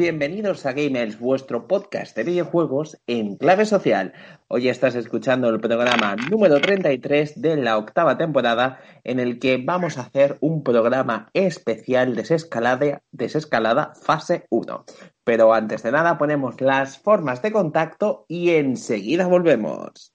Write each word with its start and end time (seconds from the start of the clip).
Bienvenidos 0.00 0.64
a 0.64 0.72
Gamers, 0.72 1.20
vuestro 1.20 1.68
podcast 1.68 2.16
de 2.16 2.24
videojuegos 2.24 2.98
en 3.06 3.36
clave 3.36 3.66
social. 3.66 4.14
Hoy 4.48 4.70
estás 4.70 4.94
escuchando 4.94 5.50
el 5.50 5.60
programa 5.60 6.16
número 6.30 6.58
33 6.58 7.42
de 7.42 7.58
la 7.58 7.76
octava 7.76 8.16
temporada 8.16 8.80
en 9.04 9.20
el 9.20 9.38
que 9.38 9.62
vamos 9.62 9.98
a 9.98 10.04
hacer 10.04 10.38
un 10.40 10.62
programa 10.62 11.28
especial 11.34 12.16
desescalada, 12.16 13.02
desescalada 13.12 13.92
fase 13.94 14.46
1. 14.48 14.86
Pero 15.22 15.52
antes 15.52 15.82
de 15.82 15.92
nada 15.92 16.16
ponemos 16.16 16.58
las 16.62 16.96
formas 16.96 17.42
de 17.42 17.52
contacto 17.52 18.24
y 18.26 18.52
enseguida 18.52 19.26
volvemos. 19.26 20.14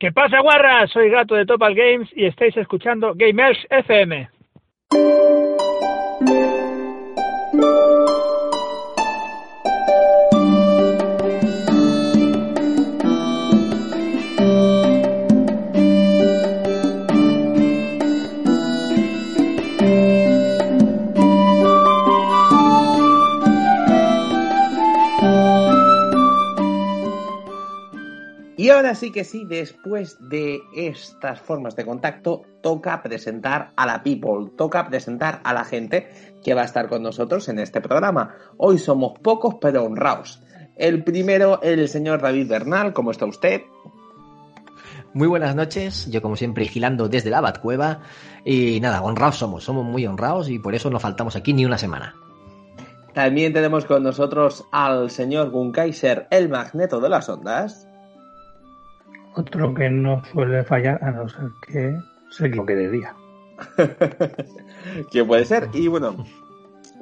¿Qué 0.00 0.12
pasa, 0.12 0.40
guarra? 0.40 0.86
Soy 0.86 1.10
Gato 1.10 1.34
de 1.34 1.44
Topal 1.44 1.74
Games 1.74 2.08
y 2.16 2.24
estáis 2.24 2.56
escuchando 2.56 3.12
Gamers 3.14 3.58
FM. 3.68 4.30
Y 28.70 28.72
ahora 28.72 28.94
sí 28.94 29.10
que 29.10 29.24
sí, 29.24 29.44
después 29.44 30.16
de 30.28 30.60
estas 30.76 31.40
formas 31.40 31.74
de 31.74 31.84
contacto, 31.84 32.42
toca 32.62 33.02
presentar 33.02 33.72
a 33.74 33.84
la 33.84 34.04
people, 34.04 34.52
toca 34.56 34.86
presentar 34.86 35.40
a 35.42 35.52
la 35.52 35.64
gente 35.64 36.08
que 36.44 36.54
va 36.54 36.62
a 36.62 36.66
estar 36.66 36.88
con 36.88 37.02
nosotros 37.02 37.48
en 37.48 37.58
este 37.58 37.80
programa. 37.80 38.36
Hoy 38.58 38.78
somos 38.78 39.18
pocos 39.18 39.56
pero 39.60 39.82
honrados. 39.82 40.40
El 40.76 41.02
primero, 41.02 41.60
el 41.62 41.88
señor 41.88 42.22
David 42.22 42.48
Bernal, 42.48 42.92
¿cómo 42.92 43.10
está 43.10 43.26
usted? 43.26 43.62
Muy 45.14 45.26
buenas 45.26 45.56
noches, 45.56 46.08
yo 46.08 46.22
como 46.22 46.36
siempre 46.36 46.62
vigilando 46.62 47.08
desde 47.08 47.30
la 47.30 47.40
Batcueva 47.40 48.02
y 48.44 48.78
nada, 48.78 49.02
honrados 49.02 49.38
somos, 49.38 49.64
somos 49.64 49.84
muy 49.84 50.06
honrados 50.06 50.48
y 50.48 50.60
por 50.60 50.76
eso 50.76 50.90
no 50.90 51.00
faltamos 51.00 51.34
aquí 51.34 51.52
ni 51.52 51.64
una 51.66 51.76
semana. 51.76 52.14
También 53.14 53.52
tenemos 53.52 53.84
con 53.84 54.04
nosotros 54.04 54.64
al 54.70 55.10
señor 55.10 55.50
Gunkaiser, 55.50 56.28
el 56.30 56.48
magneto 56.48 57.00
de 57.00 57.08
las 57.08 57.28
ondas. 57.28 57.89
Otro 59.34 59.74
que 59.74 59.88
no 59.88 60.22
suele 60.24 60.64
fallar 60.64 61.02
a 61.02 61.10
no 61.10 61.28
ser 61.28 61.50
que 61.66 61.96
se 62.30 62.46
equivoque 62.46 62.74
de 62.74 62.90
día. 62.90 63.14
que 65.12 65.24
puede 65.24 65.44
ser. 65.44 65.68
Y 65.72 65.88
bueno, 65.88 66.24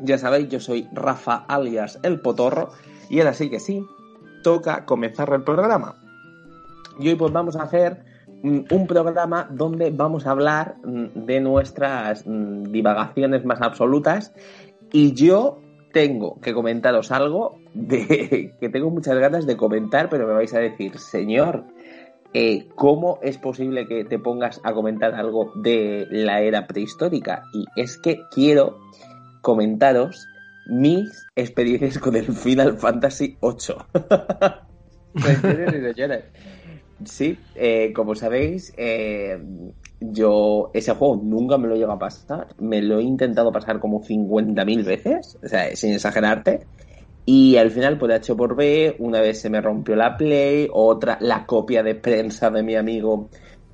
ya 0.00 0.18
sabéis, 0.18 0.48
yo 0.48 0.60
soy 0.60 0.88
Rafa 0.92 1.44
alias 1.48 1.98
El 2.02 2.20
Potorro. 2.20 2.70
Y 3.08 3.20
ahora 3.20 3.32
sí 3.32 3.48
que 3.48 3.60
sí, 3.60 3.86
toca 4.42 4.84
comenzar 4.84 5.32
el 5.32 5.42
programa. 5.42 5.96
Y 6.98 7.08
hoy 7.08 7.14
pues 7.14 7.32
vamos 7.32 7.56
a 7.56 7.62
hacer 7.62 8.04
mm, 8.42 8.60
un 8.70 8.86
programa 8.86 9.48
donde 9.50 9.90
vamos 9.90 10.26
a 10.26 10.32
hablar 10.32 10.76
mm, 10.84 11.24
de 11.26 11.40
nuestras 11.40 12.26
mm, 12.26 12.64
divagaciones 12.64 13.44
más 13.44 13.62
absolutas. 13.62 14.34
Y 14.92 15.14
yo 15.14 15.60
tengo 15.92 16.40
que 16.40 16.52
comentaros 16.52 17.10
algo 17.10 17.58
de 17.72 18.54
que 18.60 18.68
tengo 18.68 18.90
muchas 18.90 19.18
ganas 19.18 19.46
de 19.46 19.56
comentar, 19.56 20.08
pero 20.08 20.26
me 20.26 20.34
vais 20.34 20.52
a 20.54 20.60
decir, 20.60 20.98
señor, 20.98 21.64
eh, 22.34 22.68
¿cómo 22.74 23.18
es 23.22 23.38
posible 23.38 23.86
que 23.86 24.04
te 24.04 24.18
pongas 24.18 24.60
a 24.64 24.72
comentar 24.72 25.14
algo 25.14 25.52
de 25.56 26.06
la 26.10 26.40
era 26.40 26.66
prehistórica? 26.66 27.42
Y 27.52 27.64
es 27.76 27.98
que 27.98 28.24
quiero 28.30 28.78
comentaros 29.40 30.26
mis 30.68 31.26
experiencias 31.34 31.98
con 31.98 32.16
el 32.16 32.26
Final 32.26 32.78
Fantasy 32.78 33.38
VIII. 33.40 33.76
sí, 37.04 37.38
eh, 37.54 37.92
como 37.94 38.14
sabéis, 38.14 38.72
eh, 38.76 39.38
yo 40.00 40.70
ese 40.74 40.94
juego 40.94 41.20
nunca 41.22 41.58
me 41.58 41.68
lo 41.68 41.76
llevo 41.76 41.92
a 41.92 41.98
pasar. 41.98 42.48
Me 42.58 42.82
lo 42.82 42.98
he 42.98 43.02
intentado 43.02 43.52
pasar 43.52 43.80
como 43.80 44.02
50.000 44.02 44.84
veces, 44.84 45.38
o 45.42 45.48
sea, 45.48 45.74
sin 45.74 45.94
exagerarte. 45.94 46.66
Y 47.30 47.58
al 47.58 47.70
final, 47.70 47.98
por 47.98 48.10
H 48.10 48.34
por 48.34 48.56
B, 48.56 48.96
una 49.00 49.20
vez 49.20 49.38
se 49.42 49.50
me 49.50 49.60
rompió 49.60 49.94
la 49.94 50.16
Play, 50.16 50.66
otra, 50.72 51.18
la 51.20 51.44
copia 51.44 51.82
de 51.82 51.94
prensa 51.94 52.48
de 52.48 52.62
mi 52.62 52.74
amigo 52.74 53.28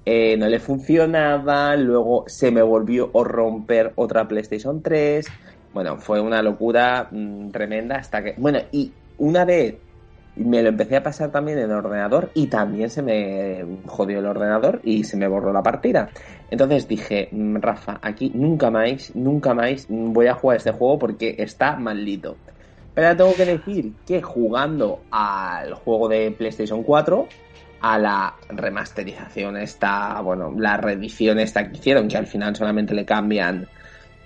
eh, 0.04 0.36
no 0.36 0.48
le 0.48 0.58
funcionaba, 0.58 1.76
luego 1.76 2.24
se 2.26 2.50
me 2.50 2.62
volvió 2.62 3.12
a 3.14 3.22
romper 3.22 3.92
otra 3.94 4.26
PlayStation 4.26 4.82
3. 4.82 5.24
Bueno, 5.72 5.98
fue 5.98 6.20
una 6.20 6.42
locura 6.42 7.06
mmm, 7.12 7.50
tremenda 7.50 7.94
hasta 7.94 8.24
que... 8.24 8.34
Bueno, 8.38 8.58
y 8.72 8.90
una 9.18 9.44
vez 9.44 9.76
me 10.34 10.60
lo 10.60 10.70
empecé 10.70 10.96
a 10.96 11.04
pasar 11.04 11.30
también 11.30 11.58
en 11.58 11.70
el 11.70 11.76
ordenador 11.76 12.32
y 12.34 12.48
también 12.48 12.90
se 12.90 13.02
me 13.02 13.64
jodió 13.86 14.18
el 14.18 14.26
ordenador 14.26 14.80
y 14.82 15.04
se 15.04 15.16
me 15.16 15.28
borró 15.28 15.52
la 15.52 15.62
partida. 15.62 16.10
Entonces 16.50 16.88
dije, 16.88 17.28
Rafa, 17.30 18.00
aquí 18.02 18.32
nunca 18.34 18.72
más, 18.72 19.14
nunca 19.14 19.54
más 19.54 19.86
voy 19.88 20.26
a 20.26 20.34
jugar 20.34 20.56
este 20.56 20.72
juego 20.72 20.98
porque 20.98 21.36
está 21.38 21.76
maldito. 21.76 22.34
Pero 22.94 23.16
tengo 23.16 23.34
que 23.34 23.44
decir 23.44 23.92
que 24.06 24.22
jugando 24.22 25.02
al 25.10 25.74
juego 25.74 26.08
de 26.08 26.30
PlayStation 26.30 26.82
4, 26.82 27.28
a 27.80 27.98
la 27.98 28.34
remasterización 28.48 29.56
esta, 29.56 30.20
bueno, 30.20 30.54
la 30.56 30.76
reedición 30.76 31.38
esta 31.38 31.68
que 31.68 31.76
hicieron, 31.76 32.08
que 32.08 32.16
al 32.16 32.26
final 32.26 32.56
solamente 32.56 32.94
le 32.94 33.04
cambian 33.04 33.68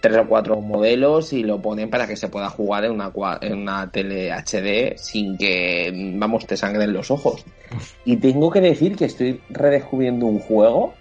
tres 0.00 0.16
o 0.16 0.28
cuatro 0.28 0.60
modelos 0.60 1.32
y 1.32 1.42
lo 1.42 1.60
ponen 1.60 1.90
para 1.90 2.06
que 2.06 2.16
se 2.16 2.28
pueda 2.28 2.50
jugar 2.50 2.84
en 2.84 2.92
una, 2.92 3.12
en 3.40 3.58
una 3.58 3.90
tele 3.90 4.30
HD 4.32 4.96
sin 4.96 5.36
que, 5.36 6.14
vamos, 6.14 6.46
te 6.46 6.56
sangren 6.56 6.92
los 6.92 7.10
ojos. 7.10 7.44
Y 8.04 8.18
tengo 8.18 8.50
que 8.50 8.60
decir 8.60 8.96
que 8.96 9.06
estoy 9.06 9.40
redescubriendo 9.50 10.26
un 10.26 10.38
juego 10.38 10.94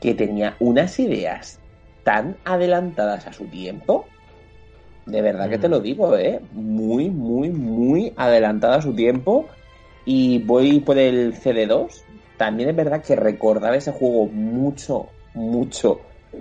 que 0.00 0.14
tenía 0.14 0.56
unas 0.60 0.98
ideas 0.98 1.60
tan 2.04 2.36
adelantadas 2.44 3.26
a 3.26 3.32
su 3.32 3.44
tiempo. 3.46 4.06
De 5.08 5.22
verdad 5.22 5.48
que 5.48 5.58
te 5.58 5.68
lo 5.68 5.80
digo, 5.80 6.16
¿eh? 6.18 6.40
Muy, 6.52 7.08
muy, 7.08 7.48
muy 7.48 8.12
adelantada 8.16 8.76
a 8.76 8.82
su 8.82 8.94
tiempo. 8.94 9.46
Y 10.04 10.38
voy 10.40 10.80
por 10.80 10.98
el 10.98 11.34
CD2. 11.34 12.02
También 12.36 12.68
es 12.68 12.76
verdad 12.76 13.02
que 13.02 13.16
recordar 13.16 13.74
ese 13.74 13.90
juego 13.90 14.26
mucho, 14.26 15.08
mucho 15.32 16.00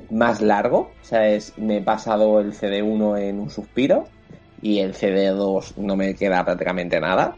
más 0.10 0.42
largo. 0.42 0.92
O 1.02 1.06
sea, 1.06 1.30
es, 1.30 1.58
me 1.58 1.78
he 1.78 1.82
pasado 1.82 2.42
el 2.42 2.54
CD1 2.54 3.22
en 3.22 3.40
un 3.40 3.50
suspiro. 3.50 4.06
Y 4.62 4.80
el 4.80 4.94
CD2 4.94 5.78
no 5.78 5.96
me 5.96 6.14
queda 6.16 6.44
prácticamente 6.44 7.00
nada. 7.00 7.38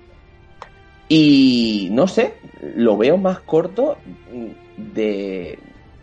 Y 1.07 1.89
no 1.91 2.07
sé, 2.07 2.33
lo 2.75 2.97
veo 2.97 3.17
más 3.17 3.39
corto 3.41 3.97
de, 4.77 5.59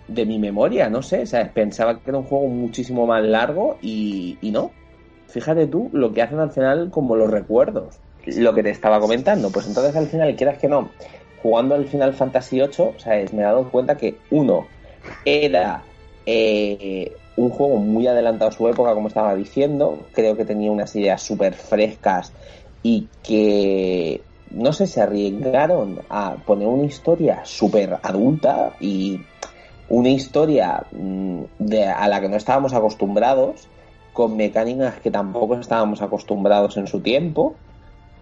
de 0.06 0.26
mi 0.26 0.38
memoria, 0.38 0.88
no 0.88 1.02
sé. 1.02 1.22
O 1.22 1.26
sea, 1.26 1.52
pensaba 1.52 1.98
que 1.98 2.10
era 2.10 2.18
un 2.18 2.24
juego 2.24 2.46
muchísimo 2.46 3.08
más 3.08 3.24
largo 3.24 3.78
y, 3.82 4.38
y 4.40 4.52
no. 4.52 4.70
Fíjate 5.36 5.66
tú 5.66 5.90
lo 5.92 6.14
que 6.14 6.22
hacen 6.22 6.40
al 6.40 6.50
final 6.50 6.88
como 6.90 7.14
los 7.14 7.30
recuerdos. 7.30 7.98
lo 8.24 8.54
que 8.54 8.62
te 8.62 8.70
estaba 8.70 8.98
comentando. 8.98 9.50
Pues 9.50 9.66
entonces 9.66 9.94
al 9.94 10.06
final, 10.06 10.34
quieras 10.34 10.56
que 10.56 10.66
no, 10.66 10.92
jugando 11.42 11.74
al 11.74 11.84
Final 11.84 12.14
Fantasy 12.14 12.58
VIII, 12.58 12.94
¿sabes? 12.96 13.34
me 13.34 13.42
he 13.42 13.44
dado 13.44 13.70
cuenta 13.70 13.98
que 13.98 14.16
uno 14.30 14.66
era 15.26 15.84
eh, 16.24 17.12
un 17.36 17.50
juego 17.50 17.76
muy 17.76 18.06
adelantado 18.06 18.48
a 18.48 18.54
su 18.54 18.66
época, 18.66 18.94
como 18.94 19.08
estaba 19.08 19.34
diciendo. 19.34 20.06
Creo 20.14 20.38
que 20.38 20.46
tenía 20.46 20.70
unas 20.70 20.96
ideas 20.96 21.20
súper 21.20 21.52
frescas 21.52 22.32
y 22.82 23.06
que 23.22 24.22
no 24.52 24.72
sé, 24.72 24.86
se 24.86 25.02
arriesgaron 25.02 26.00
a 26.08 26.36
poner 26.46 26.66
una 26.66 26.86
historia 26.86 27.40
súper 27.44 27.98
adulta 28.02 28.72
y 28.80 29.20
una 29.90 30.08
historia 30.08 30.86
mm, 30.92 31.42
de, 31.58 31.84
a 31.84 32.08
la 32.08 32.22
que 32.22 32.30
no 32.30 32.36
estábamos 32.36 32.72
acostumbrados, 32.72 33.68
con 34.16 34.34
mecánicas 34.34 34.98
que 35.00 35.10
tampoco 35.10 35.54
estábamos 35.56 36.00
acostumbrados 36.00 36.78
en 36.78 36.86
su 36.86 37.00
tiempo. 37.00 37.54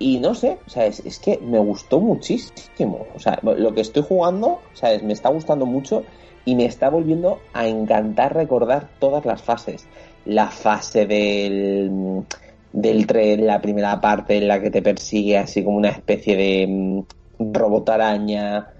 Y 0.00 0.18
no 0.18 0.34
sé, 0.34 0.58
sea, 0.66 0.86
es, 0.86 1.20
que 1.20 1.38
me 1.38 1.60
gustó 1.60 2.00
muchísimo. 2.00 3.06
O 3.14 3.20
sea, 3.20 3.38
lo 3.42 3.72
que 3.72 3.80
estoy 3.80 4.02
jugando, 4.02 4.60
¿sabes? 4.74 5.04
Me 5.04 5.12
está 5.12 5.28
gustando 5.28 5.66
mucho 5.66 6.02
y 6.44 6.56
me 6.56 6.64
está 6.64 6.90
volviendo 6.90 7.38
a 7.52 7.68
encantar 7.68 8.34
recordar 8.34 8.88
todas 8.98 9.24
las 9.24 9.40
fases. 9.40 9.86
La 10.26 10.48
fase 10.48 11.06
del, 11.06 12.24
del 12.72 13.06
tren, 13.06 13.46
la 13.46 13.62
primera 13.62 14.00
parte 14.00 14.36
en 14.38 14.48
la 14.48 14.60
que 14.60 14.72
te 14.72 14.82
persigue 14.82 15.38
así 15.38 15.62
como 15.62 15.76
una 15.76 15.90
especie 15.90 16.36
de 16.36 16.66
mm, 16.66 17.52
robot 17.54 17.88
araña. 17.88 18.73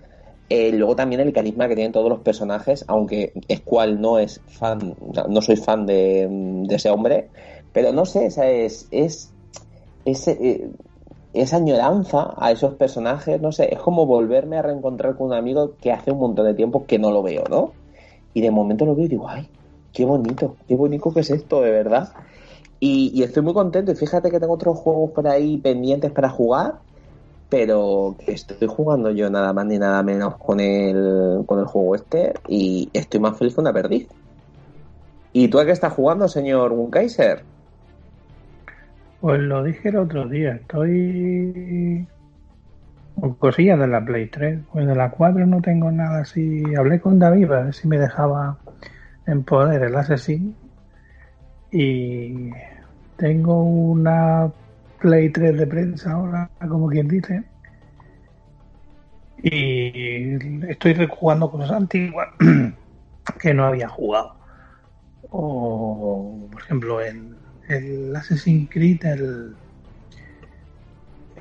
Eh, 0.56 0.70
luego 0.70 0.94
también 0.94 1.20
el 1.20 1.32
carisma 1.32 1.66
que 1.66 1.74
tienen 1.74 1.90
todos 1.90 2.08
los 2.08 2.20
personajes, 2.20 2.84
aunque 2.86 3.32
es 3.48 3.62
cual 3.62 4.00
no 4.00 4.20
es 4.20 4.40
fan, 4.46 4.94
no 5.28 5.42
soy 5.42 5.56
fan 5.56 5.84
de, 5.84 6.28
mm, 6.30 6.70
ese 6.70 6.90
hombre, 6.90 7.28
pero 7.72 7.92
no 7.92 8.06
sé, 8.06 8.26
esa 8.26 8.46
es, 8.46 8.86
es, 8.92 9.32
eh, 10.04 10.70
esa 11.32 11.56
añoranza 11.56 12.34
a 12.36 12.52
esos 12.52 12.74
personajes, 12.74 13.40
no 13.40 13.50
sé, 13.50 13.74
es 13.74 13.80
como 13.80 14.06
volverme 14.06 14.56
a 14.56 14.62
reencontrar 14.62 15.16
con 15.16 15.26
un 15.26 15.32
amigo 15.32 15.72
que 15.80 15.90
hace 15.90 16.12
un 16.12 16.20
montón 16.20 16.46
de 16.46 16.54
tiempo 16.54 16.86
que 16.86 17.00
no 17.00 17.10
lo 17.10 17.24
veo, 17.24 17.42
¿no? 17.50 17.72
Y 18.32 18.40
de 18.40 18.52
momento 18.52 18.86
lo 18.86 18.94
veo 18.94 19.06
y 19.06 19.08
digo, 19.08 19.28
ay, 19.28 19.48
qué 19.92 20.04
bonito, 20.04 20.54
qué 20.68 20.76
bonito 20.76 21.12
que 21.12 21.20
es 21.20 21.30
esto, 21.30 21.62
de 21.62 21.72
verdad. 21.72 22.12
Y, 22.78 23.22
estoy 23.24 23.42
muy 23.42 23.54
contento. 23.54 23.90
Y 23.92 23.96
fíjate 23.96 24.30
que 24.30 24.38
tengo 24.38 24.54
otros 24.54 24.78
juegos 24.78 25.10
por 25.12 25.26
ahí 25.26 25.56
pendientes 25.56 26.12
para 26.12 26.28
jugar. 26.28 26.80
Pero 27.56 28.16
estoy 28.26 28.66
jugando 28.66 29.12
yo 29.12 29.30
nada 29.30 29.52
más 29.52 29.64
ni 29.66 29.78
nada 29.78 30.02
menos 30.02 30.36
con 30.38 30.58
el, 30.58 31.44
con 31.46 31.60
el 31.60 31.66
juego 31.66 31.94
este. 31.94 32.34
Y 32.48 32.90
estoy 32.92 33.20
más 33.20 33.38
feliz 33.38 33.54
que 33.54 33.60
una 33.60 33.72
perdiz. 33.72 34.08
¿Y 35.32 35.46
tú 35.46 35.60
a 35.60 35.64
qué 35.64 35.70
estás 35.70 35.92
jugando, 35.92 36.26
señor 36.26 36.72
Wunkaiser? 36.72 37.44
Pues 39.20 39.38
lo 39.38 39.62
dije 39.62 39.90
el 39.90 39.98
otro 39.98 40.28
día. 40.28 40.56
Estoy 40.56 42.08
con 43.20 43.34
cosillas 43.34 43.78
de 43.78 43.86
la 43.86 44.04
Play 44.04 44.26
3. 44.26 44.58
Pues 44.72 44.88
de 44.88 44.96
la 44.96 45.12
4 45.12 45.46
no 45.46 45.62
tengo 45.62 45.92
nada 45.92 46.22
así. 46.22 46.64
Hablé 46.76 46.98
con 46.98 47.20
David 47.20 47.52
a 47.52 47.62
ver 47.66 47.74
si 47.74 47.86
me 47.86 47.98
dejaba 47.98 48.58
en 49.28 49.44
poder 49.44 49.80
el 49.80 49.94
asesino. 49.94 50.54
Y 51.70 52.50
tengo 53.16 53.62
una 53.62 54.50
Play 55.04 55.28
3 55.28 55.58
de 55.58 55.66
prensa 55.66 56.12
ahora, 56.12 56.48
como 56.66 56.88
quien 56.88 57.06
dice. 57.08 57.44
Y 59.42 60.64
estoy 60.66 60.94
rejugando 60.94 61.50
cosas 61.50 61.72
antiguas 61.72 62.28
que 63.38 63.52
no 63.52 63.66
había 63.66 63.86
jugado. 63.86 64.34
O, 65.28 66.48
por 66.50 66.62
ejemplo, 66.62 67.02
en 67.02 67.36
el 67.68 68.16
Assassin's 68.16 68.70
Creed, 68.70 69.04
el. 69.04 69.54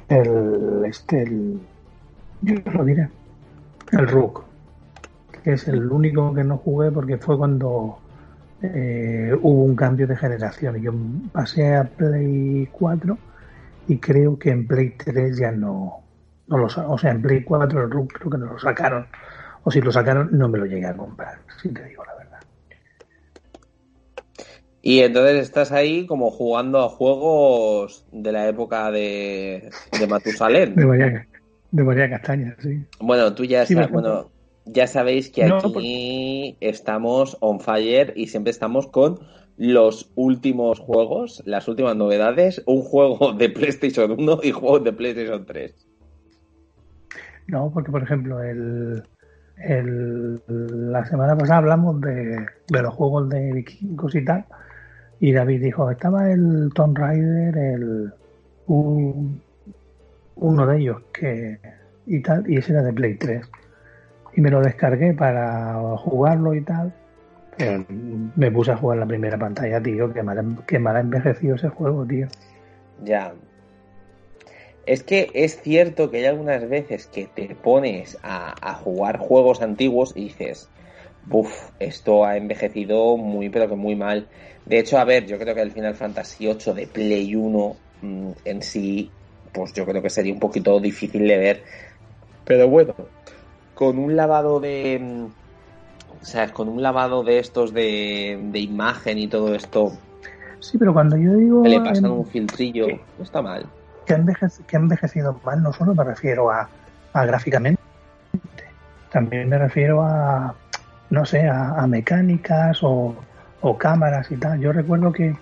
El. 0.10 0.84
Este, 0.86 1.24
el. 1.24 1.62
Yo 2.42 2.56
lo 2.70 2.84
diré. 2.84 3.08
El 3.94 4.10
Rook. 4.10 4.44
Que 5.42 5.54
es 5.54 5.70
el 5.70 5.90
único 5.90 6.34
que 6.34 6.44
no 6.44 6.58
jugué 6.58 6.92
porque 6.92 7.18
fue 7.18 7.38
cuando 7.38 7.98
eh, 8.62 9.34
hubo 9.42 9.64
un 9.64 9.78
cambio 9.78 10.06
de 10.06 10.18
generación. 10.18 10.82
Yo 10.82 10.92
pasé 11.32 11.78
a 11.78 11.86
Play 11.86 12.68
4 12.74 13.18
y 13.88 13.98
creo 13.98 14.38
que 14.38 14.50
en 14.50 14.68
Play 14.68 14.96
3 14.98 15.38
ya 15.38 15.52
no, 15.52 16.04
no 16.48 16.58
lo 16.58 16.66
O 16.66 16.98
sea, 16.98 17.12
en 17.12 17.22
Play 17.22 17.44
4 17.44 17.84
el 17.84 17.92
Rook 17.92 18.14
creo 18.14 18.32
que 18.32 18.38
no 18.38 18.46
lo 18.54 18.60
sacaron. 18.60 19.08
O 19.64 19.72
si 19.72 19.82
lo 19.82 19.92
sacaron, 19.92 20.30
no 20.32 20.50
me 20.50 20.58
lo 20.58 20.66
llegué 20.66 20.86
a 20.86 20.96
comprar, 20.96 21.40
si 21.62 21.70
te 21.70 21.86
digo 21.86 22.04
la 22.06 22.16
verdad. 22.16 22.40
Y 24.82 25.00
entonces 25.00 25.38
estás 25.38 25.72
ahí 25.72 26.06
como 26.06 26.32
jugando 26.32 26.82
a 26.84 26.90
juegos 26.90 28.06
de 28.12 28.32
la 28.34 28.48
época 28.50 28.92
de, 28.92 29.70
de 29.98 30.08
Matusalén. 30.08 30.76
de 30.76 30.86
María, 30.86 31.28
de 31.72 31.84
María 31.84 32.10
Castaña, 32.10 32.56
sí. 32.60 32.84
Bueno, 33.00 33.34
tú 33.34 33.46
ya 33.46 33.64
estás, 33.64 33.90
bueno, 33.90 34.30
ya 34.66 34.88
sabéis 34.88 35.30
que 35.30 35.46
aquí 35.46 36.58
estamos 36.60 37.38
on 37.40 37.62
fire 37.62 38.14
y 38.16 38.28
siempre 38.28 38.52
estamos 38.52 38.88
con 38.88 39.20
los 39.58 40.12
últimos 40.16 40.80
juegos, 40.80 41.44
las 41.46 41.68
últimas 41.68 41.96
novedades, 41.96 42.62
un 42.66 42.82
juego 42.82 43.34
de 43.34 43.50
PlayStation 43.50 44.12
1 44.12 44.40
y 44.44 44.52
juegos 44.52 44.84
de 44.84 44.94
PlayStation 44.94 45.46
3. 45.46 45.88
No, 47.48 47.72
porque 47.74 47.92
por 47.92 48.04
ejemplo, 48.04 48.42
el, 48.42 49.04
el, 49.58 50.42
la 50.48 51.06
semana 51.06 51.38
pasada 51.38 51.60
hablamos 51.60 52.02
de, 52.02 52.46
los 52.70 52.94
juegos 52.94 53.30
de 53.30 53.54
vikingos 53.54 54.16
y 54.16 54.26
tal, 54.26 54.46
y 55.20 55.32
David 55.32 55.62
dijo, 55.62 55.90
estaba 55.92 56.32
el 56.32 56.70
Tomb 56.74 56.98
Raider, 56.98 57.58
el 57.58 58.14
uno 60.36 60.68
de 60.68 60.78
ellos 60.78 61.02
que 61.14 61.60
y 62.06 62.22
tal, 62.22 62.50
y 62.50 62.58
ese 62.58 62.74
era 62.74 62.82
de 62.82 62.94
Play 62.94 63.16
3 63.16 63.46
y 64.36 64.42
me 64.42 64.50
lo 64.50 64.62
descargué 64.62 65.14
para 65.14 65.98
jugarlo 65.98 66.54
y 66.54 66.62
tal. 66.62 66.94
Pero 67.58 67.86
me 68.36 68.52
puse 68.52 68.72
a 68.72 68.78
jugar 68.78 68.98
la 69.00 69.06
primera 69.06 69.38
pantalla, 69.38 69.82
tío, 69.82 70.12
que 70.14 70.24
mal, 70.24 70.44
mal 70.80 70.96
ha 70.96 71.00
envejecido 71.00 71.56
ese 71.56 71.70
juego, 71.70 72.06
tío. 72.06 72.28
Ya. 73.04 73.34
Es 74.86 75.04
que 75.04 75.30
es 75.34 75.62
cierto 75.62 76.12
que 76.12 76.18
hay 76.18 76.26
algunas 76.26 76.68
veces 76.68 77.08
que 77.08 77.28
te 77.28 77.56
pones 77.56 78.18
a, 78.22 78.74
jugar 78.84 79.18
juegos 79.18 79.62
antiguos 79.62 80.14
y 80.16 80.26
dices, 80.26 80.70
Buf, 81.26 81.70
esto 81.80 82.26
ha 82.26 82.36
envejecido 82.36 83.16
muy, 83.16 83.50
pero 83.50 83.70
que 83.70 83.76
muy 83.76 83.96
mal. 83.96 84.28
De 84.66 84.80
hecho, 84.80 84.98
a 84.98 85.06
ver, 85.06 85.26
yo 85.26 85.38
creo 85.40 85.56
que 85.56 85.62
el 85.62 85.72
Final 85.72 85.96
Fantasy 85.96 86.48
VIII 86.48 86.74
de 86.74 86.88
Play 86.88 87.36
1 87.36 87.76
mm, 88.02 88.32
en 88.44 88.62
sí, 88.62 89.10
pues 89.54 89.72
yo 89.74 89.86
creo 89.86 90.02
que 90.02 90.10
sería 90.10 90.34
un 90.34 90.40
poquito 90.40 90.80
difícil 90.82 91.28
de 91.28 91.38
ver. 91.38 91.64
Pero 92.44 92.68
bueno, 92.68 92.94
con 93.74 93.98
un 93.98 94.16
lavado 94.16 94.60
de. 94.60 95.30
O 96.22 96.26
sea, 96.26 96.52
con 96.54 96.70
un 96.70 96.82
lavado 96.82 97.24
de 97.24 97.40
estos 97.40 97.74
de, 97.74 98.40
de 98.52 98.60
imagen 98.60 99.18
y 99.18 99.28
todo 99.28 99.54
esto. 99.56 99.92
Sí, 100.60 100.78
pero 100.78 100.94
cuando 100.94 101.18
yo 101.18 101.34
digo. 101.34 101.64
le 101.64 101.80
pasan 101.82 102.12
un 102.12 102.26
filtrillo, 102.26 102.88
no 103.18 103.24
está 103.24 103.42
mal. 103.42 103.66
Que 104.06 104.14
ha, 104.14 104.78
envejecido, 104.78 105.40
mal, 105.46 105.62
no 105.62 105.74
solo 105.74 105.94
me 105.96 106.04
refiero 106.04 106.52
a, 106.52 106.70
a 107.14 107.26
gráficamente, 107.26 107.82
también 109.12 109.48
me 109.48 109.58
refiero 109.58 110.02
a, 110.02 110.56
no 111.10 111.26
sé, 111.26 111.48
a, 111.48 111.86
mecánicas 111.88 112.84
o, 112.84 113.16
o, 113.62 113.78
cámaras 113.78 114.30
y 114.32 114.38
tal. 114.38 114.60
Yo 114.60 114.72
recuerdo 114.74 115.12
que, 115.12 115.36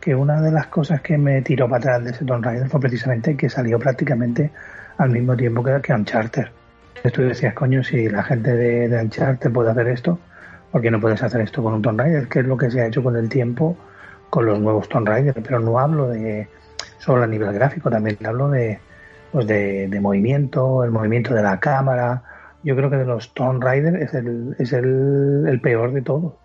que 0.00 0.14
una 0.14 0.40
de 0.40 0.52
las 0.52 0.66
cosas 0.66 1.00
que 1.00 1.16
me 1.16 1.40
tiró 1.42 1.68
para 1.68 1.78
atrás 1.78 2.04
de 2.04 2.10
ese 2.10 2.24
Tomb 2.24 2.44
Raider 2.44 2.68
fue 2.68 2.80
precisamente 2.80 3.36
que 3.36 3.48
salió 3.48 3.78
prácticamente 3.78 4.50
al 4.98 5.10
mismo 5.10 5.36
tiempo 5.36 5.62
que, 5.62 5.80
que 5.80 5.92
Uncharted 5.92 6.46
tú 7.12 7.22
decías, 7.22 7.54
coño, 7.54 7.82
si 7.84 8.08
la 8.08 8.22
gente 8.22 8.54
de, 8.54 8.88
de 8.88 9.02
Uncharted 9.02 9.52
puede 9.52 9.70
hacer 9.70 9.88
esto, 9.88 10.18
¿por 10.72 10.82
qué 10.82 10.90
no 10.90 11.00
puedes 11.00 11.22
hacer 11.22 11.40
esto 11.40 11.62
con 11.62 11.74
un 11.74 11.82
Tomb 11.82 12.00
Raider? 12.00 12.28
Que 12.28 12.40
es 12.40 12.46
lo 12.46 12.56
que 12.56 12.70
se 12.70 12.80
ha 12.80 12.86
hecho 12.86 13.02
con 13.02 13.16
el 13.16 13.28
tiempo 13.28 13.76
con 14.30 14.46
los 14.46 14.58
nuevos 14.58 14.88
Tomb 14.88 15.06
Raider, 15.06 15.34
pero 15.44 15.60
no 15.60 15.78
hablo 15.78 16.08
de 16.08 16.48
solo 16.98 17.22
a 17.22 17.26
nivel 17.28 17.52
gráfico, 17.52 17.88
también 17.88 18.18
hablo 18.26 18.50
de, 18.50 18.80
pues 19.30 19.46
de, 19.46 19.98
movimiento, 20.00 20.82
el 20.82 20.90
movimiento 20.90 21.34
de 21.34 21.42
la 21.42 21.60
cámara. 21.60 22.24
Yo 22.64 22.74
creo 22.74 22.90
que 22.90 22.96
de 22.96 23.04
los 23.04 23.32
Tomb 23.34 23.62
Raider 23.62 23.94
es 23.96 24.12
el, 24.14 24.56
es 24.58 24.72
el, 24.72 25.60
peor 25.62 25.92
de 25.92 26.02
todo, 26.02 26.36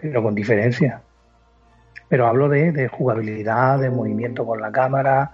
pero 0.00 0.22
con 0.22 0.34
diferencia. 0.34 1.02
Pero 2.08 2.26
hablo 2.26 2.48
de 2.48 2.88
jugabilidad, 2.88 3.80
de 3.80 3.90
movimiento 3.90 4.46
con 4.46 4.60
la 4.60 4.72
cámara, 4.72 5.32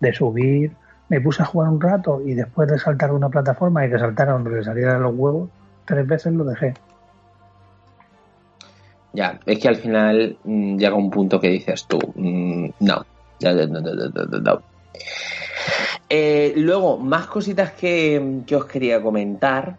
de 0.00 0.12
subir 0.12 0.72
me 1.08 1.20
puse 1.20 1.42
a 1.42 1.46
jugar 1.46 1.68
un 1.68 1.80
rato 1.80 2.20
y 2.24 2.34
después 2.34 2.68
de 2.68 2.78
saltar 2.78 3.12
una 3.12 3.28
plataforma 3.28 3.86
y 3.86 3.90
que 3.90 3.98
saltara 3.98 4.32
donde 4.32 4.50
le 4.50 4.64
salieran 4.64 5.02
los 5.02 5.14
huevos, 5.14 5.48
tres 5.84 6.06
veces 6.06 6.32
lo 6.32 6.44
dejé. 6.44 6.74
Ya, 9.12 9.40
es 9.46 9.58
que 9.58 9.68
al 9.68 9.76
final 9.76 10.36
mm, 10.44 10.76
llega 10.76 10.94
un 10.94 11.10
punto 11.10 11.40
que 11.40 11.48
dices 11.48 11.86
tú, 11.86 11.98
mm, 12.14 12.70
no, 12.80 13.06
eh, 16.10 16.54
luego, 16.56 16.98
más 16.98 17.26
cositas 17.26 17.72
que, 17.72 18.42
os 18.54 18.64
quería 18.64 19.02
comentar. 19.02 19.76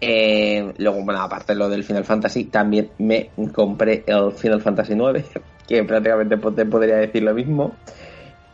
Eh, 0.00 0.72
luego, 0.78 1.04
bueno, 1.04 1.20
aparte 1.20 1.52
de 1.52 1.58
lo 1.58 1.68
del 1.68 1.82
Final 1.82 2.04
Fantasy, 2.04 2.44
también 2.44 2.90
me 2.98 3.30
compré 3.52 4.04
el 4.06 4.32
Final 4.32 4.62
Fantasy 4.62 4.94
9, 4.94 5.24
que 5.66 5.84
prácticamente 5.84 6.36
te 6.36 6.66
podría 6.66 6.96
decir 6.96 7.22
lo 7.22 7.34
mismo. 7.34 7.74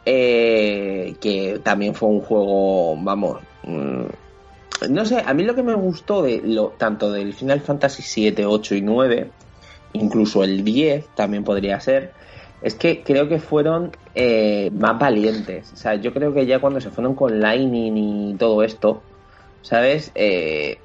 Eh, 0.07 1.15
que 1.21 1.61
también 1.63 1.95
fue 1.95 2.09
un 2.09 2.21
juego, 2.21 2.97
vamos, 2.97 3.41
mm, 3.65 4.05
no 4.91 5.05
sé, 5.05 5.23
a 5.25 5.33
mí 5.35 5.45
lo 5.45 5.55
que 5.55 5.63
me 5.63 5.75
gustó 5.75 6.23
de 6.23 6.43
lo 6.45 6.69
tanto 6.77 7.11
del 7.11 7.33
Final 7.33 7.61
Fantasy 7.61 8.03
7, 8.03 8.45
8 8.47 8.75
y 8.75 8.83
9, 8.83 9.31
incluso 9.95 10.45
el 10.45 10.65
10 10.65 11.07
también 11.15 11.45
podría 11.45 11.81
ser, 11.81 12.13
es 12.65 12.75
que 12.75 13.03
creo 13.03 13.29
que 13.29 13.39
fueron 13.39 13.93
eh, 14.15 14.71
más 14.73 14.99
valientes. 14.99 15.71
O 15.75 15.77
sea, 15.77 15.97
yo 15.97 16.15
creo 16.15 16.33
que 16.33 16.47
ya 16.47 16.61
cuando 16.61 16.81
se 16.81 16.91
fueron 16.91 17.15
con 17.15 17.41
Lightning 17.41 17.97
y 17.97 18.35
todo 18.37 18.63
esto, 18.63 19.03
¿sabes? 19.61 20.11
Eh, 20.15 20.79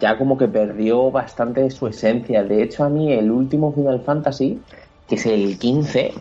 ya 0.00 0.18
como 0.18 0.36
que 0.36 0.48
perdió 0.48 1.10
bastante 1.12 1.70
su 1.70 1.86
esencia. 1.86 2.42
De 2.42 2.62
hecho, 2.62 2.82
a 2.82 2.88
mí 2.88 3.12
el 3.12 3.30
último 3.30 3.72
Final 3.72 4.00
Fantasy, 4.00 4.60
que 5.08 5.14
es 5.14 5.26
el 5.26 5.56
15, 5.56 6.14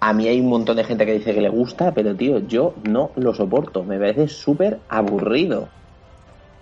a 0.00 0.12
mí 0.12 0.28
hay 0.28 0.40
un 0.40 0.48
montón 0.48 0.76
de 0.76 0.84
gente 0.84 1.04
que 1.04 1.14
dice 1.14 1.34
que 1.34 1.40
le 1.40 1.48
gusta, 1.48 1.92
pero 1.92 2.14
tío, 2.14 2.38
yo 2.46 2.74
no 2.84 3.10
lo 3.16 3.34
soporto. 3.34 3.82
Me 3.82 3.98
parece 3.98 4.28
súper 4.28 4.78
aburrido. 4.88 5.68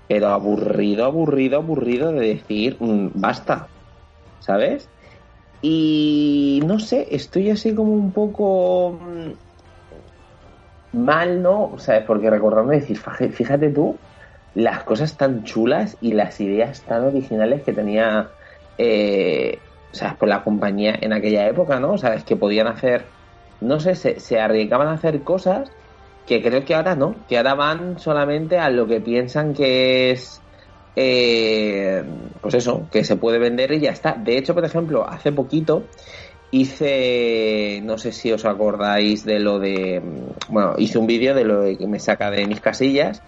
Pero 0.09 0.29
aburrido, 0.29 1.05
aburrido, 1.05 1.59
aburrido 1.59 2.13
de 2.13 2.29
decir, 2.29 2.77
mm, 2.81 3.09
basta. 3.15 3.69
¿Sabes? 4.41 4.89
Y 5.61 6.63
no 6.65 6.79
sé, 6.79 7.09
estoy 7.11 7.51
así 7.51 7.75
como 7.75 7.93
un 7.93 8.13
poco 8.13 8.99
mm, 9.01 9.33
mal, 11.05 11.43
¿no? 11.43 11.75
¿Sabes? 11.79 12.05
Porque 12.07 12.31
recordando 12.31 12.73
decir, 12.73 12.99
fíjate 12.99 13.71
tú, 13.71 13.97
las 14.55 14.85
cosas 14.85 15.17
tan 15.17 15.45
chulas 15.45 15.97
y 16.01 16.13
las 16.13 16.41
ideas 16.41 16.83
tan 16.83 17.05
originales 17.05 17.63
que 17.63 17.73
tenía, 17.73 18.29
eh, 18.79 19.59
¿sabes? 19.93 20.15
Por 20.15 20.29
la 20.29 20.43
compañía 20.43 20.95
en 21.01 21.13
aquella 21.13 21.47
época, 21.49 21.81
¿no? 21.81 21.99
¿Sabes? 21.99 22.25
Que 22.25 22.37
podían 22.37 22.67
hacer, 22.67 23.05
no 23.61 23.81
sé, 23.81 23.95
se, 23.95 24.21
se 24.21 24.41
arriesgaban 24.41 24.89
a 24.89 24.93
hacer 24.93 25.23
cosas 25.23 25.71
que 26.27 26.43
creo 26.43 26.65
que 26.65 26.75
ahora 26.75 26.97
no, 26.97 27.15
que 27.29 27.37
ahora 27.37 27.55
van 27.55 27.99
solamente 27.99 28.59
a 28.59 28.69
lo 28.71 28.87
que 28.87 29.01
piensan 29.01 29.55
que 29.55 30.11
es 30.11 30.41
eh, 30.97 32.03
pues 32.41 32.55
eso, 32.55 32.89
que 32.91 33.05
se 33.05 33.17
puede 33.17 33.39
vender 33.39 33.71
y 33.73 33.81
ya 33.81 33.91
está. 33.91 34.15
De 34.15 34.39
hecho, 34.39 34.55
por 34.55 34.65
ejemplo, 34.65 35.07
hace 35.07 35.31
poquito 35.31 35.85
hice, 36.51 37.81
no 37.85 37.99
sé 37.99 38.13
si 38.13 38.33
os 38.33 38.45
acordáis 38.47 39.25
de 39.25 39.39
lo 39.39 39.59
de, 39.59 40.03
bueno, 40.49 40.75
hice 40.79 40.99
un 40.99 41.07
vídeo 41.07 41.35
de 41.35 41.45
lo 41.45 41.65
que 41.77 41.87
me 41.87 42.01
saca 42.01 42.31
de 42.31 42.47
mis 42.47 42.61
casillas, 42.61 43.23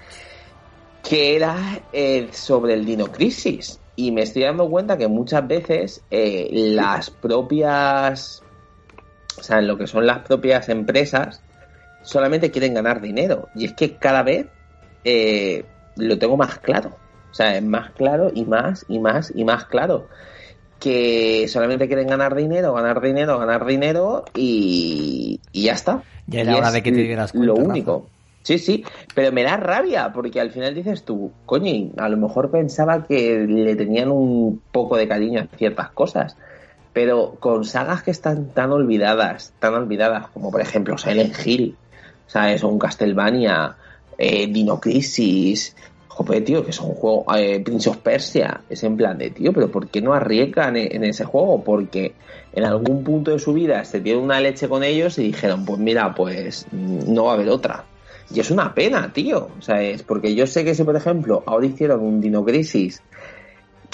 que 1.06 1.36
era 1.36 1.82
eh, 1.92 2.28
sobre 2.32 2.74
el 2.74 2.86
Dino 2.86 3.06
Crisis. 3.06 3.78
Y 3.96 4.12
me 4.12 4.22
estoy 4.22 4.44
dando 4.44 4.70
cuenta 4.70 4.96
que 4.96 5.08
muchas 5.08 5.46
veces 5.46 6.02
eh, 6.10 6.48
las 6.52 7.10
propias, 7.10 8.42
o 9.38 9.42
sea, 9.42 9.60
lo 9.60 9.78
que 9.78 9.86
son 9.86 10.06
las 10.06 10.20
propias 10.20 10.68
empresas, 10.68 11.42
solamente 12.02 12.50
quieren 12.50 12.74
ganar 12.74 13.00
dinero. 13.00 13.48
Y 13.54 13.64
es 13.66 13.72
que 13.74 13.96
cada 13.96 14.22
vez 14.22 14.46
lo 15.96 16.18
tengo 16.18 16.36
más 16.36 16.58
claro. 16.58 16.96
O 17.30 17.34
sea, 17.34 17.56
es 17.56 17.62
más 17.62 17.90
claro 17.92 18.30
y 18.34 18.44
más 18.44 18.84
y 18.88 18.98
más 18.98 19.32
y 19.34 19.44
más 19.44 19.66
claro. 19.66 20.08
Que 20.80 21.46
solamente 21.48 21.86
quieren 21.86 22.06
ganar 22.06 22.34
dinero, 22.34 22.72
ganar 22.72 23.00
dinero, 23.00 23.38
ganar 23.38 23.66
dinero 23.66 24.24
y, 24.34 25.40
ya 25.52 25.72
está. 25.72 26.02
Ya 26.26 26.42
era 26.42 26.56
hora 26.56 26.70
de 26.70 26.82
que 26.82 26.92
te 26.92 27.02
dieras 27.02 27.32
cuenta. 27.32 27.46
Lo 27.46 27.54
único. 27.54 28.08
Sí, 28.42 28.58
sí, 28.58 28.84
pero 29.14 29.30
me 29.30 29.42
da 29.42 29.56
rabia 29.56 30.10
porque 30.12 30.40
al 30.40 30.50
final 30.50 30.74
dices 30.74 31.04
tú, 31.04 31.32
coño, 31.44 31.90
a 31.98 32.08
lo 32.08 32.16
mejor 32.16 32.50
pensaba 32.50 33.04
que 33.06 33.40
le 33.46 33.76
tenían 33.76 34.10
un 34.10 34.62
poco 34.72 34.96
de 34.96 35.06
cariño 35.06 35.40
a 35.40 35.56
ciertas 35.56 35.90
cosas, 35.90 36.34
pero 36.92 37.36
con 37.38 37.64
sagas 37.64 38.02
que 38.02 38.10
están 38.10 38.50
tan 38.50 38.72
olvidadas, 38.72 39.52
tan 39.58 39.74
olvidadas 39.74 40.28
como 40.28 40.50
por 40.50 40.60
ejemplo 40.60 40.98
Silent 40.98 41.34
Hill, 41.44 41.76
¿sabes? 42.26 42.64
O 42.64 42.68
un 42.68 42.78
Castlevania, 42.78 43.76
eh, 44.16 44.46
Dino 44.46 44.80
Crisis, 44.80 45.74
joder, 46.08 46.44
tío, 46.44 46.64
que 46.64 46.70
es 46.70 46.80
un 46.80 46.94
juego, 46.94 47.24
eh, 47.36 47.60
Prince 47.60 47.88
of 47.88 47.98
Persia, 47.98 48.62
es 48.68 48.82
en 48.82 48.96
plan 48.96 49.16
de, 49.18 49.30
tío, 49.30 49.52
pero 49.52 49.70
¿por 49.70 49.88
qué 49.88 50.00
no 50.00 50.14
arriesgan 50.14 50.76
en, 50.76 51.04
ese 51.04 51.24
juego? 51.24 51.62
Porque 51.62 52.14
en 52.52 52.64
algún 52.64 53.04
punto 53.04 53.30
de 53.30 53.38
su 53.38 53.52
vida 53.52 53.84
se 53.84 54.00
tiene 54.00 54.20
una 54.20 54.40
leche 54.40 54.68
con 54.68 54.82
ellos 54.82 55.16
y 55.18 55.24
dijeron, 55.24 55.64
pues 55.64 55.78
mira, 55.78 56.14
pues 56.14 56.66
no 56.72 57.24
va 57.24 57.32
a 57.32 57.34
haber 57.34 57.48
otra. 57.48 57.84
Y 58.34 58.40
es 58.40 58.50
una 58.50 58.74
pena, 58.74 59.12
tío, 59.12 59.48
o 59.58 59.62
sea, 59.62 59.80
es 59.80 60.02
porque 60.02 60.34
yo 60.34 60.46
sé 60.46 60.64
que 60.64 60.74
si, 60.74 60.82
por 60.82 60.96
ejemplo, 60.96 61.44
ahora 61.46 61.66
hicieron 61.66 62.00
un 62.00 62.20
Dino 62.20 62.44
Crisis, 62.44 63.00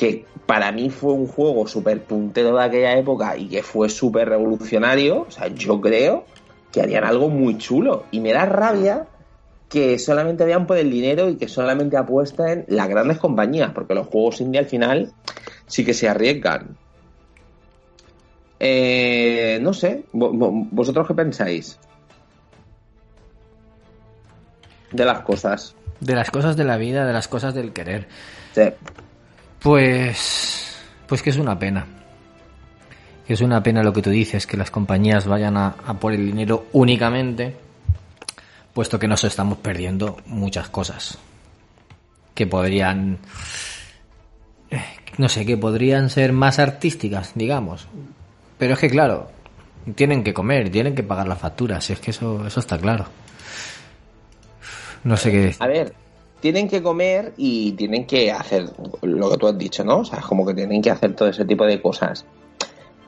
que 0.04 0.26
para 0.46 0.70
mí 0.72 0.90
fue 0.90 1.14
un 1.14 1.26
juego 1.26 1.66
súper 1.66 2.02
puntero 2.02 2.56
de 2.56 2.64
aquella 2.64 2.98
época 2.98 3.36
y 3.36 3.48
que 3.48 3.62
fue 3.62 3.88
súper 3.88 4.28
revolucionario, 4.28 5.22
o 5.22 5.30
sea, 5.30 5.48
yo 5.48 5.80
creo 5.80 6.24
que 6.70 6.82
harían 6.82 7.04
algo 7.04 7.30
muy 7.30 7.56
chulo. 7.56 8.04
Y 8.10 8.20
me 8.20 8.32
da 8.32 8.44
rabia 8.44 9.06
que 9.68 9.98
solamente 9.98 10.44
vean 10.44 10.66
por 10.66 10.76
el 10.76 10.90
dinero 10.90 11.30
y 11.30 11.36
que 11.36 11.48
solamente 11.48 11.96
apuesten 11.96 12.66
las 12.68 12.88
grandes 12.88 13.18
compañías, 13.18 13.72
porque 13.72 13.94
los 13.94 14.06
juegos 14.08 14.40
indie 14.42 14.60
al 14.60 14.66
final 14.66 15.12
sí 15.66 15.84
que 15.84 15.94
se 15.94 16.08
arriesgan. 16.08 16.76
Eh, 18.60 19.58
no 19.62 19.72
sé, 19.72 20.04
¿vosotros 20.12 21.06
qué 21.06 21.14
pensáis? 21.14 21.78
De 24.92 25.04
las 25.04 25.22
cosas. 25.22 25.74
De 26.00 26.14
las 26.14 26.30
cosas 26.30 26.56
de 26.56 26.64
la 26.64 26.76
vida, 26.76 27.06
de 27.06 27.12
las 27.12 27.26
cosas 27.26 27.54
del 27.54 27.72
querer. 27.72 28.06
Sí. 28.52 28.62
Pues. 29.64 30.78
Pues 31.08 31.22
que 31.22 31.30
es 31.30 31.36
una 31.36 31.58
pena. 31.58 31.84
Que 33.26 33.32
es 33.32 33.40
una 33.40 33.60
pena 33.62 33.82
lo 33.82 33.92
que 33.92 34.02
tú 34.02 34.10
dices, 34.10 34.46
que 34.46 34.56
las 34.56 34.70
compañías 34.70 35.26
vayan 35.26 35.56
a 35.56 35.72
por 35.98 36.12
el 36.12 36.26
dinero 36.26 36.66
únicamente 36.72 37.56
puesto 38.74 38.98
que 38.98 39.08
nos 39.08 39.24
estamos 39.24 39.58
perdiendo 39.58 40.18
muchas 40.26 40.68
cosas 40.68 41.16
que 42.34 42.46
podrían 42.46 43.18
no 45.16 45.28
sé, 45.28 45.46
que 45.46 45.56
podrían 45.56 46.10
ser 46.10 46.32
más 46.32 46.58
artísticas, 46.58 47.32
digamos. 47.36 47.86
Pero 48.58 48.74
es 48.74 48.80
que 48.80 48.90
claro, 48.90 49.30
tienen 49.94 50.24
que 50.24 50.34
comer, 50.34 50.70
tienen 50.70 50.96
que 50.96 51.04
pagar 51.04 51.28
las 51.28 51.38
facturas, 51.38 51.88
es 51.88 52.00
que 52.00 52.10
eso 52.10 52.44
eso 52.46 52.60
está 52.60 52.76
claro. 52.78 53.06
No 55.04 55.16
sé 55.16 55.30
qué 55.30 55.54
A 55.60 55.66
ver, 55.68 55.94
tienen 56.44 56.68
que 56.68 56.82
comer 56.82 57.32
y 57.38 57.72
tienen 57.72 58.04
que 58.06 58.30
hacer 58.30 58.68
lo 59.00 59.30
que 59.30 59.38
tú 59.38 59.46
has 59.46 59.56
dicho, 59.56 59.82
¿no? 59.82 60.00
O 60.00 60.04
sea, 60.04 60.20
como 60.20 60.44
que 60.44 60.52
tienen 60.52 60.82
que 60.82 60.90
hacer 60.90 61.16
todo 61.16 61.30
ese 61.30 61.46
tipo 61.46 61.64
de 61.64 61.80
cosas. 61.80 62.26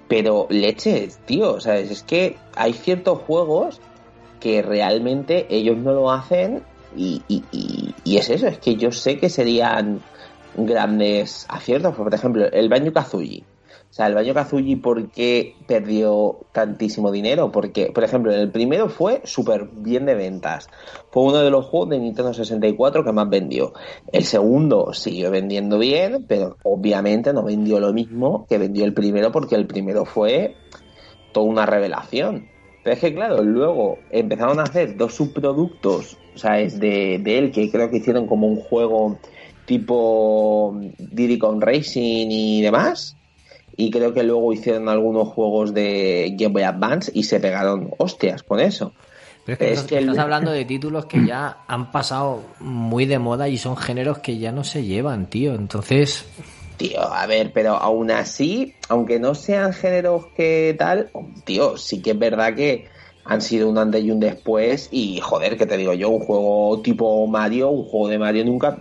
Pero 0.09 0.47
leche, 0.49 1.11
tío, 1.27 1.53
o 1.53 1.61
sea, 1.61 1.77
es 1.77 2.03
que 2.03 2.39
hay 2.55 2.73
ciertos 2.73 3.19
juegos 3.27 3.79
que 4.41 4.63
realmente 4.63 5.47
ellos 5.51 5.77
no 5.77 5.93
lo 5.93 6.11
hacen 6.11 6.63
y, 6.97 7.21
y, 7.29 8.17
es 8.17 8.31
eso, 8.31 8.47
es 8.47 8.57
que 8.57 8.77
yo 8.77 8.91
sé 8.91 9.19
que 9.19 9.29
serían 9.29 10.01
grandes 10.57 11.45
aciertos, 11.51 11.95
por 11.95 12.15
ejemplo, 12.15 12.51
el 12.51 12.71
Banjo 12.71 12.95
Kazooie. 12.95 13.45
O 13.97 13.99
sea, 13.99 14.09
el 14.09 14.15
Banjo 14.15 14.35
Kazooie, 14.35 14.77
¿por 14.77 15.09
qué 15.09 15.57
perdió 15.67 16.41
tantísimo 16.53 17.11
dinero? 17.11 17.51
Porque, 17.51 17.87
por 17.95 18.05
ejemplo, 18.05 18.31
el 18.31 18.51
primero 18.51 18.91
fue 18.91 19.23
súper 19.25 19.71
bien 19.73 20.05
de 20.05 20.15
ventas. 20.15 20.69
Fue 21.11 21.23
uno 21.23 21.39
de 21.39 21.49
los 21.49 21.65
juegos 21.65 21.89
de 21.89 21.99
Nintendo 21.99 22.35
64 22.35 23.03
que 23.03 23.13
más 23.13 23.31
vendió. 23.31 23.73
El 24.13 24.25
segundo 24.25 24.93
siguió 24.93 25.31
vendiendo 25.31 25.79
bien, 25.79 26.27
pero 26.29 26.59
obviamente 26.63 27.33
no 27.33 27.43
vendió 27.43 27.81
lo 27.81 27.95
mismo 27.95 28.45
que 28.47 28.59
vendió 28.59 28.85
el 28.85 28.93
primero 28.93 29.33
porque 29.33 29.55
el 29.55 29.67
primero 29.67 30.05
fue 30.05 30.57
toda 31.33 31.47
una 31.47 31.65
revelación. 31.65 32.51
Pero 32.85 32.93
es 32.93 33.01
que, 33.01 33.15
claro, 33.15 33.43
luego 33.43 33.97
empezaron 34.11 34.61
a 34.61 34.65
hacer 34.65 34.99
dos 34.99 35.15
subproductos, 35.15 36.19
o 36.35 36.39
sea, 36.39 36.61
es 36.61 36.79
de, 36.79 37.15
él, 37.15 37.51
que 37.51 37.71
creo 37.71 37.89
que 37.89 37.97
hicieron 37.97 38.27
como 38.27 38.47
un 38.47 38.57
juego 38.57 39.17
tipo 39.65 40.79
Diddy 40.99 41.39
Con 41.39 41.63
Racing 41.63 42.27
y 42.31 42.61
demás. 42.61 43.16
Y 43.77 43.91
creo 43.91 44.15
que 44.15 44.23
luego 44.23 44.53
hicieron 44.53 44.89
algunos 44.89 45.29
juegos 45.29 45.75
de 45.75 46.35
Game 46.39 46.53
Boy 46.53 46.63
Advance 46.63 47.11
y 47.15 47.25
se 47.25 47.41
pegaron 47.41 47.91
hostias 47.99 48.43
con 48.43 48.61
eso. 48.61 48.93
Pero 49.45 49.63
es 49.65 49.83
que, 49.83 49.99
estás, 49.99 50.19
hablando 50.19 50.51
de 50.51 50.65
títulos 50.67 51.07
que 51.07 51.25
ya 51.25 51.65
han 51.69 51.93
pasado 51.93 52.43
muy 52.59 53.07
de 53.07 53.19
moda 53.19 53.49
y 53.49 53.59
son 53.59 53.77
géneros 53.77 54.19
que 54.19 54.39
ya 54.39 54.51
no 54.51 54.65
se 54.65 54.85
llevan, 54.85 55.27
tío. 55.27 55.55
Entonces, 55.55 56.27
Tío, 56.77 57.01
a 57.01 57.27
ver, 57.27 57.53
pero 57.55 57.75
aún 57.77 58.11
así, 58.11 58.75
aunque 58.89 59.19
no 59.19 59.35
sean 59.35 59.73
géneros 59.73 60.27
que 60.37 60.75
tal, 60.79 61.11
tío, 61.45 61.79
sí 61.79 62.03
que 62.03 62.11
es 62.11 62.19
verdad 62.19 62.55
que 62.55 62.87
han 63.25 63.41
sido 63.41 63.71
un 63.71 63.79
antes 63.79 64.05
y 64.05 64.11
un 64.11 64.21
después 64.21 64.89
y 64.91 65.21
joder, 65.21 65.57
que 65.57 65.65
te 65.65 65.79
digo 65.79 65.95
yo, 65.95 66.11
un 66.11 66.21
juego 66.21 66.81
tipo 66.83 67.27
Mario, 67.27 67.71
un 67.71 67.85
juego 67.85 68.09
de 68.09 68.19
Mario 68.19 68.45
nunca 68.45 68.79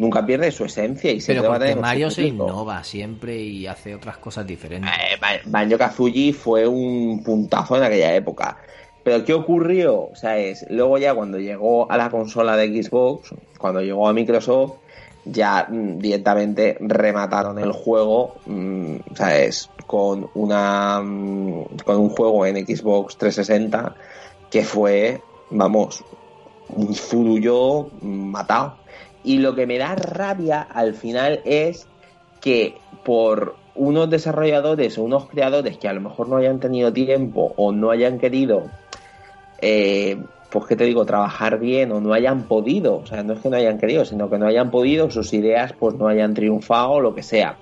nunca 0.00 0.24
pierde 0.24 0.50
su 0.50 0.64
esencia 0.64 1.12
y 1.12 1.20
siempre 1.20 1.46
va 1.46 1.56
a 1.56 1.58
tener 1.58 1.76
Mario 1.76 2.10
se 2.10 2.22
innova 2.22 2.82
siempre 2.82 3.36
y 3.36 3.66
hace 3.66 3.94
otras 3.94 4.16
cosas 4.16 4.46
diferentes. 4.46 4.90
Eh, 4.90 5.40
Banjo 5.44 5.76
Kazooie 5.76 6.32
fue 6.32 6.66
un 6.66 7.22
puntazo 7.22 7.76
en 7.76 7.82
aquella 7.82 8.14
época. 8.14 8.56
Pero 9.04 9.24
¿qué 9.24 9.34
ocurrió? 9.34 10.08
O 10.12 10.16
sea, 10.16 10.38
es 10.38 10.66
luego 10.70 10.98
ya 10.98 11.14
cuando 11.14 11.38
llegó 11.38 11.90
a 11.90 11.96
la 11.96 12.10
consola 12.10 12.56
de 12.56 12.82
Xbox, 12.82 13.34
cuando 13.58 13.82
llegó 13.82 14.08
a 14.08 14.12
Microsoft, 14.12 14.72
ya 15.26 15.66
mm, 15.68 15.98
directamente 15.98 16.78
remataron 16.80 17.58
el 17.58 17.72
juego, 17.72 18.36
mm, 18.46 18.96
¿sabes? 19.14 19.68
Con 19.86 20.30
una 20.34 21.00
mm, 21.02 21.76
con 21.84 21.96
un 21.96 22.08
juego 22.08 22.46
en 22.46 22.66
Xbox 22.66 23.16
360 23.18 23.94
que 24.50 24.64
fue 24.64 25.20
vamos, 25.50 26.02
un 26.68 26.94
zurullo 26.94 27.90
matado. 28.00 28.76
Y 29.22 29.38
lo 29.38 29.54
que 29.54 29.66
me 29.66 29.78
da 29.78 29.94
rabia 29.94 30.62
al 30.62 30.94
final 30.94 31.40
es 31.44 31.86
que 32.40 32.76
por 33.04 33.56
unos 33.74 34.10
desarrolladores 34.10 34.98
o 34.98 35.02
unos 35.02 35.28
creadores 35.28 35.78
que 35.78 35.88
a 35.88 35.92
lo 35.92 36.00
mejor 36.00 36.28
no 36.28 36.36
hayan 36.36 36.60
tenido 36.60 36.92
tiempo 36.92 37.52
o 37.56 37.72
no 37.72 37.90
hayan 37.90 38.18
querido, 38.18 38.70
eh, 39.60 40.18
pues 40.50 40.66
que 40.66 40.76
te 40.76 40.84
digo, 40.84 41.04
trabajar 41.04 41.58
bien 41.58 41.92
o 41.92 42.00
no 42.00 42.12
hayan 42.12 42.44
podido, 42.44 42.96
o 42.98 43.06
sea, 43.06 43.22
no 43.22 43.34
es 43.34 43.40
que 43.40 43.50
no 43.50 43.56
hayan 43.56 43.78
querido, 43.78 44.04
sino 44.04 44.28
que 44.28 44.38
no 44.38 44.46
hayan 44.46 44.70
podido, 44.70 45.10
sus 45.10 45.32
ideas 45.32 45.72
pues 45.78 45.94
no 45.94 46.08
hayan 46.08 46.34
triunfado 46.34 46.90
o 46.90 47.00
lo 47.00 47.14
que 47.14 47.22
sea. 47.22 47.56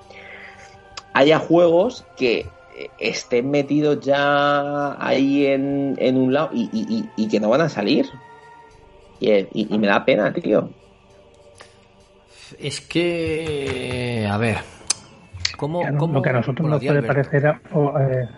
Haya 1.13 1.39
juegos 1.39 2.05
que 2.17 2.47
eh, 2.77 2.91
estén 2.99 3.51
metidos 3.51 4.01
ya 4.01 4.97
ahí 5.05 5.47
en, 5.47 6.17
un 6.17 6.33
lado 6.33 6.51
y, 6.53 7.29
que 7.29 7.41
no 7.41 7.51
van 7.51 7.63
a 7.63 7.69
salir. 7.69 8.07
Y 9.21 9.79
me 9.79 9.89
da 9.89 10.05
pena, 10.05 10.33
tío. 10.33 10.71
Es 12.61 12.81
que, 12.81 14.27
a 14.31 14.37
ver, 14.39 14.59
¿cómo, 15.57 15.81
Claro, 15.81 15.99
cómo- 15.99 16.15
lo 16.15 16.23
que 16.23 16.31
a 16.31 16.33
nosotros 16.35 16.69
nos 16.69 16.85
puede 16.85 17.03
parecer 17.03 17.55
o, 17.73 17.99
eh, 17.99 18.29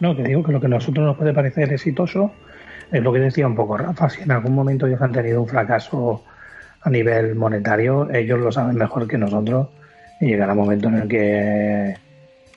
no 0.00 0.16
que 0.16 0.22
digo 0.22 0.42
que 0.42 0.52
lo 0.52 0.60
que 0.60 0.66
a 0.66 0.70
nosotros 0.70 1.04
nos 1.06 1.16
puede 1.16 1.34
parecer 1.34 1.72
exitoso 1.72 2.32
es 2.90 3.02
lo 3.02 3.12
que 3.12 3.20
decía 3.20 3.46
un 3.46 3.54
poco 3.54 3.76
Rafa 3.76 4.08
si 4.10 4.22
en 4.22 4.30
algún 4.32 4.54
momento 4.54 4.86
ellos 4.86 5.00
han 5.02 5.12
tenido 5.12 5.42
un 5.42 5.48
fracaso 5.48 6.24
a 6.82 6.90
nivel 6.90 7.34
monetario 7.34 8.10
ellos 8.10 8.38
lo 8.40 8.50
saben 8.50 8.76
mejor 8.76 9.06
que 9.06 9.18
nosotros 9.18 9.68
y 10.20 10.26
llegará 10.28 10.52
un 10.52 10.58
momento 10.58 10.88
en 10.88 10.94
el 10.96 11.08
que 11.08 11.96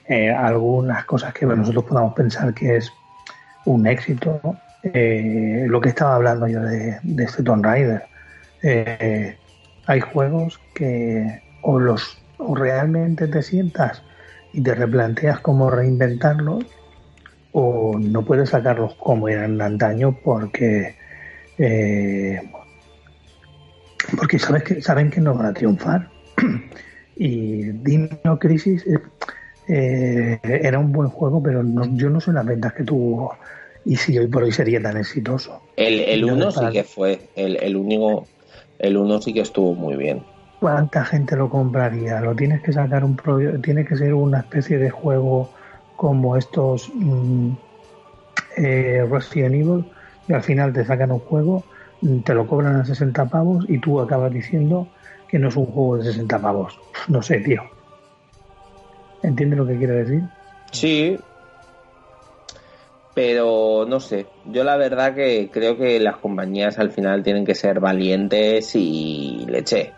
eh, 0.08 0.32
algunas 0.32 1.06
cosas 1.06 1.34
que 1.34 1.46
nosotros 1.46 1.84
podamos 1.84 2.14
pensar 2.14 2.54
que 2.54 2.78
es 2.78 2.92
un 3.66 3.86
éxito 3.86 4.40
eh, 4.84 5.66
lo 5.68 5.80
que 5.82 5.90
estaba 5.90 6.16
hablando 6.16 6.48
yo 6.48 6.62
de, 6.62 6.98
de 7.04 7.24
este 7.24 7.44
Tomb 7.44 7.64
Raider 7.64 8.04
eh, 8.64 9.38
hay 9.86 10.00
juegos 10.02 10.62
que 10.74 11.44
o 11.62 11.80
los 11.80 12.26
o 12.38 12.56
realmente 12.56 13.28
te 13.28 13.42
sientas 13.42 14.04
y 14.52 14.62
te 14.62 14.76
replanteas 14.76 15.40
cómo 15.42 15.70
reinventarlos 15.70 16.66
o 17.52 17.98
no 18.00 18.26
puedes 18.26 18.50
sacarlos 18.50 18.96
como 18.96 19.30
eran 19.30 19.62
antaño 19.62 20.20
porque 20.22 20.96
eh, 21.58 22.42
porque 24.18 24.40
sabes 24.40 24.64
que 24.64 24.82
saben 24.82 25.10
que 25.10 25.22
no 25.22 25.34
van 25.36 25.48
a 25.48 25.54
triunfar. 25.54 26.12
Y 27.16 27.62
Dino 27.74 28.40
Crisis 28.40 28.84
eh, 28.88 29.00
eh, 29.68 30.40
era 30.44 30.80
un 30.80 30.92
buen 30.92 31.10
juego 31.10 31.44
pero 31.44 31.62
no- 31.62 31.96
yo 31.96 32.10
no 32.10 32.20
sé 32.20 32.34
las 32.34 32.44
ventas 32.44 32.74
que 32.74 32.84
tuvo 32.84 33.38
y 33.86 33.96
si 33.98 34.18
hoy 34.18 34.26
por 34.26 34.42
hoy 34.42 34.52
sería 34.52 34.82
tan 34.82 34.98
exitoso. 34.98 35.62
El, 35.76 36.00
el 36.00 36.26
uno 36.26 36.50
sí 36.50 36.66
que 36.72 36.84
fue, 36.84 37.30
el, 37.36 37.58
el 37.58 37.76
único, 37.76 38.28
el 38.84 38.98
uno 38.98 39.20
sí 39.22 39.34
que 39.34 39.42
estuvo 39.42 39.76
muy 39.76 39.96
bien. 39.96 40.28
¿Cuánta 40.60 41.06
gente 41.06 41.36
lo 41.36 41.50
compraría? 41.50 42.22
Lo 42.22 42.36
tienes 42.36 42.62
que 42.64 42.72
sacar 42.74 43.04
un 43.06 43.16
pro- 43.16 43.60
tiene 43.62 43.86
que 43.86 43.96
ser 43.96 44.14
una 44.14 44.40
especie 44.40 44.78
de 44.78 44.90
juego 44.90 45.54
como 45.96 46.38
estos 46.38 46.92
mm, 46.96 47.52
eh, 48.58 49.06
Resident 49.10 49.56
Evil 49.56 49.86
y 50.28 50.34
al 50.34 50.44
final 50.44 50.74
te 50.74 50.86
sacan 50.86 51.12
un 51.12 51.20
juego, 51.20 51.68
mm, 52.02 52.22
te 52.22 52.34
lo 52.34 52.48
cobran 52.48 52.78
a 52.78 52.86
60 52.86 53.30
pavos 53.30 53.66
y 53.68 53.80
tú 53.80 54.00
acabas 54.02 54.32
diciendo 54.32 54.92
que 55.28 55.40
no 55.40 55.50
es 55.50 55.56
un 55.58 55.66
juego 55.68 55.98
de 55.98 56.06
60 56.06 56.42
pavos. 56.42 56.82
No 57.10 57.22
sé, 57.22 57.40
tío. 57.42 57.62
¿Entiendes 59.24 59.58
lo 59.58 59.66
que 59.66 59.78
quiero 59.78 59.96
decir? 59.96 60.30
Sí, 60.72 61.18
pero 63.14 63.86
no 63.88 64.00
sé. 64.00 64.26
Yo 64.46 64.64
la 64.64 64.78
verdad 64.78 65.14
que 65.16 65.50
creo 65.52 65.78
que 65.78 66.00
las 66.00 66.18
compañías 66.18 66.80
al 66.80 66.92
final 66.92 67.24
tienen 67.24 67.46
que 67.46 67.56
ser 67.56 67.80
valientes 67.80 68.76
y 68.76 69.46
leche. 69.48 69.92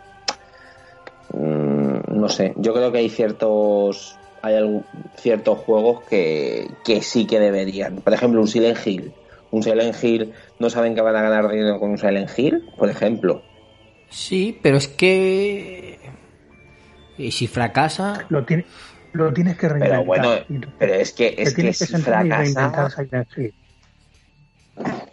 Mm, 1.34 2.20
no 2.20 2.30
sé. 2.30 2.54
Yo 2.58 2.74
creo 2.74 2.92
que 2.92 3.00
hay 3.00 3.10
ciertos 3.10 4.18
hay 4.42 4.56
algún- 4.56 4.86
ciertos 5.18 5.58
juegos 5.60 6.04
que, 6.04 6.68
que 6.84 7.02
sí 7.02 7.26
que 7.26 7.40
deberían. 7.40 7.96
Por 7.96 8.14
ejemplo, 8.14 8.42
un 8.42 8.48
Silent 8.48 8.78
Hill. 8.86 9.12
Un 9.50 9.64
Silent 9.64 9.96
Hill 10.04 10.34
no 10.60 10.70
saben 10.70 10.94
que 10.94 11.02
van 11.02 11.16
a 11.16 11.22
ganar 11.24 11.50
dinero 11.50 11.80
con 11.80 11.90
un 11.92 11.98
Silent 11.98 12.30
Hill, 12.38 12.62
por 12.78 12.90
ejemplo. 12.90 13.42
Sí, 14.10 14.56
pero 14.62 14.78
es 14.78 14.88
que... 14.88 15.98
Y 17.18 17.32
si 17.32 17.48
fracasa, 17.48 18.26
Lo, 18.30 18.44
tiene, 18.44 18.66
lo 19.16 19.34
tienes 19.34 19.58
que 19.58 19.68
reinventar. 19.70 20.00
Pero 20.00 20.06
bueno, 20.06 20.30
pero 20.78 20.94
es 20.94 21.14
que 21.14 21.36
es 21.38 21.54
que 21.54 21.74
si 21.74 21.86
fracasa. 21.98 22.88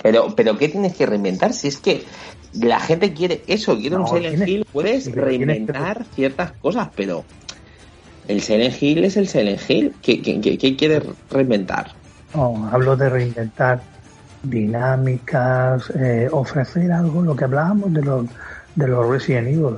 Pero, 0.03 0.35
pero 0.35 0.59
¿qué 0.59 0.69
tienes 0.69 0.97
que 0.97 1.07
reinventar? 1.07 1.53
Si 1.53 1.69
es 1.69 1.79
que 1.79 2.03
la 2.55 2.81
gente 2.81 3.12
quiere 3.15 3.43
eso, 3.47 3.77
quiere 3.79 3.97
un 3.97 4.07
Silent 4.09 4.35
tienes- 4.37 4.49
Hill, 4.49 4.67
puedes 4.73 5.05
sí, 5.05 5.12
que- 5.12 5.21
reinventar 5.21 6.05
ciertas 6.15 6.53
cosas, 6.53 6.88
pero 6.97 7.25
el 8.29 8.41
Silent 8.41 8.83
Hill 8.83 9.05
es 9.05 9.17
el 9.17 9.29
Silent 9.29 9.61
Hill. 9.71 9.95
¿Qué, 10.03 10.21
qué, 10.21 10.41
qué- 10.41 10.59
qué 10.59 10.77
quieres 10.77 11.05
reinventar? 11.31 11.93
No, 12.35 12.69
hablo 12.73 12.97
de 12.97 13.09
reinventar 13.09 13.81
dinámicas, 14.43 15.91
eh, 15.95 16.29
ofrecer 16.33 16.91
algo, 16.91 17.23
lo 17.23 17.37
que 17.37 17.45
hablábamos 17.45 17.93
de 17.93 18.03
los, 18.03 18.27
de 18.75 18.88
los 18.88 19.09
Resident 19.09 19.47
Evil, 19.49 19.77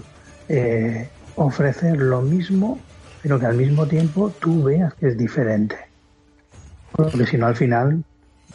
eh, 0.48 1.06
ofrecer 1.36 1.96
lo 1.98 2.22
mismo, 2.22 2.78
pero 3.24 3.40
que 3.40 3.46
al 3.46 3.56
mismo 3.56 3.86
tiempo 3.86 4.30
tú 4.38 4.64
veas 4.64 4.92
que 4.94 5.08
es 5.08 5.16
diferente. 5.16 5.76
Porque 6.92 7.24
si 7.26 7.38
no, 7.38 7.46
al 7.46 7.56
final 7.56 8.04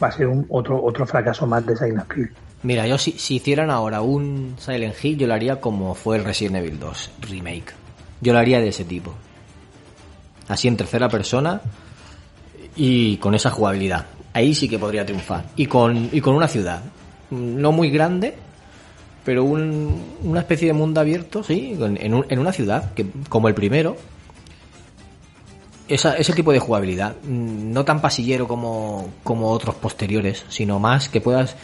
va 0.00 0.06
a 0.06 0.12
ser 0.12 0.28
un 0.28 0.46
otro, 0.48 0.80
otro 0.82 1.04
fracaso 1.06 1.44
más 1.44 1.66
de 1.66 1.76
Silent 1.76 2.04
Hill. 2.16 2.30
mira, 2.62 2.86
yo 2.86 2.96
si, 2.96 3.12
si 3.12 3.34
hicieran 3.34 3.68
ahora 3.68 4.00
un 4.00 4.54
Silent 4.58 4.94
Hill, 5.02 5.18
yo 5.18 5.26
lo 5.26 5.34
haría 5.34 5.60
como 5.60 5.94
fue 5.96 6.18
el 6.18 6.24
Resident 6.24 6.56
Evil 6.56 6.78
2 6.78 7.10
Remake. 7.28 7.72
Yo 8.20 8.32
lo 8.32 8.38
haría 8.38 8.60
de 8.60 8.68
ese 8.68 8.84
tipo. 8.84 9.12
Así 10.46 10.68
en 10.68 10.76
tercera 10.76 11.08
persona 11.08 11.60
y 12.76 13.16
con 13.16 13.34
esa 13.34 13.50
jugabilidad. 13.50 14.06
Ahí 14.32 14.54
sí 14.54 14.68
que 14.68 14.78
podría 14.78 15.04
triunfar. 15.04 15.46
Y 15.56 15.66
con, 15.66 16.08
y 16.12 16.20
con 16.20 16.36
una 16.36 16.46
ciudad. 16.46 16.82
No 17.30 17.72
muy 17.72 17.90
grande, 17.90 18.34
pero 19.24 19.42
un- 19.44 20.02
una 20.22 20.40
especie 20.40 20.68
de 20.68 20.74
mundo 20.74 21.00
abierto, 21.00 21.42
sí, 21.42 21.76
en, 21.80 22.14
un- 22.14 22.26
en 22.28 22.38
una 22.38 22.52
ciudad, 22.52 22.94
que, 22.94 23.06
como 23.28 23.48
el 23.48 23.54
primero. 23.54 23.96
Esa- 25.90 26.16
ese 26.16 26.32
tipo 26.32 26.52
de 26.52 26.58
jugabilidad. 26.58 27.16
Mm, 27.24 27.72
No 27.72 27.84
tan 27.84 28.00
pasillero 28.00 28.46
como, 28.48 29.08
como 29.24 29.50
otros 29.50 29.74
posteriores, 29.74 30.44
sino 30.48 30.78
más 30.78 31.08
que 31.08 31.20
puedas. 31.20 31.56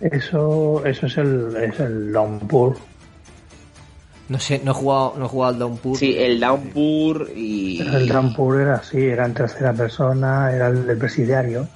Eso, 0.00 0.84
eso 0.84 1.06
es 1.06 1.16
el, 1.18 1.56
es 1.56 1.78
el 1.80 2.12
Downpour. 2.12 2.76
No 4.28 4.38
sé, 4.38 4.60
no 4.62 4.72
he 4.72 4.74
jugado, 4.74 5.14
no 5.18 5.24
he 5.24 5.28
jugado 5.28 5.52
al 5.54 5.58
Downpour. 5.58 5.96
Sí, 5.98 6.14
el 6.18 6.38
Downpour 6.38 7.30
y... 7.34 7.80
El 7.80 8.08
Downpour 8.08 8.60
era 8.60 8.74
así, 8.74 8.98
era 8.98 9.24
en 9.24 9.32
tercera 9.34 9.72
persona, 9.72 10.52
era 10.54 10.68
el 10.68 10.86
del 10.86 10.98
presidiario. 10.98 11.66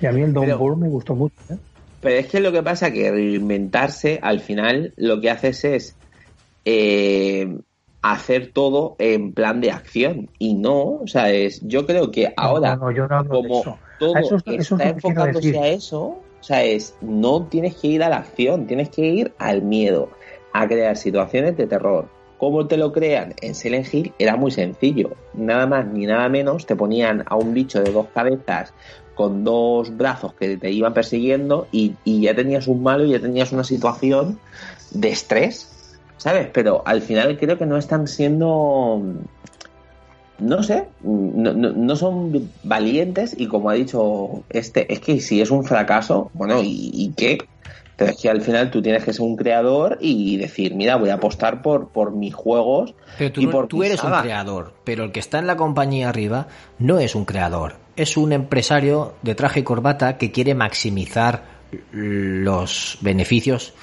Y 0.00 0.06
a 0.06 0.12
mí 0.12 0.22
el 0.22 0.32
Downpour 0.32 0.76
me 0.76 0.88
gustó 0.88 1.14
mucho. 1.16 1.34
¿eh? 1.50 1.56
Pero 2.00 2.16
es 2.16 2.26
que 2.28 2.40
lo 2.40 2.52
que 2.52 2.62
pasa 2.62 2.92
que 2.92 3.10
reinventarse, 3.10 4.18
al 4.22 4.40
final, 4.40 4.94
lo 4.96 5.20
que 5.20 5.30
haces 5.30 5.64
es 5.64 5.96
eh, 6.64 7.58
hacer 8.02 8.52
todo 8.52 8.96
en 8.98 9.32
plan 9.32 9.60
de 9.60 9.70
acción. 9.70 10.30
Y 10.38 10.54
no, 10.54 11.00
o 11.02 11.06
sea, 11.06 11.30
es, 11.30 11.60
yo 11.66 11.86
creo 11.86 12.10
que 12.10 12.32
ahora, 12.36 12.76
no, 12.76 12.86
no, 12.86 12.92
yo 12.92 13.08
como 13.28 13.60
eso. 13.60 13.78
todo 13.98 14.16
eso 14.16 14.36
eso 14.46 14.76
está 14.76 14.88
enfocándose 14.88 15.58
a 15.58 15.68
eso, 15.68 16.00
o 16.40 16.42
sea, 16.42 16.64
es, 16.64 16.94
no 17.00 17.46
tienes 17.46 17.76
que 17.76 17.88
ir 17.88 18.02
a 18.02 18.08
la 18.08 18.18
acción, 18.18 18.66
tienes 18.66 18.88
que 18.88 19.02
ir 19.02 19.34
al 19.38 19.62
miedo, 19.62 20.10
a 20.52 20.66
crear 20.66 20.96
situaciones 20.96 21.56
de 21.56 21.66
terror. 21.66 22.08
¿Cómo 22.38 22.66
te 22.66 22.78
lo 22.78 22.90
crean? 22.90 23.34
En 23.42 23.54
Silent 23.54 23.92
Hill 23.92 24.14
era 24.18 24.34
muy 24.36 24.50
sencillo. 24.50 25.10
Nada 25.34 25.66
más 25.66 25.86
ni 25.86 26.06
nada 26.06 26.26
menos 26.30 26.64
te 26.64 26.74
ponían 26.74 27.22
a 27.26 27.36
un 27.36 27.52
bicho 27.52 27.82
de 27.82 27.92
dos 27.92 28.06
cabezas 28.14 28.72
con 29.14 29.44
dos 29.44 29.94
brazos 29.94 30.32
que 30.32 30.56
te 30.56 30.70
iban 30.70 30.94
persiguiendo 30.94 31.68
y, 31.70 31.96
y 32.04 32.22
ya 32.22 32.34
tenías 32.34 32.66
un 32.66 32.82
malo 32.82 33.04
y 33.04 33.10
ya 33.10 33.20
tenías 33.20 33.52
una 33.52 33.64
situación 33.64 34.38
de 34.92 35.10
estrés, 35.10 35.79
¿sabes? 36.20 36.48
Pero 36.52 36.82
al 36.84 37.00
final 37.00 37.36
creo 37.38 37.56
que 37.56 37.64
no 37.66 37.76
están 37.78 38.06
siendo, 38.06 39.02
no 40.38 40.62
sé, 40.62 40.84
no, 41.02 41.52
no- 41.52 41.72
no 41.72 41.96
son 41.96 42.50
valientes 42.62 43.34
y 43.38 43.46
como 43.46 43.70
ha 43.70 43.74
dicho 43.74 44.44
este, 44.50 44.92
es 44.92 45.00
que 45.00 45.20
si 45.20 45.40
es 45.40 45.50
un 45.50 45.64
fracaso, 45.64 46.30
bueno, 46.34 46.62
¿y, 46.62 46.90
y 46.94 47.12
qué? 47.16 47.38
Pero 47.96 48.12
es 48.12 48.16
que 48.18 48.30
al 48.30 48.40
final 48.40 48.70
tú 48.70 48.80
tienes 48.80 49.04
que 49.04 49.12
ser 49.12 49.20
un 49.22 49.36
creador 49.36 49.98
y 50.00 50.38
decir, 50.38 50.74
mira, 50.74 50.96
voy 50.96 51.10
a 51.10 51.14
apostar 51.14 51.60
por, 51.60 51.88
por 51.88 52.12
mis 52.12 52.34
juegos 52.34 52.94
Pero 53.18 53.32
tú, 53.32 53.40
y 53.42 53.46
por 53.48 53.66
tú 53.66 53.82
eres 53.82 54.02
un 54.02 54.08
saga". 54.10 54.22
creador, 54.22 54.72
pero 54.84 55.04
el 55.04 55.12
que 55.12 55.20
está 55.20 55.38
en 55.38 55.46
la 55.46 55.56
compañía 55.58 56.08
arriba 56.08 56.48
no 56.78 56.98
es 56.98 57.14
un 57.14 57.26
creador, 57.26 57.74
es 57.96 58.16
un 58.16 58.32
empresario 58.32 59.12
de 59.22 59.34
traje 59.34 59.60
y 59.60 59.62
corbata 59.64 60.16
que 60.16 60.32
quiere 60.32 60.54
maximizar 60.54 61.42
los 61.92 62.96
beneficios 63.02 63.74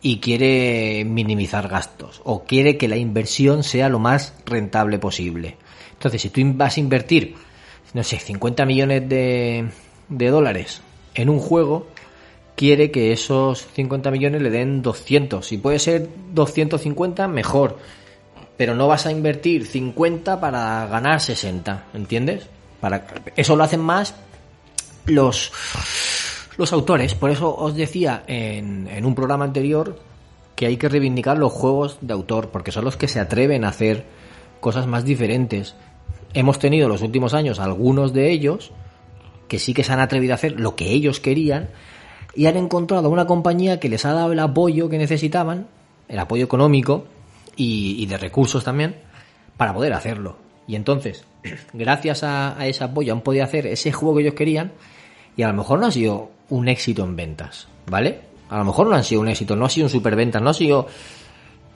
y 0.00 0.18
quiere 0.18 1.04
minimizar 1.04 1.68
gastos 1.68 2.20
o 2.24 2.44
quiere 2.44 2.76
que 2.76 2.88
la 2.88 2.96
inversión 2.96 3.62
sea 3.62 3.88
lo 3.88 3.98
más 3.98 4.34
rentable 4.46 4.98
posible. 4.98 5.56
Entonces, 5.92 6.22
si 6.22 6.30
tú 6.30 6.40
vas 6.54 6.76
a 6.76 6.80
invertir, 6.80 7.34
no 7.94 8.04
sé, 8.04 8.18
50 8.18 8.64
millones 8.64 9.08
de, 9.08 9.68
de 10.08 10.28
dólares 10.28 10.82
en 11.14 11.28
un 11.28 11.40
juego, 11.40 11.88
quiere 12.54 12.90
que 12.90 13.12
esos 13.12 13.66
50 13.74 14.10
millones 14.10 14.42
le 14.42 14.50
den 14.50 14.82
200. 14.82 15.46
Si 15.46 15.58
puede 15.58 15.78
ser 15.78 16.08
250, 16.34 17.28
mejor. 17.28 17.78
Pero 18.56 18.74
no 18.74 18.88
vas 18.88 19.06
a 19.06 19.12
invertir 19.12 19.66
50 19.66 20.40
para 20.40 20.86
ganar 20.86 21.20
60, 21.20 21.86
¿entiendes? 21.94 22.46
Para, 22.80 23.06
eso 23.36 23.56
lo 23.56 23.64
hacen 23.64 23.80
más 23.80 24.14
los, 25.06 25.52
los 26.58 26.72
autores. 26.74 27.14
Por 27.14 27.30
eso 27.30 27.56
os 27.56 27.74
decía 27.74 28.24
en, 28.26 28.88
en 28.88 29.06
un 29.06 29.14
programa 29.14 29.46
anterior 29.46 29.98
que 30.54 30.66
hay 30.66 30.76
que 30.76 30.88
reivindicar 30.88 31.38
los 31.38 31.52
juegos 31.52 31.98
de 32.00 32.12
autor, 32.12 32.50
porque 32.50 32.72
son 32.72 32.84
los 32.84 32.96
que 32.96 33.08
se 33.08 33.20
atreven 33.20 33.64
a 33.64 33.68
hacer 33.68 34.04
cosas 34.60 34.88
más 34.88 35.04
diferentes. 35.04 35.76
Hemos 36.34 36.58
tenido 36.58 36.86
en 36.86 36.92
los 36.92 37.00
últimos 37.00 37.32
años 37.32 37.60
algunos 37.60 38.12
de 38.12 38.30
ellos 38.32 38.72
que 39.46 39.60
sí 39.60 39.72
que 39.72 39.84
se 39.84 39.92
han 39.92 40.00
atrevido 40.00 40.32
a 40.32 40.34
hacer 40.34 40.60
lo 40.60 40.74
que 40.74 40.90
ellos 40.90 41.20
querían 41.20 41.70
y 42.34 42.46
han 42.46 42.56
encontrado 42.56 43.08
una 43.08 43.26
compañía 43.26 43.78
que 43.78 43.88
les 43.88 44.04
ha 44.04 44.12
dado 44.12 44.32
el 44.32 44.40
apoyo 44.40 44.88
que 44.88 44.98
necesitaban, 44.98 45.68
el 46.08 46.18
apoyo 46.18 46.44
económico 46.44 47.06
y, 47.56 48.04
de 48.06 48.18
recursos 48.18 48.64
también, 48.64 48.96
para 49.56 49.72
poder 49.72 49.92
hacerlo. 49.92 50.36
Y 50.66 50.74
entonces, 50.74 51.24
gracias 51.72 52.24
a, 52.24 52.60
a, 52.60 52.66
ese 52.66 52.82
apoyo 52.82 53.12
han 53.12 53.20
podido 53.20 53.44
hacer 53.44 53.66
ese 53.68 53.92
juego 53.92 54.16
que 54.16 54.22
ellos 54.22 54.34
querían 54.34 54.72
y 55.36 55.42
a 55.42 55.48
lo 55.48 55.54
mejor 55.54 55.78
no 55.78 55.86
ha 55.86 55.92
sido 55.92 56.30
un 56.50 56.68
éxito 56.68 57.04
en 57.04 57.16
ventas, 57.16 57.68
¿vale? 57.86 58.20
A 58.48 58.58
lo 58.58 58.64
mejor 58.64 58.86
no 58.86 58.96
han 58.96 59.04
sido 59.04 59.20
un 59.20 59.28
éxito, 59.28 59.54
no 59.56 59.66
ha 59.66 59.70
sido 59.70 59.86
un 59.86 59.90
superventas, 59.90 60.40
no 60.40 60.50
ha 60.50 60.54
sido... 60.54 60.86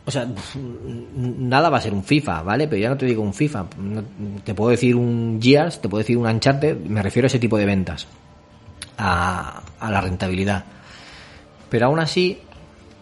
O 0.04 0.10
sea, 0.10 0.26
nada 1.14 1.70
va 1.70 1.78
a 1.78 1.80
ser 1.80 1.94
un 1.94 2.02
FIFA, 2.02 2.42
¿vale? 2.42 2.66
Pero 2.66 2.82
ya 2.82 2.88
no 2.88 2.96
te 2.96 3.06
digo 3.06 3.22
un 3.22 3.32
FIFA. 3.32 3.66
Te 4.42 4.52
puedo 4.52 4.70
decir 4.70 4.96
un 4.96 5.38
Gears, 5.40 5.80
te 5.80 5.88
puedo 5.88 6.00
decir 6.00 6.16
un 6.16 6.26
Uncharted, 6.26 6.76
me 6.76 7.02
refiero 7.02 7.26
a 7.26 7.28
ese 7.28 7.38
tipo 7.38 7.56
de 7.56 7.66
ventas. 7.66 8.08
A, 8.98 9.62
a 9.78 9.90
la 9.90 10.00
rentabilidad. 10.00 10.64
Pero 11.70 11.86
aún 11.86 12.00
así, 12.00 12.40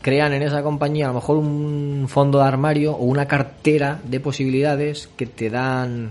crean 0.03 0.33
en 0.33 0.43
esa 0.43 0.63
compañía 0.63 1.07
a 1.07 1.09
lo 1.09 1.15
mejor 1.15 1.39
un 1.39 2.07
fondo 2.09 2.39
de 2.39 2.45
armario 2.45 2.93
o 2.93 3.05
una 3.05 3.27
cartera 3.27 4.01
de 4.05 4.21
posibilidades 4.21 5.09
que 5.17 5.27
te 5.27 5.51
dan 5.51 6.11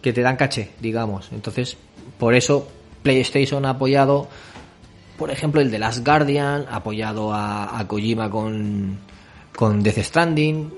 que 0.00 0.12
te 0.12 0.22
dan 0.22 0.36
caché, 0.36 0.70
digamos. 0.80 1.30
Entonces, 1.32 1.76
por 2.18 2.34
eso 2.34 2.68
PlayStation 3.06 3.64
ha 3.64 3.70
apoyado 3.70 4.28
por 5.16 5.30
ejemplo, 5.30 5.60
el 5.60 5.70
de 5.70 5.78
Last 5.78 6.04
Guardian, 6.04 6.66
apoyado 6.70 7.32
a, 7.32 7.82
Kojima 7.86 8.30
con, 8.30 8.98
con 9.54 9.82
Death 9.82 9.98
Stranding, 9.98 10.70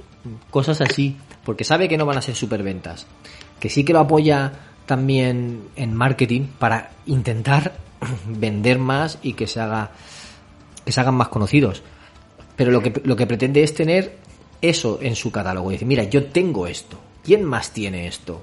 cosas 0.51 0.81
así, 0.81 1.17
porque 1.45 1.65
sabe 1.65 1.89
que 1.89 1.97
no 1.97 2.07
van 2.07 2.19
a 2.19 2.23
ser 2.23 2.35
superventas. 2.35 3.07
Que 3.59 3.69
sí 3.69 3.85
que 3.85 3.93
lo 3.93 4.01
apoya 4.01 4.53
también 4.87 5.69
en 5.75 5.95
marketing 5.95 6.43
para 6.59 6.91
intentar 7.07 7.75
vender 8.27 8.79
más 8.79 9.19
y 9.23 9.33
que 9.33 9.47
se 9.47 9.61
haga 9.61 9.91
que 10.85 10.93
se 10.93 11.01
hagan 11.01 11.17
más 11.17 11.29
conocidos. 11.29 11.83
Pero 12.57 12.71
lo 12.71 12.81
que, 12.81 13.03
lo 13.05 13.17
que 13.17 13.27
pretende 13.27 13.63
es 13.63 13.75
tener 13.75 14.19
eso 14.63 15.01
en 15.03 15.17
su 15.17 15.31
catálogo. 15.31 15.71
Y 15.71 15.75
decir, 15.75 15.89
mira, 15.89 16.05
yo 16.05 16.27
tengo 16.27 16.67
esto. 16.67 16.99
¿Quién 17.23 17.45
más 17.45 17.73
tiene 17.73 18.07
esto? 18.07 18.43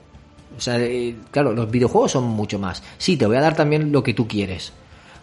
O 0.58 0.62
sea, 0.62 0.80
eh, 0.80 1.16
claro, 1.32 1.54
los 1.54 1.70
videojuegos 1.70 2.12
son 2.12 2.26
mucho 2.26 2.60
más. 2.60 2.84
Sí, 2.98 3.18
te 3.18 3.26
voy 3.26 3.38
a 3.38 3.42
dar 3.42 3.56
también 3.56 3.92
lo 3.92 4.04
que 4.04 4.14
tú 4.14 4.28
quieres 4.28 4.74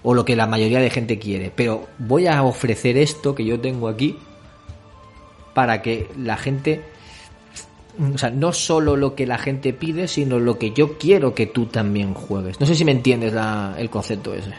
o 0.03 0.15
lo 0.15 0.25
que 0.25 0.37
la 0.37 0.47
mayoría 0.47 0.81
de 0.81 0.91
gente 0.91 1.19
quiere, 1.19 1.53
pero 1.55 1.87
voy 1.99 2.27
a 2.27 2.43
ofrecer 2.43 2.97
esto 2.97 3.35
que 3.35 3.45
yo 3.45 3.61
tengo 3.61 3.89
aquí 3.89 4.19
para 5.55 5.83
que 5.83 6.09
la 6.19 6.37
gente, 6.37 6.83
o 8.15 8.19
sea, 8.19 8.31
no 8.31 8.53
solo 8.53 8.97
lo 8.97 9.15
que 9.15 9.27
la 9.27 9.39
gente 9.39 9.73
pide, 9.73 10.09
sino 10.09 10.39
lo 10.41 10.59
que 10.59 10.73
yo 10.73 10.99
quiero 10.99 11.35
que 11.35 11.47
tú 11.47 11.67
también 11.67 12.15
juegues. 12.15 12.59
No 12.59 12.67
sé 12.67 12.75
si 12.75 12.85
me 12.85 12.93
entiendes 12.93 13.33
el 13.79 13.91
concepto 13.91 14.35
ese. 14.35 14.53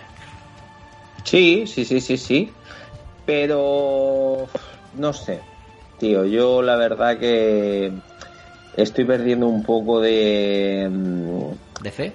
Sí, 1.23 1.65
sí, 1.67 1.83
sí, 1.83 1.99
sí, 1.99 2.17
sí. 2.17 2.51
Pero 3.25 4.47
no 4.97 5.13
sé, 5.13 5.39
tío, 5.97 6.25
yo 6.25 6.61
la 6.61 6.75
verdad 6.75 7.17
que 7.17 7.91
estoy 8.77 9.05
perdiendo 9.05 9.47
un 9.47 9.63
poco 9.63 9.99
de... 10.01 10.89
¿De 11.81 11.91
fe? 11.91 12.13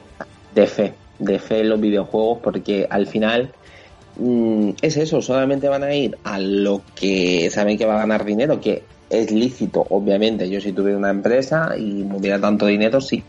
De 0.55 0.67
fe 0.67 0.95
de 1.19 1.39
fe 1.39 1.61
en 1.61 1.69
los 1.69 1.81
videojuegos 1.81 2.39
porque 2.43 2.87
al 2.89 3.07
final 3.07 3.53
mm, 4.17 4.71
es 4.81 4.97
eso, 4.97 5.21
solamente 5.21 5.69
van 5.69 5.83
a 5.83 5.95
ir 5.95 6.17
a 6.25 6.39
lo 6.39 6.83
que 6.95 7.51
saben 7.51 7.77
que 7.77 7.87
va 7.87 7.97
a 7.97 7.99
ganar 7.99 8.25
dinero, 8.25 8.61
que 8.61 8.83
es 9.11 9.31
lícito, 9.31 9.87
obviamente. 9.91 10.49
Yo 10.49 10.61
si 10.61 10.73
tuviera 10.73 10.99
una 10.99 11.11
empresa 11.11 11.77
y 11.77 12.05
me 12.05 12.17
hubiera 12.17 12.41
tanto 12.41 12.67
dinero, 12.67 13.01
sí. 13.01 13.25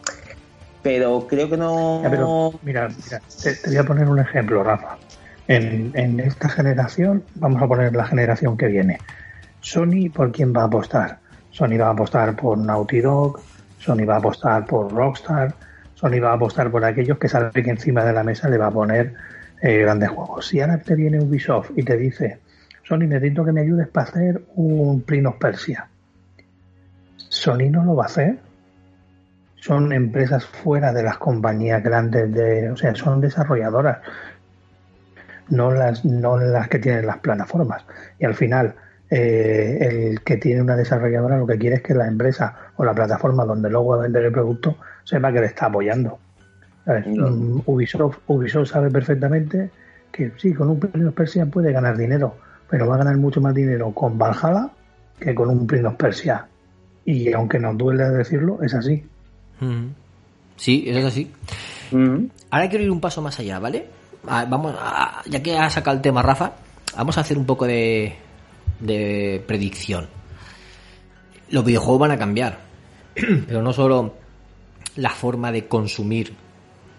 Pero 0.81 1.27
creo 1.27 1.49
que 1.49 1.57
no... 1.57 2.01
pero, 2.09 2.53
mira, 2.63 2.87
mira 2.87 3.21
te, 3.41 3.67
voy 3.67 3.77
a 3.77 3.83
poner 3.83 4.07
un 4.07 4.19
ejemplo, 4.19 4.63
Rafa. 4.63 4.97
En, 5.47 5.91
en 5.95 6.19
esta 6.19 6.47
generación, 6.47 7.23
vamos 7.35 7.61
a 7.61 7.67
poner 7.67 7.95
la 7.95 8.05
generación 8.05 8.55
que 8.55 8.67
viene. 8.67 8.99
Sony, 9.61 10.09
¿por 10.13 10.31
quién 10.31 10.53
va 10.55 10.61
a 10.61 10.65
apostar? 10.65 11.19
Sony 11.59 11.77
va 11.77 11.87
a 11.87 11.91
apostar 11.91 12.37
por 12.37 12.57
Naughty 12.57 13.01
Dog, 13.01 13.41
Sony 13.79 14.05
va 14.05 14.15
a 14.15 14.19
apostar 14.19 14.65
por 14.65 14.93
Rockstar, 14.93 15.53
Sony 15.93 16.21
va 16.23 16.31
a 16.31 16.35
apostar 16.35 16.71
por 16.71 16.85
aquellos 16.85 17.17
que 17.17 17.27
sabe 17.27 17.51
que 17.61 17.69
encima 17.69 18.05
de 18.05 18.13
la 18.13 18.23
mesa 18.23 18.47
le 18.47 18.57
va 18.57 18.67
a 18.67 18.71
poner 18.71 19.13
eh, 19.61 19.79
grandes 19.79 20.07
juegos. 20.07 20.47
Si 20.47 20.61
ahora 20.61 20.77
te 20.77 20.95
viene 20.95 21.19
Ubisoft 21.19 21.71
y 21.75 21.83
te 21.83 21.97
dice, 21.97 22.39
Sony, 22.83 22.99
necesito 22.99 23.43
que 23.43 23.51
me 23.51 23.59
ayudes 23.59 23.89
para 23.89 24.07
hacer 24.07 24.41
un 24.55 25.01
Prince 25.01 25.27
of 25.27 25.35
Persia. 25.35 25.89
Sony 27.17 27.69
no 27.69 27.83
lo 27.83 27.93
va 27.93 28.03
a 28.03 28.07
hacer. 28.07 28.39
Son 29.57 29.91
empresas 29.91 30.45
fuera 30.45 30.93
de 30.93 31.03
las 31.03 31.17
compañías 31.17 31.83
grandes 31.83 32.33
de, 32.33 32.71
o 32.71 32.77
sea, 32.77 32.95
son 32.95 33.19
desarrolladoras, 33.19 33.97
no 35.49 35.73
las, 35.73 36.05
no 36.05 36.37
las 36.37 36.69
que 36.69 36.79
tienen 36.79 37.05
las 37.05 37.17
plataformas. 37.17 37.83
Y 38.17 38.23
al 38.23 38.35
final, 38.35 38.75
eh, 39.09 39.77
el 39.81 40.21
que 40.21 40.37
tiene 40.37 40.61
una 40.61 40.75
desarrolladora 40.75 41.37
lo 41.37 41.47
que 41.47 41.57
quiere 41.57 41.77
es 41.77 41.81
que 41.81 41.95
la 41.95 42.07
empresa 42.07 42.71
o 42.77 42.85
la 42.85 42.93
plataforma 42.93 43.43
donde 43.43 43.69
luego 43.69 43.89
va 43.89 43.95
a 43.97 44.01
vender 44.03 44.25
el 44.25 44.31
producto 44.31 44.77
sepa 45.03 45.31
que 45.33 45.39
le 45.39 45.47
está 45.47 45.65
apoyando. 45.65 46.19
Mm, 46.85 47.61
Ubisoft, 47.65 48.19
Ubisoft 48.27 48.69
sabe 48.69 48.89
perfectamente 48.89 49.69
que 50.11 50.31
sí, 50.37 50.53
con 50.53 50.69
un 50.69 50.79
Prince 50.79 51.07
of 51.07 51.13
Persia 51.13 51.45
puede 51.45 51.71
ganar 51.71 51.97
dinero, 51.97 52.35
pero 52.69 52.87
va 52.87 52.95
a 52.95 52.99
ganar 52.99 53.17
mucho 53.17 53.41
más 53.41 53.53
dinero 53.53 53.91
con 53.91 54.17
Valhalla 54.17 54.69
que 55.19 55.33
con 55.35 55.49
un 55.49 55.65
Prince 55.65 55.87
of 55.87 55.95
Persia. 55.95 56.47
Y 57.05 57.31
aunque 57.33 57.59
nos 57.59 57.77
duele 57.77 58.09
decirlo, 58.09 58.61
es 58.61 58.73
así. 58.73 59.03
Sí, 60.55 60.83
eso 60.87 60.99
es 60.99 61.05
así. 61.05 61.31
Ahora 62.51 62.69
quiero 62.69 62.83
ir 62.83 62.91
un 62.91 63.01
paso 63.01 63.21
más 63.21 63.39
allá, 63.39 63.59
¿vale? 63.59 63.87
Ah, 64.27 64.45
vamos, 64.47 64.75
ya 65.27 65.41
que 65.41 65.57
ha 65.57 65.69
sacado 65.69 65.97
el 65.97 66.03
tema 66.03 66.21
Rafa, 66.21 66.53
vamos 66.95 67.17
a 67.17 67.21
hacer 67.21 67.37
un 67.37 67.45
poco 67.45 67.65
de, 67.65 68.15
de 68.79 69.43
predicción. 69.45 70.07
Los 71.49 71.65
videojuegos 71.65 71.99
van 71.99 72.11
a 72.11 72.17
cambiar, 72.17 72.59
pero 73.47 73.61
no 73.61 73.73
solo 73.73 74.15
la 74.95 75.09
forma 75.09 75.51
de 75.51 75.67
consumir 75.67 76.35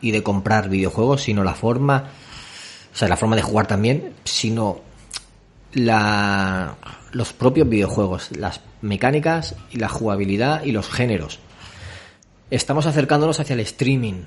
y 0.00 0.10
de 0.10 0.22
comprar 0.22 0.68
videojuegos, 0.68 1.22
sino 1.22 1.44
la 1.44 1.54
forma, 1.54 2.10
o 2.92 2.96
sea, 2.96 3.08
la 3.08 3.16
forma 3.16 3.36
de 3.36 3.42
jugar 3.42 3.66
también, 3.66 4.14
sino 4.24 4.80
la, 5.74 6.76
los 7.12 7.32
propios 7.32 7.68
videojuegos, 7.68 8.36
las 8.36 8.60
mecánicas 8.82 9.54
y 9.70 9.78
la 9.78 9.88
jugabilidad 9.88 10.64
y 10.64 10.72
los 10.72 10.88
géneros. 10.88 11.38
Estamos 12.50 12.86
acercándonos 12.86 13.38
hacia 13.38 13.54
el 13.54 13.60
streaming. 13.60 14.24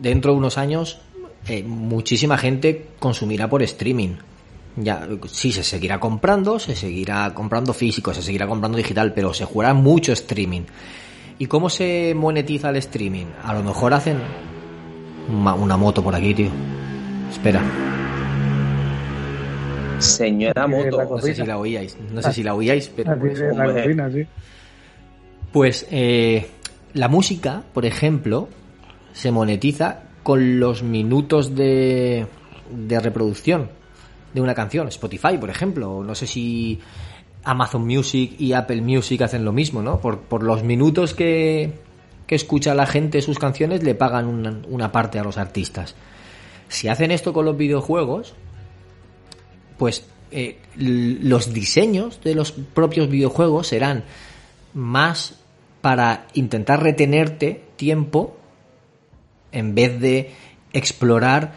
Dentro 0.00 0.32
de 0.32 0.38
unos 0.38 0.58
años, 0.58 0.98
eh, 1.46 1.62
muchísima 1.62 2.36
gente 2.36 2.88
consumirá 2.98 3.48
por 3.48 3.62
streaming 3.62 4.16
ya 4.76 5.08
sí 5.26 5.52
se 5.52 5.62
seguirá 5.62 5.98
comprando, 5.98 6.58
se 6.58 6.76
seguirá 6.76 7.32
comprando 7.34 7.74
físico, 7.74 8.14
se 8.14 8.22
seguirá 8.22 8.46
comprando 8.46 8.78
digital, 8.78 9.12
pero 9.12 9.34
se 9.34 9.44
jugará 9.44 9.74
mucho 9.74 10.12
streaming. 10.12 10.62
¿Y 11.38 11.46
cómo 11.46 11.70
se 11.70 12.14
monetiza 12.14 12.70
el 12.70 12.76
streaming? 12.76 13.26
A 13.42 13.54
lo 13.54 13.62
mejor 13.62 13.94
hacen 13.94 14.18
una, 15.28 15.76
moto 15.76 16.02
por 16.02 16.14
aquí, 16.14 16.34
tío. 16.34 16.50
Espera. 17.30 17.62
Señora 19.98 20.66
moto. 20.66 21.02
No 21.04 21.18
sé 21.18 21.34
si 21.34 21.44
la 21.44 21.58
oíais, 21.58 21.96
no 22.12 22.22
sé 22.22 22.32
si 22.32 22.42
la 22.42 22.54
oíais, 22.54 22.88
pero 22.96 23.18
pues, 23.18 23.42
pues 25.52 25.86
eh, 25.90 26.46
la 26.94 27.08
música, 27.08 27.62
por 27.72 27.86
ejemplo, 27.86 28.48
se 29.12 29.30
monetiza 29.30 30.02
con 30.22 30.60
los 30.60 30.82
minutos 30.82 31.54
de, 31.54 32.26
de 32.70 33.00
reproducción 33.00 33.79
de 34.34 34.40
una 34.40 34.54
canción. 34.54 34.88
Spotify, 34.88 35.38
por 35.38 35.50
ejemplo. 35.50 36.02
No 36.04 36.14
sé 36.14 36.26
si 36.26 36.80
Amazon 37.44 37.86
Music 37.86 38.34
y 38.38 38.52
Apple 38.52 38.82
Music 38.82 39.22
hacen 39.22 39.44
lo 39.44 39.52
mismo, 39.52 39.82
¿no? 39.82 40.00
Por, 40.00 40.20
por 40.20 40.42
los 40.42 40.62
minutos 40.62 41.14
que, 41.14 41.72
que 42.26 42.34
escucha 42.34 42.74
la 42.74 42.86
gente 42.86 43.22
sus 43.22 43.38
canciones 43.38 43.82
le 43.82 43.94
pagan 43.94 44.26
una, 44.26 44.60
una 44.68 44.92
parte 44.92 45.18
a 45.18 45.24
los 45.24 45.38
artistas. 45.38 45.94
Si 46.68 46.88
hacen 46.88 47.10
esto 47.10 47.32
con 47.32 47.44
los 47.44 47.56
videojuegos, 47.56 48.34
pues 49.76 50.04
eh, 50.30 50.58
los 50.76 51.52
diseños 51.52 52.20
de 52.22 52.34
los 52.34 52.52
propios 52.52 53.08
videojuegos 53.08 53.66
serán 53.66 54.04
más 54.74 55.34
para 55.80 56.26
intentar 56.34 56.82
retenerte 56.82 57.64
tiempo 57.76 58.36
en 59.50 59.74
vez 59.74 59.98
de 59.98 60.32
explorar 60.72 61.54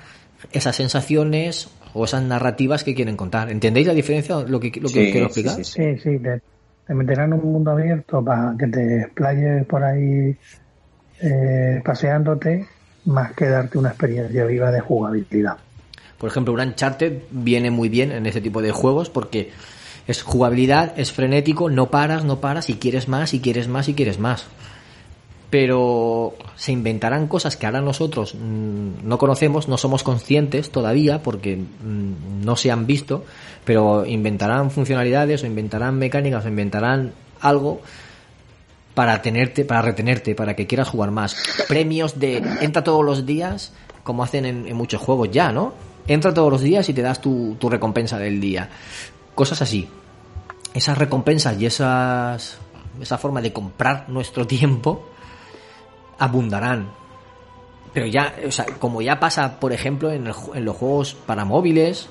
esas 0.51 0.75
sensaciones 0.75 1.69
o 1.93 2.05
esas 2.05 2.23
narrativas 2.23 2.83
que 2.83 2.95
quieren 2.95 3.17
contar. 3.17 3.49
¿Entendéis 3.51 3.87
la 3.87 3.93
diferencia? 3.93 4.39
Lo 4.41 4.59
que, 4.59 4.71
lo 4.81 4.91
que 4.91 5.05
Sí, 5.05 5.11
quiero 5.11 5.27
sí, 5.29 5.41
explicar. 5.41 5.55
sí, 5.55 5.63
sí. 5.63 5.71
Sí, 5.73 5.97
sí, 5.97 6.19
te, 6.19 6.41
te 6.85 6.93
meterán 6.93 7.33
en 7.33 7.39
un 7.39 7.53
mundo 7.53 7.71
abierto 7.71 8.23
para 8.23 8.55
que 8.57 8.67
te 8.67 9.01
explayes 9.01 9.65
por 9.65 9.83
ahí 9.83 10.35
eh, 11.21 11.81
paseándote, 11.83 12.67
más 13.05 13.33
que 13.33 13.47
darte 13.47 13.77
una 13.77 13.89
experiencia 13.89 14.45
viva 14.45 14.71
de 14.71 14.79
jugabilidad. 14.81 15.57
Por 16.17 16.29
ejemplo, 16.29 16.53
un 16.53 16.61
Uncharted 16.61 17.23
viene 17.31 17.69
muy 17.71 17.89
bien 17.89 18.11
en 18.11 18.25
ese 18.25 18.41
tipo 18.41 18.61
de 18.61 18.71
juegos 18.71 19.09
porque 19.09 19.51
es 20.07 20.21
jugabilidad, 20.21 20.93
es 20.97 21.11
frenético, 21.11 21.69
no 21.69 21.89
paras, 21.89 22.23
no 22.23 22.39
paras 22.39 22.69
y 22.69 22.75
quieres 22.75 23.07
más 23.07 23.33
y 23.33 23.39
quieres 23.39 23.67
más 23.67 23.89
y 23.89 23.93
quieres 23.93 24.19
más. 24.19 24.45
Pero 25.53 26.33
se 26.55 26.71
inventarán 26.71 27.27
cosas 27.27 27.57
que 27.57 27.67
ahora 27.67 27.79
nosotros 27.79 28.33
mm, 28.33 29.07
no 29.07 29.19
conocemos, 29.19 29.67
no 29.67 29.77
somos 29.77 30.01
conscientes 30.01 30.71
todavía 30.71 31.21
porque 31.21 31.57
mm, 31.57 32.43
no 32.43 32.55
se 32.55 32.71
han 32.71 32.87
visto, 32.87 33.23
pero 33.63 34.03
inventarán 34.03 34.71
funcionalidades 34.71 35.43
o 35.43 35.45
inventarán 35.45 35.99
mecánicas 35.99 36.43
o 36.43 36.47
inventarán 36.47 37.13
algo 37.39 37.81
para 38.95 39.21
tenerte, 39.21 39.63
para 39.63 39.83
retenerte, 39.83 40.33
para 40.33 40.55
que 40.55 40.65
quieras 40.65 40.89
jugar 40.89 41.11
más. 41.11 41.35
Premios 41.67 42.19
de 42.19 42.37
entra 42.61 42.83
todos 42.83 43.05
los 43.05 43.23
días, 43.23 43.73
como 44.03 44.23
hacen 44.23 44.45
en, 44.45 44.65
en 44.65 44.75
muchos 44.75 45.01
juegos 45.01 45.29
ya, 45.29 45.51
¿no? 45.51 45.75
Entra 46.07 46.33
todos 46.33 46.51
los 46.51 46.61
días 46.61 46.89
y 46.89 46.95
te 46.95 47.03
das 47.03 47.21
tu, 47.21 47.57
tu 47.59 47.69
recompensa 47.69 48.17
del 48.17 48.41
día. 48.41 48.71
Cosas 49.35 49.61
así. 49.61 49.87
Esas 50.73 50.97
recompensas 50.97 51.61
y 51.61 51.67
esas 51.67 52.57
esa 52.99 53.17
forma 53.19 53.39
de 53.41 53.53
comprar 53.53 54.09
nuestro 54.09 54.47
tiempo 54.47 55.12
abundarán. 56.19 56.89
Pero 57.93 58.07
ya, 58.07 58.35
o 58.47 58.51
sea, 58.51 58.65
como 58.79 59.01
ya 59.01 59.19
pasa, 59.19 59.59
por 59.59 59.71
ejemplo, 59.71 60.11
en, 60.11 60.27
el 60.27 60.33
en 60.55 60.65
los 60.65 60.75
juegos 60.75 61.13
para 61.13 61.45
móviles 61.45 62.09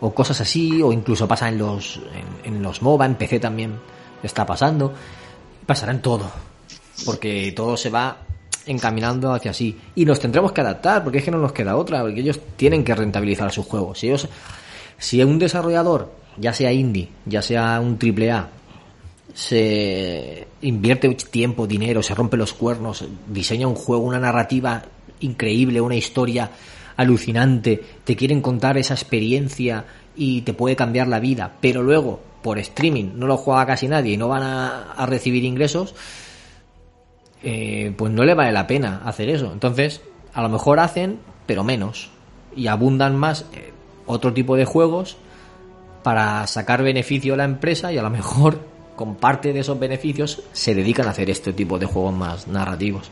o 0.00 0.14
cosas 0.14 0.40
así, 0.40 0.82
o 0.82 0.92
incluso 0.92 1.26
pasa 1.26 1.48
en 1.48 1.58
los 1.58 2.00
en, 2.44 2.54
en 2.54 2.62
los 2.62 2.82
MOBA, 2.82 3.06
en 3.06 3.14
PC 3.16 3.40
también 3.40 3.78
está 4.22 4.46
pasando, 4.46 4.92
pasará 5.64 5.92
en 5.92 6.02
todo, 6.02 6.30
porque 7.04 7.52
todo 7.56 7.76
se 7.76 7.90
va 7.90 8.18
encaminando 8.66 9.32
hacia 9.32 9.52
así 9.52 9.78
y 9.94 10.04
nos 10.04 10.20
tendremos 10.20 10.52
que 10.52 10.60
adaptar, 10.60 11.02
porque 11.02 11.18
es 11.18 11.24
que 11.24 11.30
no 11.30 11.38
nos 11.38 11.52
queda 11.52 11.76
otra, 11.76 12.02
porque 12.02 12.20
ellos 12.20 12.40
tienen 12.56 12.84
que 12.84 12.94
rentabilizar 12.94 13.50
sus 13.52 13.66
juegos. 13.66 13.98
Si 13.98 14.08
ellos, 14.08 14.28
si 14.98 15.22
un 15.22 15.38
desarrollador, 15.38 16.12
ya 16.36 16.52
sea 16.52 16.72
indie, 16.72 17.08
ya 17.24 17.42
sea 17.42 17.80
un 17.80 17.98
triple 17.98 18.30
A, 18.32 18.48
se 19.36 20.48
invierte 20.62 21.14
tiempo, 21.14 21.66
dinero, 21.66 22.02
se 22.02 22.14
rompe 22.14 22.38
los 22.38 22.54
cuernos, 22.54 23.04
diseña 23.28 23.66
un 23.66 23.74
juego, 23.74 24.02
una 24.02 24.18
narrativa 24.18 24.82
increíble, 25.20 25.82
una 25.82 25.94
historia 25.94 26.52
alucinante, 26.96 27.82
te 28.02 28.16
quieren 28.16 28.40
contar 28.40 28.78
esa 28.78 28.94
experiencia 28.94 29.84
y 30.16 30.40
te 30.40 30.54
puede 30.54 30.74
cambiar 30.74 31.08
la 31.08 31.20
vida, 31.20 31.52
pero 31.60 31.82
luego 31.82 32.18
por 32.42 32.58
streaming 32.58 33.10
no 33.16 33.26
lo 33.26 33.36
juega 33.36 33.66
casi 33.66 33.88
nadie 33.88 34.14
y 34.14 34.16
no 34.16 34.28
van 34.28 34.42
a, 34.42 35.04
recibir 35.04 35.44
ingresos, 35.44 35.94
eh, 37.42 37.92
pues 37.94 38.10
no 38.10 38.24
le 38.24 38.32
vale 38.32 38.52
la 38.52 38.66
pena 38.66 39.02
hacer 39.04 39.28
eso. 39.28 39.52
Entonces, 39.52 40.00
a 40.32 40.40
lo 40.40 40.48
mejor 40.48 40.80
hacen, 40.80 41.18
pero 41.44 41.62
menos, 41.62 42.08
y 42.56 42.68
abundan 42.68 43.16
más 43.16 43.44
eh, 43.52 43.74
otro 44.06 44.32
tipo 44.32 44.56
de 44.56 44.64
juegos 44.64 45.18
para 46.02 46.46
sacar 46.46 46.82
beneficio 46.82 47.34
a 47.34 47.36
la 47.36 47.44
empresa 47.44 47.92
y 47.92 47.98
a 47.98 48.02
lo 48.02 48.08
mejor 48.08 48.75
con 48.96 49.16
parte 49.16 49.52
de 49.52 49.60
esos 49.60 49.78
beneficios 49.78 50.42
se 50.52 50.74
dedican 50.74 51.06
a 51.06 51.10
hacer 51.10 51.30
este 51.30 51.52
tipo 51.52 51.78
de 51.78 51.86
juegos 51.86 52.14
más 52.14 52.48
narrativos. 52.48 53.10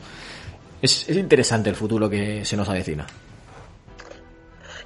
Es, 0.81 1.07
es 1.07 1.15
interesante 1.15 1.69
el 1.69 1.75
futuro 1.75 2.09
que 2.09 2.43
se 2.43 2.57
nos 2.57 2.67
avecina. 2.67 3.07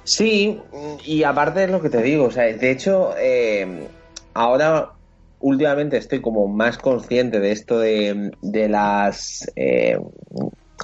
Sí, 0.04 0.58
y 1.04 1.22
aparte 1.24 1.64
es 1.64 1.70
lo 1.70 1.80
que 1.80 1.90
te 1.90 2.02
digo, 2.02 2.24
o 2.24 2.30
sea, 2.30 2.44
de 2.44 2.70
hecho, 2.70 3.14
eh, 3.18 3.86
ahora 4.34 4.92
últimamente 5.40 5.96
estoy 5.96 6.20
como 6.20 6.48
más 6.48 6.78
consciente 6.78 7.40
de 7.40 7.52
esto 7.52 7.78
de, 7.78 8.32
de 8.42 8.68
las 8.68 9.50
eh, 9.56 9.98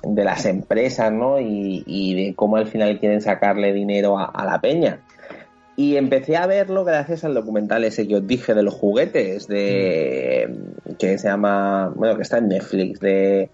de 0.03 0.25
las 0.25 0.45
empresas, 0.45 1.13
¿no? 1.13 1.41
Y, 1.41 2.15
de 2.15 2.35
cómo 2.35 2.57
al 2.57 2.67
final 2.67 2.99
quieren 3.01 3.21
sacarle 3.21 3.73
dinero 3.73 4.19
a 4.19 4.45
la 4.45 4.61
peña. 4.61 5.01
Y 5.77 5.97
empecé 5.97 6.37
a 6.37 6.47
verlo 6.47 6.85
gracias 6.85 7.25
al 7.25 7.35
documental 7.35 7.85
ese 7.85 8.09
que 8.09 8.17
os 8.17 8.27
dije 8.27 8.55
de 8.55 8.63
los 8.63 8.73
juguetes, 8.75 9.47
de 9.47 10.51
que 10.99 11.19
se 11.19 11.29
llama, 11.29 11.93
bueno, 11.95 12.17
que 12.17 12.23
está 12.23 12.39
en 12.39 12.49
Netflix, 12.49 12.99
de, 13.01 13.51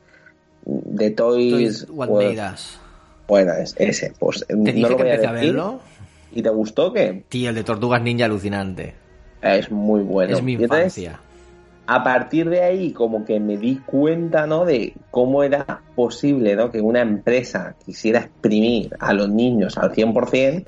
de 0.64 1.10
Toys, 1.10 1.86
Toys 1.88 2.78
bueno, 3.26 3.52
es 3.54 3.74
ese, 3.78 4.12
pues 4.18 4.44
Te 4.46 4.54
no 4.54 4.64
dije 4.64 4.80
lo 4.90 4.96
que 4.96 5.02
voy 5.02 5.10
a 5.10 5.14
empecé 5.14 5.26
a 5.26 5.32
decir. 5.32 5.52
verlo. 5.54 5.80
¿Y 6.32 6.42
te 6.42 6.48
gustó 6.50 6.92
qué? 6.92 7.24
Tío, 7.28 7.48
el 7.50 7.54
de 7.54 7.64
Tortugas 7.64 8.02
Ninja 8.02 8.26
alucinante. 8.26 8.94
Es 9.42 9.70
muy 9.70 10.02
bueno. 10.02 10.36
es 10.36 10.42
mi 10.42 10.52
entonces, 10.54 10.98
infancia. 10.98 11.20
A 11.86 12.04
partir 12.04 12.48
de 12.48 12.62
ahí, 12.62 12.92
como 12.92 13.24
que 13.24 13.40
me 13.40 13.56
di 13.58 13.76
cuenta, 13.78 14.46
¿no? 14.46 14.64
De 14.64 14.94
cómo 15.10 15.42
era 15.42 15.82
posible, 15.96 16.54
¿no? 16.54 16.70
Que 16.70 16.80
una 16.80 17.00
empresa 17.00 17.74
quisiera 17.84 18.20
exprimir 18.20 18.94
a 19.00 19.12
los 19.12 19.28
niños 19.28 19.76
al 19.78 19.92
100% 19.92 20.64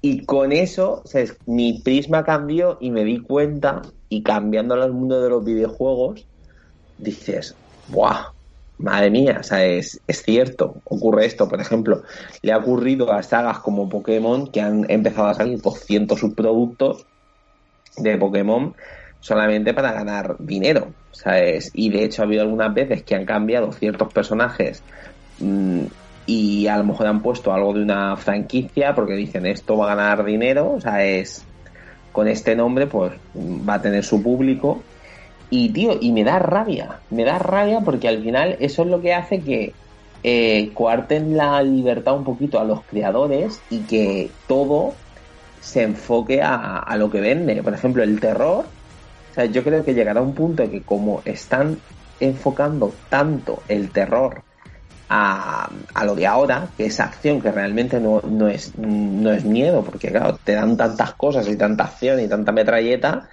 y 0.00 0.24
con 0.24 0.52
eso, 0.52 1.02
mi 1.46 1.80
prisma 1.80 2.24
cambió 2.24 2.78
y 2.80 2.90
me 2.90 3.04
di 3.04 3.18
cuenta 3.18 3.82
y 4.08 4.22
cambiando 4.22 4.74
al 4.74 4.92
mundo 4.92 5.20
de 5.20 5.28
los 5.28 5.44
videojuegos, 5.44 6.26
dices, 6.98 7.54
¡buah! 7.88 8.32
Madre 8.78 9.10
mía, 9.10 9.38
o 9.40 9.42
sea, 9.42 9.64
es, 9.64 10.00
es 10.06 10.22
cierto, 10.22 10.76
ocurre 10.84 11.24
esto, 11.24 11.48
por 11.48 11.60
ejemplo, 11.60 12.02
le 12.42 12.52
ha 12.52 12.58
ocurrido 12.58 13.10
a 13.10 13.22
sagas 13.22 13.60
como 13.60 13.88
Pokémon 13.88 14.48
que 14.48 14.60
han 14.60 14.84
empezado 14.90 15.28
a 15.28 15.34
salir 15.34 15.62
200 15.62 16.20
subproductos 16.20 17.06
de 17.96 18.18
Pokémon 18.18 18.74
solamente 19.26 19.74
para 19.74 19.92
ganar 19.92 20.36
dinero, 20.38 20.92
¿sabes? 21.10 21.72
Y 21.74 21.90
de 21.90 22.04
hecho 22.04 22.22
ha 22.22 22.26
habido 22.26 22.42
algunas 22.42 22.72
veces 22.72 23.02
que 23.02 23.16
han 23.16 23.24
cambiado 23.24 23.72
ciertos 23.72 24.12
personajes 24.12 24.84
mm, 25.40 25.80
y 26.26 26.68
a 26.68 26.78
lo 26.78 26.84
mejor 26.84 27.08
han 27.08 27.22
puesto 27.22 27.52
algo 27.52 27.74
de 27.74 27.82
una 27.82 28.16
franquicia 28.16 28.94
porque 28.94 29.14
dicen 29.14 29.44
esto 29.46 29.76
va 29.76 29.90
a 29.90 29.96
ganar 29.96 30.24
dinero, 30.24 30.74
o 30.74 30.80
sea, 30.80 31.04
es 31.04 31.44
con 32.12 32.28
este 32.28 32.54
nombre 32.54 32.86
pues 32.86 33.14
va 33.36 33.74
a 33.74 33.82
tener 33.82 34.04
su 34.04 34.22
público 34.22 34.82
y 35.50 35.70
tío, 35.70 35.98
y 36.00 36.12
me 36.12 36.22
da 36.22 36.38
rabia, 36.38 37.00
me 37.10 37.24
da 37.24 37.40
rabia 37.40 37.80
porque 37.80 38.06
al 38.06 38.22
final 38.22 38.56
eso 38.60 38.82
es 38.82 38.88
lo 38.88 39.00
que 39.00 39.12
hace 39.12 39.40
que 39.40 39.72
eh, 40.22 40.70
coarten 40.72 41.36
la 41.36 41.60
libertad 41.62 42.16
un 42.16 42.24
poquito 42.24 42.60
a 42.60 42.64
los 42.64 42.82
creadores 42.82 43.60
y 43.70 43.80
que 43.80 44.30
todo 44.46 44.94
se 45.60 45.82
enfoque 45.82 46.42
a, 46.42 46.78
a 46.78 46.96
lo 46.96 47.10
que 47.10 47.20
vende. 47.20 47.60
Por 47.62 47.74
ejemplo, 47.74 48.04
el 48.04 48.20
terror. 48.20 48.75
Sea, 49.36 49.44
yo 49.44 49.62
creo 49.62 49.84
que 49.84 49.92
llegará 49.92 50.22
un 50.22 50.34
punto 50.34 50.68
que 50.70 50.82
como 50.82 51.20
están 51.26 51.76
enfocando 52.18 52.94
tanto 53.10 53.64
el 53.68 53.90
terror 53.90 54.42
a, 55.10 55.70
a 55.92 56.04
lo 56.06 56.14
de 56.14 56.26
ahora, 56.26 56.70
que 56.74 56.86
es 56.86 56.98
acción, 57.00 57.42
que 57.42 57.52
realmente 57.52 58.00
no, 58.00 58.22
no, 58.22 58.48
es, 58.48 58.78
no 58.78 59.30
es 59.30 59.44
miedo, 59.44 59.84
porque 59.84 60.08
claro, 60.08 60.38
te 60.42 60.54
dan 60.54 60.78
tantas 60.78 61.12
cosas 61.16 61.46
y 61.48 61.56
tanta 61.56 61.84
acción 61.84 62.18
y 62.18 62.28
tanta 62.28 62.50
metralleta, 62.50 63.28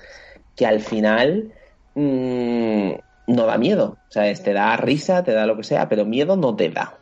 que 0.58 0.66
al 0.66 0.82
final 0.82 1.54
mm, 1.96 2.92
no 3.28 3.46
da 3.46 3.58
miedo. 3.58 3.98
O 4.10 4.12
sea, 4.12 4.34
te 4.34 4.52
da 4.52 4.76
risa, 4.76 5.24
te 5.24 5.32
da 5.32 5.46
lo 5.46 5.56
que 5.56 5.64
sea, 5.64 5.88
pero 5.88 6.04
miedo 6.04 6.36
no 6.36 6.54
te 6.54 6.70
da. 6.70 7.00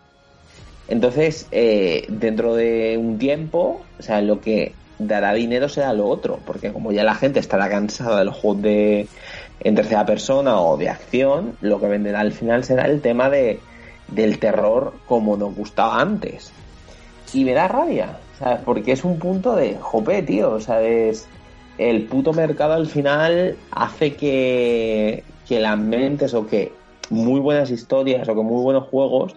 Entonces, 0.88 1.48
eh, 1.50 2.06
dentro 2.08 2.54
de 2.54 3.00
un 3.00 3.18
tiempo, 3.18 3.82
o 3.98 4.04
sea, 4.04 4.22
lo 4.22 4.42
que 4.42 4.76
dará 5.08 5.34
dinero 5.34 5.70
será 5.70 5.94
lo 5.94 6.08
otro, 6.08 6.40
porque 6.46 6.72
como 6.72 6.92
ya 6.92 7.04
la 7.04 7.16
gente 7.16 7.40
estará 7.40 7.70
cansada 7.70 8.20
de 8.20 8.26
los 8.26 8.36
juegos 8.36 8.62
de 8.64 9.08
en 9.60 9.76
tercera 9.76 10.06
persona 10.06 10.60
o 10.60 10.78
de 10.78 10.90
acción, 10.90 11.56
lo 11.62 11.80
que 11.80 11.88
venderá 11.88 12.20
al 12.22 12.32
final 12.32 12.64
será 12.64 12.86
el 12.86 13.02
tema 13.02 13.30
de 13.30 13.60
del 14.08 14.40
terror 14.40 14.94
como 15.08 15.38
nos 15.38 15.56
gustaba 15.56 16.00
antes. 16.00 16.52
Y 17.34 17.46
me 17.46 17.54
da 17.54 17.68
rabia, 17.68 18.18
¿sabes? 18.38 18.60
Porque 18.66 18.92
es 18.92 19.04
un 19.04 19.18
punto 19.20 19.56
de, 19.56 19.78
jope, 19.80 20.22
tío, 20.24 20.60
¿sabes? 20.60 21.28
El 21.78 22.06
puto 22.06 22.34
mercado 22.34 22.74
al 22.74 22.88
final 22.88 23.56
hace 23.72 24.16
que, 24.16 25.24
que 25.48 25.60
las 25.60 25.78
mentes 25.78 26.34
o 26.34 26.46
que 26.46 26.74
muy 27.10 27.40
buenas 27.40 27.72
historias 27.72 28.28
o 28.28 28.36
que 28.36 28.42
muy 28.42 28.62
buenos 28.62 28.88
juegos 28.90 29.36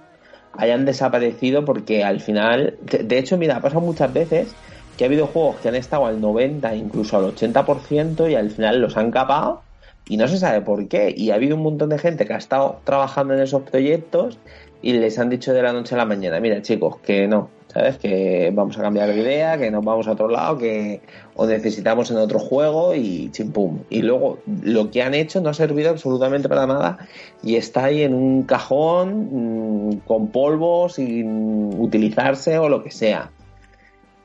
hayan 0.52 0.84
desaparecido 0.84 1.64
porque 1.64 2.04
al 2.04 2.20
final, 2.20 2.76
de 2.82 3.18
hecho, 3.18 3.36
mira, 3.36 3.56
ha 3.56 3.60
pasado 3.60 3.80
muchas 3.80 4.12
veces 4.12 4.54
que 4.96 5.04
ha 5.04 5.06
habido 5.06 5.26
juegos 5.26 5.56
que 5.56 5.68
han 5.68 5.74
estado 5.74 6.06
al 6.06 6.20
90, 6.20 6.74
incluso 6.74 7.16
al 7.16 7.34
80% 7.34 8.30
y 8.30 8.34
al 8.34 8.50
final 8.50 8.80
los 8.80 8.96
han 8.96 9.10
capado 9.10 9.62
y 10.08 10.16
no 10.16 10.28
se 10.28 10.38
sabe 10.38 10.60
por 10.60 10.86
qué. 10.88 11.12
Y 11.16 11.30
ha 11.30 11.34
habido 11.34 11.56
un 11.56 11.62
montón 11.62 11.88
de 11.88 11.98
gente 11.98 12.26
que 12.26 12.34
ha 12.34 12.38
estado 12.38 12.80
trabajando 12.84 13.34
en 13.34 13.40
esos 13.40 13.62
proyectos 13.62 14.38
y 14.82 14.92
les 14.92 15.18
han 15.18 15.30
dicho 15.30 15.52
de 15.52 15.62
la 15.62 15.72
noche 15.72 15.94
a 15.94 15.98
la 15.98 16.04
mañana, 16.04 16.40
mira 16.40 16.60
chicos, 16.60 16.98
que 16.98 17.26
no, 17.26 17.48
¿sabes? 17.68 17.96
Que 17.96 18.52
vamos 18.54 18.78
a 18.78 18.82
cambiar 18.82 19.08
de 19.08 19.18
idea, 19.18 19.56
que 19.56 19.70
nos 19.70 19.82
vamos 19.82 20.06
a 20.06 20.12
otro 20.12 20.28
lado, 20.28 20.58
que 20.58 21.00
os 21.34 21.48
necesitamos 21.48 22.10
en 22.10 22.18
otro 22.18 22.38
juego 22.38 22.94
y 22.94 23.30
chimpum. 23.30 23.80
Y 23.88 24.02
luego 24.02 24.40
lo 24.62 24.90
que 24.90 25.02
han 25.02 25.14
hecho 25.14 25.40
no 25.40 25.48
ha 25.48 25.54
servido 25.54 25.88
absolutamente 25.88 26.50
para 26.50 26.66
nada 26.66 26.98
y 27.42 27.56
está 27.56 27.84
ahí 27.84 28.02
en 28.02 28.12
un 28.12 28.42
cajón 28.42 29.88
mmm, 29.88 29.96
con 30.06 30.28
polvo 30.28 30.90
sin 30.90 31.80
utilizarse 31.80 32.58
o 32.58 32.68
lo 32.68 32.84
que 32.84 32.90
sea. 32.90 33.30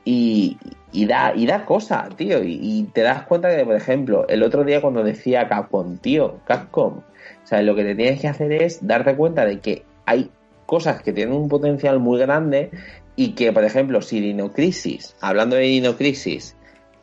Y, 0.04 0.58
y 0.92 1.06
da, 1.06 1.32
y 1.34 1.46
da 1.46 1.64
cosa, 1.64 2.08
tío. 2.16 2.42
Y, 2.42 2.58
y 2.62 2.82
te 2.92 3.02
das 3.02 3.22
cuenta 3.22 3.54
que, 3.54 3.64
por 3.64 3.74
ejemplo, 3.74 4.26
el 4.28 4.42
otro 4.42 4.64
día 4.64 4.80
cuando 4.80 5.02
decía 5.02 5.48
Capcom, 5.48 5.98
tío, 5.98 6.38
Capcom, 6.44 6.98
o 6.98 7.46
sea, 7.46 7.62
lo 7.62 7.74
que 7.74 7.84
te 7.84 7.94
tienes 7.94 8.20
que 8.20 8.28
hacer 8.28 8.52
es 8.52 8.86
darte 8.86 9.14
cuenta 9.16 9.44
de 9.44 9.60
que 9.60 9.84
hay 10.06 10.30
cosas 10.66 11.02
que 11.02 11.12
tienen 11.12 11.34
un 11.34 11.48
potencial 11.48 11.98
muy 11.98 12.18
grande 12.18 12.70
y 13.16 13.32
que, 13.32 13.52
por 13.52 13.64
ejemplo, 13.64 14.02
si 14.02 14.20
Dino 14.20 14.52
Crisis, 14.52 15.16
hablando 15.20 15.56
de 15.56 15.62
Dino 15.62 15.96
Crisis, 15.96 16.56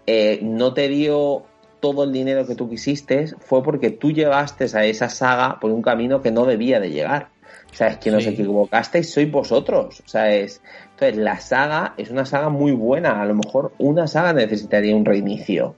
eh, 0.05 0.39
no 0.41 0.73
te 0.73 0.87
dio 0.87 1.45
todo 1.79 2.05
el 2.05 2.11
dinero 2.11 2.47
que 2.47 2.55
tú 2.55 2.69
quisiste, 2.69 3.27
fue 3.39 3.61
porque 3.63 3.91
tú 3.91 4.11
llevaste 4.11 4.65
a 4.73 4.85
esa 4.85 5.09
saga 5.09 5.59
por 5.59 5.71
un 5.71 5.81
camino 5.81 6.21
que 6.21 6.31
no 6.31 6.45
debía 6.45 6.79
de 6.79 6.91
llegar. 6.91 7.29
O 7.71 7.75
sea, 7.75 7.87
es 7.87 7.97
que 7.97 8.09
nos 8.09 8.25
equivocasteis, 8.25 9.11
sois 9.11 9.29
vosotros. 9.29 10.01
O 10.05 10.07
sea, 10.07 10.33
es. 10.33 10.61
Entonces, 10.99 11.23
la 11.23 11.39
saga 11.39 11.93
es 11.97 12.09
una 12.09 12.25
saga 12.25 12.49
muy 12.49 12.71
buena. 12.71 13.21
A 13.21 13.25
lo 13.25 13.35
mejor 13.35 13.71
una 13.77 14.07
saga 14.07 14.33
necesitaría 14.33 14.95
un 14.95 15.05
reinicio. 15.05 15.75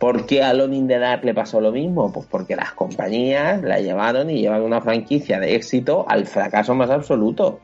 ¿Por 0.00 0.26
qué 0.26 0.42
a 0.42 0.50
Alone 0.50 0.76
in 0.76 0.88
the 0.88 0.98
Dark 0.98 1.24
le 1.24 1.34
pasó 1.34 1.60
lo 1.60 1.70
mismo? 1.70 2.12
Pues 2.12 2.26
porque 2.26 2.56
las 2.56 2.72
compañías 2.72 3.62
la 3.62 3.78
llevaron 3.78 4.28
y 4.28 4.40
llevan 4.40 4.62
una 4.62 4.80
franquicia 4.80 5.38
de 5.38 5.54
éxito 5.54 6.04
al 6.08 6.26
fracaso 6.26 6.74
más 6.74 6.90
absoluto. 6.90 7.60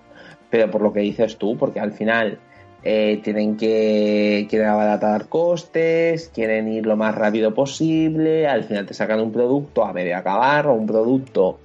Pero 0.48 0.70
por 0.70 0.80
lo 0.80 0.92
que 0.92 1.00
dices 1.00 1.38
tú, 1.38 1.56
porque 1.58 1.80
al 1.80 1.90
final 1.90 2.38
eh, 2.84 3.20
tienen 3.24 3.56
que 3.56 4.46
quieren 4.48 4.68
abaratar 4.68 5.26
costes, 5.26 6.30
quieren 6.32 6.68
ir 6.68 6.86
lo 6.86 6.96
más 6.96 7.16
rápido 7.16 7.52
posible, 7.52 8.46
al 8.46 8.62
final 8.62 8.86
te 8.86 8.94
sacan 8.94 9.20
un 9.20 9.32
producto 9.32 9.84
a 9.84 9.92
medio 9.92 10.16
acabar 10.16 10.68
o 10.68 10.74
un 10.74 10.86
producto 10.86 11.58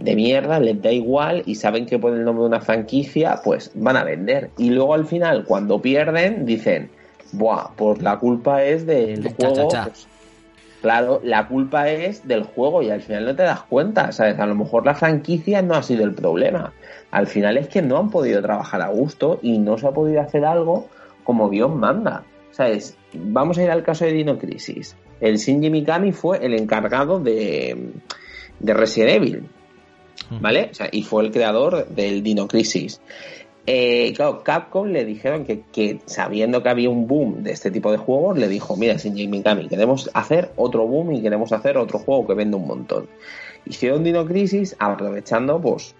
de 0.00 0.16
mierda, 0.16 0.58
les 0.60 0.80
da 0.80 0.90
igual 0.90 1.42
y 1.46 1.54
saben 1.56 1.86
que 1.86 1.98
por 1.98 2.12
el 2.14 2.24
nombre 2.24 2.42
de 2.42 2.48
una 2.48 2.60
franquicia, 2.60 3.40
pues 3.44 3.70
van 3.74 3.96
a 3.96 4.04
vender. 4.04 4.50
Y 4.58 4.70
luego 4.70 4.94
al 4.94 5.06
final, 5.06 5.44
cuando 5.44 5.80
pierden, 5.80 6.46
dicen, 6.46 6.90
Buah, 7.32 7.70
pues 7.76 8.02
la 8.02 8.18
culpa 8.18 8.64
es 8.64 8.86
del 8.86 9.22
Cha, 9.22 9.36
cha, 9.36 9.46
juego. 9.48 9.68
cha. 9.70 9.84
pues, 9.84 10.08
claro, 10.80 11.20
la 11.22 11.46
culpa 11.46 11.88
es 11.90 12.26
del 12.26 12.44
juego 12.44 12.82
y 12.82 12.90
al 12.90 13.02
final 13.02 13.26
no 13.26 13.36
te 13.36 13.42
das 13.42 13.62
cuenta, 13.62 14.10
¿sabes? 14.12 14.38
A 14.38 14.46
lo 14.46 14.54
mejor 14.54 14.86
la 14.86 14.94
franquicia 14.94 15.62
no 15.62 15.74
ha 15.74 15.82
sido 15.82 16.04
el 16.04 16.14
problema. 16.14 16.72
Al 17.10 17.26
final 17.26 17.56
es 17.56 17.68
que 17.68 17.82
no 17.82 17.98
han 17.98 18.10
podido 18.10 18.40
trabajar 18.40 18.80
a 18.82 18.88
gusto 18.88 19.38
y 19.42 19.58
no 19.58 19.76
se 19.78 19.86
ha 19.86 19.92
podido 19.92 20.20
hacer 20.20 20.44
algo 20.44 20.88
como 21.24 21.50
Dios 21.50 21.74
manda. 21.74 22.24
¿Sabes? 22.52 22.96
Vamos 23.12 23.58
a 23.58 23.62
ir 23.62 23.70
al 23.70 23.82
caso 23.82 24.04
de 24.04 24.12
Dino 24.12 24.38
Crisis. 24.38 24.96
El 25.20 25.36
Shinji 25.36 25.70
Mikami 25.70 26.12
fue 26.12 26.44
el 26.44 26.54
encargado 26.54 27.20
de, 27.20 27.92
de 28.58 28.74
Resident 28.74 29.10
Evil. 29.10 29.44
¿Vale? 30.28 30.68
O 30.70 30.74
sea, 30.74 30.88
y 30.92 31.02
fue 31.02 31.24
el 31.24 31.32
creador 31.32 31.88
del 31.88 32.22
Dino 32.22 32.46
Crisis. 32.46 33.00
Eh, 33.66 34.12
claro, 34.14 34.42
Capcom 34.42 34.88
le 34.88 35.04
dijeron 35.04 35.44
que, 35.44 35.62
que 35.72 36.00
sabiendo 36.06 36.62
que 36.62 36.68
había 36.68 36.90
un 36.90 37.06
boom 37.06 37.42
de 37.42 37.52
este 37.52 37.70
tipo 37.70 37.90
de 37.90 37.98
juegos, 37.98 38.38
le 38.38 38.48
dijo, 38.48 38.76
mira, 38.76 38.94
Shinji 38.94 39.28
Mikami, 39.28 39.68
queremos 39.68 40.10
hacer 40.14 40.50
otro 40.56 40.86
boom 40.86 41.12
y 41.12 41.22
queremos 41.22 41.52
hacer 41.52 41.76
otro 41.76 41.98
juego 41.98 42.26
que 42.26 42.34
vende 42.34 42.56
un 42.56 42.66
montón. 42.66 43.08
Hicieron 43.66 44.02
Dino 44.02 44.26
Crisis 44.26 44.74
aprovechando, 44.78 45.60
pues, 45.60 45.94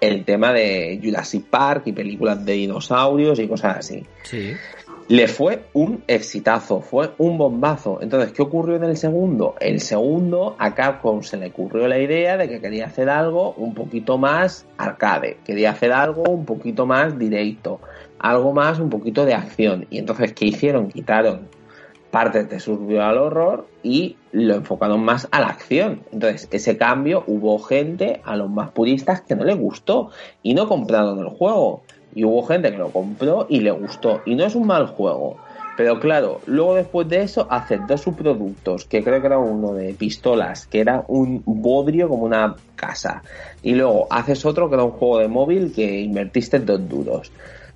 el 0.00 0.24
tema 0.24 0.52
de 0.52 1.00
Jurassic 1.02 1.44
Park 1.46 1.82
y 1.86 1.92
películas 1.92 2.44
de 2.44 2.52
dinosaurios 2.52 3.38
y 3.38 3.48
cosas 3.48 3.78
así. 3.78 4.04
Sí. 4.22 4.52
Le 5.08 5.28
fue 5.28 5.66
un 5.72 6.02
exitazo, 6.08 6.80
fue 6.80 7.12
un 7.18 7.38
bombazo. 7.38 8.00
Entonces, 8.02 8.32
¿qué 8.32 8.42
ocurrió 8.42 8.74
en 8.74 8.82
el 8.82 8.96
segundo? 8.96 9.54
El 9.60 9.78
segundo, 9.78 10.56
a 10.58 10.74
Capcom 10.74 11.22
se 11.22 11.36
le 11.36 11.46
ocurrió 11.46 11.86
la 11.86 12.00
idea 12.00 12.36
de 12.36 12.48
que 12.48 12.60
quería 12.60 12.86
hacer 12.86 13.08
algo 13.08 13.52
un 13.52 13.72
poquito 13.72 14.18
más 14.18 14.66
arcade, 14.76 15.38
quería 15.44 15.70
hacer 15.70 15.92
algo 15.92 16.24
un 16.24 16.44
poquito 16.44 16.86
más 16.86 17.16
directo, 17.16 17.78
algo 18.18 18.52
más 18.52 18.80
un 18.80 18.90
poquito 18.90 19.24
de 19.24 19.34
acción. 19.34 19.86
Y 19.90 19.98
entonces, 19.98 20.32
¿qué 20.32 20.46
hicieron? 20.46 20.88
Quitaron 20.88 21.46
partes 22.10 22.48
de 22.48 22.58
survival 22.58 23.18
horror 23.18 23.68
y 23.84 24.16
lo 24.32 24.54
enfocaron 24.54 25.04
más 25.04 25.28
a 25.30 25.38
la 25.38 25.46
acción. 25.46 26.02
Entonces, 26.10 26.48
ese 26.50 26.76
cambio 26.76 27.22
hubo 27.28 27.60
gente, 27.60 28.22
a 28.24 28.34
los 28.34 28.50
más 28.50 28.72
puristas, 28.72 29.20
que 29.20 29.36
no 29.36 29.44
les 29.44 29.56
gustó 29.56 30.10
y 30.42 30.54
no 30.54 30.66
compraron 30.66 31.20
el 31.20 31.28
juego. 31.28 31.82
Y 32.16 32.24
hubo 32.24 32.42
gente 32.44 32.70
que 32.70 32.78
lo 32.78 32.88
compró 32.88 33.46
y 33.50 33.60
le 33.60 33.70
gustó. 33.70 34.22
Y 34.24 34.36
no 34.36 34.46
es 34.46 34.54
un 34.54 34.66
mal 34.66 34.86
juego. 34.86 35.36
Pero 35.76 36.00
claro, 36.00 36.40
luego 36.46 36.74
después 36.74 37.06
de 37.10 37.20
eso 37.20 37.46
hacen 37.50 37.86
dos 37.86 38.00
subproductos, 38.00 38.86
que 38.86 39.04
creo 39.04 39.20
que 39.20 39.26
era 39.26 39.38
uno 39.38 39.74
de 39.74 39.92
pistolas, 39.92 40.66
que 40.66 40.80
era 40.80 41.04
un 41.08 41.42
bodrio 41.44 42.08
como 42.08 42.24
una 42.24 42.56
casa. 42.74 43.22
Y 43.62 43.74
luego 43.74 44.06
haces 44.08 44.46
otro 44.46 44.70
que 44.70 44.76
era 44.76 44.84
un 44.84 44.92
juego 44.92 45.18
de 45.18 45.28
móvil 45.28 45.74
que 45.74 46.00
invertiste 46.00 46.58
dos 46.60 46.88
duros. 46.88 47.30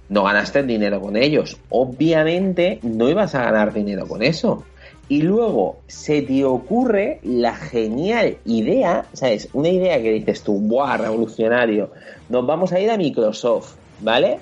No 0.09 0.25
ganaste 0.25 0.63
dinero 0.63 1.03
con 1.03 1.17
ellos. 1.17 1.59
Obviamente 1.69 2.79
no 2.83 3.11
ibas 3.11 3.35
a 3.35 3.43
ganar 3.43 3.75
dinero 3.75 4.09
con 4.09 4.23
eso. 4.23 4.65
Y 5.11 5.21
luego 5.21 5.81
se 5.87 6.23
te 6.23 6.47
ocurre 6.47 7.21
la 7.25 7.55
genial 7.55 8.39
idea, 8.47 9.05
¿sabes? 9.13 9.51
Una 9.53 9.69
idea 9.69 10.01
que 10.01 10.13
dices 10.13 10.43
tú, 10.43 10.59
¡buah, 10.61 10.97
revolucionario! 10.97 11.91
Nos 12.31 12.47
vamos 12.47 12.73
a 12.73 12.81
ir 12.81 12.91
a 12.91 12.97
Microsoft, 12.97 13.75
¿vale? 14.03 14.39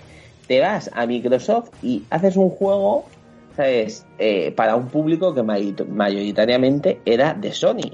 Te 0.47 0.61
vas 0.61 0.91
a 0.95 1.07
Microsoft 1.07 1.71
y 1.83 2.05
haces 2.11 2.37
un 2.37 2.51
juego, 2.51 3.05
¿sabes? 3.57 4.07
Eh, 4.19 4.53
para 4.53 4.77
un 4.77 4.89
público 4.89 5.35
que 5.35 5.43
may- 5.43 5.75
mayoritariamente 5.89 7.01
era 7.05 7.35
de 7.35 7.53
Sony. 7.53 7.93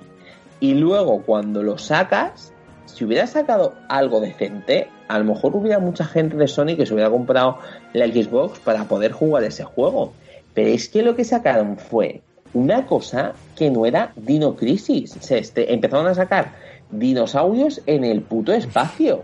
Y 0.60 0.74
luego 0.74 1.22
cuando 1.22 1.62
lo 1.62 1.78
sacas, 1.78 2.52
si 2.86 3.04
hubieras 3.04 3.30
sacado 3.30 3.74
algo 3.88 4.20
decente, 4.20 4.88
a 5.08 5.18
lo 5.18 5.24
mejor 5.24 5.56
hubiera 5.56 5.78
mucha 5.80 6.04
gente 6.04 6.36
de 6.36 6.46
Sony 6.48 6.76
que 6.76 6.86
se 6.86 6.94
hubiera 6.94 7.10
comprado 7.10 7.58
la 7.92 8.06
Xbox 8.06 8.60
para 8.60 8.84
poder 8.84 9.12
jugar 9.12 9.42
ese 9.44 9.64
juego. 9.64 10.12
Pero 10.54 10.68
es 10.68 10.88
que 10.88 11.02
lo 11.02 11.16
que 11.16 11.24
sacaron 11.24 11.76
fue 11.76 12.22
una 12.54 12.86
cosa 12.86 13.32
que 13.56 13.68
no 13.68 13.84
era 13.84 14.12
Dino 14.14 14.54
Crisis. 14.54 15.16
O 15.16 15.22
sea, 15.22 15.38
este, 15.38 15.72
empezaron 15.74 16.06
a 16.06 16.14
sacar 16.14 16.52
dinosaurios 16.90 17.82
en 17.86 18.04
el 18.04 18.22
puto 18.22 18.52
espacio. 18.52 19.22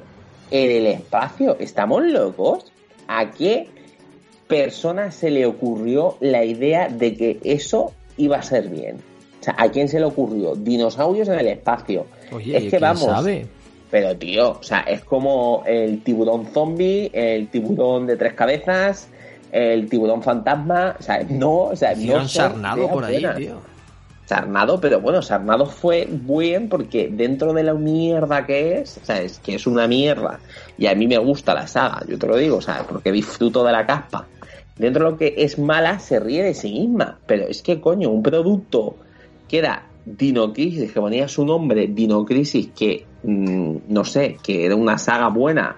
En 0.50 0.70
el 0.70 0.86
espacio. 0.86 1.56
¿Estamos 1.58 2.02
locos? 2.04 2.72
¿A 3.08 3.30
qué 3.30 3.68
persona 4.46 5.10
se 5.12 5.30
le 5.30 5.46
ocurrió 5.46 6.16
la 6.20 6.44
idea 6.44 6.88
de 6.88 7.16
que 7.16 7.38
eso 7.44 7.92
iba 8.16 8.36
a 8.38 8.42
ser 8.42 8.68
bien? 8.68 8.96
O 9.40 9.44
sea, 9.44 9.54
¿a 9.58 9.68
quién 9.70 9.88
se 9.88 9.98
le 9.98 10.06
ocurrió? 10.06 10.54
Dinosaurios 10.54 11.28
en 11.28 11.38
el 11.40 11.48
espacio. 11.48 12.06
Oye, 12.32 12.56
es 12.56 12.62
¿y 12.62 12.64
que 12.66 12.70
quién 12.70 12.82
vamos. 12.82 13.04
sabe? 13.04 13.46
Pero 13.90 14.16
tío, 14.16 14.50
o 14.52 14.62
sea, 14.62 14.80
es 14.80 15.02
como 15.02 15.64
el 15.66 16.02
tiburón 16.02 16.46
zombie, 16.46 17.10
el 17.12 17.48
tiburón 17.48 18.06
de 18.06 18.16
tres 18.16 18.34
cabezas, 18.34 19.08
el 19.50 19.88
tiburón 19.88 20.22
fantasma, 20.22 20.94
o 20.98 21.02
sea, 21.02 21.24
no, 21.28 21.62
o 21.62 21.76
sea, 21.76 21.94
no 21.96 22.28
sarnado 22.28 22.88
por 22.88 23.04
ahí, 23.04 23.14
buenas. 23.14 23.36
tío. 23.36 23.54
Sarnado, 24.30 24.80
pero 24.80 25.00
bueno, 25.00 25.22
Sarnado 25.22 25.66
fue 25.66 26.06
bien 26.08 26.68
porque 26.68 27.08
dentro 27.08 27.52
de 27.52 27.64
la 27.64 27.74
mierda 27.74 28.46
que 28.46 28.78
es, 28.78 28.98
o 29.02 29.04
sea, 29.04 29.20
es 29.20 29.40
que 29.40 29.56
es 29.56 29.66
una 29.66 29.88
mierda. 29.88 30.38
Y 30.78 30.86
a 30.86 30.94
mí 30.94 31.08
me 31.08 31.18
gusta 31.18 31.52
la 31.52 31.66
saga, 31.66 32.04
yo 32.06 32.16
te 32.16 32.28
lo 32.28 32.36
digo, 32.36 32.58
o 32.58 32.60
sea, 32.60 32.86
porque 32.88 33.10
disfruto 33.10 33.64
de 33.64 33.72
la 33.72 33.84
caspa. 33.84 34.28
Dentro 34.78 35.04
de 35.04 35.10
lo 35.10 35.16
que 35.16 35.34
es 35.36 35.58
mala, 35.58 35.98
se 35.98 36.20
ríe 36.20 36.44
de 36.44 36.54
sí 36.54 36.70
misma. 36.70 37.18
Pero 37.26 37.48
es 37.48 37.60
que, 37.60 37.80
coño, 37.80 38.08
un 38.10 38.22
producto 38.22 38.94
que 39.48 39.58
era 39.58 39.86
Dino 40.04 40.52
Crisis, 40.52 40.92
que 40.92 41.00
ponía 41.00 41.26
su 41.26 41.44
nombre, 41.44 41.88
Dino 41.88 42.24
Crisis, 42.24 42.68
que 42.68 43.04
mm, 43.24 43.78
no 43.88 44.04
sé, 44.04 44.36
que 44.44 44.64
era 44.64 44.76
una 44.76 44.96
saga 44.96 45.28
buena, 45.28 45.76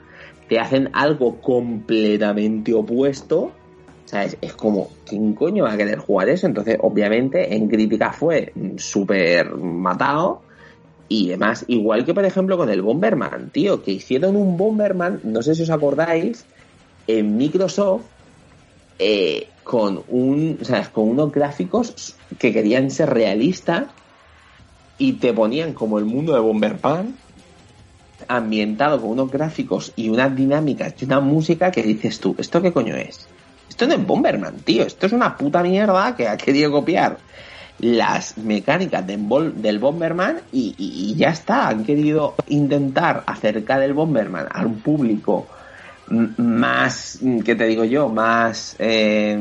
te 0.51 0.61
hacen 0.61 0.91
algo 0.93 1.41
completamente 1.41 2.75
opuesto. 2.75 3.53
Es, 4.12 4.53
como, 4.53 4.90
¿quién 5.07 5.33
coño 5.33 5.64
va 5.64 5.72
a 5.72 5.77
querer 5.77 5.98
jugar 5.98 6.29
eso? 6.29 6.46
Entonces, 6.46 6.77
obviamente, 6.81 7.55
en 7.55 7.66
crítica 7.68 8.12
fue 8.12 8.53
súper 8.77 9.55
matado. 9.55 10.42
Y 11.09 11.29
demás, 11.29 11.64
igual 11.68 12.05
que 12.05 12.14
por 12.14 12.25
ejemplo 12.25 12.57
con 12.57 12.70
el 12.70 12.81
Bomberman, 12.81 13.51
tío, 13.51 13.83
que 13.83 13.92
hicieron 13.92 14.37
un 14.37 14.57
Bomberman, 14.57 15.20
no 15.25 15.42
sé 15.42 15.55
si 15.55 15.62
os 15.62 15.70
acordáis, 15.70 16.46
en 17.07 17.37
Microsoft, 17.37 18.05
eh, 18.98 19.48
con 19.63 20.02
un, 20.08 20.58
sea, 20.63 20.90
con 20.90 21.08
unos 21.08 21.33
gráficos 21.33 22.17
que 22.38 22.52
querían 22.52 22.90
ser 22.90 23.10
realistas 23.10 23.88
y 24.98 25.15
te 25.15 25.33
ponían 25.33 25.75
como 25.75 25.98
el 25.98 26.04
mundo 26.04 26.35
de 26.35 26.40
Bomberman 26.40 27.15
ambientado 28.29 29.00
con 29.00 29.10
unos 29.10 29.31
gráficos 29.31 29.92
y 29.96 30.08
unas 30.08 30.35
dinámicas 30.35 30.94
y 31.00 31.04
una 31.04 31.21
música 31.21 31.71
que 31.71 31.83
dices 31.83 32.21
tú, 32.21 32.35
¿esto 32.38 32.63
qué 32.63 32.73
coño 32.73 32.96
es? 32.96 33.29
Esto 33.73 33.87
es 33.87 34.06
Bomberman, 34.06 34.56
tío, 34.58 34.83
esto 34.83 35.06
es 35.06 35.14
una 35.14 35.35
puta 35.35 35.62
mierda 35.62 36.14
que 36.14 36.29
ha 36.29 36.37
querido 36.37 36.70
copiar 36.70 37.16
las 37.79 38.37
mecánicas 38.37 39.06
del, 39.06 39.79
Bomberman 39.79 40.42
y, 40.52 41.14
ya 41.16 41.31
está, 41.31 41.68
han 41.68 41.83
querido 41.83 42.35
intentar 42.48 43.25
acercar 43.27 43.83
el 43.83 43.94
Bomberman 43.94 44.46
a 44.52 44.66
un 44.66 44.81
público 44.81 45.46
más, 46.37 47.20
¿qué 47.46 47.54
te 47.54 47.64
digo 47.64 47.85
yo? 47.85 48.10
Más, 48.10 48.77
eh, 48.79 49.38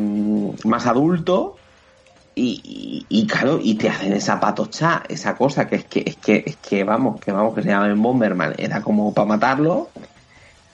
más 0.63 0.86
adulto 0.86 1.57
y, 2.34 2.61
y, 3.09 3.21
y 3.21 3.27
claro, 3.27 3.59
y 3.61 3.75
te 3.75 3.89
hacen 3.89 4.13
esa 4.13 4.39
patocha, 4.39 5.03
esa 5.09 5.36
cosa 5.36 5.67
que 5.67 5.75
es 5.75 5.84
que, 5.84 6.03
es 6.05 6.15
que, 6.15 6.41
es 6.45 6.55
que 6.55 6.86
vamos, 6.86 7.19
que 7.19 7.34
vamos, 7.34 7.53
que 7.53 7.63
se 7.63 7.67
llama 7.67 7.88
el 7.88 7.95
Bomberman, 7.95 8.55
era 8.57 8.82
como 8.82 9.13
para 9.13 9.27
matarlo 9.27 9.89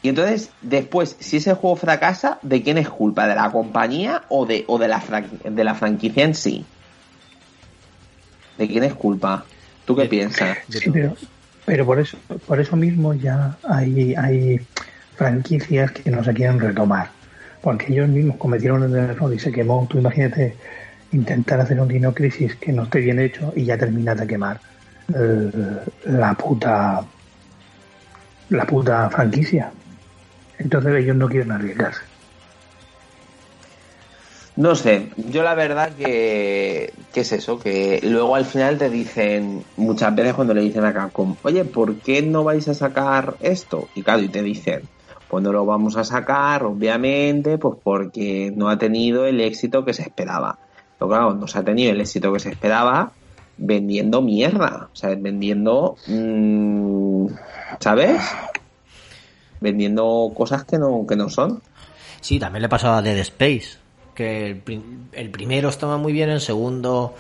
Y 0.03 0.09
entonces, 0.09 0.51
después, 0.61 1.15
si 1.19 1.37
ese 1.37 1.53
juego 1.55 1.75
fracasa, 1.75 2.39
¿de 2.43 2.61
quién 2.61 2.77
es 2.77 2.89
culpa? 2.89 3.27
¿De 3.27 3.35
la 3.35 3.51
compañía 3.51 4.23
o 4.29 4.45
de, 4.45 4.63
o 4.67 4.77
de, 4.77 4.87
la, 4.87 5.01
fran- 5.01 5.41
de 5.43 5.63
la 5.63 5.75
franquicia 5.75 6.23
en 6.23 6.35
sí? 6.35 6.65
¿De 8.57 8.67
quién 8.67 8.83
es 8.83 8.93
culpa? 8.93 9.45
¿Tú 9.85 9.95
qué 9.95 10.05
piensas? 10.05 10.57
Sí, 10.69 10.89
pero, 10.91 11.15
pero 11.65 11.85
por 11.85 11.99
eso, 11.99 12.17
por 12.45 12.59
eso 12.59 12.75
mismo 12.75 13.13
ya 13.13 13.57
hay, 13.63 14.13
hay 14.15 14.59
franquicias 15.15 15.91
que 15.91 16.09
no 16.11 16.23
se 16.23 16.33
quieren 16.33 16.59
retomar. 16.59 17.09
Porque 17.61 17.91
ellos 17.91 18.07
mismos 18.07 18.37
cometieron 18.37 18.83
el 18.83 18.95
error 18.95 19.33
y 19.33 19.39
se 19.39 19.51
quemó. 19.51 19.87
Tú 19.89 19.97
imagínate 19.97 20.55
intentar 21.11 21.59
hacer 21.59 21.79
un 21.79 21.87
Dino 21.87 22.13
Crisis 22.13 22.55
que 22.55 22.71
no 22.71 22.83
esté 22.83 22.99
bien 22.99 23.19
hecho 23.19 23.51
y 23.55 23.65
ya 23.65 23.77
terminas 23.77 24.17
de 24.19 24.27
quemar 24.27 24.59
eh, 25.13 25.51
la 26.05 26.33
puta 26.33 27.03
la 28.49 28.65
puta 28.65 29.09
franquicia. 29.09 29.71
Entonces 30.57 30.95
ellos 30.95 31.15
no 31.15 31.27
quieren 31.27 31.51
arriesgarse. 31.51 32.01
No 34.57 34.73
sé, 34.73 35.11
yo 35.17 35.43
la 35.43 35.53
verdad 35.53 35.95
que, 35.95 36.91
que 37.13 37.19
es 37.19 37.31
eso, 37.31 37.59
que 37.59 37.99
luego 38.01 38.35
al 38.35 38.45
final 38.45 38.79
te 38.79 38.89
dicen, 38.89 39.63
muchas 39.75 40.15
veces 40.15 40.33
cuando 40.33 40.55
le 40.55 40.61
dicen 40.61 40.83
a 40.83 40.93
Capcom, 40.93 41.35
oye, 41.43 41.63
¿por 41.63 42.01
qué 42.01 42.23
no 42.23 42.43
vais 42.43 42.67
a 42.67 42.73
sacar 42.73 43.35
esto? 43.39 43.87
Y 43.93 44.01
claro, 44.01 44.23
y 44.23 44.29
te 44.29 44.41
dicen, 44.41 44.89
pues 45.27 45.43
no 45.43 45.51
lo 45.51 45.63
vamos 45.63 45.95
a 45.95 46.03
sacar, 46.03 46.63
obviamente, 46.63 47.59
pues 47.59 47.77
porque 47.83 48.51
no 48.55 48.69
ha 48.69 48.79
tenido 48.79 49.27
el 49.27 49.41
éxito 49.41 49.85
que 49.85 49.93
se 49.93 50.01
esperaba. 50.01 50.57
Pero 50.97 51.09
claro, 51.09 51.33
no 51.35 51.47
se 51.47 51.59
ha 51.59 51.63
tenido 51.63 51.91
el 51.91 52.01
éxito 52.01 52.33
que 52.33 52.39
se 52.39 52.49
esperaba 52.49 53.11
vendiendo 53.57 54.23
mierda, 54.23 54.89
o 54.91 54.95
sea, 54.95 55.13
vendiendo, 55.15 55.97
mm, 56.07 57.27
¿sabes? 57.79 58.21
Vendiendo 59.61 60.31
cosas 60.35 60.63
que 60.65 60.77
no, 60.77 61.05
que 61.07 61.15
no 61.15 61.29
son. 61.29 61.61
Sí, 62.21 62.39
también 62.39 62.61
le 62.63 62.69
pasaba 62.69 62.97
a 62.99 63.01
Dead 63.01 63.17
Space. 63.17 63.77
Que 64.15 64.47
el, 64.47 64.57
prim- 64.57 65.07
el 65.11 65.29
primero 65.29 65.69
estaba 65.69 65.97
muy 65.97 66.11
bien, 66.13 66.29
el 66.29 66.41
segundo 66.41 67.13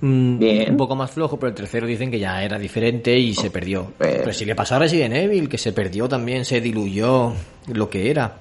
mm, 0.00 0.38
Bien. 0.38 0.70
un 0.70 0.76
poco 0.76 0.94
más 0.94 1.10
flojo, 1.10 1.38
pero 1.38 1.48
el 1.50 1.54
tercero 1.54 1.86
dicen 1.86 2.10
que 2.10 2.18
ya 2.18 2.42
era 2.44 2.58
diferente 2.58 3.18
y 3.18 3.34
se 3.34 3.50
perdió. 3.50 3.92
Pero- 3.98 4.18
Pero 4.20 4.32
si 4.32 4.44
le 4.44 4.54
pasó 4.54 4.76
a 4.76 4.78
Resident 4.80 5.14
Evil, 5.14 5.48
que 5.48 5.58
se 5.58 5.72
perdió 5.72 6.08
también, 6.08 6.44
se 6.44 6.60
diluyó 6.60 7.32
lo 7.72 7.90
que 7.90 8.10
era. 8.10 8.38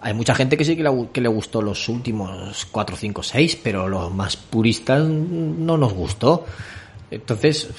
Hay 0.00 0.12
mucha 0.12 0.34
gente 0.34 0.56
que 0.58 0.64
sí 0.64 0.76
que 0.76 0.82
le, 0.82 1.08
que 1.12 1.20
le 1.20 1.28
gustó 1.28 1.62
los 1.62 1.88
últimos 1.88 2.66
4, 2.66 2.96
5, 2.96 3.22
6, 3.22 3.60
pero 3.62 3.88
los 3.88 4.12
más 4.12 4.36
puristas 4.36 5.02
no 5.02 5.78
nos 5.78 5.94
gustó. 5.94 6.44
Entonces, 7.10 7.70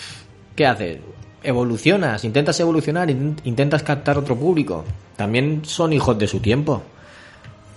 ¿qué 0.55 0.65
haces? 0.65 0.97
Evolucionas, 1.45 2.23
intentas 2.25 2.59
evolucionar, 2.59 3.09
in- 3.09 3.35
intentas 3.43 3.83
captar 3.83 4.17
otro 4.17 4.35
público. 4.35 4.83
También 5.15 5.61
son 5.63 5.93
hijos 5.93 6.17
de 6.17 6.27
su 6.27 6.39
tiempo, 6.39 6.81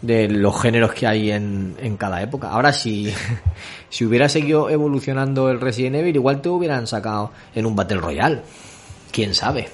de 0.03 0.29
los 0.29 0.61
géneros 0.61 0.93
que 0.95 1.07
hay 1.07 1.31
en, 1.31 1.75
en 1.81 1.97
cada 1.97 2.23
época. 2.23 2.51
Ahora, 2.51 2.73
si, 2.73 3.13
si 3.91 4.05
hubiera 4.05 4.29
seguido 4.29 4.71
evolucionando 4.71 5.51
el 5.51 5.61
Resident 5.61 5.97
Evil, 5.97 6.17
igual 6.17 6.41
te 6.41 6.49
hubieran 6.49 6.87
sacado 6.87 7.31
en 7.55 7.67
un 7.67 7.77
Battle 7.77 7.99
Royale. 7.99 8.41
¿Quién 9.13 9.35
sabe? 9.35 9.69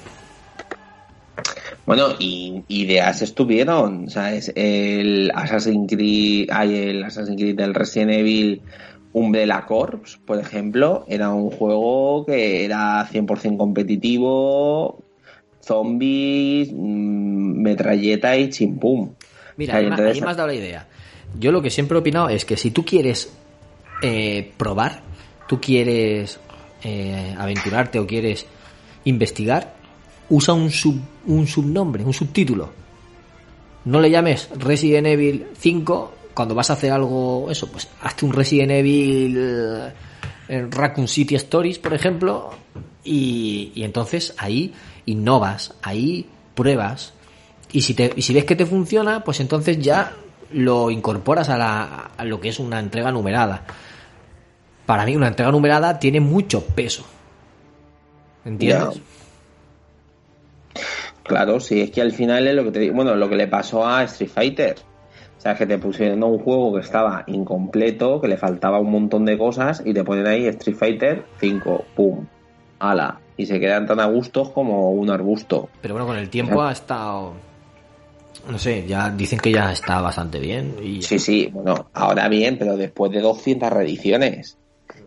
Bueno, 1.87 2.09
y 2.19 2.65
ideas 2.69 3.21
estuvieron, 3.21 4.09
¿sabes? 4.09 4.51
El 4.55 5.31
Assassin's 5.35 5.93
Creed, 5.93 6.49
hay 6.51 6.77
el 6.77 7.05
Assassin's 7.05 7.37
Creed 7.39 7.57
del 7.57 7.75
Resident 7.75 8.13
Evil 8.13 8.63
Umbrella 9.15 9.65
Corps, 9.65 10.19
por 10.27 10.39
ejemplo, 10.39 11.05
era 11.09 11.31
un 11.31 11.49
juego 11.49 12.27
que 12.27 12.65
era 12.65 13.09
100% 13.09 13.57
competitivo, 13.57 15.03
zombies, 15.61 16.71
mm, 16.73 17.63
metralleta 17.63 18.37
y 18.37 18.51
chimpum. 18.51 19.13
Mira, 19.57 19.73
O 19.73 19.77
sea, 19.77 19.81
ahí, 19.81 19.87
entonces- 19.87 20.21
me 20.21 20.31
has 20.31 20.37
dado 20.37 20.49
la 20.49 20.55
idea. 20.55 20.89
Yo 21.39 21.53
lo 21.53 21.63
que 21.63 21.71
siempre 21.71 21.97
he 21.97 22.01
opinado 22.01 22.29
es 22.29 22.45
que 22.45 22.57
si 22.57 22.71
tú 22.71 22.85
quieres 22.85 23.33
eh, 24.03 24.53
probar, 24.57 25.01
tú 25.49 25.61
quieres 25.61 26.39
eh, 26.83 27.35
aventurarte 27.39 27.99
o 27.99 28.07
quieres 28.07 28.45
investigar, 29.05 29.75
usa 30.29 30.53
un, 30.55 30.71
sub, 30.71 31.01
un 31.27 31.47
subnombre, 31.47 32.05
un 32.05 32.13
subtítulo. 32.13 32.71
No 33.85 34.01
le 34.01 34.11
llames 34.11 34.51
Resident 34.59 35.07
Evil 35.07 35.47
5 35.57 36.14
cuando 36.35 36.55
vas 36.55 36.71
a 36.71 36.75
hacer 36.75 36.93
algo, 36.93 37.51
eso, 37.51 37.71
pues 37.71 37.89
hazte 38.03 38.25
un 38.25 38.33
Resident 38.33 38.73
Evil 38.73 39.37
eh, 39.39 39.93
en 40.49 40.71
Raccoon 40.71 41.09
City 41.09 41.37
Stories, 41.37 41.79
por 41.79 41.95
ejemplo, 41.95 42.51
y, 43.05 43.73
entonces 43.77 44.35
ahí 44.39 44.75
innovas, 45.07 45.75
ahí 45.83 46.27
pruebas, 46.55 47.13
y 47.73 47.83
si, 47.83 47.95
te, 47.95 48.21
si 48.21 48.35
ves 48.35 48.45
que 48.45 48.57
te 48.57 48.67
funciona, 48.67 49.25
pues 49.25 49.41
entonces 49.41 49.79
ya 49.79 50.13
lo 50.53 50.91
incorporas 50.91 51.49
a, 51.49 51.59
la, 51.59 52.11
lo 52.25 52.41
que 52.41 52.49
es 52.51 52.59
una 52.59 52.79
entrega 52.79 53.11
numerada. 53.11 53.65
Para 54.87 55.05
mí 55.05 55.17
una 55.17 55.29
entrega 55.29 55.51
numerada 55.51 55.99
tiene 55.99 56.21
mucho 56.21 56.65
peso. 56.65 57.05
¿Entiendes? 58.45 59.01
Claro, 61.25 61.59
sí, 61.59 61.81
es 61.81 61.91
que 61.91 62.03
al 62.03 62.13
final 62.13 62.47
es 62.47 62.55
lo 62.55 62.65
que 62.65 62.71
te 62.71 62.81
digo, 62.81 62.95
bueno, 62.95 63.15
lo 63.15 63.29
que 63.29 63.37
le 63.37 63.49
pasó 63.49 63.87
a 63.87 64.05
Street 64.05 64.31
Fighter. 64.31 64.77
O 65.45 65.47
sea, 65.47 65.57
que 65.57 65.67
te 65.67 65.77
pusieron 65.77 66.23
un 66.23 66.39
juego 66.39 66.73
que 66.73 66.81
estaba 66.81 67.23
incompleto, 67.27 68.19
que 68.19 68.29
le 68.29 68.39
faltaba 68.39 68.79
un 68.79 68.91
montón 68.91 69.27
de 69.27 69.37
cosas 69.37 69.83
y 69.85 69.93
te 69.93 70.03
ponen 70.03 70.27
ahí 70.27 70.47
Street 70.47 70.75
Fighter 70.75 71.27
5, 71.39 71.85
pum, 71.95 72.25
ala. 72.79 73.21
Y 73.37 73.45
se 73.45 73.61
quedan 73.61 73.87
tan 73.87 74.01
a 74.01 74.07
gustos 74.07 74.49
como 74.49 74.93
un 74.93 75.11
arbusto. 75.11 75.69
Pero 75.83 75.93
bueno, 75.93 76.07
con 76.07 76.17
el 76.17 76.31
tiempo 76.31 76.63
ha 76.63 76.73
estado... 76.73 77.35
No 78.51 78.59
sé, 78.59 78.87
ya 78.87 79.11
dicen 79.11 79.39
que 79.39 79.53
ya 79.53 79.71
está 79.71 80.01
bastante 80.01 80.39
bien. 80.39 80.77
Y 80.83 81.03
Sí, 81.03 81.19
sí, 81.19 81.51
bueno, 81.53 81.91
ahora 81.93 82.27
bien, 82.29 82.57
pero 82.59 82.79
después 82.79 83.13
de 83.13 83.21
200 83.21 83.71
reediciones 83.71 84.57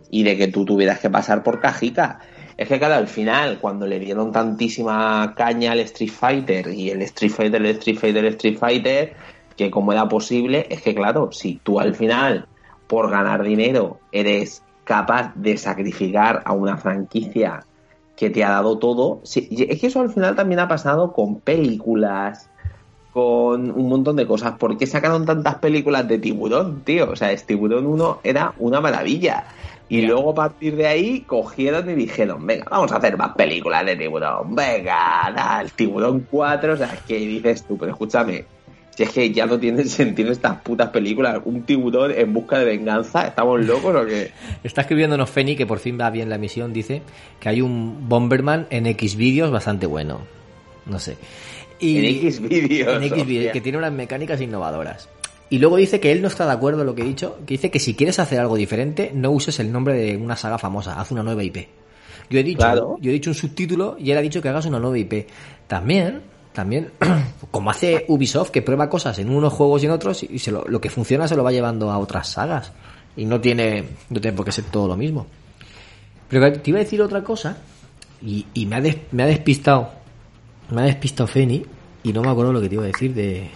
y 0.08 0.22
de 0.22 0.36
que 0.36 0.46
tú 0.46 0.64
tuvieras 0.64 1.00
que 1.00 1.10
pasar 1.10 1.42
por 1.42 1.58
cajica. 1.58 2.20
Es 2.56 2.68
que, 2.68 2.78
claro, 2.78 2.94
al 2.94 3.08
final, 3.08 3.58
cuando 3.58 3.88
le 3.88 3.98
dieron 3.98 4.30
tantísima 4.30 5.34
caña 5.36 5.72
al 5.72 5.80
Street 5.80 6.12
Fighter 6.12 6.68
y 6.68 6.90
el 6.90 7.02
Street 7.02 7.32
Fighter, 7.32 7.60
el 7.60 7.76
Street 7.76 7.98
Fighter, 7.98 8.24
el 8.24 8.34
Street 8.34 8.56
Fighter, 8.56 9.16
que 9.58 9.70
como 9.70 9.92
era 9.92 10.08
posible, 10.08 10.66
es 10.70 10.80
que, 10.80 10.94
claro, 10.94 11.30
si 11.32 11.56
tú 11.62 11.80
al 11.80 11.94
final, 11.94 12.46
por 12.86 13.10
ganar 13.10 13.42
dinero, 13.42 13.98
eres 14.12 14.62
capaz 14.84 15.34
de 15.34 15.58
sacrificar 15.58 16.42
a 16.46 16.52
una 16.52 16.78
franquicia 16.78 17.64
que 18.16 18.30
te 18.30 18.44
ha 18.44 18.50
dado 18.50 18.78
todo, 18.78 19.20
sí, 19.24 19.48
es 19.68 19.80
que 19.80 19.88
eso 19.88 20.00
al 20.00 20.10
final 20.10 20.34
también 20.34 20.60
ha 20.60 20.68
pasado 20.68 21.12
con 21.12 21.40
películas, 21.40 22.48
con 23.12 23.70
un 23.70 23.88
montón 23.88 24.16
de 24.16 24.26
cosas. 24.26 24.52
¿Por 24.52 24.78
qué 24.78 24.86
sacaron 24.86 25.26
tantas 25.26 25.56
películas 25.56 26.06
de 26.06 26.18
tiburón, 26.18 26.82
tío? 26.84 27.10
O 27.10 27.16
sea, 27.16 27.32
es 27.32 27.44
Tiburón 27.44 27.86
1 27.86 28.20
era 28.22 28.54
una 28.58 28.80
maravilla. 28.80 29.44
Y 29.88 30.02
luego 30.02 30.30
a 30.30 30.34
partir 30.34 30.76
de 30.76 30.86
ahí 30.86 31.20
cogieron 31.22 31.88
y 31.90 31.94
dijeron, 31.94 32.46
venga, 32.46 32.66
vamos 32.70 32.92
a 32.92 32.96
hacer 32.96 33.16
más 33.16 33.34
películas 33.34 33.86
de 33.86 33.96
tiburón. 33.96 34.54
Venga, 34.54 35.32
da, 35.34 35.60
el 35.62 35.72
tiburón 35.72 36.26
4, 36.30 36.74
o 36.74 36.76
sea, 36.76 36.96
que 37.06 37.16
dices 37.16 37.64
tú, 37.64 37.76
pero 37.78 37.92
escúchame, 37.92 38.44
si 38.98 39.04
es 39.04 39.10
que 39.10 39.30
ya 39.30 39.46
no 39.46 39.60
tienen 39.60 39.88
sentido 39.88 40.32
estas 40.32 40.60
putas 40.60 40.88
películas. 40.88 41.40
Un 41.44 41.62
tiburón 41.62 42.10
en 42.10 42.32
busca 42.32 42.58
de 42.58 42.64
venganza, 42.64 43.28
¿estamos 43.28 43.64
locos 43.64 43.94
o 43.94 44.04
qué? 44.04 44.32
Está 44.64 44.80
escribiéndonos 44.80 45.30
Feni, 45.30 45.54
que 45.54 45.66
por 45.66 45.78
fin 45.78 45.96
va 46.00 46.10
bien 46.10 46.28
la 46.28 46.34
emisión, 46.34 46.72
dice 46.72 47.02
que 47.38 47.48
hay 47.48 47.60
un 47.60 48.08
Bomberman 48.08 48.66
en 48.70 48.86
X 48.88 49.14
vídeos 49.14 49.52
bastante 49.52 49.86
bueno. 49.86 50.22
No 50.86 50.98
sé. 50.98 51.16
Y 51.78 51.98
En 51.98 52.04
X 52.06 52.40
vídeos. 52.40 52.96
en 52.96 53.04
X 53.04 53.24
vídeos, 53.24 53.52
que 53.52 53.60
tiene 53.60 53.78
unas 53.78 53.92
mecánicas 53.92 54.40
innovadoras. 54.40 55.08
Y 55.48 55.60
luego 55.60 55.76
dice 55.76 56.00
que 56.00 56.10
él 56.10 56.20
no 56.20 56.26
está 56.26 56.44
de 56.44 56.52
acuerdo 56.52 56.80
en 56.80 56.86
lo 56.88 56.96
que 56.96 57.02
he 57.02 57.06
dicho, 57.06 57.38
que 57.46 57.54
dice 57.54 57.70
que 57.70 57.78
si 57.78 57.94
quieres 57.94 58.18
hacer 58.18 58.40
algo 58.40 58.56
diferente, 58.56 59.12
no 59.14 59.30
uses 59.30 59.60
el 59.60 59.70
nombre 59.70 59.94
de 59.94 60.16
una 60.16 60.34
saga 60.34 60.58
famosa, 60.58 61.00
haz 61.00 61.12
una 61.12 61.22
nueva 61.22 61.44
IP. 61.44 61.68
Yo 62.30 62.40
he 62.40 62.42
dicho, 62.42 62.58
Claro. 62.58 62.96
yo 63.00 63.10
he 63.10 63.14
dicho 63.14 63.30
un 63.30 63.34
subtítulo 63.36 63.96
y 63.96 64.10
él 64.10 64.18
ha 64.18 64.22
dicho 64.22 64.42
que 64.42 64.48
hagas 64.48 64.66
una 64.66 64.80
nueva 64.80 64.98
IP. 64.98 65.28
También, 65.68 66.20
también, 66.58 66.90
como 67.52 67.70
hace 67.70 68.04
Ubisoft, 68.08 68.50
que 68.50 68.62
prueba 68.62 68.90
cosas 68.90 69.16
en 69.20 69.30
unos 69.30 69.52
juegos 69.52 69.80
y 69.82 69.86
en 69.86 69.92
otros, 69.92 70.24
y 70.24 70.40
se 70.40 70.50
lo, 70.50 70.64
lo 70.66 70.80
que 70.80 70.90
funciona 70.90 71.28
se 71.28 71.36
lo 71.36 71.44
va 71.44 71.52
llevando 71.52 71.88
a 71.92 71.98
otras 71.98 72.28
sagas. 72.30 72.72
Y 73.16 73.24
no 73.26 73.40
tiene, 73.40 73.84
no 74.10 74.20
tiene 74.20 74.36
por 74.36 74.44
qué 74.44 74.50
ser 74.50 74.64
todo 74.64 74.88
lo 74.88 74.96
mismo. 74.96 75.26
Pero 76.28 76.52
te 76.52 76.70
iba 76.70 76.80
a 76.80 76.82
decir 76.82 77.00
otra 77.00 77.22
cosa, 77.22 77.58
y, 78.20 78.44
y 78.54 78.66
me, 78.66 78.74
ha 78.76 78.80
des- 78.80 78.98
me 79.12 79.22
ha 79.22 79.26
despistado, 79.26 79.90
me 80.70 80.82
ha 80.82 80.84
despistado 80.86 81.28
Feni, 81.28 81.64
y 82.02 82.12
no 82.12 82.22
me 82.22 82.30
acuerdo 82.30 82.52
lo 82.52 82.60
que 82.60 82.68
te 82.68 82.74
iba 82.74 82.82
a 82.84 82.88
decir 82.88 83.14
de, 83.14 83.48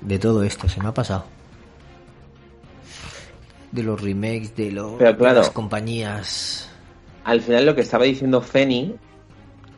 de 0.00 0.18
todo 0.18 0.42
esto, 0.42 0.68
se 0.68 0.82
me 0.82 0.88
ha 0.88 0.94
pasado. 0.94 1.24
De 3.72 3.82
los 3.82 4.00
remakes, 4.00 4.54
de, 4.56 4.70
lo- 4.72 4.98
Pero 4.98 5.12
de 5.16 5.32
las 5.32 5.50
compañías. 5.50 6.68
al 7.24 7.40
final 7.40 7.66
lo 7.66 7.74
que 7.74 7.80
estaba 7.82 8.04
diciendo 8.04 8.40
Feni 8.40 8.94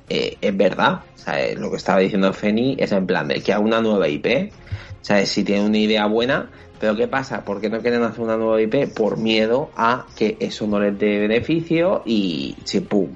eh, 0.09 0.37
es 0.41 0.57
verdad. 0.57 1.01
Eh, 1.33 1.57
lo 1.59 1.71
que 1.71 1.77
estaba 1.77 1.99
diciendo 1.99 2.33
Feni 2.33 2.77
es 2.79 2.93
en 2.93 3.07
plan 3.07 3.29
de 3.29 3.43
que 3.43 3.53
haga 3.53 3.63
una 3.63 3.81
nueva 3.81 4.09
IP. 4.09 4.53
Sea, 5.01 5.25
si 5.27 5.45
tiene 5.45 5.67
una 5.67 5.79
idea 5.79 6.07
buena, 6.07 6.51
pero 6.79 6.95
¿qué 6.95 7.09
pasa? 7.09 7.45
¿Por 7.45 7.61
qué 7.61 7.71
no 7.71 7.81
quieren 7.81 8.03
hacer 8.03 8.21
una 8.21 8.37
nueva 8.37 8.61
IP? 8.61 8.93
Por 8.95 9.17
miedo 9.17 9.71
a 9.77 10.07
que 10.17 10.37
eso 10.41 10.67
no 10.67 10.79
les 10.79 10.99
dé 10.99 11.21
beneficio 11.21 12.03
y 12.05 12.57
pum. 12.89 13.09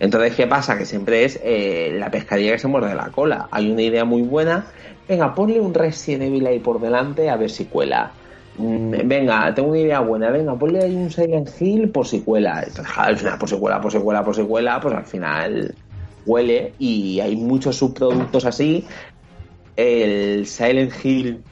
Entonces, 0.00 0.34
¿qué 0.34 0.46
pasa? 0.46 0.76
Que 0.76 0.84
siempre 0.84 1.24
es 1.24 1.40
eh, 1.42 1.94
la 1.98 2.10
pescadilla 2.10 2.52
que 2.52 2.58
se 2.58 2.68
muerde 2.68 2.94
la 2.94 3.10
cola. 3.10 3.48
Hay 3.50 3.70
una 3.70 3.82
idea 3.82 4.04
muy 4.04 4.22
buena. 4.22 4.66
Venga, 5.08 5.34
ponle 5.34 5.60
un 5.60 5.74
Resident 5.74 6.24
Evil 6.24 6.46
ahí 6.46 6.60
por 6.60 6.80
delante 6.80 7.30
a 7.30 7.36
ver 7.36 7.50
si 7.50 7.66
cuela. 7.66 8.10
Mm, 8.56 8.94
venga, 9.04 9.52
tengo 9.54 9.70
una 9.70 9.78
idea 9.78 10.00
buena. 10.00 10.30
Venga, 10.30 10.54
ponle 10.56 10.82
ahí 10.82 10.94
un 10.94 11.10
Silent 11.10 11.50
Hill 11.60 11.90
por 11.90 12.06
si 12.06 12.20
cuela. 12.20 12.64
Entonces, 12.66 12.94
al 12.96 13.16
final, 13.16 13.38
por 13.38 13.48
si 13.48 13.56
cuela, 13.56 13.80
por 13.80 13.92
si 13.92 13.98
cuela, 13.98 14.24
por 14.24 14.34
si 14.34 14.42
cuela, 14.42 14.80
pues 14.80 14.94
al 14.94 15.04
final 15.04 15.74
huele 16.26 16.72
y 16.78 17.20
hay 17.20 17.36
muchos 17.36 17.76
subproductos 17.76 18.44
así. 18.44 18.84
El 19.76 20.46
Silent 20.46 20.92
Hill, 21.04 21.42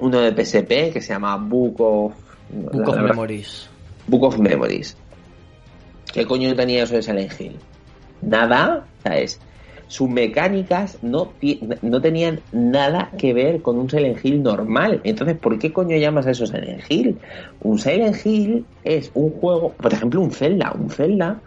uno 0.00 0.20
de 0.20 0.30
PSP, 0.32 0.92
que 0.92 1.00
se 1.00 1.12
llama 1.12 1.36
Book 1.36 1.80
of... 1.80 2.14
Book 2.50 2.88
of 2.88 2.94
verdad- 2.96 3.08
Memories. 3.10 3.68
Book 4.06 4.22
of 4.24 4.38
Memories. 4.38 4.96
¿Qué 6.12 6.24
coño 6.26 6.54
tenía 6.56 6.84
eso 6.84 6.94
de 6.94 7.02
Silent 7.02 7.38
Hill? 7.38 7.56
Nada, 8.22 8.86
¿sabes? 9.04 9.38
Sus 9.88 10.08
mecánicas 10.08 10.98
no, 11.02 11.32
no 11.82 12.00
tenían 12.00 12.40
nada 12.52 13.10
que 13.18 13.32
ver 13.32 13.62
con 13.62 13.78
un 13.78 13.88
Silent 13.90 14.24
Hill 14.24 14.42
normal. 14.42 15.00
Entonces, 15.04 15.36
¿por 15.38 15.58
qué 15.58 15.72
coño 15.72 15.96
llamas 15.96 16.26
a 16.26 16.30
eso 16.30 16.46
Silent 16.46 16.82
Hill? 16.90 17.18
Un 17.60 17.78
Silent 17.78 18.16
Hill 18.24 18.64
es 18.84 19.10
un 19.14 19.30
juego, 19.30 19.72
por 19.72 19.92
ejemplo, 19.92 20.20
un 20.20 20.30
Zelda. 20.30 20.72
Un 20.78 20.90
Zelda 20.90 21.40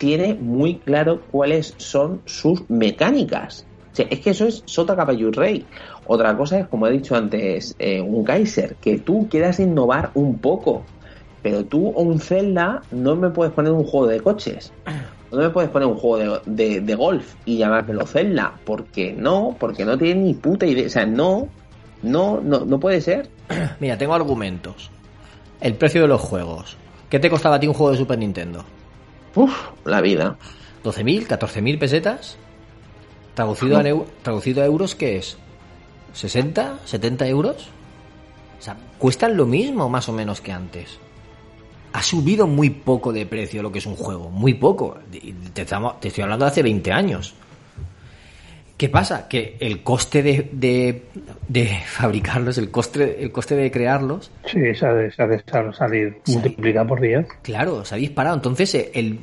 tiene 0.00 0.32
muy 0.34 0.76
claro 0.78 1.20
cuáles 1.30 1.74
son 1.76 2.22
sus 2.24 2.68
mecánicas. 2.70 3.66
Es 3.98 4.20
que 4.20 4.30
eso 4.30 4.46
es 4.46 4.62
Sota 4.64 4.96
Caballo 4.96 5.30
Rey. 5.30 5.66
Otra 6.06 6.34
cosa 6.34 6.60
es, 6.60 6.68
como 6.68 6.86
he 6.86 6.92
dicho 6.92 7.14
antes, 7.14 7.76
eh, 7.78 8.00
un 8.00 8.24
Kaiser, 8.24 8.76
que 8.76 8.98
tú 8.98 9.28
quieras 9.30 9.60
innovar 9.60 10.10
un 10.14 10.38
poco. 10.38 10.84
Pero 11.42 11.64
tú 11.66 11.88
o 11.88 12.00
un 12.02 12.18
Zelda 12.18 12.80
no 12.92 13.14
me 13.14 13.28
puedes 13.28 13.52
poner 13.52 13.72
un 13.72 13.84
juego 13.84 14.06
de 14.06 14.20
coches. 14.20 14.72
No 15.30 15.38
me 15.38 15.50
puedes 15.50 15.68
poner 15.68 15.86
un 15.86 15.96
juego 15.98 16.40
de, 16.46 16.54
de- 16.64 16.80
de 16.80 16.94
golf 16.94 17.34
y 17.44 17.58
llamármelo 17.58 18.06
Zelda. 18.06 18.54
Porque 18.64 19.12
no, 19.12 19.54
porque 19.60 19.84
no 19.84 19.98
tiene 19.98 20.22
ni 20.22 20.32
puta 20.34 20.64
idea. 20.64 20.86
O 20.86 20.90
sea, 20.90 21.04
no, 21.04 21.48
no, 22.02 22.40
no, 22.42 22.64
no 22.64 22.80
puede 22.80 23.02
ser. 23.02 23.28
Mira, 23.80 23.98
tengo 23.98 24.14
argumentos. 24.14 24.90
El 25.60 25.74
precio 25.74 26.00
de 26.00 26.08
los 26.08 26.22
juegos. 26.22 26.78
¿Qué 27.10 27.18
te 27.18 27.28
costaba 27.28 27.56
a 27.56 27.60
ti 27.60 27.66
un 27.66 27.74
juego 27.74 27.92
de 27.92 27.98
Super 27.98 28.18
Nintendo? 28.18 28.64
Uf, 29.34 29.52
la 29.84 30.00
vida. 30.00 30.36
¿12.000? 30.84 31.26
¿14.000 31.26 31.78
pesetas? 31.78 32.36
Traducido, 33.34 33.76
a, 33.78 33.82
neu- 33.82 34.06
traducido 34.22 34.62
a 34.62 34.66
euros, 34.66 34.94
¿qué 34.94 35.16
es? 35.16 35.36
¿60? 36.14 36.78
¿70 36.86 37.26
euros? 37.28 37.68
O 38.58 38.62
sea, 38.62 38.76
cuestan 38.98 39.36
lo 39.36 39.46
mismo 39.46 39.88
más 39.88 40.08
o 40.08 40.12
menos 40.12 40.40
que 40.40 40.52
antes. 40.52 40.98
Ha 41.92 42.02
subido 42.02 42.46
muy 42.46 42.70
poco 42.70 43.12
de 43.12 43.26
precio 43.26 43.62
lo 43.62 43.72
que 43.72 43.78
es 43.78 43.86
un 43.86 43.96
juego, 43.96 44.30
muy 44.30 44.54
poco. 44.54 44.98
Te, 45.54 45.62
estamos- 45.62 46.00
te 46.00 46.08
estoy 46.08 46.22
hablando 46.22 46.44
de 46.44 46.50
hace 46.50 46.62
20 46.62 46.92
años. 46.92 47.34
¿Qué 48.80 48.88
pasa? 48.88 49.28
Que 49.28 49.58
el 49.60 49.82
coste 49.82 50.22
de, 50.22 50.48
de, 50.52 51.02
de 51.46 51.82
fabricarlos, 51.84 52.56
el 52.56 52.70
coste, 52.70 53.22
el 53.22 53.30
coste 53.30 53.54
de 53.54 53.70
crearlos, 53.70 54.30
Sí, 54.46 54.74
se 54.74 54.86
ha 54.86 54.94
de, 54.94 55.12
se 55.12 55.22
ha 55.22 55.26
de 55.26 55.42
salir 55.74 56.16
multiplicado 56.26 56.86
por 56.86 56.98
10. 57.02 57.26
Claro, 57.42 57.84
se 57.84 57.94
ha 57.94 57.98
disparado. 57.98 58.36
Entonces, 58.36 58.74
el, 58.94 59.18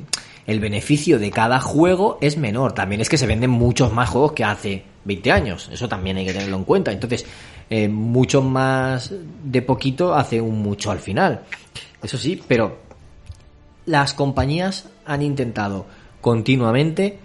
el 0.46 0.60
beneficio 0.60 1.18
de 1.18 1.32
cada 1.32 1.58
juego 1.58 2.18
es 2.20 2.36
menor. 2.36 2.72
También 2.72 3.00
es 3.00 3.08
que 3.08 3.18
se 3.18 3.26
venden 3.26 3.50
muchos 3.50 3.92
más 3.92 4.10
juegos 4.10 4.30
que 4.30 4.44
hace 4.44 4.84
20 5.02 5.32
años. 5.32 5.68
Eso 5.72 5.88
también 5.88 6.18
hay 6.18 6.26
que 6.26 6.34
tenerlo 6.34 6.56
en 6.58 6.62
cuenta. 6.62 6.92
Entonces, 6.92 7.26
eh, 7.68 7.88
mucho 7.88 8.42
más 8.42 9.12
de 9.42 9.60
poquito 9.62 10.14
hace 10.14 10.40
un 10.40 10.62
mucho 10.62 10.92
al 10.92 11.00
final. 11.00 11.40
Eso 12.00 12.16
sí, 12.16 12.40
pero 12.46 12.78
las 13.86 14.14
compañías 14.14 14.88
han 15.04 15.22
intentado 15.22 15.84
continuamente 16.20 17.18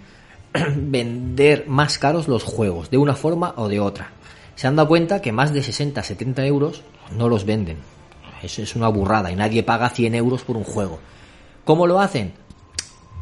vender 0.76 1.66
más 1.66 1.98
caros 1.98 2.28
los 2.28 2.44
juegos, 2.44 2.90
de 2.90 2.98
una 2.98 3.14
forma 3.14 3.54
o 3.56 3.68
de 3.68 3.80
otra. 3.80 4.12
Se 4.54 4.66
han 4.66 4.76
dado 4.76 4.88
cuenta 4.88 5.20
que 5.20 5.32
más 5.32 5.52
de 5.52 5.62
60, 5.62 6.02
70 6.02 6.46
euros 6.46 6.82
no 7.16 7.28
los 7.28 7.44
venden. 7.44 7.78
Eso 8.42 8.62
es 8.62 8.76
una 8.76 8.88
burrada 8.88 9.32
y 9.32 9.36
nadie 9.36 9.62
paga 9.62 9.90
100 9.90 10.14
euros 10.14 10.42
por 10.42 10.56
un 10.56 10.64
juego. 10.64 11.00
¿Cómo 11.64 11.86
lo 11.86 12.00
hacen? 12.00 12.34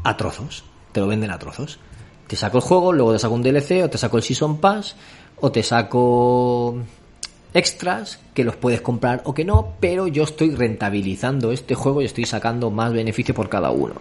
A 0.04 0.16
trozos. 0.16 0.64
Te 0.92 1.00
lo 1.00 1.06
venden 1.06 1.30
a 1.30 1.38
trozos. 1.38 1.78
Te 2.26 2.36
saco 2.36 2.58
el 2.58 2.64
juego, 2.64 2.92
luego 2.92 3.12
te 3.12 3.18
saco 3.18 3.34
un 3.34 3.42
DLC, 3.42 3.82
o 3.84 3.90
te 3.90 3.98
saco 3.98 4.16
el 4.18 4.22
Season 4.22 4.58
Pass, 4.58 4.96
o 5.40 5.50
te 5.50 5.62
saco 5.62 6.76
extras 7.54 8.18
que 8.34 8.44
los 8.44 8.56
puedes 8.56 8.80
comprar 8.80 9.22
o 9.24 9.34
que 9.34 9.44
no, 9.44 9.74
pero 9.80 10.06
yo 10.06 10.24
estoy 10.24 10.54
rentabilizando 10.54 11.52
este 11.52 11.74
juego 11.74 12.02
y 12.02 12.06
estoy 12.06 12.24
sacando 12.24 12.70
más 12.70 12.92
beneficio 12.92 13.34
por 13.34 13.48
cada 13.48 13.70
uno. 13.70 13.94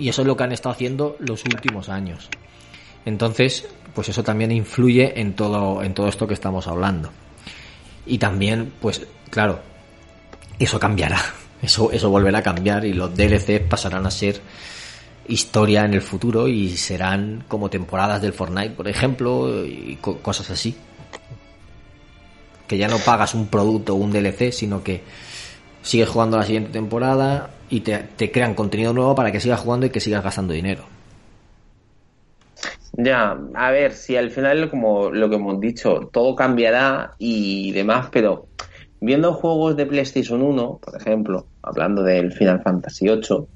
Y 0.00 0.08
eso 0.08 0.22
es 0.22 0.26
lo 0.26 0.36
que 0.36 0.42
han 0.44 0.52
estado 0.52 0.72
haciendo 0.72 1.16
los 1.20 1.44
últimos 1.44 1.88
años. 1.88 2.28
Entonces, 3.04 3.68
pues 3.94 4.08
eso 4.08 4.22
también 4.24 4.50
influye 4.50 5.20
en 5.20 5.34
todo, 5.34 5.82
en 5.82 5.94
todo 5.94 6.08
esto 6.08 6.26
que 6.26 6.34
estamos 6.34 6.66
hablando. 6.66 7.10
Y 8.06 8.18
también, 8.18 8.72
pues, 8.80 9.06
claro, 9.30 9.60
eso 10.58 10.80
cambiará. 10.80 11.20
Eso, 11.62 11.92
eso 11.92 12.08
volverá 12.08 12.38
a 12.38 12.42
cambiar 12.42 12.86
y 12.86 12.94
los 12.94 13.14
DLCs 13.14 13.68
pasarán 13.68 14.06
a 14.06 14.10
ser 14.10 14.40
historia 15.28 15.84
en 15.84 15.92
el 15.92 16.00
futuro 16.00 16.48
y 16.48 16.74
serán 16.74 17.44
como 17.48 17.68
temporadas 17.68 18.22
del 18.22 18.32
Fortnite, 18.32 18.70
por 18.70 18.88
ejemplo, 18.88 19.66
y 19.66 19.98
co- 20.00 20.16
cosas 20.20 20.48
así. 20.48 20.74
Que 22.66 22.78
ya 22.78 22.88
no 22.88 22.96
pagas 22.98 23.34
un 23.34 23.48
producto 23.48 23.92
o 23.92 23.96
un 23.96 24.10
DLC, 24.10 24.52
sino 24.52 24.82
que 24.82 25.02
sigues 25.82 26.08
jugando 26.08 26.38
la 26.38 26.46
siguiente 26.46 26.70
temporada 26.70 27.50
y 27.70 27.80
te, 27.80 28.32
crean 28.32 28.54
contenido 28.54 28.92
nuevo 28.92 29.14
para 29.14 29.30
que 29.30 29.40
sigas 29.40 29.60
jugando 29.60 29.86
y 29.86 29.90
que 29.90 30.00
sigas 30.00 30.24
gastando 30.24 30.52
dinero. 30.52 30.84
Ya, 32.92 33.38
a 33.54 33.70
ver, 33.70 33.92
si 33.92 34.16
al 34.16 34.30
final, 34.30 34.68
como 34.68 35.10
lo 35.10 35.30
que 35.30 35.36
hemos 35.36 35.60
dicho, 35.60 36.10
todo 36.12 36.34
cambiará 36.34 37.14
y 37.18 37.70
demás, 37.70 38.08
pero 38.10 38.48
viendo 39.00 39.32
juegos 39.32 39.76
de 39.76 39.86
PlayStation 39.86 40.42
1, 40.42 40.80
por 40.82 40.96
ejemplo, 41.00 41.46
hablando 41.62 42.02
del 42.02 42.32
Final 42.32 42.60
Fantasy 42.62 43.06
VIII, 43.06 43.46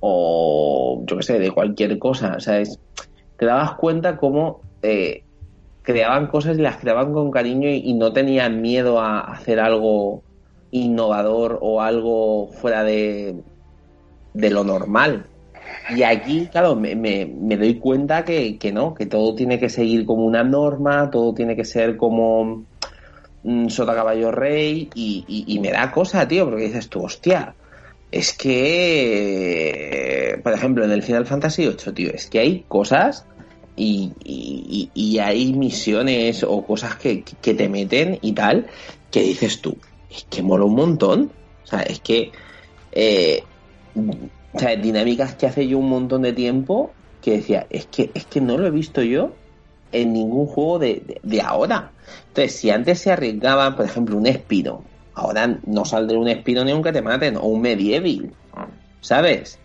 o 0.00 1.04
yo 1.06 1.16
que 1.18 1.22
sé, 1.22 1.38
de 1.38 1.50
cualquier 1.50 1.98
cosa, 1.98 2.40
¿sabes? 2.40 2.80
Te 3.36 3.44
dabas 3.44 3.74
cuenta 3.74 4.16
cómo 4.16 4.62
eh, 4.82 5.22
creaban 5.82 6.28
cosas 6.28 6.58
y 6.58 6.62
las 6.62 6.78
creaban 6.78 7.12
con 7.12 7.30
cariño 7.30 7.68
y 7.68 7.92
no 7.92 8.12
tenían 8.12 8.62
miedo 8.62 8.98
a 8.98 9.20
hacer 9.20 9.60
algo 9.60 10.22
innovador 10.70 11.58
o 11.62 11.80
algo 11.80 12.48
fuera 12.52 12.84
de, 12.84 13.42
de 14.34 14.50
lo 14.50 14.64
normal. 14.64 15.26
Y 15.96 16.02
aquí, 16.02 16.48
claro, 16.50 16.76
me, 16.76 16.94
me- 16.96 17.26
me 17.26 17.56
doy 17.56 17.78
cuenta 17.78 18.24
que, 18.24 18.58
que 18.58 18.72
no, 18.72 18.94
que 18.94 19.06
todo 19.06 19.34
tiene 19.34 19.58
que 19.58 19.68
seguir 19.68 20.04
como 20.04 20.24
una 20.26 20.44
norma, 20.44 21.10
todo 21.10 21.32
tiene 21.34 21.56
que 21.56 21.64
ser 21.64 21.96
como 21.96 22.66
mm, 23.42 23.68
sota 23.68 23.94
caballo 23.94 24.30
rey 24.32 24.90
y, 24.94 25.24
y- 25.46 25.58
me 25.60 25.70
da 25.70 25.90
cosa, 25.92 26.26
tío, 26.28 26.44
porque 26.44 26.64
dices 26.64 26.88
tú, 26.88 27.02
hostia, 27.04 27.56
es 28.10 28.32
que, 28.36 30.40
por 30.42 30.52
ejemplo, 30.52 30.84
en 30.84 30.92
el 30.92 31.02
Final 31.02 31.26
Fantasy 31.26 31.62
VIII, 31.66 31.92
tío, 31.94 32.10
es 32.12 32.28
que 32.28 32.38
hay 32.40 32.64
cosas 32.68 33.26
y- 33.76 34.12
y- 34.24 34.90
y 34.94 35.18
hay 35.18 35.52
misiones 35.52 36.44
o 36.44 36.64
cosas 36.66 36.96
que, 36.96 37.24
que 37.24 37.54
te 37.54 37.68
meten 37.68 38.18
y 38.22 38.32
tal, 38.32 38.66
que 39.10 39.22
dices 39.22 39.60
tú, 39.60 39.78
es 40.16 40.24
que 40.30 40.42
mola 40.42 40.64
un 40.64 40.74
montón. 40.74 41.32
O 41.64 41.66
sea, 41.66 41.80
es 41.82 42.00
que, 42.00 42.32
eh, 42.92 43.42
o 44.52 44.58
sea, 44.58 44.76
dinámicas 44.76 45.34
que 45.36 45.46
hace 45.46 45.66
yo 45.68 45.78
un 45.78 45.88
montón 45.88 46.22
de 46.22 46.32
tiempo 46.32 46.96
que 47.20 47.32
decía, 47.38 47.66
es 47.70 47.86
que, 47.86 48.10
es 48.14 48.26
que 48.26 48.40
no 48.40 48.56
lo 48.58 48.66
he 48.66 48.70
visto 48.70 49.02
yo 49.02 49.40
en 49.92 50.12
ningún 50.12 50.46
juego 50.46 50.78
de, 50.78 51.20
de- 51.22 51.40
ahora. 51.42 51.92
Entonces, 52.28 52.56
si 52.56 52.70
antes 52.70 53.00
se 53.00 53.10
arriesgaban, 53.12 53.76
por 53.76 53.84
ejemplo, 53.84 54.16
un 54.16 54.26
Espino, 54.26 54.84
ahora 55.14 55.60
no 55.66 55.84
saldrá 55.84 56.18
un 56.18 56.28
Espino 56.28 56.64
ni 56.64 56.72
aunque 56.72 56.92
te 56.92 57.02
maten, 57.02 57.36
o 57.36 57.46
un 57.46 57.60
Medieval, 57.62 58.34
¿sabes? 59.00 59.58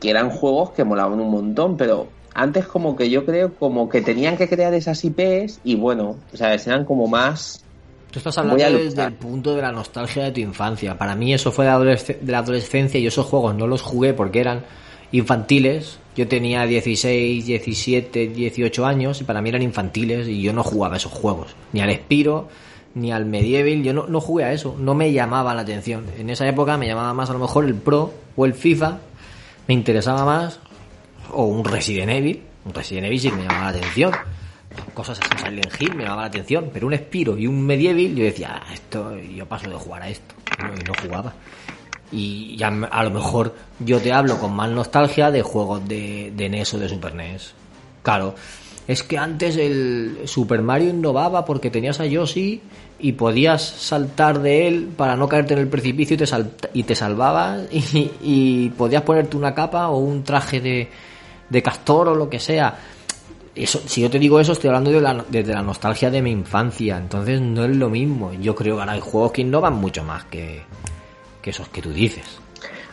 Que 0.00 0.10
eran 0.10 0.30
juegos 0.30 0.72
que 0.72 0.84
molaban 0.84 1.20
un 1.20 1.30
montón, 1.30 1.76
pero 1.76 2.08
antes 2.34 2.66
como 2.66 2.96
que 2.96 3.10
yo 3.10 3.24
creo 3.26 3.54
como 3.54 3.88
que 3.88 4.00
tenían 4.00 4.36
que 4.36 4.48
crear 4.48 4.72
esas 4.74 5.04
IPs 5.04 5.60
y 5.62 5.76
bueno, 5.76 6.16
¿sabes? 6.32 6.66
Eran 6.66 6.84
como 6.84 7.06
más... 7.06 7.67
Tú 8.10 8.18
estás 8.18 8.38
hablando 8.38 8.56
desde 8.78 9.04
el 9.04 9.12
punto 9.14 9.54
de 9.54 9.62
la 9.62 9.70
nostalgia 9.72 10.24
de 10.24 10.32
tu 10.32 10.40
infancia. 10.40 10.96
Para 10.96 11.14
mí 11.14 11.34
eso 11.34 11.52
fue 11.52 11.66
de, 11.66 11.70
adolesc- 11.72 12.18
de 12.20 12.32
la 12.32 12.38
adolescencia 12.38 12.98
y 12.98 13.06
esos 13.06 13.26
juegos 13.26 13.54
no 13.54 13.66
los 13.66 13.82
jugué 13.82 14.14
porque 14.14 14.40
eran 14.40 14.64
infantiles. 15.12 15.98
Yo 16.16 16.26
tenía 16.26 16.64
16, 16.66 17.46
17, 17.46 18.28
18 18.28 18.86
años 18.86 19.20
y 19.20 19.24
para 19.24 19.40
mí 19.42 19.50
eran 19.50 19.62
infantiles 19.62 20.26
y 20.28 20.40
yo 20.42 20.52
no 20.52 20.62
jugaba 20.64 20.96
esos 20.96 21.12
juegos. 21.12 21.54
Ni 21.72 21.80
al 21.80 21.94
Spiro, 21.94 22.48
ni 22.94 23.12
al 23.12 23.24
Medieval. 23.26 23.82
Yo 23.82 23.92
no, 23.92 24.06
no 24.06 24.20
jugué 24.20 24.44
a 24.44 24.52
eso. 24.52 24.74
No 24.78 24.94
me 24.94 25.12
llamaba 25.12 25.54
la 25.54 25.62
atención. 25.62 26.06
En 26.18 26.30
esa 26.30 26.48
época 26.48 26.76
me 26.76 26.86
llamaba 26.86 27.12
más 27.14 27.30
a 27.30 27.34
lo 27.34 27.38
mejor 27.38 27.64
el 27.66 27.74
Pro 27.74 28.12
o 28.36 28.46
el 28.46 28.54
FIFA. 28.54 28.98
Me 29.68 29.74
interesaba 29.74 30.24
más. 30.24 30.60
O 31.32 31.44
un 31.44 31.64
Resident 31.64 32.10
Evil. 32.10 32.42
Un 32.64 32.72
Resident 32.74 33.06
Evil 33.06 33.20
sí 33.20 33.30
que 33.30 33.36
me 33.36 33.42
llamaba 33.42 33.64
la 33.70 33.78
atención 33.78 34.12
cosas 34.94 35.18
así, 35.20 35.44
Silent 35.44 35.80
Hill 35.80 35.94
me 35.94 36.02
llamaba 36.04 36.22
la 36.22 36.28
atención, 36.28 36.70
pero 36.72 36.86
un 36.86 36.96
Spiro 36.96 37.36
y 37.38 37.46
un 37.46 37.64
Medieval, 37.64 38.14
yo 38.14 38.24
decía, 38.24 38.62
"Ah, 38.62 38.72
esto, 38.72 39.16
yo 39.18 39.46
paso 39.46 39.68
de 39.68 39.76
jugar 39.76 40.02
a 40.02 40.08
esto, 40.08 40.34
y 40.58 40.84
no, 40.84 40.92
jugaba. 41.02 41.32
Y 42.10 42.56
ya 42.56 42.68
a 42.68 43.04
lo 43.04 43.10
mejor 43.10 43.54
yo 43.80 44.00
te 44.00 44.12
hablo 44.12 44.38
con 44.38 44.54
más 44.54 44.70
nostalgia 44.70 45.30
de 45.30 45.42
juegos 45.42 45.86
de, 45.86 46.32
NES 46.36 46.74
o 46.74 46.78
de 46.78 46.88
Super 46.88 47.14
NES. 47.14 47.52
Claro, 48.02 48.34
es 48.86 49.02
que 49.02 49.18
antes 49.18 49.56
el 49.56 50.20
Super 50.24 50.62
Mario 50.62 50.88
innovaba 50.88 51.44
porque 51.44 51.70
tenías 51.70 52.00
a 52.00 52.06
Yoshi 52.06 52.62
y 52.98 53.12
podías 53.12 53.62
saltar 53.62 54.40
de 54.40 54.66
él 54.66 54.88
para 54.96 55.16
no 55.16 55.28
caerte 55.28 55.52
en 55.52 55.60
el 55.60 55.68
precipicio 55.68 56.14
y 56.14 56.16
te, 56.16 56.26
y 56.72 56.82
te 56.84 56.94
salvabas 56.94 57.62
y, 57.70 58.10
y 58.22 58.70
podías 58.70 59.02
ponerte 59.02 59.36
una 59.36 59.54
capa 59.54 59.88
o 59.88 59.98
un 59.98 60.24
traje 60.24 60.60
de, 60.60 60.88
de 61.48 61.62
castor 61.62 62.08
o 62.08 62.14
lo 62.14 62.28
que 62.28 62.40
sea. 62.40 62.78
Eso, 63.58 63.80
si 63.84 64.02
yo 64.02 64.10
te 64.10 64.20
digo 64.20 64.38
eso, 64.38 64.52
estoy 64.52 64.68
hablando 64.68 64.92
de 64.92 65.00
la, 65.00 65.24
desde 65.28 65.52
la 65.52 65.62
nostalgia 65.62 66.10
de 66.10 66.22
mi 66.22 66.30
infancia. 66.30 66.96
Entonces 66.96 67.40
no 67.40 67.64
es 67.64 67.74
lo 67.74 67.90
mismo. 67.90 68.32
Yo 68.34 68.54
creo 68.54 68.76
que 68.76 68.82
ahora 68.82 68.92
hay 68.92 69.00
juegos 69.00 69.32
que 69.32 69.40
innovan 69.40 69.74
mucho 69.74 70.04
más 70.04 70.24
que, 70.26 70.62
esos 71.42 71.68
que 71.68 71.80
tú 71.80 71.90
dices. 71.90 72.24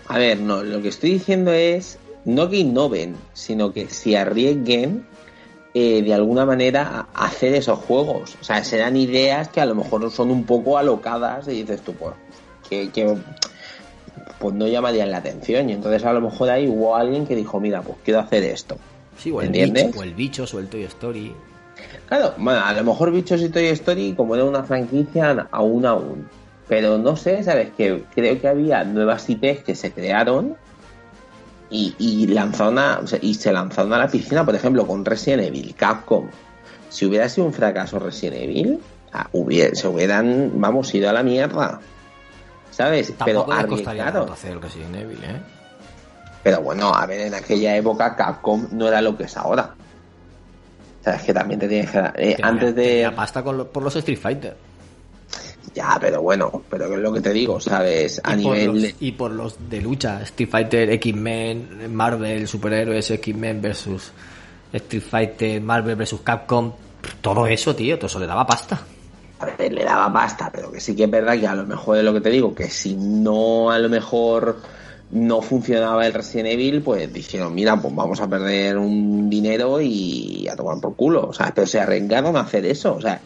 A 0.08 0.18
ver, 0.18 0.40
no, 0.40 0.64
lo 0.64 0.82
que 0.82 0.88
estoy 0.88 1.12
diciendo 1.12 1.52
es 1.52 2.00
no 2.24 2.50
que 2.50 2.58
innoven, 2.58 3.16
sino 3.34 3.74
que 3.74 3.90
se 3.90 4.18
arriesguen 4.18 5.06
eh, 5.74 6.02
de 6.02 6.14
alguna 6.14 6.46
manera 6.46 7.10
a 7.14 7.26
hacer 7.26 7.54
esos 7.54 7.78
juegos. 7.80 8.38
O 8.40 8.44
sea, 8.44 8.64
serán 8.64 8.96
ideas 8.96 9.50
que 9.50 9.60
a 9.62 9.66
lo 9.66 9.76
mejor 9.76 10.10
son 10.10 10.32
un 10.32 10.46
poco 10.46 10.78
alocadas 10.78 11.48
y 11.48 11.64
dices 11.64 11.82
tú, 11.82 11.94
pues, 11.94 12.14
que, 12.70 12.90
que, 12.92 13.18
pues 14.40 14.56
no 14.56 14.68
llamarían 14.68 15.12
la 15.12 15.18
atención. 15.18 15.70
Y 15.70 15.74
entonces 15.74 16.04
a 16.06 16.14
lo 16.14 16.22
mejor 16.22 16.50
ahí 16.50 16.68
hubo 16.68 16.96
alguien 16.96 17.28
que 17.28 17.36
dijo, 17.36 17.60
mira, 17.60 17.82
pues 17.82 17.98
quiero 18.04 18.22
hacer 18.22 18.44
esto. 18.46 18.78
Sí, 19.18 19.32
o 19.32 19.42
el, 19.42 19.48
¿Entiendes? 19.48 19.96
o 19.96 20.04
el 20.04 20.14
bicho, 20.14 20.46
o 20.54 20.60
el 20.60 20.68
Toy 20.68 20.84
Story. 20.84 21.34
Claro, 22.08 22.34
bueno, 22.38 22.64
a 22.64 22.74
lo 22.74 22.84
mejor 22.84 23.12
Bichos 23.12 23.42
y 23.42 23.50
Toy 23.50 23.66
Story, 23.68 24.14
como 24.16 24.36
era 24.36 24.46
una 24.46 24.64
franquicia, 24.64 25.48
aún 25.52 25.86
aún. 25.86 26.28
Pero 26.68 26.98
no 26.98 27.16
sé, 27.16 27.44
¿sabes? 27.44 27.70
Que 27.78 28.04
creo 28.14 28.40
que 28.40 28.48
había 28.48 28.84
nuevas 28.84 29.30
IPs 29.30 29.64
que 29.64 29.76
se 29.76 29.92
crearon 29.92 30.56
y, 31.70 31.94
y 32.00 32.28
lanzaron 32.28 32.78
a- 32.80 33.00
o 33.04 33.08
sea, 33.08 33.20
y 33.22 33.34
se 33.34 33.52
lanzaron 33.52 33.92
a 33.94 33.98
la 34.00 34.08
piscina, 34.08 34.46
por 34.46 34.56
ejemplo, 34.56 34.86
con 34.88 35.04
Resident 35.04 35.44
Evil, 35.44 35.74
Capcom. 35.76 36.28
Si 36.90 37.06
hubiera 37.06 37.28
sido 37.30 37.48
un 37.48 37.54
fracaso 37.54 38.00
Resident 38.00 38.38
Evil, 38.44 38.80
ah, 39.14 39.28
hubiera- 39.34 39.76
se 39.76 39.88
hubieran, 39.88 40.52
vamos, 40.56 40.94
ido 40.96 41.10
a 41.10 41.14
la 41.14 41.24
mierda. 41.24 41.80
¿Sabes? 42.72 43.14
Tampoco 43.18 43.48
Pero 43.52 43.60
arriesgaron. 43.60 44.30
hacer 44.32 44.52
el 44.52 44.62
Resident 44.62 44.96
Evil, 44.96 45.20
¿eh? 45.24 45.42
Pero 46.46 46.62
bueno, 46.62 46.94
a 46.94 47.08
ver, 47.08 47.22
en 47.22 47.34
aquella 47.34 47.76
época 47.76 48.16
Capcom 48.16 48.68
no 48.74 48.88
era 48.88 49.02
lo 49.02 49.18
que 49.18 49.24
es 49.24 49.36
ahora. 49.36 49.74
Sabes 51.04 51.24
que 51.24 51.34
también 51.34 51.60
te 51.60 51.68
tienes 51.68 51.90
que 51.90 51.98
dar. 51.98 52.14
eh, 52.16 52.36
Tenía- 52.36 52.48
antes 52.52 52.76
de. 52.76 52.84
tenía 52.84 53.16
pasta 53.16 53.42
con 53.42 53.58
lo- 53.58 53.68
por 53.68 53.82
los 53.82 53.96
Street 53.96 54.20
Fighter. 54.20 54.56
Ya, 55.74 55.98
pero 56.00 56.22
bueno, 56.22 56.62
pero 56.70 56.86
es 56.94 57.00
lo 57.00 57.12
que 57.12 57.22
te 57.22 57.34
digo, 57.34 57.60
¿sabes? 57.60 58.22
A 58.24 58.36
y, 58.36 58.44
por 58.44 58.54
nivel 58.54 58.68
los, 58.74 58.82
de... 58.84 58.96
y 59.00 59.12
por 59.14 59.32
los 59.32 59.70
de 59.72 59.82
lucha, 59.82 60.22
Street 60.22 60.48
Fighter, 60.52 60.90
X-Men, 60.92 61.92
Marvel, 61.96 62.48
superhéroes, 62.48 63.10
X-Men 63.10 63.60
versus 63.64 64.12
Street 64.72 65.02
Fighter, 65.04 65.60
Marvel 65.62 65.96
versus 65.96 66.22
Capcom, 66.22 66.72
todo 67.22 67.48
eso, 67.48 67.76
tío, 67.76 67.98
todo 67.98 68.06
eso 68.06 68.20
le 68.20 68.28
daba 68.28 68.46
pasta. 68.46 68.80
A 69.40 69.46
ver, 69.48 69.74
le 69.74 69.84
daba 69.84 70.14
pasta, 70.14 70.52
pero 70.54 70.72
que 70.72 70.80
sí 70.80 70.96
que 70.96 71.06
es 71.06 71.10
verdad 71.12 71.40
que 71.40 71.48
a 71.48 71.56
lo 71.56 71.66
mejor 71.66 71.98
es 71.98 72.04
lo 72.04 72.14
que 72.14 72.22
te 72.22 72.30
digo, 72.30 72.54
que 72.54 72.70
si 72.70 72.94
no 72.96 73.72
a 73.72 73.80
lo 73.80 73.90
mejor 73.90 74.58
no 75.12 75.42
funcionaba 75.42 76.06
el 76.06 76.14
Resident 76.14 76.50
Evil, 76.50 76.82
pues 76.82 77.12
dijeron, 77.12 77.54
mira, 77.54 77.80
pues 77.80 77.94
vamos 77.96 78.20
a 78.20 78.28
perder 78.28 78.78
un 78.78 79.30
dinero 79.30 79.80
y 79.82 80.48
a 80.52 80.56
tomar 80.56 80.80
por 80.80 80.96
culo. 80.96 81.28
O 81.28 81.34
sea, 81.34 81.52
pero 81.54 81.68
se 81.68 81.80
arriesgaron 81.80 82.36
a 82.36 82.42
hacer 82.42 82.66
eso. 82.66 82.96
O 82.96 83.02
sea, 83.02 83.22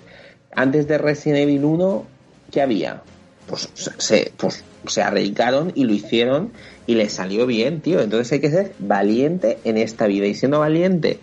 antes 0.55 0.87
de 0.87 0.97
Resident 0.97 1.39
Evil 1.39 1.63
1, 1.65 2.05
¿qué 2.51 2.61
había? 2.61 3.01
Pues 3.47 3.69
se, 3.75 4.31
pues 4.37 4.63
se 4.85 5.01
arriesgaron 5.01 5.71
y 5.75 5.85
lo 5.85 5.93
hicieron 5.93 6.51
y 6.85 6.95
les 6.95 7.13
salió 7.13 7.45
bien, 7.45 7.81
tío. 7.81 8.01
Entonces 8.01 8.31
hay 8.33 8.39
que 8.39 8.51
ser 8.51 8.73
valiente 8.79 9.59
en 9.63 9.77
esta 9.77 10.07
vida. 10.07 10.25
Y 10.27 10.35
siendo 10.35 10.59
valiente 10.59 11.19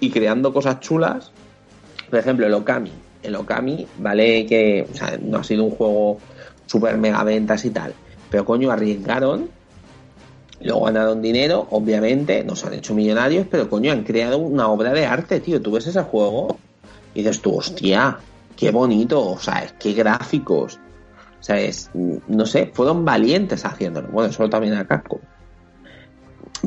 y 0.00 0.10
creando 0.10 0.52
cosas 0.52 0.80
chulas, 0.80 1.32
por 2.08 2.18
ejemplo, 2.18 2.46
el 2.46 2.54
Okami. 2.54 2.92
El 3.22 3.34
Okami, 3.36 3.86
vale 3.98 4.46
que 4.46 4.86
o 4.90 4.94
sea, 4.96 5.18
no 5.20 5.38
ha 5.38 5.44
sido 5.44 5.64
un 5.64 5.70
juego 5.70 6.18
super 6.66 6.96
mega 6.96 7.24
ventas 7.24 7.64
y 7.64 7.70
tal, 7.70 7.94
pero 8.30 8.44
coño, 8.44 8.70
arriesgaron, 8.70 9.50
luego 10.60 10.84
ganaron 10.84 11.22
dinero, 11.22 11.66
obviamente, 11.70 12.42
nos 12.44 12.64
han 12.64 12.74
hecho 12.74 12.94
millonarios, 12.94 13.46
pero 13.50 13.68
coño, 13.68 13.92
han 13.92 14.04
creado 14.04 14.38
una 14.38 14.68
obra 14.68 14.92
de 14.92 15.06
arte, 15.06 15.40
tío. 15.40 15.60
Tú 15.62 15.72
ves 15.72 15.86
ese 15.86 16.02
juego 16.02 16.58
y 17.14 17.20
dices 17.20 17.40
tú, 17.40 17.56
hostia, 17.56 18.18
qué 18.56 18.70
bonito, 18.70 19.24
o 19.24 19.38
sea, 19.38 19.66
qué 19.78 19.92
gráficos. 19.92 20.78
O 21.40 21.42
sea, 21.42 21.60
es, 21.60 21.90
no 21.94 22.46
sé, 22.46 22.70
fueron 22.72 23.04
valientes 23.04 23.64
haciéndolo. 23.64 24.08
Bueno, 24.08 24.30
eso 24.30 24.48
también 24.50 24.74
a 24.74 24.86
Capcom. 24.86 25.20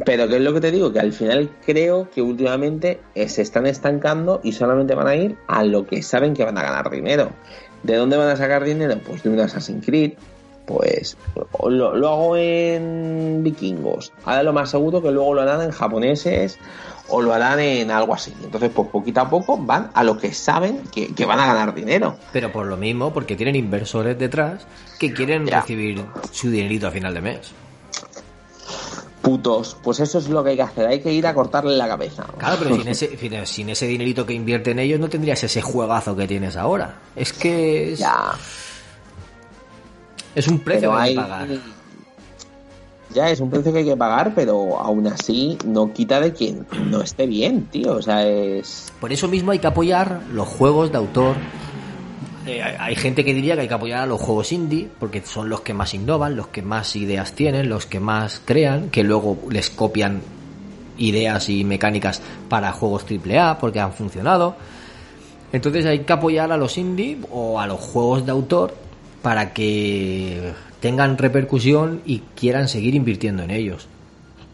Pero 0.05 0.29
que 0.29 0.37
es 0.37 0.41
lo 0.41 0.53
que 0.53 0.61
te 0.61 0.71
digo, 0.71 0.93
que 0.93 1.01
al 1.01 1.11
final 1.11 1.49
creo 1.65 2.09
que 2.09 2.21
últimamente 2.21 3.01
se 3.27 3.41
están 3.41 3.65
estancando 3.65 4.39
y 4.41 4.53
solamente 4.53 4.95
van 4.95 5.07
a 5.07 5.15
ir 5.15 5.37
a 5.47 5.65
lo 5.65 5.85
que 5.85 6.01
saben 6.01 6.33
que 6.33 6.45
van 6.45 6.57
a 6.57 6.61
ganar 6.61 6.89
dinero. 6.89 7.31
¿De 7.83 7.97
dónde 7.97 8.15
van 8.15 8.29
a 8.29 8.37
sacar 8.37 8.63
dinero? 8.63 8.97
Pues 9.05 9.23
de 9.23 9.29
un 9.29 9.39
Assassin's 9.39 9.85
Creed. 9.85 10.13
Pues 10.65 11.17
lo, 11.67 11.95
lo 11.95 12.09
hago 12.09 12.37
en 12.37 13.41
vikingos. 13.43 14.13
Ahora 14.25 14.43
lo 14.43 14.53
más 14.53 14.69
seguro 14.69 15.01
que 15.01 15.11
luego 15.11 15.33
lo 15.33 15.41
harán 15.41 15.61
en 15.61 15.71
japoneses 15.71 16.57
o 17.09 17.21
lo 17.21 17.33
harán 17.33 17.59
en 17.59 17.91
algo 17.91 18.13
así. 18.13 18.33
Entonces, 18.43 18.71
pues 18.73 18.87
poquito 18.89 19.19
a 19.21 19.29
poco 19.29 19.57
van 19.57 19.89
a 19.93 20.03
lo 20.03 20.17
que 20.17 20.33
saben 20.33 20.81
que, 20.93 21.13
que 21.13 21.25
van 21.25 21.39
a 21.39 21.45
ganar 21.47 21.73
dinero. 21.73 22.15
Pero 22.31 22.51
por 22.53 22.67
lo 22.67 22.77
mismo, 22.77 23.11
porque 23.11 23.35
tienen 23.35 23.55
inversores 23.55 24.17
detrás 24.17 24.65
que 24.99 25.13
quieren 25.13 25.45
Ya. 25.45 25.61
recibir 25.61 26.05
su 26.31 26.49
dinerito 26.49 26.87
a 26.87 26.91
final 26.91 27.13
de 27.15 27.21
mes. 27.21 27.51
Putos, 29.21 29.77
pues 29.83 29.99
eso 29.99 30.17
es 30.17 30.29
lo 30.29 30.43
que 30.43 30.51
hay 30.51 30.55
que 30.55 30.61
hacer. 30.63 30.87
Hay 30.87 30.99
que 30.99 31.13
ir 31.13 31.27
a 31.27 31.33
cortarle 31.35 31.77
la 31.77 31.87
cabeza. 31.87 32.25
Claro, 32.39 32.55
pero 32.59 32.75
sin 32.75 32.87
ese, 32.87 33.15
sin- 33.17 33.45
sin 33.45 33.69
ese 33.69 33.85
dinerito 33.85 34.25
que 34.25 34.33
invierten 34.33 34.79
ellos 34.79 34.99
no 34.99 35.09
tendrías 35.09 35.43
ese 35.43 35.61
juegazo 35.61 36.15
que 36.15 36.27
tienes 36.27 36.55
ahora. 36.55 36.95
Es 37.15 37.31
que 37.33 37.93
es, 37.93 37.99
Ya. 37.99 38.31
Es 40.35 40.47
un 40.47 40.59
precio 40.59 40.89
pero 40.91 40.95
que 40.97 41.01
hay 41.03 41.15
que 41.15 41.21
pagar. 41.21 41.47
ya 43.13 43.29
es 43.29 43.39
un 43.41 43.49
precio 43.49 43.71
que 43.73 43.79
hay 43.79 43.85
que 43.85 43.97
pagar 43.97 44.33
pero 44.35 44.79
aún 44.79 45.07
así 45.07 45.57
no 45.65 45.91
quita 45.91 46.19
de 46.21 46.33
que 46.33 46.55
no 46.85 47.01
esté 47.01 47.27
bien 47.27 47.65
tío 47.65 47.93
o 47.93 48.01
sea 48.01 48.25
es 48.27 48.91
Por 49.01 49.11
eso 49.11 49.27
mismo 49.27 49.51
hay 49.51 49.59
que 49.59 49.67
apoyar 49.67 50.21
los 50.33 50.47
juegos 50.47 50.91
de 50.91 50.97
autor. 50.97 51.35
Eh, 52.47 52.61
hay- 52.63 52.75
hay 52.79 52.95
gente 52.95 53.23
que 53.23 53.33
diría 53.35 53.53
que 53.55 53.61
hay 53.61 53.67
que 53.67 53.73
apoyar 53.75 53.99
a 54.01 54.05
los 54.07 54.19
juegos 54.19 54.51
indie 54.51 54.89
porque 54.99 55.21
son 55.21 55.47
los 55.49 55.61
que 55.61 55.73
más 55.75 55.93
innovan, 55.93 56.35
los 56.35 56.47
que 56.47 56.61
más 56.63 56.95
ideas 56.95 57.33
tienen, 57.33 57.69
los 57.69 57.85
que 57.85 57.99
más 57.99 58.41
crean, 58.45 58.89
que 58.89 59.03
luego 59.03 59.37
les 59.51 59.69
copian 59.69 60.21
ideas 60.97 61.49
y 61.49 61.63
mecánicas 61.63 62.21
para 62.49 62.71
juegos 62.71 63.05
AAA 63.05 63.57
porque 63.59 63.79
han 63.79 63.93
funcionado. 63.93 64.55
Entonces 65.53 65.85
hay 65.85 65.99
que 65.99 66.13
apoyar 66.13 66.51
a 66.51 66.57
los 66.57 66.77
indie 66.77 67.19
o 67.31 67.59
a 67.59 67.67
los 67.67 67.79
juegos 67.79 68.25
de 68.25 68.31
autor 68.31 68.73
para 69.21 69.53
que 69.53 70.53
tengan 70.79 71.17
repercusión 71.17 72.01
y 72.05 72.19
quieran 72.35 72.67
seguir 72.67 72.95
invirtiendo 72.95 73.43
en 73.43 73.51
ellos. 73.51 73.87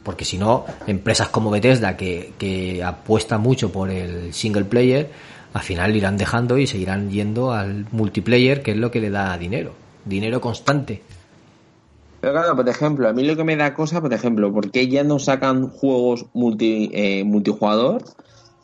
Porque 0.03 0.25
si 0.25 0.37
no, 0.37 0.65
empresas 0.87 1.29
como 1.29 1.51
Bethesda, 1.51 1.97
que, 1.97 2.33
que 2.37 2.83
apuesta 2.83 3.37
mucho 3.37 3.71
por 3.71 3.89
el 3.89 4.33
single 4.33 4.65
player, 4.65 5.09
al 5.53 5.61
final 5.61 5.95
irán 5.95 6.17
dejando 6.17 6.57
y 6.57 6.67
seguirán 6.67 7.09
yendo 7.09 7.51
al 7.51 7.87
multiplayer, 7.91 8.61
que 8.61 8.71
es 8.71 8.77
lo 8.77 8.91
que 8.91 9.01
le 9.01 9.09
da 9.09 9.37
dinero. 9.37 9.73
Dinero 10.05 10.39
constante. 10.39 11.01
pero 12.21 12.33
claro 12.33 12.55
por 12.55 12.69
ejemplo 12.69 13.09
a 13.09 13.13
mí 13.13 13.23
lo 13.23 13.35
que 13.35 13.43
me 13.43 13.55
da 13.57 13.73
cosa 13.73 14.01
por 14.01 14.13
ejemplo 14.13 14.53
porque 14.53 14.87
ya 14.87 15.03
no 15.03 15.19
sacan 15.19 15.69
juegos 15.69 16.25
multi 16.33 16.89
eh, 16.93 17.23
multijugador 17.23 18.03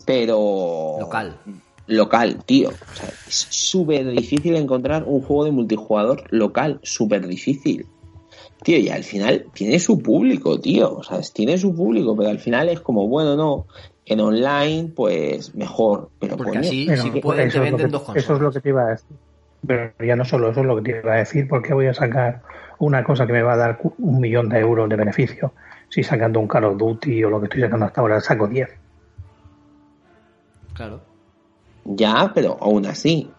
pero 0.05 0.97
Local. 0.99 1.37
Local 1.87 2.43
tío 2.45 2.69
o 2.69 2.95
sea, 2.95 3.09
es 3.27 3.47
súper 3.49 4.09
difícil 4.09 4.55
encontrar 4.55 5.03
un 5.05 5.21
juego 5.21 5.45
de 5.45 5.51
multijugador 5.51 6.23
local 6.31 6.79
súper 6.83 7.27
difícil 7.27 7.85
tío, 8.63 8.77
y 8.77 8.87
al 8.89 9.03
final 9.03 9.45
tiene 9.53 9.77
su 9.77 10.01
público, 10.01 10.57
tío. 10.59 10.95
O 10.95 11.03
sea, 11.03 11.19
es- 11.19 11.33
tiene 11.33 11.57
su 11.57 11.75
público, 11.75 12.15
pero 12.15 12.29
al 12.29 12.39
final 12.39 12.69
es 12.69 12.79
como, 12.79 13.07
bueno, 13.09 13.35
no. 13.35 13.65
En 14.05 14.21
online, 14.21 14.91
pues 14.95 15.53
mejor. 15.53 16.09
Pero 16.19 16.37
Porque 16.37 16.51
coño, 16.51 16.61
así, 16.61 16.85
Pero 16.87 17.03
si 17.03 17.21
pueden, 17.21 17.49
te 17.49 17.57
eso, 17.57 17.63
es 17.63 17.71
lo 17.71 17.77
venden 17.77 17.87
que, 17.87 17.91
dos 17.91 18.01
eso 18.03 18.09
es 18.09 18.17
consolas. 18.17 18.41
lo 18.41 18.51
que 18.51 18.61
te 18.61 18.69
iba 18.69 18.83
a 18.83 18.89
decir. 18.91 19.17
Pero 19.67 19.93
ya 20.05 20.15
no 20.15 20.23
solo 20.25 20.49
eso 20.49 20.61
es 20.61 20.65
lo 20.65 20.75
que 20.77 20.81
te 20.91 20.99
iba 20.99 21.13
a 21.13 21.17
decir, 21.17 21.47
porque 21.47 21.73
voy 21.73 21.87
a 21.87 21.93
sacar 21.93 22.41
una 22.79 23.03
cosa 23.03 23.27
que 23.27 23.33
me 23.33 23.41
va 23.43 23.53
a 23.53 23.57
dar 23.57 23.79
un 23.97 24.19
millón 24.21 24.47
de 24.47 24.59
euros 24.59 24.87
de 24.89 24.95
beneficio. 24.95 25.53
Si 25.89 26.01
sacando 26.01 26.39
un 26.39 26.47
Call 26.47 26.63
of 26.63 26.77
Duty 26.77 27.23
o 27.25 27.29
lo 27.29 27.39
que 27.39 27.45
estoy 27.47 27.61
sacando 27.61 27.85
hasta 27.85 27.99
ahora, 27.99 28.21
saco 28.21 28.47
10. 28.47 28.69
Claro. 30.73 31.12
Ya, 31.85 32.31
pero 32.33 32.57
aún 32.59 32.85
así. 32.85 33.29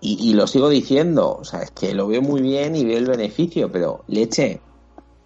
Y, 0.00 0.30
y 0.30 0.34
lo 0.34 0.46
sigo 0.46 0.68
diciendo, 0.68 1.38
o 1.40 1.44
sea, 1.44 1.62
es 1.62 1.70
que 1.70 1.94
lo 1.94 2.06
veo 2.06 2.22
muy 2.22 2.40
bien 2.40 2.76
y 2.76 2.84
veo 2.84 2.98
el 2.98 3.06
beneficio, 3.06 3.70
pero 3.72 4.04
leche, 4.06 4.60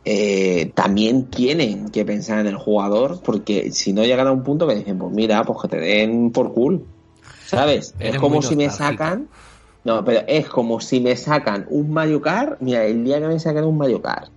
eh, 0.05 0.73
también 0.75 1.27
tienen 1.27 1.91
que 1.91 2.05
pensar 2.05 2.41
en 2.41 2.49
el 2.49 2.57
jugador, 2.57 3.21
porque 3.23 3.71
si 3.71 3.93
no 3.93 4.03
llegan 4.03 4.27
a 4.27 4.33
un 4.33 4.43
punto 4.43 4.67
que 4.67 4.75
dicen, 4.75 4.99
pues 4.99 5.13
mira, 5.13 5.45
pues 5.45 5.61
que 5.63 5.69
te 5.69 5.77
den 5.79 6.33
por 6.33 6.53
cool, 6.55 6.87
¿sabes? 7.47 7.95
Es 8.01 8.19
como 8.19 8.43
si 8.43 8.57
me 8.57 8.69
sacan, 8.71 9.29
no, 9.85 10.05
pero 10.05 10.23
es 10.27 10.49
como 10.49 10.81
si 10.81 11.01
me 11.01 11.17
sacan 11.17 11.67
un 11.71 11.93
Mario 11.93 12.21
Kart, 12.21 12.61
mira, 12.61 12.85
el 12.85 13.05
día 13.05 13.21
que 13.21 13.29
me 13.29 13.39
sacan 13.39 13.65
un 13.65 13.79
Mario 13.79 14.03
Kart, 14.03 14.33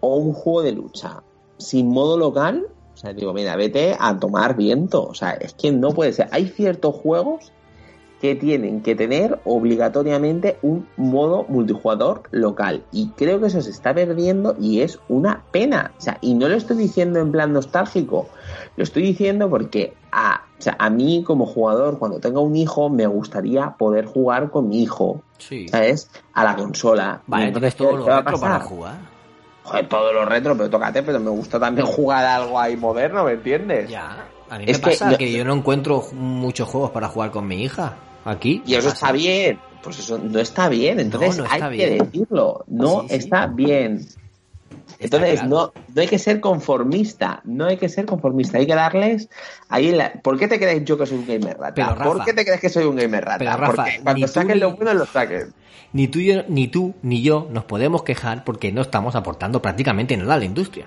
o 0.00 0.16
un 0.16 0.32
juego 0.34 0.62
de 0.62 0.72
lucha 0.72 1.22
sin 1.56 1.88
modo 1.88 2.18
local, 2.18 2.66
sea, 3.02 3.12
digo, 3.12 3.32
mira, 3.34 3.56
vete 3.56 3.96
a 3.98 4.18
tomar 4.18 4.56
viento. 4.56 5.02
O 5.04 5.14
sea, 5.14 5.32
es 5.32 5.52
que 5.54 5.70
no 5.72 5.90
puede 5.90 6.12
ser. 6.12 6.28
Hay 6.32 6.48
ciertos 6.48 6.94
juegos 6.94 7.52
que 8.20 8.36
tienen 8.36 8.82
que 8.82 8.94
tener 8.94 9.40
obligatoriamente 9.44 10.56
un 10.62 10.86
modo 10.96 11.44
multijugador 11.48 12.22
local. 12.30 12.84
Y 12.92 13.08
creo 13.16 13.40
que 13.40 13.48
eso 13.48 13.60
se 13.60 13.70
está 13.70 13.92
perdiendo 13.92 14.54
y 14.60 14.80
es 14.82 15.00
una 15.08 15.42
pena. 15.50 15.90
O 15.98 16.00
sea, 16.00 16.18
y 16.20 16.34
no 16.34 16.48
lo 16.48 16.54
estoy 16.54 16.76
diciendo 16.76 17.18
en 17.18 17.32
plan 17.32 17.52
nostálgico, 17.52 18.28
lo 18.76 18.84
estoy 18.84 19.02
diciendo 19.02 19.50
porque 19.50 19.94
a, 20.12 20.42
o 20.56 20.62
sea, 20.62 20.76
a 20.78 20.88
mí 20.88 21.24
como 21.26 21.46
jugador, 21.46 21.98
cuando 21.98 22.20
tenga 22.20 22.38
un 22.38 22.54
hijo, 22.54 22.88
me 22.90 23.08
gustaría 23.08 23.72
poder 23.76 24.04
jugar 24.06 24.52
con 24.52 24.68
mi 24.68 24.82
hijo, 24.84 25.22
Sí. 25.38 25.66
¿sabes? 25.66 26.08
A 26.32 26.44
la 26.44 26.54
consola. 26.54 27.22
Vale, 27.26 27.48
entonces 27.48 27.74
¿qué- 27.74 27.82
todo 27.84 27.96
lo 27.96 28.06
va 28.06 28.18
a 28.18 28.20
retro 28.20 28.38
para 28.38 28.52
pasar? 28.58 28.68
jugar. 28.68 29.11
Joder, 29.64 29.88
todo 29.88 30.12
lo 30.12 30.24
retro, 30.24 30.56
pero 30.56 30.68
tócate, 30.70 31.02
pero 31.02 31.20
me 31.20 31.30
gusta 31.30 31.58
también 31.60 31.86
jugar 31.86 32.24
algo 32.24 32.58
ahí 32.58 32.76
moderno, 32.76 33.24
¿me 33.24 33.32
entiendes? 33.32 33.88
Ya. 33.88 34.26
A 34.50 34.58
mí 34.58 34.64
Es 34.66 34.78
me 34.78 34.84
que 34.84 34.90
pasa 34.98 35.10
no- 35.10 35.18
que, 35.18 35.32
yo 35.32 35.44
no 35.44 35.54
encuentro 35.54 36.04
muchos 36.12 36.68
juegos 36.68 36.90
para 36.90 37.08
jugar 37.08 37.30
con 37.30 37.46
mi 37.46 37.62
hija. 37.62 37.96
Aquí. 38.24 38.62
Y 38.66 38.74
eso 38.74 38.88
pasa. 38.90 38.94
está 39.06 39.12
bien. 39.12 39.58
Pues 39.82 39.98
eso 39.98 40.18
no 40.18 40.38
está 40.38 40.68
bien. 40.68 41.00
Entonces 41.00 41.36
No, 41.38 41.44
no 41.44 41.50
está 41.52 41.66
hay 41.66 41.76
que 41.78 41.90
decirlo. 41.90 42.64
No 42.68 43.00
Sí, 43.02 43.06
sí. 43.08 43.14
está 43.16 43.46
bien. 43.46 44.06
Entonces 45.04 45.40
claro. 45.40 45.48
no, 45.48 45.72
no 45.94 46.00
hay 46.02 46.08
que 46.08 46.18
ser 46.18 46.40
conformista. 46.40 47.40
No 47.44 47.66
hay 47.66 47.76
que 47.76 47.88
ser 47.88 48.06
conformista. 48.06 48.58
Hay 48.58 48.66
que 48.66 48.74
darles 48.74 49.28
ahí 49.68 49.92
la... 49.92 50.12
¿Por 50.14 50.38
qué 50.38 50.48
te 50.48 50.58
crees 50.58 50.84
yo 50.84 50.96
que 50.98 51.06
soy 51.06 51.18
un 51.18 51.26
gamer 51.26 51.58
rata? 51.58 51.74
Pero, 51.74 51.88
Rafa- 51.94 52.04
¿Por 52.04 52.24
qué 52.24 52.32
te 52.32 52.44
crees 52.44 52.60
que 52.60 52.68
soy 52.68 52.84
un 52.84 52.96
gamer 52.96 53.24
rata? 53.24 53.38
Pero, 53.38 53.56
Rafa, 53.56 53.74
Porque 53.84 54.00
cuando 54.02 54.28
saquen 54.28 54.60
lo 54.60 54.72
bueno 54.76 54.94
lo 54.94 55.06
saquen. 55.06 55.52
Ni 55.92 56.08
tú, 56.08 56.20
yo- 56.20 56.44
ni 56.48 56.68
tú 56.68 56.94
ni 57.02 57.22
yo 57.22 57.48
nos 57.50 57.64
podemos 57.64 58.02
quejar 58.02 58.44
porque 58.44 58.72
no 58.72 58.80
estamos 58.82 59.14
aportando 59.14 59.60
prácticamente 59.60 60.16
nada 60.16 60.34
a 60.34 60.38
la 60.38 60.44
industria. 60.44 60.86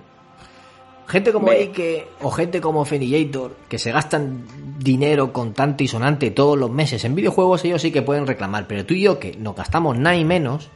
Gente 1.08 1.32
como 1.32 1.48
Ve. 1.48 1.62
Ike 1.66 2.08
o 2.22 2.32
gente 2.32 2.60
como 2.62 2.84
Fenillator 2.84 3.56
que 3.70 3.78
se 3.78 3.92
gastan 3.92 4.44
dinero 4.80 5.32
contante 5.32 5.84
y 5.84 5.88
sonante 5.88 6.32
todos 6.32 6.58
los 6.58 6.72
meses 6.72 7.06
en 7.06 7.14
videojuegos, 7.14 7.64
ellos 7.64 7.84
sí 7.84 7.92
que 7.92 8.02
pueden 8.02 8.26
reclamar. 8.26 8.66
Pero 8.68 8.86
tú 8.88 8.96
y 8.96 9.02
yo 9.02 9.20
que 9.20 9.36
nos 9.38 9.56
gastamos 9.56 9.96
nada 10.00 10.16
y 10.16 10.26
menos 10.26 10.72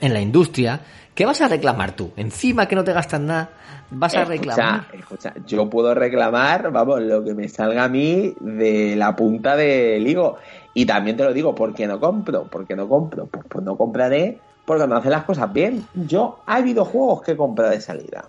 en 0.00 0.12
la 0.12 0.20
industria, 0.20 0.80
¿qué 1.14 1.26
vas 1.26 1.40
a 1.40 1.48
reclamar 1.48 1.92
tú? 1.92 2.12
Encima 2.16 2.66
que 2.66 2.76
no 2.76 2.84
te 2.84 2.92
gastas 2.92 3.20
nada, 3.20 3.50
vas 3.90 4.14
a 4.14 4.24
reclamar. 4.24 4.86
Escucha, 4.92 5.28
escucha, 5.28 5.46
yo 5.46 5.68
puedo 5.68 5.94
reclamar, 5.94 6.70
vamos, 6.70 7.00
lo 7.02 7.24
que 7.24 7.34
me 7.34 7.48
salga 7.48 7.84
a 7.84 7.88
mí 7.88 8.34
de 8.40 8.96
la 8.96 9.14
punta 9.14 9.56
del 9.56 10.06
higo. 10.06 10.38
Y 10.74 10.86
también 10.86 11.16
te 11.16 11.24
lo 11.24 11.32
digo, 11.32 11.54
¿por 11.54 11.74
qué 11.74 11.86
no 11.86 12.00
compro? 12.00 12.44
¿Por 12.44 12.66
qué 12.66 12.74
no 12.74 12.88
compro? 12.88 13.26
Pues, 13.26 13.44
pues 13.48 13.64
no 13.64 13.76
compraré 13.76 14.38
porque 14.64 14.86
no 14.86 14.96
hacen 14.96 15.10
las 15.10 15.24
cosas 15.24 15.52
bien. 15.52 15.86
Yo, 15.94 16.40
ha 16.46 16.56
habido 16.56 16.84
juegos 16.84 17.22
que 17.22 17.32
he 17.32 17.36
comprado 17.36 17.72
de 17.72 17.80
salida. 17.80 18.24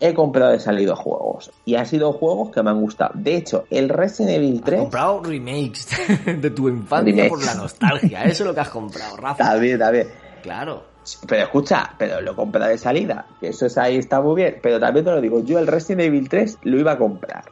He 0.00 0.12
comprado 0.12 0.52
de 0.52 0.60
salida 0.60 0.94
juegos. 0.96 1.50
Y 1.64 1.76
han 1.76 1.86
sido 1.86 2.12
juegos 2.12 2.50
que 2.50 2.62
me 2.62 2.70
han 2.70 2.80
gustado. 2.80 3.12
De 3.14 3.36
hecho, 3.36 3.64
el 3.70 3.88
Resident 3.88 4.36
Evil 4.36 4.56
Has 4.58 4.64
3... 4.64 4.80
comprado 4.80 5.22
remakes 5.22 5.88
de 6.26 6.50
tu 6.50 6.68
infancia 6.68 7.12
Remakes. 7.12 7.28
por 7.30 7.44
la 7.44 7.54
nostalgia. 7.54 8.24
Eso 8.24 8.42
es 8.42 8.48
lo 8.48 8.54
que 8.54 8.60
has 8.60 8.68
comprado, 8.68 9.16
Rafa. 9.16 9.44
Está 9.44 9.56
bien, 9.56 9.74
está 9.74 9.90
bien. 9.90 10.08
Claro. 10.42 10.93
Pero 11.26 11.42
escucha, 11.42 11.90
pero 11.98 12.20
lo 12.20 12.34
compra 12.34 12.68
de 12.68 12.78
salida, 12.78 13.26
que 13.40 13.48
eso 13.48 13.66
es 13.66 13.76
ahí 13.78 13.96
está 13.96 14.20
muy 14.20 14.36
bien. 14.36 14.56
Pero 14.62 14.80
también 14.80 15.04
te 15.04 15.10
lo 15.10 15.20
digo, 15.20 15.40
yo 15.44 15.58
el 15.58 15.66
Resident 15.66 16.02
Evil 16.02 16.28
3 16.28 16.58
lo 16.62 16.78
iba 16.78 16.92
a 16.92 16.98
comprar. 16.98 17.44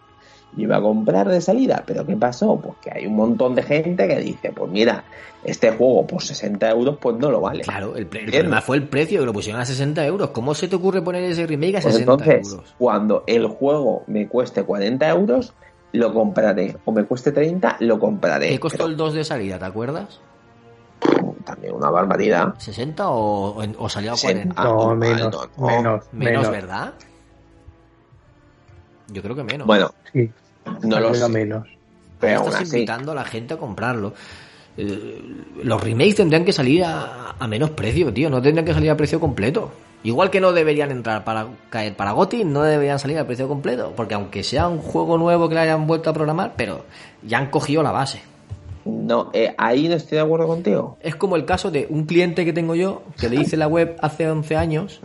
Lo 0.57 0.63
iba 0.65 0.77
a 0.77 0.81
comprar 0.83 1.29
de 1.29 1.41
salida, 1.41 1.83
pero 1.87 2.05
¿qué 2.07 2.15
pasó? 2.17 2.57
Pues 2.61 2.75
que 2.83 2.91
hay 2.91 3.07
un 3.07 3.17
montón 3.17 3.55
de 3.55 3.63
gente 3.63 4.07
que 4.07 4.19
dice, 4.21 4.53
pues 4.53 4.71
mira, 4.71 5.05
este 5.45 5.71
juego 5.73 6.07
por 6.07 6.23
60 6.23 6.69
euros 6.71 6.99
pues 7.01 7.17
no 7.17 7.31
lo 7.31 7.41
vale. 7.41 7.63
Claro, 7.63 7.95
el, 7.97 8.03
el 8.03 8.07
problema 8.09 8.61
fue 8.61 8.77
el 8.77 8.87
precio, 8.87 9.21
que 9.21 9.27
lo 9.27 9.33
pusieron 9.33 9.61
a 9.63 9.65
60 9.65 10.05
euros. 10.07 10.31
¿Cómo 10.31 10.55
se 10.55 10.69
te 10.69 10.77
ocurre 10.77 11.01
poner 11.03 11.25
ese 11.25 11.47
remake 11.47 11.77
a 11.77 11.81
Pues 11.81 11.95
60 11.95 12.13
entonces, 12.13 12.53
euros? 12.53 12.75
cuando 12.79 13.25
el 13.27 13.47
juego 13.47 14.05
me 14.07 14.29
cueste 14.29 14.63
40 14.63 15.09
euros, 15.09 15.55
lo 15.93 16.13
compraré. 16.13 16.77
O 16.85 16.93
me 16.93 17.05
cueste 17.05 17.33
30, 17.33 17.77
lo 17.81 17.99
compraré. 17.99 18.49
¿Qué 18.51 18.61
costó 18.61 18.79
Pero, 18.79 18.89
el 18.91 18.97
2 18.97 19.15
de 19.15 19.25
salida, 19.25 19.59
te 19.59 19.65
acuerdas? 19.65 20.21
También 21.55 21.75
una 21.75 21.91
barbaridad. 21.91 22.55
¿60 22.59 22.95
o, 23.01 23.63
o- 23.79 23.89
salió 23.89 24.13
a 24.13 24.17
Sí. 24.17 24.27
40? 24.27 24.55
Ah, 24.61 24.65
No, 24.65 24.77
no, 24.89 24.95
menos, 24.97 25.21
no, 25.21 25.31
no. 25.57 25.67
menos, 25.67 25.83
menos, 25.83 26.05
menos. 26.13 26.51
¿verdad? 26.51 26.93
Yo 29.09 29.23
creo 29.23 29.37
que 29.37 29.45
menos. 29.45 29.67
Bueno, 29.67 29.91
Sí, 30.13 30.31
no 30.83 31.01
lo 31.01 31.15
sé. 31.15 31.29
menos. 31.29 31.69
Pero 32.21 32.41
Estás 32.45 32.63
así. 32.63 32.77
invitando 32.77 33.13
a 33.13 33.15
la 33.17 33.25
gente 33.25 33.55
a 33.55 33.57
comprarlo. 33.57 34.15
Eh, 34.77 35.21
los 35.65 35.83
remakes 35.83 36.17
tendrían 36.17 36.45
que 36.45 36.53
salir 36.53 36.85
a, 36.85 37.35
a 37.39 37.47
menos 37.49 37.71
precio, 37.71 38.13
tío. 38.13 38.31
No 38.31 38.41
tendrían 38.41 38.65
que 38.65 38.73
salir 38.73 38.91
a 38.91 38.97
precio 38.97 39.21
completo. 39.21 39.71
Igual 40.05 40.31
que 40.31 40.41
no 40.41 40.53
deberían 40.53 40.91
entrar 40.91 41.25
para 41.25 41.47
caer 41.71 41.95
para 41.97 42.13
GOTY, 42.13 42.45
no 42.45 42.63
deberían 42.63 42.99
salir 42.99 43.19
a 43.19 43.27
precio 43.27 43.49
completo. 43.49 43.93
Porque 43.95 44.15
aunque 44.15 44.43
sea 44.43 44.69
un 44.69 44.79
juego 44.79 45.19
nuevo 45.19 45.49
que 45.49 45.55
le 45.57 45.61
hayan 45.61 45.87
vuelto 45.87 46.11
a 46.11 46.13
programar, 46.13 46.55
pero 46.57 46.85
ya 47.23 47.39
han 47.39 47.51
cogido 47.51 47.83
la 47.83 47.93
base. 47.93 48.23
No, 48.85 49.31
eh, 49.33 49.55
ahí 49.59 49.89
no 49.89 49.95
estoy 49.95 50.17
de 50.17 50.25
acuerdo 50.25 50.47
contigo. 50.47 50.99
Es 51.01 51.15
como 51.15 51.37
el 51.37 51.45
caso 51.45 51.71
de 51.71 51.87
un 51.89 52.05
cliente 52.05 52.45
que 52.45 52.53
tengo 52.53 52.75
yo, 52.75 53.03
que 53.19 53.29
le 53.29 53.37
hice 53.37 53.57
la 53.57 53.69
web 53.69 53.97
hace 54.01 54.29
11 54.29 54.57
años, 54.57 55.01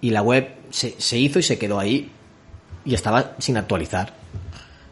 y 0.00 0.10
la 0.10 0.22
web 0.22 0.48
se, 0.70 0.94
se 1.00 1.18
hizo 1.18 1.38
y 1.38 1.42
se 1.42 1.58
quedó 1.58 1.78
ahí, 1.78 2.10
y 2.84 2.94
estaba 2.94 3.32
sin 3.38 3.56
actualizar. 3.56 4.12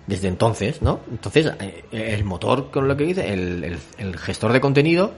Desde 0.06 0.28
entonces, 0.28 0.80
¿no? 0.80 1.00
Entonces, 1.10 1.52
eh, 1.60 1.84
el 1.92 2.24
motor 2.24 2.70
con 2.70 2.88
lo 2.88 2.96
que 2.96 3.04
dice, 3.04 3.30
el, 3.32 3.62
el- 3.64 3.78
el 3.98 4.16
gestor 4.16 4.52
de 4.52 4.60
contenido, 4.60 5.12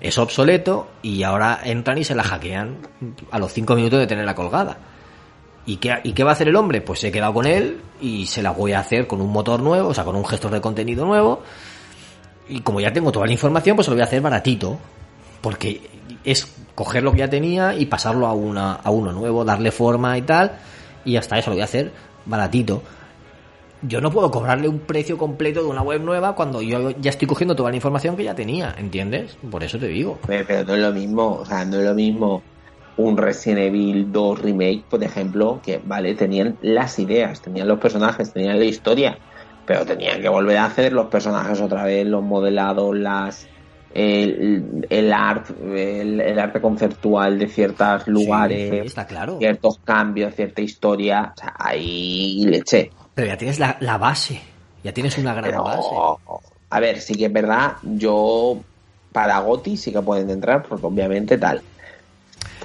es 0.00 0.18
obsoleto, 0.18 0.86
y 1.00 1.22
ahora 1.22 1.58
entran 1.64 1.96
y 1.96 2.04
se 2.04 2.14
la 2.14 2.22
hackean 2.24 2.76
a 3.30 3.38
los 3.38 3.52
5 3.54 3.74
minutos 3.74 3.98
de 4.00 4.06
tenerla 4.06 4.34
colgada. 4.34 4.76
¿Y 5.64 5.76
qué, 5.78 5.98
¿Y 6.04 6.12
qué 6.12 6.24
va 6.24 6.30
a 6.30 6.32
hacer 6.34 6.48
el 6.48 6.56
hombre? 6.56 6.80
Pues 6.82 7.02
he 7.04 7.10
quedado 7.12 7.32
con 7.34 7.46
él 7.46 7.80
y 8.00 8.26
se 8.26 8.42
la 8.42 8.50
voy 8.52 8.72
a 8.72 8.80
hacer 8.80 9.06
con 9.06 9.20
un 9.20 9.30
motor 9.30 9.60
nuevo, 9.60 9.88
o 9.88 9.94
sea, 9.94 10.04
con 10.04 10.14
un 10.16 10.24
gestor 10.24 10.50
de 10.50 10.60
contenido 10.60 11.04
nuevo. 11.06 11.42
Y 12.48 12.60
como 12.60 12.80
ya 12.80 12.92
tengo 12.92 13.12
toda 13.12 13.26
la 13.26 13.32
información, 13.32 13.76
pues 13.76 13.88
lo 13.88 13.94
voy 13.94 14.02
a 14.02 14.04
hacer 14.04 14.20
baratito. 14.20 14.78
Porque 15.40 15.80
es 16.24 16.52
coger 16.74 17.02
lo 17.02 17.12
que 17.12 17.18
ya 17.18 17.30
tenía 17.30 17.74
y 17.74 17.86
pasarlo 17.86 18.26
a, 18.26 18.32
una, 18.32 18.74
a 18.74 18.90
uno 18.90 19.12
nuevo, 19.12 19.44
darle 19.44 19.70
forma 19.70 20.16
y 20.18 20.22
tal. 20.22 20.52
Y 21.04 21.16
hasta 21.16 21.38
eso 21.38 21.50
lo 21.50 21.56
voy 21.56 21.62
a 21.62 21.64
hacer 21.64 21.92
baratito. 22.24 22.82
Yo 23.82 24.00
no 24.00 24.10
puedo 24.10 24.30
cobrarle 24.30 24.68
un 24.68 24.80
precio 24.80 25.16
completo 25.16 25.62
de 25.62 25.68
una 25.68 25.82
web 25.82 26.02
nueva 26.02 26.34
cuando 26.34 26.60
yo 26.60 26.90
ya 26.90 27.10
estoy 27.10 27.28
cogiendo 27.28 27.54
toda 27.54 27.70
la 27.70 27.76
información 27.76 28.16
que 28.16 28.24
ya 28.24 28.34
tenía, 28.34 28.74
¿entiendes? 28.76 29.36
Por 29.48 29.62
eso 29.62 29.78
te 29.78 29.86
digo. 29.86 30.18
Pero, 30.26 30.44
pero 30.48 30.64
no 30.64 30.74
es 30.74 30.80
lo 30.80 30.92
mismo, 30.92 31.36
o 31.36 31.46
sea, 31.46 31.64
no 31.64 31.76
es 31.76 31.84
lo 31.84 31.94
mismo 31.94 32.42
un 32.98 33.16
Resident 33.16 33.60
Evil 33.60 34.12
2 34.12 34.42
remake, 34.42 34.82
por 34.90 35.02
ejemplo, 35.02 35.60
que, 35.64 35.80
vale, 35.82 36.14
tenían 36.14 36.58
las 36.60 36.98
ideas, 36.98 37.40
tenían 37.40 37.68
los 37.68 37.78
personajes, 37.78 38.32
tenían 38.32 38.58
la 38.58 38.64
historia, 38.64 39.18
pero 39.68 39.84
tenían 39.84 40.22
que 40.22 40.28
volver 40.30 40.56
a 40.56 40.64
hacer 40.64 40.94
los 40.94 41.08
personajes 41.08 41.60
otra 41.60 41.84
vez, 41.84 42.06
los 42.06 42.22
modelados, 42.24 42.96
las 42.96 43.46
el, 43.92 44.86
el 44.88 45.12
art, 45.12 45.50
el, 45.60 46.20
el 46.20 46.38
arte 46.38 46.60
conceptual 46.60 47.38
de 47.38 47.48
ciertos 47.48 48.06
lugares, 48.08 48.70
Sí, 48.70 48.76
está 48.86 49.06
claro. 49.06 49.36
ciertos 49.38 49.78
cambios, 49.84 50.34
cierta 50.34 50.62
historia, 50.62 51.32
o 51.36 51.38
sea, 51.38 51.54
ahí 51.58 52.44
leche. 52.46 52.90
Pero 53.14 53.28
ya 53.28 53.36
tienes 53.36 53.58
la, 53.58 53.76
la 53.80 53.98
base. 53.98 54.40
Ya 54.82 54.92
tienes 54.94 55.18
una 55.18 55.32
gran 55.34 55.50
Pero, 55.50 55.64
base. 55.64 55.88
a 56.70 56.80
ver, 56.80 57.00
sí 57.00 57.14
que 57.14 57.26
es 57.26 57.32
verdad, 57.32 57.72
yo 57.82 58.58
para 59.12 59.38
Goti 59.40 59.76
sí 59.76 59.92
que 59.92 60.00
pueden 60.00 60.30
entrar, 60.30 60.62
porque 60.62 60.86
obviamente 60.86 61.36
tal. 61.36 61.60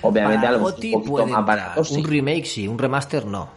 Obviamente 0.04 0.46
Para 0.46 0.50
a 0.50 0.52
lo 0.54 0.58
mejor 0.60 0.74
GOTY 0.76 0.88
un 0.88 0.94
poquito 1.02 1.12
puede 1.12 1.26
más 1.32 1.40
entrar. 1.40 1.58
barato, 1.58 1.84
sí. 1.84 1.96
Un 2.00 2.04
remake 2.06 2.46
sí, 2.46 2.68
un 2.68 2.78
remaster 2.80 3.26
no. 3.26 3.50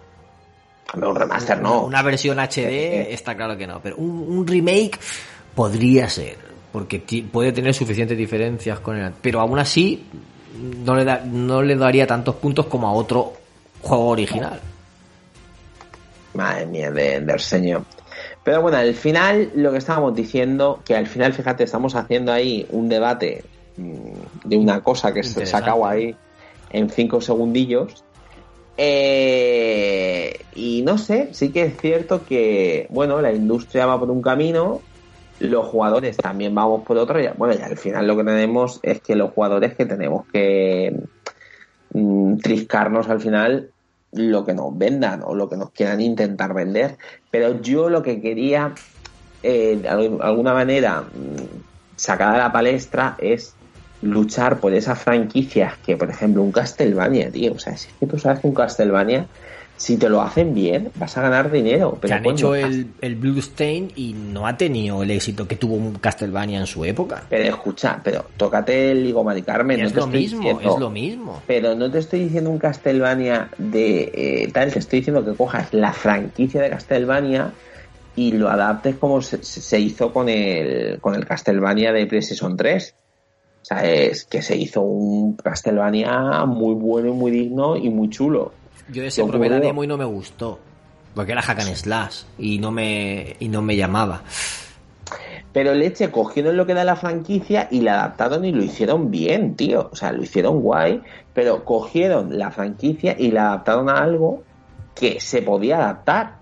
Un 0.94 1.14
remaster 1.14 1.60
no. 1.60 1.84
Una 1.84 2.02
versión 2.02 2.38
HD 2.38 3.12
está 3.12 3.34
claro 3.34 3.56
que 3.56 3.66
no, 3.66 3.80
pero 3.80 3.96
un, 3.96 4.10
un 4.10 4.46
remake 4.46 4.98
podría 5.54 6.08
ser, 6.08 6.36
porque 6.72 7.02
puede 7.30 7.52
tener 7.52 7.74
suficientes 7.74 8.16
diferencias 8.16 8.80
con 8.80 8.96
el... 8.96 9.12
Pero 9.20 9.40
aún 9.40 9.58
así 9.58 10.06
no 10.84 10.94
le, 10.94 11.04
da, 11.04 11.22
no 11.24 11.62
le 11.62 11.76
daría 11.76 12.06
tantos 12.06 12.36
puntos 12.36 12.66
como 12.66 12.86
a 12.86 12.92
otro 12.92 13.32
juego 13.82 14.08
original. 14.08 14.60
Madre 16.34 16.66
mía, 16.66 16.90
de, 16.90 17.20
del 17.20 17.40
señor. 17.40 17.82
Pero 18.44 18.62
bueno, 18.62 18.78
al 18.78 18.94
final, 18.94 19.50
lo 19.54 19.72
que 19.72 19.78
estábamos 19.78 20.14
diciendo, 20.14 20.80
que 20.84 20.94
al 20.94 21.06
final, 21.06 21.32
fíjate, 21.32 21.64
estamos 21.64 21.94
haciendo 21.94 22.32
ahí 22.32 22.66
un 22.70 22.88
debate 22.88 23.44
mm, 23.76 24.48
de 24.48 24.56
una 24.56 24.82
cosa 24.82 25.12
que 25.12 25.22
se 25.22 25.46
sacaba 25.46 25.90
ahí 25.90 26.14
en 26.70 26.88
cinco 26.90 27.20
segundillos. 27.20 28.04
Eh, 28.78 30.48
y 30.52 30.82
no 30.82 30.98
sé, 30.98 31.30
sí 31.32 31.52
que 31.52 31.62
es 31.64 31.78
cierto 31.80 32.24
que, 32.24 32.86
bueno, 32.90 33.20
la 33.22 33.32
industria 33.32 33.86
va 33.86 33.98
por 33.98 34.10
un 34.10 34.20
camino, 34.22 34.86
los 35.38 35.66
jugadores 35.66 36.16
también 36.18 36.54
vamos 36.54 36.82
por 36.86 36.98
otro. 36.98 37.20
Y, 37.20 37.28
bueno, 37.36 37.54
y 37.58 37.62
al 37.62 37.78
final 37.78 38.06
lo 38.06 38.16
que 38.16 38.24
tenemos 38.24 38.80
es 38.82 39.00
que 39.02 39.16
los 39.16 39.32
jugadores 39.32 39.76
que 39.76 39.86
tenemos 39.86 40.26
que 40.26 40.94
mm, 41.90 42.36
triscarnos 42.38 43.08
al 43.08 43.20
final 43.20 43.72
lo 44.12 44.44
que 44.44 44.54
nos 44.54 44.76
vendan 44.76 45.22
o 45.24 45.34
lo 45.34 45.48
que 45.48 45.56
nos 45.56 45.72
quieran 45.72 46.00
intentar 46.00 46.54
vender. 46.54 46.96
Pero 47.30 47.60
yo 47.60 47.88
lo 47.90 48.02
que 48.02 48.20
quería, 48.20 48.74
eh, 49.42 49.78
de 49.78 49.88
al- 49.88 50.18
alguna 50.22 50.54
manera, 50.54 51.02
mm, 51.12 51.62
sacar 51.96 52.34
a 52.34 52.38
la 52.38 52.52
palestra 52.52 53.16
es 53.18 53.55
luchar 54.06 54.58
por 54.60 54.72
esas 54.74 54.98
franquicias 54.98 55.74
que, 55.84 55.96
por 55.96 56.10
ejemplo, 56.10 56.42
un 56.42 56.52
Castlevania, 56.52 57.30
tío. 57.30 57.52
O 57.54 57.58
sea, 57.58 57.76
si 57.76 57.88
es 57.88 57.94
que 58.00 58.06
tú 58.06 58.18
sabes 58.18 58.40
que 58.40 58.46
un 58.46 58.54
Castlevania, 58.54 59.26
si 59.76 59.98
te 59.98 60.08
lo 60.08 60.22
hacen 60.22 60.54
bien, 60.54 60.90
vas 60.94 61.16
a 61.18 61.22
ganar 61.22 61.50
dinero. 61.50 61.92
Que 61.94 62.08
Pero 62.08 62.14
han 62.14 62.26
hecho 62.26 62.54
el, 62.54 62.88
el 63.02 63.14
Bloodstain 63.16 63.92
y 63.94 64.14
no 64.14 64.46
ha 64.46 64.56
tenido 64.56 65.02
el 65.02 65.10
éxito 65.10 65.46
que 65.46 65.56
tuvo 65.56 65.74
un 65.74 65.94
Castlevania 65.96 66.58
en 66.60 66.66
su 66.66 66.84
época. 66.84 67.24
Pero 67.28 67.44
escucha, 67.44 68.00
pero 68.02 68.24
tócate 68.38 68.92
el 68.92 69.04
Ligo 69.04 69.22
Mari 69.22 69.42
Carmen. 69.42 69.80
no 69.80 69.86
es 69.86 69.94
lo 69.94 70.06
mismo, 70.06 70.38
diciendo- 70.40 70.74
es 70.74 70.80
lo 70.80 70.90
mismo. 70.90 71.42
Pero 71.46 71.74
no 71.74 71.90
te 71.90 71.98
estoy 71.98 72.20
diciendo 72.20 72.48
un 72.50 72.58
Castlevania 72.58 73.50
de 73.58 74.10
eh, 74.14 74.50
tal, 74.52 74.72
te 74.72 74.78
estoy 74.78 75.00
diciendo 75.00 75.24
que 75.24 75.34
cojas 75.34 75.72
la 75.74 75.92
franquicia 75.92 76.62
de 76.62 76.70
Castlevania 76.70 77.52
y 78.18 78.32
lo 78.32 78.48
adaptes 78.48 78.96
como 78.96 79.20
se, 79.20 79.42
se 79.42 79.78
hizo 79.78 80.10
con 80.10 80.30
el, 80.30 80.98
con 81.02 81.14
el 81.14 81.26
Castlevania 81.26 81.92
de 81.92 82.06
PlayStation 82.06 82.56
3. 82.56 82.94
O 83.66 83.68
sea, 83.68 83.84
es 83.84 84.24
que 84.26 84.42
se 84.42 84.56
hizo 84.56 84.80
un 84.80 85.34
Castlevania 85.34 86.44
muy 86.46 86.74
bueno 86.74 87.08
y 87.08 87.12
muy 87.12 87.32
digno 87.32 87.76
y 87.76 87.90
muy 87.90 88.08
chulo. 88.10 88.52
Yo 88.92 89.02
ese 89.02 89.22
Lo 89.22 89.26
probé 89.26 89.48
la 89.48 89.56
juro. 89.56 89.66
demo 89.66 89.82
y 89.82 89.88
no 89.88 89.96
me 89.96 90.04
gustó. 90.04 90.60
Porque 91.16 91.32
era 91.32 91.42
hack 91.42 91.58
and 91.58 91.74
slash 91.74 92.22
y 92.38 92.60
no 92.60 92.70
me, 92.70 93.34
y 93.40 93.48
no 93.48 93.62
me 93.62 93.74
llamaba. 93.74 94.22
Pero 95.52 95.74
leche, 95.74 96.12
cogieron 96.12 96.56
lo 96.56 96.64
que 96.64 96.74
da 96.74 96.84
la 96.84 96.94
franquicia 96.94 97.66
y 97.68 97.80
la 97.80 97.94
adaptaron 97.94 98.44
y 98.44 98.52
lo 98.52 98.62
hicieron 98.62 99.10
bien, 99.10 99.56
tío. 99.56 99.88
O 99.90 99.96
sea, 99.96 100.12
lo 100.12 100.22
hicieron 100.22 100.60
guay, 100.60 101.02
pero 101.34 101.64
cogieron 101.64 102.38
la 102.38 102.52
franquicia 102.52 103.16
y 103.18 103.32
la 103.32 103.48
adaptaron 103.48 103.88
a 103.90 103.94
algo 103.94 104.44
que 104.94 105.18
se 105.18 105.42
podía 105.42 105.78
adaptar. 105.78 106.36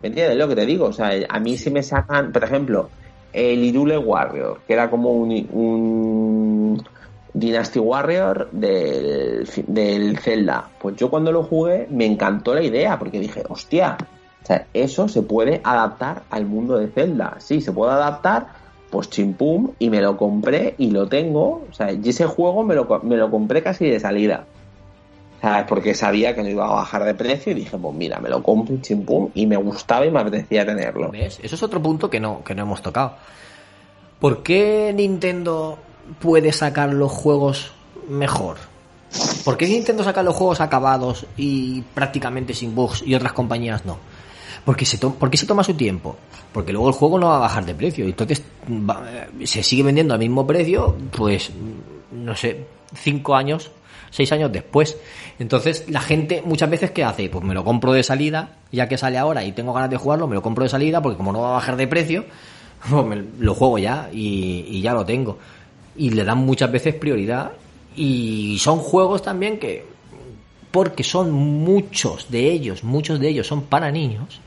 ¿Me 0.00 0.08
entiendes 0.08 0.38
lo 0.38 0.48
que 0.48 0.54
te 0.54 0.64
digo? 0.64 0.86
O 0.86 0.92
sea, 0.94 1.10
a 1.28 1.40
mí 1.40 1.58
si 1.58 1.70
me 1.70 1.82
sacan, 1.82 2.32
por 2.32 2.42
ejemplo, 2.42 2.88
el 3.34 3.64
Irule 3.64 3.98
Warrior, 3.98 4.60
que 4.66 4.72
era 4.72 4.88
como 4.88 5.10
un, 5.10 5.30
un 5.52 6.82
Dynasty 7.34 7.80
Warrior 7.80 8.48
del, 8.52 9.48
del 9.66 10.18
Zelda. 10.18 10.70
Pues 10.80 10.96
yo 10.96 11.10
cuando 11.10 11.32
lo 11.32 11.42
jugué 11.42 11.86
me 11.90 12.06
encantó 12.06 12.54
la 12.54 12.62
idea, 12.62 12.98
porque 12.98 13.18
dije, 13.18 13.42
hostia, 13.48 13.98
o 14.42 14.46
sea, 14.46 14.66
eso 14.72 15.08
se 15.08 15.22
puede 15.22 15.60
adaptar 15.64 16.22
al 16.30 16.46
mundo 16.46 16.78
de 16.78 16.88
Zelda. 16.88 17.36
Sí, 17.38 17.60
se 17.60 17.72
puede 17.72 17.92
adaptar, 17.92 18.46
pues 18.90 19.10
chimpum, 19.10 19.72
y 19.78 19.90
me 19.90 20.00
lo 20.00 20.16
compré 20.16 20.74
y 20.78 20.90
lo 20.90 21.08
tengo. 21.08 21.64
O 21.68 21.72
sea, 21.72 21.92
y 21.92 22.08
ese 22.08 22.26
juego 22.26 22.62
me 22.62 22.74
lo, 22.74 23.00
me 23.02 23.16
lo 23.16 23.30
compré 23.30 23.62
casi 23.62 23.88
de 23.88 23.98
salida. 23.98 24.46
¿Sabes? 25.44 25.66
Porque 25.68 25.94
sabía 25.94 26.34
que 26.34 26.42
no 26.42 26.48
iba 26.48 26.64
a 26.66 26.74
bajar 26.74 27.04
de 27.04 27.14
precio 27.14 27.52
y 27.52 27.54
dije, 27.56 27.76
pues 27.76 27.94
mira, 27.94 28.18
me 28.18 28.30
lo 28.30 28.42
compro 28.42 28.76
chimpum, 28.80 29.28
y 29.34 29.46
me 29.46 29.56
gustaba 29.58 30.06
y 30.06 30.10
me 30.10 30.20
apetecía 30.20 30.64
tenerlo. 30.64 31.10
¿Ves? 31.10 31.38
Eso 31.42 31.54
es 31.54 31.62
otro 31.62 31.82
punto 31.82 32.08
que 32.08 32.18
no, 32.18 32.42
que 32.42 32.54
no 32.54 32.62
hemos 32.62 32.80
tocado. 32.80 33.12
¿Por 34.20 34.42
qué 34.42 34.92
Nintendo 34.94 35.78
puede 36.20 36.50
sacar 36.52 36.92
los 36.94 37.12
juegos 37.12 37.72
mejor? 38.08 38.56
¿Por 39.44 39.56
qué 39.56 39.66
Nintendo 39.68 40.02
saca 40.02 40.22
los 40.22 40.34
juegos 40.34 40.60
acabados 40.60 41.26
y 41.36 41.82
prácticamente 41.94 42.54
sin 42.54 42.74
bugs 42.74 43.02
y 43.06 43.14
otras 43.14 43.32
compañías 43.34 43.84
no? 43.84 43.98
Porque 44.64 44.86
se, 44.86 44.96
¿Por 44.96 45.28
qué 45.30 45.36
se 45.36 45.46
toma 45.46 45.62
su 45.62 45.74
tiempo? 45.74 46.16
Porque 46.52 46.72
luego 46.72 46.88
el 46.88 46.94
juego 46.94 47.18
no 47.18 47.26
va 47.28 47.36
a 47.36 47.40
bajar 47.40 47.66
de 47.66 47.74
precio. 47.74 48.06
y 48.06 48.10
Entonces 48.10 48.42
va- 48.66 49.04
eh, 49.40 49.46
se 49.46 49.62
sigue 49.62 49.82
vendiendo 49.82 50.14
al 50.14 50.20
mismo 50.20 50.46
precio, 50.46 50.96
pues, 51.14 51.50
no 52.12 52.34
sé, 52.34 52.64
cinco 52.94 53.34
años, 53.34 53.70
seis 54.14 54.30
años 54.30 54.52
después. 54.52 54.96
Entonces 55.40 55.86
la 55.88 56.00
gente 56.00 56.40
muchas 56.44 56.70
veces, 56.70 56.92
¿qué 56.92 57.02
hace? 57.02 57.28
Pues 57.28 57.44
me 57.44 57.52
lo 57.52 57.64
compro 57.64 57.92
de 57.92 58.04
salida, 58.04 58.58
ya 58.70 58.88
que 58.88 58.96
sale 58.96 59.18
ahora 59.18 59.44
y 59.44 59.50
tengo 59.50 59.72
ganas 59.72 59.90
de 59.90 59.96
jugarlo, 59.96 60.28
me 60.28 60.36
lo 60.36 60.42
compro 60.42 60.62
de 60.62 60.70
salida 60.70 61.02
porque 61.02 61.16
como 61.16 61.32
no 61.32 61.40
va 61.40 61.48
a 61.48 61.52
bajar 61.54 61.76
de 61.76 61.88
precio, 61.88 62.24
pues 62.88 63.04
me 63.04 63.24
lo 63.40 63.54
juego 63.54 63.78
ya 63.78 64.08
y, 64.12 64.66
y 64.68 64.80
ya 64.82 64.94
lo 64.94 65.04
tengo. 65.04 65.38
Y 65.96 66.10
le 66.10 66.24
dan 66.24 66.38
muchas 66.38 66.70
veces 66.70 66.94
prioridad. 66.94 67.52
Y 67.96 68.56
son 68.60 68.78
juegos 68.78 69.22
también 69.22 69.58
que, 69.58 69.84
porque 70.70 71.02
son 71.02 71.32
muchos 71.32 72.30
de 72.30 72.50
ellos, 72.52 72.84
muchos 72.84 73.18
de 73.18 73.28
ellos 73.28 73.48
son 73.48 73.62
para 73.62 73.90
niños. 73.90 74.40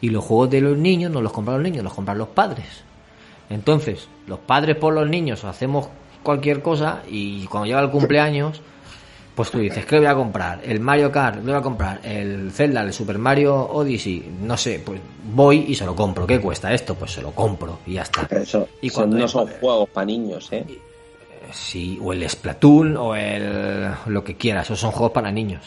Y 0.00 0.10
los 0.10 0.24
juegos 0.24 0.50
de 0.50 0.60
los 0.60 0.78
niños 0.78 1.10
no 1.10 1.20
los 1.20 1.32
compran 1.32 1.56
los 1.56 1.64
niños, 1.64 1.82
los 1.82 1.92
compran 1.92 2.18
los 2.18 2.28
padres. 2.28 2.66
Entonces, 3.50 4.08
los 4.28 4.38
padres 4.38 4.76
por 4.76 4.94
los 4.94 5.08
niños 5.08 5.44
hacemos 5.44 5.88
cualquier 6.22 6.62
cosa 6.62 7.02
y 7.08 7.46
cuando 7.46 7.66
llega 7.66 7.80
el 7.80 7.90
cumpleaños, 7.90 8.60
pues 9.38 9.52
tú 9.52 9.60
dices, 9.60 9.86
¿qué 9.86 9.98
voy 9.98 10.06
a 10.06 10.16
comprar? 10.16 10.60
El 10.64 10.80
Mario 10.80 11.12
Kart, 11.12 11.36
¿qué 11.36 11.42
voy 11.42 11.52
a 11.52 11.62
comprar? 11.62 12.00
El 12.02 12.50
Zelda, 12.50 12.82
el 12.82 12.92
Super 12.92 13.18
Mario 13.18 13.54
Odyssey, 13.54 14.32
no 14.42 14.56
sé, 14.56 14.82
pues 14.84 15.00
voy 15.32 15.66
y 15.68 15.76
se 15.76 15.86
lo 15.86 15.94
compro. 15.94 16.26
¿Qué 16.26 16.40
cuesta 16.40 16.74
esto? 16.74 16.96
Pues 16.96 17.12
se 17.12 17.22
lo 17.22 17.30
compro 17.30 17.78
y 17.86 17.92
ya 17.92 18.02
está. 18.02 18.26
Pero 18.28 18.42
eso, 18.42 18.68
Y 18.80 18.90
cuando 18.90 19.16
no 19.16 19.28
son 19.28 19.46
juegos 19.46 19.88
para 19.90 20.06
niños, 20.06 20.48
¿eh? 20.50 20.66
Sí, 21.52 22.00
o 22.02 22.12
el 22.12 22.28
Splatoon 22.28 22.96
o 22.96 23.14
el 23.14 23.92
lo 24.06 24.24
que 24.24 24.34
quieras, 24.36 24.66
esos 24.66 24.80
son 24.80 24.90
juegos 24.90 25.12
para 25.12 25.30
niños. 25.30 25.62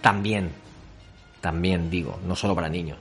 También, 0.00 0.52
también 1.40 1.90
digo, 1.90 2.20
no 2.24 2.36
solo 2.36 2.54
para 2.54 2.68
niños. 2.68 2.98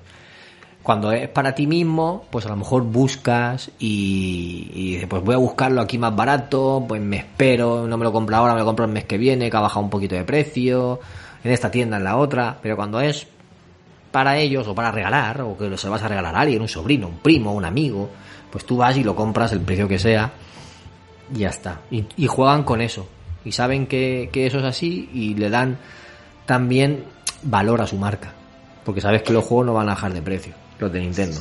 Cuando 0.87 1.11
es 1.11 1.27
para 1.27 1.53
ti 1.53 1.67
mismo, 1.67 2.23
pues 2.29 2.45
a 2.45 2.49
lo 2.49 2.55
mejor 2.55 2.83
buscas 2.83 3.69
y, 3.77 4.71
y 4.73 4.91
dices, 4.93 5.07
pues 5.09 5.21
voy 5.21 5.35
a 5.35 5.37
buscarlo 5.37 5.81
aquí 5.81 5.97
más 5.97 6.15
barato, 6.15 6.85
pues 6.87 7.01
me 7.01 7.17
espero, 7.17 7.85
no 7.85 7.97
me 7.97 8.05
lo 8.05 8.13
compro 8.13 8.37
ahora, 8.37 8.53
me 8.53 8.61
lo 8.61 8.65
compro 8.65 8.85
el 8.85 8.91
mes 8.93 9.03
que 9.03 9.17
viene, 9.17 9.51
que 9.51 9.57
ha 9.57 9.59
bajado 9.59 9.81
un 9.81 9.89
poquito 9.89 10.15
de 10.15 10.23
precio, 10.23 11.01
en 11.43 11.51
esta 11.51 11.69
tienda, 11.69 11.97
en 11.97 12.05
la 12.05 12.15
otra, 12.15 12.57
pero 12.61 12.77
cuando 12.77 13.01
es 13.01 13.27
para 14.13 14.37
ellos 14.37 14.65
o 14.65 14.73
para 14.73 14.89
regalar, 14.89 15.41
o 15.41 15.57
que 15.57 15.77
se 15.77 15.89
vas 15.89 16.03
a 16.03 16.07
regalar 16.07 16.33
a 16.33 16.39
alguien, 16.39 16.61
un 16.61 16.69
sobrino, 16.69 17.07
un 17.09 17.17
primo, 17.17 17.53
un 17.53 17.65
amigo, 17.65 18.09
pues 18.49 18.65
tú 18.65 18.77
vas 18.77 18.95
y 18.95 19.03
lo 19.03 19.13
compras 19.13 19.51
el 19.51 19.59
precio 19.59 19.89
que 19.89 19.99
sea 19.99 20.31
y 21.35 21.39
ya 21.39 21.49
está. 21.49 21.81
Y, 21.91 22.05
y 22.15 22.27
juegan 22.27 22.63
con 22.63 22.79
eso. 22.79 23.09
Y 23.43 23.51
saben 23.51 23.87
que, 23.87 24.29
que 24.31 24.47
eso 24.47 24.59
es 24.59 24.63
así 24.63 25.09
y 25.13 25.33
le 25.33 25.49
dan 25.49 25.79
también 26.45 27.03
valor 27.43 27.81
a 27.81 27.87
su 27.87 27.97
marca. 27.97 28.31
Porque 28.85 29.01
sabes 29.01 29.21
que 29.21 29.33
los 29.33 29.43
juegos 29.43 29.65
no 29.65 29.73
van 29.73 29.89
a 29.89 29.95
bajar 29.95 30.13
de 30.13 30.21
precio, 30.21 30.53
los 30.79 30.91
de 30.91 30.99
Nintendo. 30.99 31.37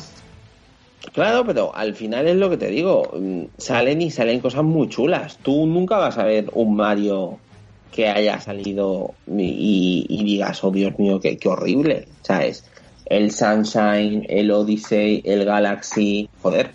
Claro, 1.13 1.45
pero 1.47 1.75
al 1.75 1.95
final 1.95 2.27
es 2.27 2.37
lo 2.37 2.51
que 2.51 2.57
te 2.57 2.69
digo. 2.69 3.11
mm, 3.17 3.43
Salen 3.59 4.03
y 4.03 4.11
salen 4.11 4.41
cosas 4.41 4.65
muy 4.65 4.89
chulas. 4.89 5.39
Tú 5.43 5.67
nunca 5.67 5.97
vas 5.99 6.19
a 6.19 6.25
ver 6.25 6.51
un 6.55 6.75
Mario 6.77 7.39
que 7.93 8.09
haya 8.09 8.41
salido 8.41 9.15
y, 9.27 10.05
y 10.09 10.25
digas, 10.25 10.63
oh 10.65 10.71
Dios 10.71 10.99
mío, 10.99 11.21
qué, 11.21 11.39
qué 11.39 11.49
horrible. 11.49 12.09
¿Sabes? 12.23 12.65
El 13.07 13.31
Sunshine, 13.31 14.27
el 14.29 14.51
Odyssey, 14.51 15.23
el 15.25 15.45
Galaxy. 15.45 16.29
Joder, 16.43 16.71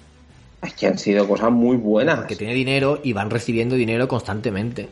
es 0.63 0.73
que 0.73 0.87
han 0.87 0.97
sido 0.97 1.27
cosas 1.27 1.51
muy 1.51 1.77
buenas. 1.77 2.19
Porque 2.19 2.35
tiene 2.35 2.53
dinero 2.53 2.99
y 3.03 3.13
van 3.13 3.29
recibiendo 3.29 3.75
dinero 3.75 4.07
constantemente. 4.07 4.87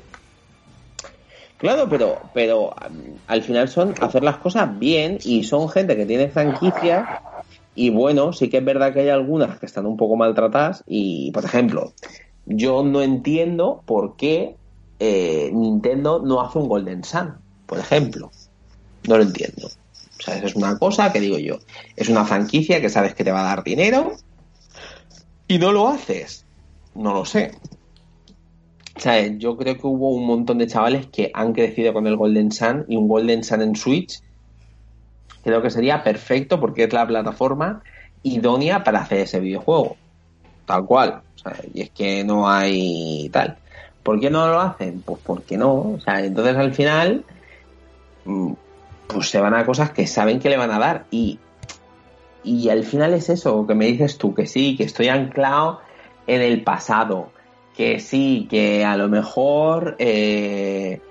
Claro, 1.57 1.87
pero, 1.89 2.19
pero 2.33 2.67
um, 2.69 3.15
al 3.27 3.41
final 3.41 3.67
son 3.67 3.93
hacer 3.99 4.23
las 4.23 4.37
cosas 4.37 4.77
bien 4.79 5.17
y 5.23 5.43
son 5.43 5.67
gente 5.69 5.95
que 5.97 6.05
tiene 6.05 6.29
franquicias 6.29 7.07
y 7.79 7.91
bueno, 7.91 8.33
sí 8.33 8.49
que 8.49 8.57
es 8.57 8.65
verdad 8.65 8.91
que 8.91 8.99
hay 8.99 9.07
algunas 9.07 9.57
que 9.57 9.65
están 9.65 9.85
un 9.85 9.95
poco 9.95 10.17
maltratadas 10.17 10.83
y, 10.85 11.31
por 11.31 11.45
ejemplo, 11.45 11.93
yo 12.45 12.83
no 12.83 13.01
entiendo 13.01 13.83
por 13.85 14.17
qué 14.17 14.57
eh, 14.99 15.49
Nintendo 15.53 16.21
no 16.21 16.41
hace 16.41 16.59
un 16.59 16.67
Golden 16.67 17.05
Sun, 17.05 17.35
por 17.65 17.79
ejemplo. 17.79 18.31
No 19.07 19.15
lo 19.15 19.23
entiendo. 19.23 19.67
O 19.67 20.21
sea, 20.21 20.35
eso 20.35 20.47
es 20.47 20.55
una 20.57 20.77
cosa 20.77 21.13
que 21.13 21.21
digo 21.21 21.37
yo. 21.37 21.59
Es 21.95 22.09
una 22.09 22.25
franquicia 22.25 22.81
que 22.81 22.89
sabes 22.89 23.15
que 23.15 23.23
te 23.23 23.31
va 23.31 23.43
a 23.43 23.55
dar 23.55 23.63
dinero 23.63 24.11
y 25.47 25.57
no 25.57 25.71
lo 25.71 25.87
haces. 25.87 26.45
No 26.95 27.13
lo 27.13 27.23
sé. 27.23 27.53
¿Sabes? 28.97 29.37
Yo 29.37 29.55
creo 29.55 29.77
que 29.77 29.87
hubo 29.87 30.09
un 30.09 30.27
montón 30.27 30.57
de 30.57 30.67
chavales 30.67 31.07
que 31.07 31.31
han 31.33 31.53
crecido 31.53 31.93
con 31.93 32.07
el 32.07 32.17
Golden 32.17 32.51
Sun 32.51 32.83
y 32.89 32.97
un 32.97 33.07
Golden 33.07 33.41
Sun 33.41 33.61
en 33.61 33.77
Switch 33.77 34.21
creo 35.43 35.61
que 35.61 35.69
sería 35.69 36.03
perfecto 36.03 36.59
porque 36.59 36.83
es 36.83 36.93
la 36.93 37.07
plataforma 37.07 37.81
idónea 38.23 38.83
para 38.83 38.99
hacer 38.99 39.19
ese 39.19 39.39
videojuego. 39.39 39.97
Tal 40.65 40.85
cual. 40.85 41.21
O 41.35 41.37
sea, 41.37 41.55
y 41.73 41.81
es 41.81 41.89
que 41.89 42.23
no 42.23 42.49
hay 42.49 43.29
tal. 43.29 43.57
¿Por 44.03 44.19
qué 44.19 44.29
no 44.29 44.47
lo 44.47 44.59
hacen? 44.59 45.01
Pues 45.01 45.19
porque 45.23 45.57
no. 45.57 45.73
O 45.73 45.99
sea, 45.99 46.23
entonces 46.23 46.55
al 46.55 46.73
final 46.73 47.23
mm, 48.25 48.53
pues 49.07 49.29
se 49.29 49.39
van 49.39 49.55
a 49.55 49.65
cosas 49.65 49.91
que 49.91 50.07
saben 50.07 50.39
que 50.39 50.49
le 50.49 50.57
van 50.57 50.71
a 50.71 50.79
dar 50.79 51.05
y 51.11 51.39
y 52.43 52.69
al 52.69 52.83
final 52.83 53.13
es 53.13 53.29
eso 53.29 53.67
que 53.67 53.75
me 53.75 53.85
dices 53.85 54.17
tú 54.17 54.33
que 54.33 54.47
sí, 54.47 54.75
que 54.77 54.83
estoy 54.83 55.09
anclado 55.09 55.81
en 56.25 56.41
el 56.41 56.63
pasado, 56.63 57.31
que 57.75 57.99
sí, 57.99 58.47
que 58.49 58.85
a 58.85 58.95
lo 58.95 59.09
mejor 59.09 59.95
eh, 59.99 61.01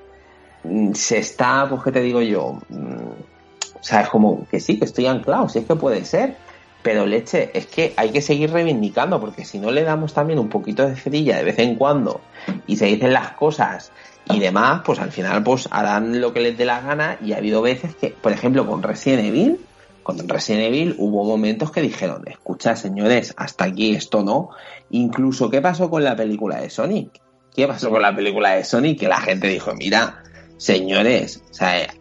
mm, 0.64 0.92
se 0.94 1.18
está, 1.18 1.66
pues 1.68 1.82
qué 1.82 1.92
te 1.92 2.00
digo 2.00 2.22
yo, 2.22 2.58
Mm, 2.68 3.37
o 3.80 3.84
sea, 3.84 4.02
es 4.02 4.08
como 4.08 4.46
que 4.48 4.60
sí, 4.60 4.78
que 4.78 4.84
estoy 4.84 5.06
anclado, 5.06 5.48
si 5.48 5.60
es 5.60 5.66
que 5.66 5.76
puede 5.76 6.04
ser, 6.04 6.36
pero 6.82 7.06
leche, 7.06 7.50
es 7.54 7.66
que 7.66 7.92
hay 7.96 8.10
que 8.10 8.22
seguir 8.22 8.50
reivindicando, 8.50 9.20
porque 9.20 9.44
si 9.44 9.58
no 9.58 9.70
le 9.70 9.82
damos 9.82 10.14
también 10.14 10.38
un 10.38 10.48
poquito 10.48 10.86
de 10.86 10.96
cerilla 10.96 11.38
de 11.38 11.44
vez 11.44 11.58
en 11.58 11.74
cuando 11.76 12.20
y 12.66 12.76
se 12.76 12.86
dicen 12.86 13.12
las 13.12 13.32
cosas 13.32 13.92
y 14.30 14.38
demás, 14.38 14.82
pues 14.84 14.98
al 14.98 15.10
final 15.10 15.42
pues 15.42 15.68
harán 15.70 16.20
lo 16.20 16.32
que 16.32 16.40
les 16.40 16.56
dé 16.56 16.64
la 16.64 16.80
gana 16.80 17.18
y 17.22 17.32
ha 17.32 17.38
habido 17.38 17.62
veces 17.62 17.94
que, 17.94 18.10
por 18.10 18.32
ejemplo, 18.32 18.66
con 18.66 18.82
Resident 18.82 19.24
Evil, 19.24 19.60
con 20.02 20.28
Resident 20.28 20.66
Evil 20.66 20.94
hubo 20.98 21.24
momentos 21.24 21.70
que 21.70 21.82
dijeron, 21.82 22.22
escucha 22.26 22.76
señores, 22.76 23.34
hasta 23.36 23.64
aquí 23.64 23.94
esto 23.94 24.22
no. 24.22 24.50
Incluso, 24.90 25.50
¿qué 25.50 25.60
pasó 25.60 25.90
con 25.90 26.04
la 26.04 26.16
película 26.16 26.60
de 26.60 26.70
Sonic? 26.70 27.20
¿qué 27.58 27.66
pasó 27.66 27.90
con 27.90 28.00
la 28.00 28.14
película 28.14 28.52
de 28.52 28.62
Sony? 28.62 28.94
Que 28.96 29.08
la 29.08 29.20
gente 29.20 29.48
dijo, 29.48 29.74
mira, 29.74 30.22
señores, 30.58 31.42
o 31.50 31.52
sea, 31.52 31.92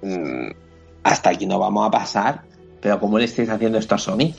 mm, 0.00 0.50
hasta 1.02 1.30
aquí 1.30 1.46
no 1.46 1.58
vamos 1.58 1.86
a 1.86 1.90
pasar, 1.90 2.42
pero 2.80 2.98
¿cómo 3.00 3.18
le 3.18 3.24
estáis 3.24 3.48
haciendo 3.50 3.78
esto 3.78 3.94
a 3.94 3.98
Sony? 3.98 4.34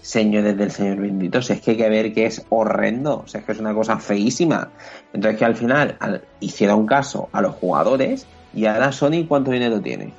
Señores 0.00 0.56
del 0.56 0.70
Señor 0.70 0.98
bendito, 0.98 1.42
si 1.42 1.52
es 1.54 1.60
que 1.60 1.72
hay 1.72 1.76
que 1.76 1.88
ver 1.88 2.12
que 2.14 2.26
es 2.26 2.44
horrendo, 2.50 3.24
sea, 3.26 3.40
es 3.40 3.46
que 3.46 3.52
es 3.52 3.58
una 3.58 3.74
cosa 3.74 3.98
feísima. 3.98 4.70
Entonces 5.12 5.38
que 5.38 5.44
al 5.44 5.56
final 5.56 5.96
al- 6.00 6.22
hicieron 6.40 6.86
caso 6.86 7.28
a 7.32 7.40
los 7.40 7.54
jugadores 7.56 8.26
y 8.54 8.66
ahora 8.66 8.92
Sony 8.92 9.26
¿cuánto 9.26 9.50
dinero 9.50 9.80
tiene? 9.80 10.12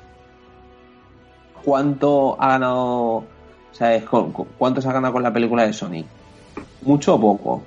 ¿Cuánto 1.64 2.36
ha 2.40 2.48
ganado, 2.48 3.24
sabes, 3.72 4.04
con- 4.04 4.32
con- 4.32 4.48
cuánto 4.58 4.80
se 4.80 4.88
ha 4.88 4.92
ganado 4.92 5.14
con 5.14 5.22
la 5.22 5.32
película 5.32 5.66
de 5.66 5.72
Sony? 5.72 6.04
¿Mucho 6.82 7.14
o 7.14 7.20
poco? 7.20 7.62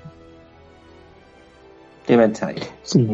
¿Qué 2.06 2.16
pensáis? 2.16 2.68
Sí, 2.82 3.06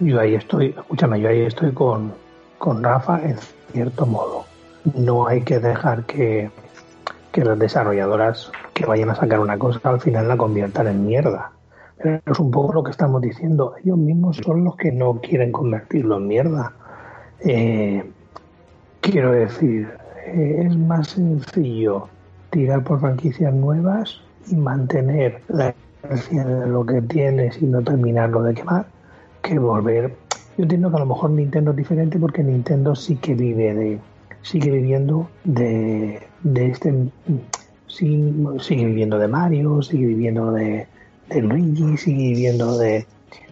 yo 0.00 0.20
ahí 0.20 0.34
estoy, 0.34 0.68
escúchame, 0.76 1.20
yo 1.20 1.28
ahí 1.28 1.42
estoy 1.42 1.72
con, 1.72 2.12
con 2.58 2.82
Rafa 2.82 3.20
en 3.22 3.36
cierto 3.72 4.06
modo. 4.06 4.44
No 4.94 5.26
hay 5.26 5.42
que 5.42 5.58
dejar 5.58 6.04
que, 6.04 6.50
que 7.32 7.44
las 7.44 7.58
desarrolladoras 7.58 8.50
que 8.74 8.86
vayan 8.86 9.10
a 9.10 9.14
sacar 9.14 9.40
una 9.40 9.58
cosa 9.58 9.80
al 9.84 10.00
final 10.00 10.28
la 10.28 10.36
conviertan 10.36 10.86
en 10.86 11.06
mierda. 11.06 11.52
Pero 12.02 12.20
es 12.24 12.38
un 12.38 12.50
poco 12.50 12.72
lo 12.72 12.82
que 12.82 12.90
estamos 12.90 13.20
diciendo. 13.20 13.74
Ellos 13.84 13.98
mismos 13.98 14.38
son 14.38 14.64
los 14.64 14.76
que 14.76 14.90
no 14.90 15.20
quieren 15.20 15.52
convertirlo 15.52 16.16
en 16.16 16.26
mierda. 16.26 16.72
Eh, 17.40 18.10
quiero 19.00 19.32
decir, 19.32 19.90
eh, 20.26 20.64
es 20.66 20.76
más 20.76 21.08
sencillo 21.08 22.08
tirar 22.50 22.82
por 22.84 23.00
franquicias 23.00 23.52
nuevas 23.52 24.20
y 24.48 24.56
mantener 24.56 25.42
la 25.48 25.74
inercia 26.02 26.44
de 26.44 26.66
lo 26.66 26.84
que 26.84 27.02
tienes 27.02 27.60
y 27.60 27.66
no 27.66 27.82
terminarlo 27.82 28.42
de 28.42 28.54
quemar 28.54 28.86
que 29.42 29.58
volver. 29.58 30.14
Yo 30.56 30.64
entiendo 30.64 30.90
que 30.90 30.96
a 30.96 31.00
lo 31.00 31.06
mejor 31.06 31.30
Nintendo 31.30 31.70
es 31.70 31.76
diferente 31.76 32.18
porque 32.18 32.42
Nintendo 32.42 32.94
sí 32.94 33.16
que 33.16 33.34
vive 33.34 33.74
de, 33.74 33.98
sigue 34.42 34.70
viviendo 34.70 35.28
de, 35.44 36.22
de 36.42 36.66
este, 36.66 36.94
sigue 37.88 38.86
viviendo 38.86 39.18
de 39.18 39.28
Mario, 39.28 39.82
sigue 39.82 40.06
viviendo 40.06 40.52
de, 40.52 40.86
de 41.28 41.42
Luigi, 41.42 41.96
sigue 41.96 42.30
viviendo 42.30 42.78
de, 42.78 43.06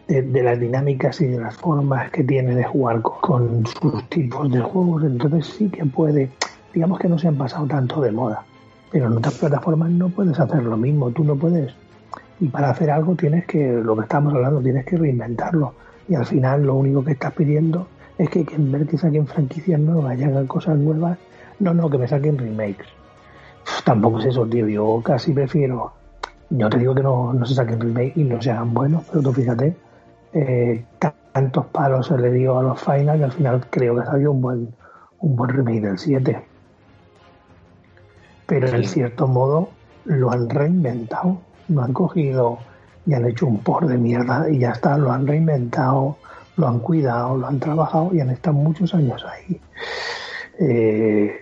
de, 0.06 0.22
de 0.22 0.42
las 0.42 0.58
dinámicas 0.58 1.20
y 1.20 1.26
de 1.26 1.38
las 1.38 1.56
formas 1.56 2.10
que 2.10 2.24
tiene 2.24 2.54
de 2.54 2.64
jugar 2.64 3.02
con, 3.02 3.20
con 3.20 3.66
sus 3.66 4.08
tipos 4.08 4.50
de 4.50 4.60
juegos. 4.60 5.04
Entonces 5.04 5.46
sí 5.46 5.68
que 5.68 5.84
puede, 5.84 6.30
digamos 6.72 6.98
que 6.98 7.08
no 7.08 7.18
se 7.18 7.28
han 7.28 7.36
pasado 7.36 7.66
tanto 7.66 8.00
de 8.00 8.12
moda. 8.12 8.44
Pero 8.90 9.06
en 9.08 9.18
otras 9.18 9.34
plataformas 9.34 9.90
no 9.90 10.08
puedes 10.08 10.38
hacer 10.40 10.62
lo 10.62 10.76
mismo, 10.76 11.10
tú 11.10 11.22
no 11.22 11.36
puedes. 11.36 11.74
Y 12.40 12.48
para 12.48 12.70
hacer 12.70 12.90
algo 12.90 13.14
tienes 13.16 13.44
que, 13.44 13.72
lo 13.72 13.96
que 13.96 14.02
estamos 14.02 14.32
hablando, 14.32 14.60
tienes 14.60 14.86
que 14.86 14.96
reinventarlo. 14.96 15.74
Y 16.08 16.14
al 16.14 16.24
final 16.24 16.62
lo 16.62 16.74
único 16.74 17.04
que 17.04 17.12
estás 17.12 17.34
pidiendo 17.34 17.86
es 18.18 18.28
que, 18.30 18.44
que 18.44 18.56
en 18.56 18.72
vez 18.72 18.88
que 18.88 18.98
saquen 18.98 19.26
franquicias 19.26 19.80
nuevas 19.80 20.18
y 20.18 20.24
hagan 20.24 20.46
cosas 20.46 20.76
nuevas, 20.76 21.18
no, 21.60 21.72
no, 21.72 21.88
que 21.88 21.98
me 21.98 22.08
saquen 22.08 22.38
remakes. 22.38 22.86
Uf, 23.64 23.82
tampoco 23.84 24.18
es 24.20 24.26
eso, 24.26 24.46
tío. 24.46 24.68
Yo 24.68 25.00
casi 25.04 25.32
prefiero, 25.32 25.92
no 26.50 26.68
te 26.68 26.78
digo 26.78 26.94
que 26.94 27.02
no, 27.02 27.32
no 27.32 27.46
se 27.46 27.54
saquen 27.54 27.80
remakes 27.80 28.16
y 28.16 28.24
no 28.24 28.40
se 28.42 28.50
hagan 28.50 28.74
buenos, 28.74 29.04
pero 29.08 29.22
tú 29.22 29.32
fíjate, 29.32 29.76
eh, 30.32 30.84
tantos 31.32 31.66
palos 31.66 32.06
se 32.06 32.18
le 32.18 32.32
dio 32.32 32.58
a 32.58 32.62
los 32.62 32.80
finals 32.80 33.20
y 33.20 33.22
al 33.22 33.32
final 33.32 33.66
creo 33.70 33.96
que 33.96 34.04
salió 34.04 34.32
un 34.32 34.42
buen, 34.42 34.68
un 35.20 35.36
buen 35.36 35.50
remake 35.50 35.80
del 35.80 35.98
7 35.98 36.44
pero 38.48 38.66
en 38.68 38.84
cierto 38.84 39.28
modo 39.28 39.68
lo 40.06 40.32
han 40.32 40.48
reinventado, 40.48 41.38
lo 41.68 41.82
han 41.82 41.92
cogido 41.92 42.58
y 43.06 43.12
han 43.12 43.26
hecho 43.26 43.46
un 43.46 43.58
por 43.58 43.86
de 43.86 43.98
mierda 43.98 44.48
y 44.50 44.60
ya 44.60 44.70
está, 44.70 44.96
lo 44.96 45.12
han 45.12 45.26
reinventado, 45.26 46.16
lo 46.58 46.68
han 46.68 46.80
cuidado, 46.80 47.36
lo 47.36 47.46
han 47.46 47.60
trabajado 47.60 48.10
y 48.12 48.20
han 48.20 48.30
estado 48.30 48.56
muchos 48.56 48.92
años 48.94 49.24
ahí. 49.24 49.60
Eh, 50.58 51.40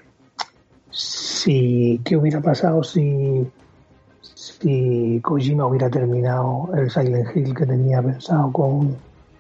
si, 0.91 2.01
¿Qué 2.05 2.17
hubiera 2.17 2.41
pasado 2.41 2.85
si, 2.85 3.51
si 4.21 5.21
Kojima 5.23 5.67
hubiera 5.67 5.91
terminado 5.91 6.69
el 6.77 6.91
Silent 6.91 7.35
Hill 7.35 7.55
que 7.55 7.67
tenía 7.67 8.03
pensado 8.03 8.53
con, 8.53 8.97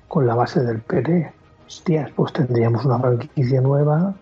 con 0.09 0.27
la 0.27 0.35
base 0.35 0.61
del 0.65 0.81
PT? 0.81 1.33
Hostias, 1.67 2.11
pues 2.15 2.33
tendríamos 2.33 2.85
una 2.85 2.99
franquicia 2.99 3.61
nueva 3.61 4.15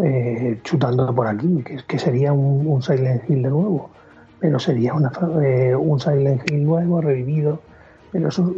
eh, 0.00 0.60
chutando 0.64 1.14
por 1.14 1.26
aquí, 1.26 1.64
que, 1.86 1.98
sería 1.98 2.32
un, 2.32 2.66
un, 2.66 2.82
Silent 2.82 3.28
Hill 3.28 3.42
de 3.42 3.48
nuevo, 3.48 3.90
pero 4.38 4.58
sería 4.58 4.92
una, 4.94 5.10
eh, 5.42 5.74
un 5.74 5.98
Silent 5.98 6.50
Hill 6.50 6.64
nuevo, 6.64 7.00
revivido, 7.00 7.60
pero 8.12 8.28
eso 8.28 8.52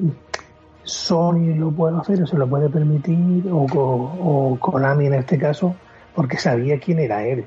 Sony 0.84 1.54
lo 1.56 1.70
puede 1.70 1.98
hacer, 1.98 2.26
se 2.26 2.36
lo 2.36 2.48
puede 2.48 2.68
permitir, 2.68 3.48
o, 3.50 3.66
o, 3.66 4.52
o 4.52 4.58
Konami 4.58 5.06
en 5.06 5.14
este 5.14 5.38
caso, 5.38 5.74
porque 6.14 6.38
sabía 6.38 6.78
quién 6.78 6.98
era 6.98 7.24
él. 7.24 7.44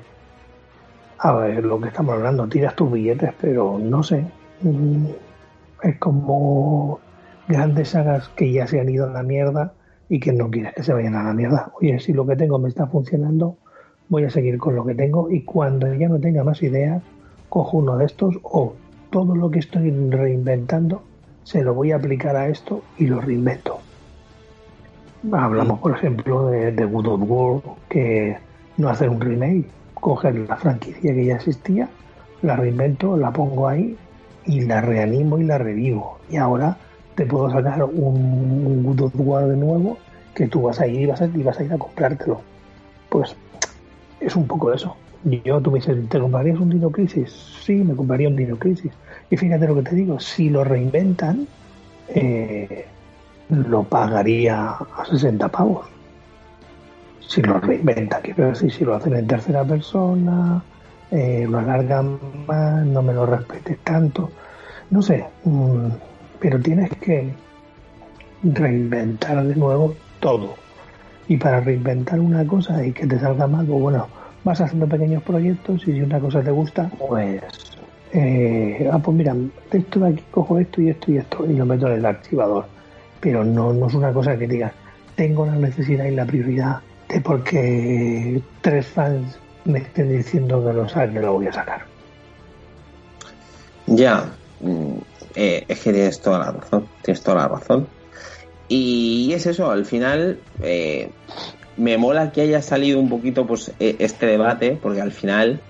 A 1.18 1.32
ver, 1.32 1.64
lo 1.64 1.80
que 1.80 1.88
estamos 1.88 2.14
hablando, 2.14 2.48
tiras 2.48 2.74
tus 2.74 2.90
billetes, 2.90 3.32
pero 3.40 3.78
no 3.78 4.02
sé, 4.02 4.24
mm, 4.62 5.06
es 5.82 5.98
como 5.98 7.00
grandes 7.48 7.90
sagas 7.90 8.28
que 8.30 8.52
ya 8.52 8.66
se 8.66 8.80
han 8.80 8.88
ido 8.88 9.06
a 9.06 9.10
la 9.10 9.22
mierda 9.22 9.72
y 10.08 10.20
que 10.20 10.32
no 10.32 10.50
quieres 10.50 10.74
que 10.74 10.82
se 10.82 10.92
vayan 10.92 11.14
a 11.14 11.24
la 11.24 11.34
mierda. 11.34 11.72
Oye, 11.80 11.98
si 12.00 12.12
lo 12.12 12.26
que 12.26 12.36
tengo 12.36 12.58
me 12.58 12.68
está 12.68 12.86
funcionando, 12.86 13.56
voy 14.08 14.24
a 14.24 14.30
seguir 14.30 14.58
con 14.58 14.76
lo 14.76 14.84
que 14.84 14.94
tengo 14.94 15.30
y 15.30 15.42
cuando 15.42 15.92
ya 15.94 16.08
no 16.08 16.18
tenga 16.18 16.44
más 16.44 16.62
ideas, 16.62 17.02
cojo 17.48 17.78
uno 17.78 17.96
de 17.96 18.06
estos 18.06 18.38
o 18.42 18.74
todo 19.10 19.34
lo 19.34 19.50
que 19.50 19.60
estoy 19.60 19.90
reinventando 19.90 21.02
se 21.44 21.62
lo 21.62 21.74
voy 21.74 21.92
a 21.92 21.96
aplicar 21.96 22.36
a 22.36 22.48
esto 22.48 22.82
y 22.98 23.06
lo 23.06 23.20
reinvento. 23.20 23.80
Hablamos, 25.32 25.80
por 25.80 25.92
ejemplo, 25.92 26.48
de, 26.48 26.72
de 26.72 26.84
Good 26.84 27.06
of 27.06 27.20
War, 27.24 27.60
que 27.88 28.36
no 28.76 28.88
hacer 28.88 29.08
un 29.08 29.20
remake, 29.20 29.66
coger 29.94 30.34
la 30.34 30.56
franquicia 30.56 31.14
que 31.14 31.24
ya 31.24 31.36
existía, 31.36 31.88
la 32.42 32.56
reinvento, 32.56 33.16
la 33.16 33.30
pongo 33.30 33.68
ahí 33.68 33.96
y 34.44 34.62
la 34.62 34.80
reanimo 34.80 35.38
y 35.38 35.44
la 35.44 35.56
revivo. 35.58 36.18
Y 36.30 36.36
ahora 36.36 36.76
te 37.14 37.24
puedo 37.24 37.50
sacar 37.50 37.84
un, 37.84 37.94
un 37.96 38.82
Good 38.82 39.00
of 39.02 39.12
War 39.16 39.46
de 39.46 39.56
nuevo 39.56 39.96
que 40.34 40.48
tú 40.48 40.62
vas 40.62 40.80
a 40.80 40.86
ir 40.86 41.02
y 41.02 41.06
vas 41.06 41.22
a, 41.22 41.26
y 41.26 41.42
vas 41.42 41.58
a 41.58 41.64
ir 41.64 41.72
a 41.72 41.78
comprártelo. 41.78 42.40
Pues 43.08 43.34
es 44.20 44.36
un 44.36 44.46
poco 44.46 44.72
eso. 44.72 44.96
Yo, 45.44 45.60
tú 45.60 45.70
me 45.70 45.78
dices, 45.78 45.96
¿te 46.08 46.20
comprarías 46.20 46.58
un 46.58 46.68
Dino 46.68 46.90
Crisis? 46.90 47.30
Sí, 47.62 47.76
me 47.76 47.94
compraría 47.94 48.28
un 48.28 48.36
Dino 48.36 48.56
Crisis. 48.56 48.92
Y 49.30 49.36
fíjate 49.36 49.66
lo 49.66 49.76
que 49.76 49.82
te 49.82 49.94
digo, 49.94 50.20
si 50.20 50.50
lo 50.50 50.64
reinventan, 50.64 51.46
eh, 52.08 52.86
lo 53.48 53.82
pagaría 53.84 54.70
a 54.70 55.04
60 55.04 55.48
pavos. 55.48 55.86
Si 57.20 57.42
lo 57.42 57.58
reinventan, 57.58 58.22
quiero 58.22 58.48
decir, 58.48 58.70
si 58.70 58.84
lo 58.84 58.94
hacen 58.94 59.16
en 59.16 59.26
tercera 59.26 59.64
persona, 59.64 60.62
eh, 61.10 61.46
lo 61.48 61.58
alargan 61.58 62.18
más, 62.46 62.84
no 62.84 63.02
me 63.02 63.12
lo 63.12 63.26
respetes 63.26 63.78
tanto. 63.78 64.30
No 64.90 65.00
sé, 65.00 65.24
mmm, 65.44 65.88
pero 66.40 66.60
tienes 66.60 66.90
que 66.98 67.32
reinventar 68.42 69.44
de 69.44 69.56
nuevo 69.56 69.94
todo. 70.20 70.54
Y 71.26 71.38
para 71.38 71.60
reinventar 71.60 72.20
una 72.20 72.46
cosa 72.46 72.84
y 72.84 72.92
que 72.92 73.06
te 73.06 73.18
salga 73.18 73.46
mal, 73.46 73.66
pues 73.66 73.80
bueno, 73.80 74.08
vas 74.44 74.60
haciendo 74.60 74.86
pequeños 74.86 75.22
proyectos 75.22 75.82
y 75.88 75.92
si 75.92 76.02
una 76.02 76.20
cosa 76.20 76.42
te 76.42 76.50
gusta, 76.50 76.90
pues, 77.08 77.42
eh, 78.16 78.88
ah, 78.92 79.00
pues 79.00 79.16
mira, 79.16 79.34
esto 79.72 79.98
de 79.98 80.08
aquí 80.10 80.22
cojo 80.30 80.60
esto 80.60 80.80
y 80.80 80.88
esto 80.88 81.10
y 81.10 81.18
esto 81.18 81.44
y 81.50 81.54
lo 81.54 81.66
meto 81.66 81.88
en 81.88 81.94
el 81.94 82.06
archivador. 82.06 82.64
Pero 83.18 83.44
no, 83.44 83.86
es 83.86 83.94
una 83.94 84.12
cosa 84.12 84.38
que 84.38 84.46
digas, 84.46 84.72
tengo 85.16 85.44
la 85.46 85.56
necesidad 85.56 86.04
y 86.04 86.12
la 86.12 86.24
prioridad 86.24 86.80
de 87.08 87.20
porque 87.20 88.40
tres 88.60 88.86
fans 88.86 89.36
me 89.64 89.80
estén 89.80 90.16
diciendo 90.16 90.64
que 90.64 90.72
lo 90.72 90.88
saben, 90.88 91.20
lo 91.20 91.32
voy 91.32 91.48
a 91.48 91.52
sacar. 91.52 91.82
Ya, 93.86 94.32
eh, 95.34 95.64
es 95.66 95.80
que 95.80 95.92
tienes 95.92 96.20
toda 96.20 96.38
la 96.38 96.52
razón, 96.52 96.86
tienes 97.02 97.20
toda 97.20 97.38
la 97.38 97.48
razón. 97.48 97.88
Y 98.68 99.32
es 99.34 99.46
eso, 99.46 99.72
al 99.72 99.86
final 99.86 100.38
eh, 100.62 101.10
me 101.76 101.98
mola 101.98 102.30
que 102.30 102.42
haya 102.42 102.62
salido 102.62 103.00
un 103.00 103.08
poquito 103.08 103.44
pues 103.44 103.72
este 103.80 104.26
debate, 104.26 104.78
porque 104.80 105.00
al 105.00 105.12
final 105.12 105.60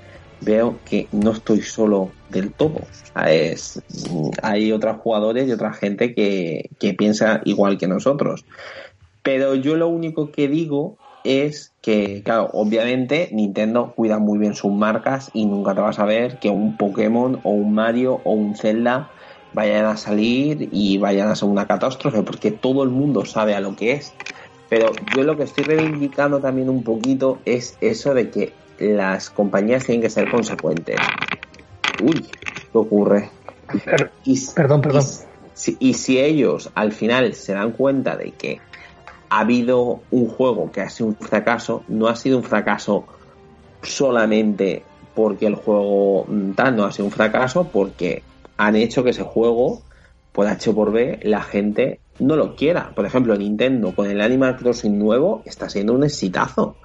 veo 0.41 0.79
que 0.85 1.09
no 1.13 1.33
estoy 1.33 1.63
solo 1.63 2.11
del 2.31 2.53
todo. 2.53 2.81
Es, 3.27 3.83
hay 4.43 4.73
otros 4.73 4.97
jugadores 4.99 5.49
y 5.49 5.53
otra 5.53 5.73
gente 5.73 6.15
que, 6.15 6.71
que 6.79 6.95
piensa 6.95 7.41
igual 7.45 7.79
que 7.79 7.87
nosotros. 7.87 8.45
Pero 9.23 9.55
yo 9.55 9.77
lo 9.77 9.89
único 9.89 10.31
que 10.31 10.49
digo 10.49 10.97
es 11.25 11.73
que, 11.81 12.23
claro, 12.23 12.51
obviamente 12.53 13.31
Nintendo 13.33 13.93
cuida 13.97 14.19
muy 14.19 14.39
bien 14.39 14.55
sus 14.55 14.73
marcas 14.73 15.31
y 15.33 15.47
nunca 15.47 15.75
te 15.75 15.81
vas 15.81 15.99
a 15.99 16.05
ver 16.05 16.39
que 16.39 16.51
un 16.51 16.77
Pokémon 16.77 17.41
o 17.43 17.51
un 17.51 17.75
Mario 17.75 18.21
o 18.25 18.33
un 18.33 18.55
Zelda 18.55 19.11
vayan 19.55 19.87
a 19.87 19.97
salir 19.97 20.69
y 20.71 20.99
vayan 20.99 21.29
a 21.29 21.37
ser 21.37 21.49
una 21.49 21.67
catástrofe, 21.67 22.23
porque 22.23 22.51
todo 22.51 22.83
el 22.83 22.91
mundo 22.91 23.25
sabe 23.25 23.55
a 23.55 23.61
lo 23.61 23.75
que 23.75 23.93
es. 23.93 24.13
Pero 24.69 24.93
yo 25.17 25.23
lo 25.23 25.37
que 25.37 25.45
estoy 25.45 25.65
reivindicando 25.65 26.41
también 26.41 26.69
un 26.69 26.83
poquito 26.83 27.39
es 27.45 27.79
eso 27.81 28.13
de 28.13 28.31
que 28.31 28.53
las 28.79 29.31
compañías 29.31 29.85
tienen 29.85 30.03
que 30.03 30.11
ser 30.11 30.29
consecuentes. 30.29 30.99
Uy, 32.01 32.23
¿qué 32.23 32.79
ocurre? 32.79 33.31
Per 33.85 34.11
y, 34.25 34.39
perdón, 34.55 34.83
perdón. 34.83 35.03
Si- 35.55 35.77
y 35.81 35.95
si 35.95 36.19
ellos 36.19 36.71
al 36.75 36.93
final 36.93 37.35
se 37.35 37.55
dan 37.55 37.73
cuenta 37.73 38.17
de 38.17 38.33
que 38.33 38.61
ha 39.31 39.41
habido 39.41 40.01
un 40.11 40.29
juego 40.29 40.71
que 40.71 40.81
ha 40.81 40.91
sido 40.91 41.09
un 41.09 41.17
fracaso, 41.17 41.85
no 41.89 42.09
ha 42.09 42.17
sido 42.17 42.39
un 42.39 42.45
fracaso 42.45 43.07
solamente 43.83 44.85
porque 45.15 45.47
el 45.47 45.55
juego 45.55 46.25
mm, 46.29 46.53
tal 46.53 46.77
no 46.77 46.85
ha 46.85 46.93
sido 46.93 47.07
un 47.07 47.13
fracaso, 47.13 47.69
porque 47.73 48.23
han 48.57 48.77
hecho 48.77 49.05
que 49.05 49.11
ese 49.11 49.23
juego, 49.23 49.83
por 50.33 50.47
H 50.47 50.71
o 50.71 50.75
por 50.75 50.93
B, 50.93 51.21
la 51.23 51.43
gente 51.43 52.01
no 52.19 52.37
lo 52.37 52.57
quiera. 52.57 52.93
Por 52.95 53.07
ejemplo, 53.07 53.37
Nintendo 53.37 53.95
con 53.95 54.11
el 54.11 54.21
Animal 54.21 54.57
Crossing 54.57 54.99
nuevo 54.99 55.43
está 55.47 55.69
siendo 55.69 55.93
un 55.93 56.05
exitazo, 56.05 56.77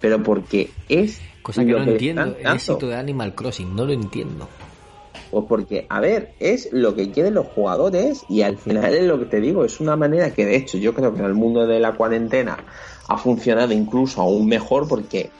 pero 0.00 0.22
porque 0.22 0.70
es 0.88 1.20
Cosa 1.46 1.64
que 1.64 1.70
no 1.70 1.82
entiendo, 1.84 2.22
el 2.24 2.42
dando. 2.42 2.56
éxito 2.56 2.88
de 2.88 2.96
Animal 2.96 3.32
Crossing, 3.36 3.76
no 3.76 3.86
lo 3.86 3.92
entiendo. 3.92 4.48
Pues 5.30 5.44
porque, 5.48 5.86
a 5.88 6.00
ver, 6.00 6.32
es 6.40 6.72
lo 6.72 6.96
que 6.96 7.12
quieren 7.12 7.34
los 7.34 7.46
jugadores 7.46 8.24
y 8.28 8.42
al 8.42 8.58
final 8.58 8.92
es 8.92 9.04
lo 9.04 9.16
que 9.20 9.26
te 9.26 9.40
digo, 9.40 9.64
es 9.64 9.78
una 9.78 9.94
manera 9.94 10.32
que 10.32 10.44
de 10.44 10.56
hecho 10.56 10.76
yo 10.76 10.92
creo 10.92 11.14
que 11.14 11.20
en 11.20 11.26
el 11.26 11.34
mundo 11.34 11.64
de 11.64 11.78
la 11.78 11.92
cuarentena 11.92 12.58
ha 13.06 13.16
funcionado 13.16 13.72
incluso 13.72 14.22
aún 14.22 14.48
mejor 14.48 14.88
porque, 14.88 15.30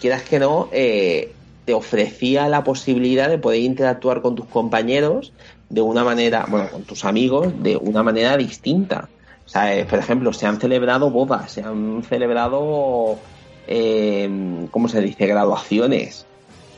quieras 0.00 0.22
que 0.22 0.38
no, 0.38 0.70
eh, 0.72 1.34
te 1.66 1.74
ofrecía 1.74 2.48
la 2.48 2.64
posibilidad 2.64 3.28
de 3.28 3.36
poder 3.36 3.60
interactuar 3.60 4.22
con 4.22 4.36
tus 4.36 4.46
compañeros 4.46 5.34
de 5.68 5.82
una 5.82 6.02
manera, 6.02 6.46
bueno, 6.48 6.70
con 6.70 6.84
tus 6.84 7.04
amigos 7.04 7.52
de 7.62 7.76
una 7.76 8.02
manera 8.02 8.38
distinta. 8.38 9.10
O 9.44 9.48
sea, 9.50 9.76
eh, 9.76 9.84
por 9.84 9.98
ejemplo, 9.98 10.32
se 10.32 10.46
han 10.46 10.58
celebrado 10.58 11.10
bodas, 11.10 11.52
se 11.52 11.62
han 11.62 12.02
celebrado, 12.04 13.18
eh, 13.66 14.66
¿cómo 14.70 14.88
se 14.88 15.00
dice?, 15.00 15.26
graduaciones. 15.26 16.26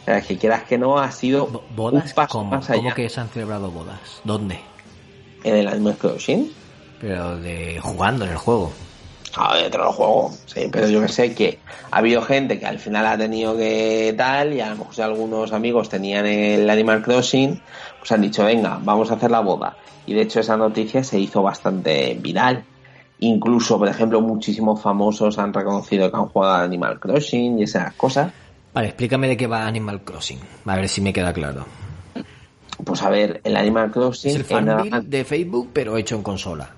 O 0.02 0.04
sea, 0.04 0.20
que 0.22 0.38
quieras 0.38 0.64
que 0.64 0.78
no, 0.78 0.98
ha 0.98 1.10
sido 1.12 1.46
Bo- 1.46 1.62
¿Bodas? 1.76 2.06
un 2.08 2.14
paso 2.14 2.38
¿Cómo? 2.38 2.50
más 2.50 2.68
allá 2.70 2.80
¿Cómo 2.82 2.94
que 2.94 3.08
se 3.08 3.20
han 3.20 3.28
celebrado 3.28 3.70
bodas? 3.70 4.20
¿Dónde? 4.24 4.58
en 5.44 5.54
el 5.54 5.68
Animal 5.68 5.96
Crossing. 5.96 6.52
Pero 7.00 7.36
de 7.38 7.78
jugando 7.80 8.24
en 8.24 8.32
el 8.32 8.36
juego. 8.38 8.72
Ah, 9.36 9.56
dentro 9.56 9.84
del 9.84 9.92
juego, 9.92 10.32
sí, 10.46 10.68
pero 10.72 10.88
yo 10.88 11.00
que 11.02 11.08
sé 11.08 11.32
que 11.34 11.60
ha 11.92 11.98
habido 11.98 12.22
gente 12.22 12.58
que 12.58 12.66
al 12.66 12.78
final 12.80 13.06
ha 13.06 13.16
tenido 13.16 13.56
que 13.56 14.12
tal, 14.16 14.54
y 14.54 14.60
a 14.60 14.70
lo 14.70 14.76
mejor 14.76 14.94
si 14.94 15.02
algunos 15.02 15.52
amigos 15.52 15.88
tenían 15.88 16.26
el 16.26 16.68
Animal 16.68 17.02
Crossing, 17.02 17.60
pues 18.00 18.10
han 18.10 18.22
dicho, 18.22 18.44
venga, 18.44 18.80
vamos 18.82 19.10
a 19.10 19.14
hacer 19.14 19.30
la 19.30 19.40
boda. 19.40 19.76
Y 20.06 20.14
de 20.14 20.22
hecho 20.22 20.40
esa 20.40 20.56
noticia 20.56 21.04
se 21.04 21.20
hizo 21.20 21.42
bastante 21.42 22.16
viral. 22.20 22.64
Incluso, 23.20 23.78
por 23.78 23.88
ejemplo, 23.88 24.20
muchísimos 24.20 24.80
famosos 24.80 25.38
han 25.38 25.52
reconocido 25.52 26.10
que 26.10 26.16
han 26.16 26.26
jugado 26.26 26.54
al 26.54 26.64
Animal 26.64 27.00
Crossing 27.00 27.58
y 27.58 27.64
esas 27.64 27.92
cosas. 27.94 28.32
Vale, 28.72 28.88
explícame 28.88 29.26
de 29.28 29.36
qué 29.36 29.46
va 29.46 29.66
Animal 29.66 30.02
Crossing. 30.02 30.38
A 30.66 30.76
ver 30.76 30.88
si 30.88 31.00
me 31.00 31.12
queda 31.12 31.32
claro. 31.32 31.64
Pues 32.84 33.02
a 33.02 33.10
ver, 33.10 33.40
el 33.42 33.56
Animal 33.56 33.90
Crossing... 33.90 34.30
Es 34.30 34.36
el 34.50 34.64
la- 34.64 34.76
fanville 34.84 35.00
de 35.08 35.24
Facebook, 35.24 35.70
pero 35.72 35.96
hecho 35.96 36.14
en 36.14 36.22
consola. 36.22 36.70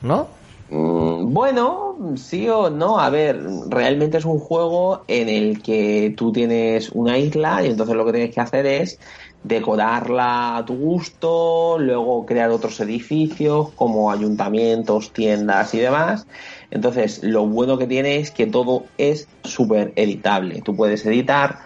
¿No? 0.00 0.28
Mm, 0.70 1.32
Bueno, 1.34 1.96
sí 2.16 2.48
o 2.48 2.70
no. 2.70 2.98
A 2.98 3.10
ver, 3.10 3.38
realmente 3.68 4.16
es 4.18 4.24
un 4.24 4.38
juego 4.38 5.04
en 5.06 5.28
el 5.28 5.62
que 5.62 6.14
tú 6.16 6.32
tienes 6.32 6.88
una 6.90 7.18
isla 7.18 7.62
y 7.62 7.68
entonces 7.70 7.94
lo 7.94 8.06
que 8.06 8.12
tienes 8.12 8.34
que 8.34 8.40
hacer 8.40 8.64
es 8.64 8.98
decorarla 9.44 10.56
a 10.56 10.64
tu 10.64 10.74
gusto, 10.74 11.76
luego 11.78 12.24
crear 12.24 12.50
otros 12.50 12.80
edificios 12.80 13.72
como 13.74 14.10
ayuntamientos, 14.10 15.12
tiendas 15.12 15.74
y 15.74 15.78
demás. 15.80 16.26
Entonces, 16.70 17.22
lo 17.22 17.46
bueno 17.46 17.76
que 17.78 17.86
tiene 17.86 18.16
es 18.16 18.30
que 18.30 18.46
todo 18.46 18.90
es 18.96 19.28
súper 19.44 19.92
editable. 19.96 20.62
Tú 20.62 20.74
puedes 20.74 21.04
editar 21.06 21.58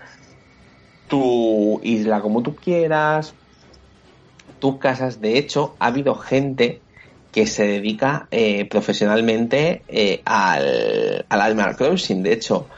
tu 1.06 1.80
isla 1.84 2.20
como 2.20 2.42
tú 2.42 2.56
quieras, 2.56 3.36
tus 4.58 4.78
casas. 4.78 5.20
De 5.20 5.38
hecho, 5.38 5.76
ha 5.78 5.86
habido 5.86 6.16
gente 6.16 6.82
que 7.30 7.46
se 7.46 7.64
dedica 7.64 8.26
eh, 8.32 8.68
profesionalmente 8.68 9.84
eh, 9.86 10.20
al, 10.24 11.26
al 11.28 11.76
Crossing. 11.76 12.24
De 12.24 12.32
hecho, 12.32 12.68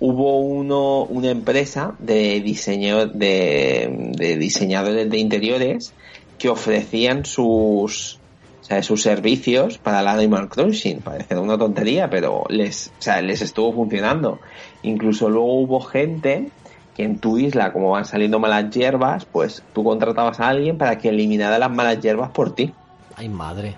hubo 0.00 0.40
uno, 0.40 1.04
una 1.06 1.30
empresa 1.30 1.96
de 2.00 2.40
diseño 2.40 3.06
de, 3.06 4.12
de 4.16 4.36
diseñadores 4.38 5.10
de 5.10 5.18
interiores 5.18 5.94
que 6.38 6.48
ofrecían 6.48 7.24
sus 7.24 8.16
o 8.62 8.62
sea, 8.62 8.82
sus 8.82 9.02
servicios 9.02 9.78
para 9.78 10.00
el 10.00 10.08
Animal 10.08 10.48
Crossing. 10.48 11.02
Parece 11.02 11.36
una 11.38 11.58
tontería, 11.58 12.10
pero 12.10 12.44
les, 12.50 12.88
o 12.88 13.02
sea, 13.02 13.20
les 13.22 13.42
estuvo 13.42 13.72
funcionando. 13.72 14.40
Incluso 14.82 15.28
luego 15.30 15.60
hubo 15.62 15.80
gente 15.80 16.52
que 16.94 17.04
en 17.04 17.20
tu 17.20 17.38
isla, 17.38 17.72
como 17.72 17.90
van 17.90 18.04
saliendo 18.04 18.38
malas 18.38 18.70
hierbas, 18.70 19.26
pues 19.26 19.64
tú 19.72 19.84
contratabas 19.84 20.40
a 20.40 20.48
alguien 20.48 20.78
para 20.78 20.98
que 20.98 21.08
eliminara 21.08 21.58
las 21.58 21.70
malas 21.70 22.00
hierbas 22.00 22.30
por 22.30 22.54
ti. 22.54 22.78
Ay, 23.16 23.28
madre. 23.28 23.76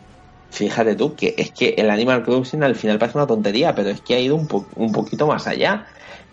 Fíjate 0.51 0.97
tú, 0.97 1.15
que 1.17 1.35
es 1.39 1.53
que 1.53 1.71
el 1.79 1.89
Animal 1.89 2.23
Crossing 2.25 2.63
al 2.63 2.75
final 2.77 2.99
parece 2.99 3.19
una 3.19 3.27
tontería, 3.27 3.75
pero 3.75 3.89
es 3.91 4.03
que 4.03 4.15
ha 4.15 4.21
ido 4.21 4.37
un, 4.37 4.47
po- 4.47 4.69
un 4.77 4.93
poquito 4.93 5.27
más 5.27 5.47
allá. 5.47 5.87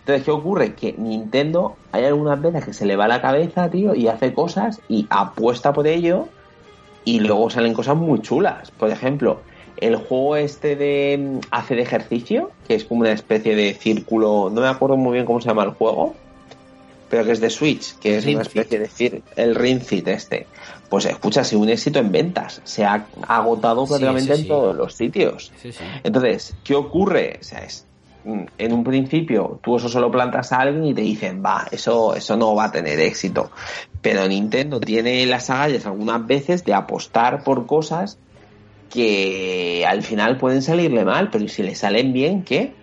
Entonces, 0.10 0.26
¿qué 0.26 0.32
ocurre? 0.32 0.74
Que 0.74 0.96
Nintendo 0.98 1.76
hay 1.92 2.06
algunas 2.06 2.42
veces 2.42 2.66
que 2.66 2.74
se 2.74 2.86
le 2.88 2.96
va 2.96 3.08
la 3.08 3.22
cabeza, 3.22 3.70
tío, 3.70 3.94
y 3.94 4.08
hace 4.08 4.34
cosas 4.34 4.82
y 4.90 5.06
apuesta 5.12 5.72
por 5.72 5.86
ello 5.86 6.28
y 7.06 7.20
luego 7.20 7.50
salen 7.52 7.74
cosas 7.76 7.96
muy 7.96 8.20
chulas. 8.22 8.72
Por 8.72 8.90
ejemplo, 8.90 9.42
el 9.78 9.96
juego 9.98 10.36
este 10.36 10.76
de 10.76 11.18
mm, 11.20 11.40
hacer 11.52 11.80
ejercicio, 11.80 12.50
que 12.68 12.74
es 12.76 12.86
como 12.86 13.02
una 13.02 13.12
especie 13.12 13.56
de 13.56 13.74
círculo, 13.76 14.50
no 14.52 14.62
me 14.62 14.68
acuerdo 14.68 14.98
muy 14.98 15.14
bien 15.14 15.26
cómo 15.26 15.40
se 15.42 15.48
llama 15.50 15.64
el 15.64 15.72
juego, 15.72 16.16
pero 17.10 17.24
que 17.24 17.32
es 17.32 17.40
de 17.40 17.50
Switch, 17.52 17.96
que 18.00 18.18
es 18.18 18.26
Ring 18.26 18.38
una 18.38 18.46
Fit. 18.46 18.62
especie 18.62 18.80
de 18.80 18.88
cir- 18.88 19.22
el 19.36 19.54
Ring 19.56 19.80
Fit 19.82 20.08
este. 20.08 20.48
Pues 20.90 21.06
escucha, 21.06 21.42
ha 21.42 21.44
sido 21.44 21.62
un 21.62 21.70
éxito 21.70 22.00
en 22.00 22.12
ventas. 22.12 22.62
Se 22.64 22.84
ha 22.84 23.06
agotado 23.28 23.86
Sí, 23.86 23.90
prácticamente 23.90 24.36
sí, 24.36 24.42
en 24.42 24.48
todos 24.48 24.76
los 24.76 24.96
sitios. 24.96 25.52
Entonces, 26.04 26.56
¿qué 26.64 26.74
ocurre? 26.76 27.38
O 27.40 27.44
sea, 27.44 27.60
es, 27.60 27.86
en 28.26 28.74
un 28.74 28.84
principio 28.84 29.60
tú 29.64 29.78
eso 29.78 29.90
solo 29.90 30.12
plantas 30.12 30.52
a 30.52 30.60
alguien 30.60 30.86
y 30.86 30.94
te 30.94 31.02
dicen, 31.02 31.44
va, 31.44 31.66
eso, 31.72 32.16
eso 32.16 32.36
no 32.36 32.56
va 32.56 32.66
a 32.66 32.72
tener 32.72 33.00
éxito. 33.00 33.52
Pero 34.02 34.28
Nintendo 34.28 34.80
tiene 34.80 35.26
las 35.26 35.50
agallas 35.50 35.86
algunas 35.86 36.26
veces 36.26 36.64
de 36.66 36.74
apostar 36.74 37.44
por 37.44 37.66
cosas 37.66 38.18
que 38.90 39.86
al 39.88 40.02
final 40.02 40.38
pueden 40.38 40.62
salirle 40.62 41.06
mal, 41.06 41.30
pero 41.32 41.48
si 41.48 41.64
le 41.64 41.76
salen 41.76 42.12
bien, 42.12 42.44
¿qué? 42.44 42.74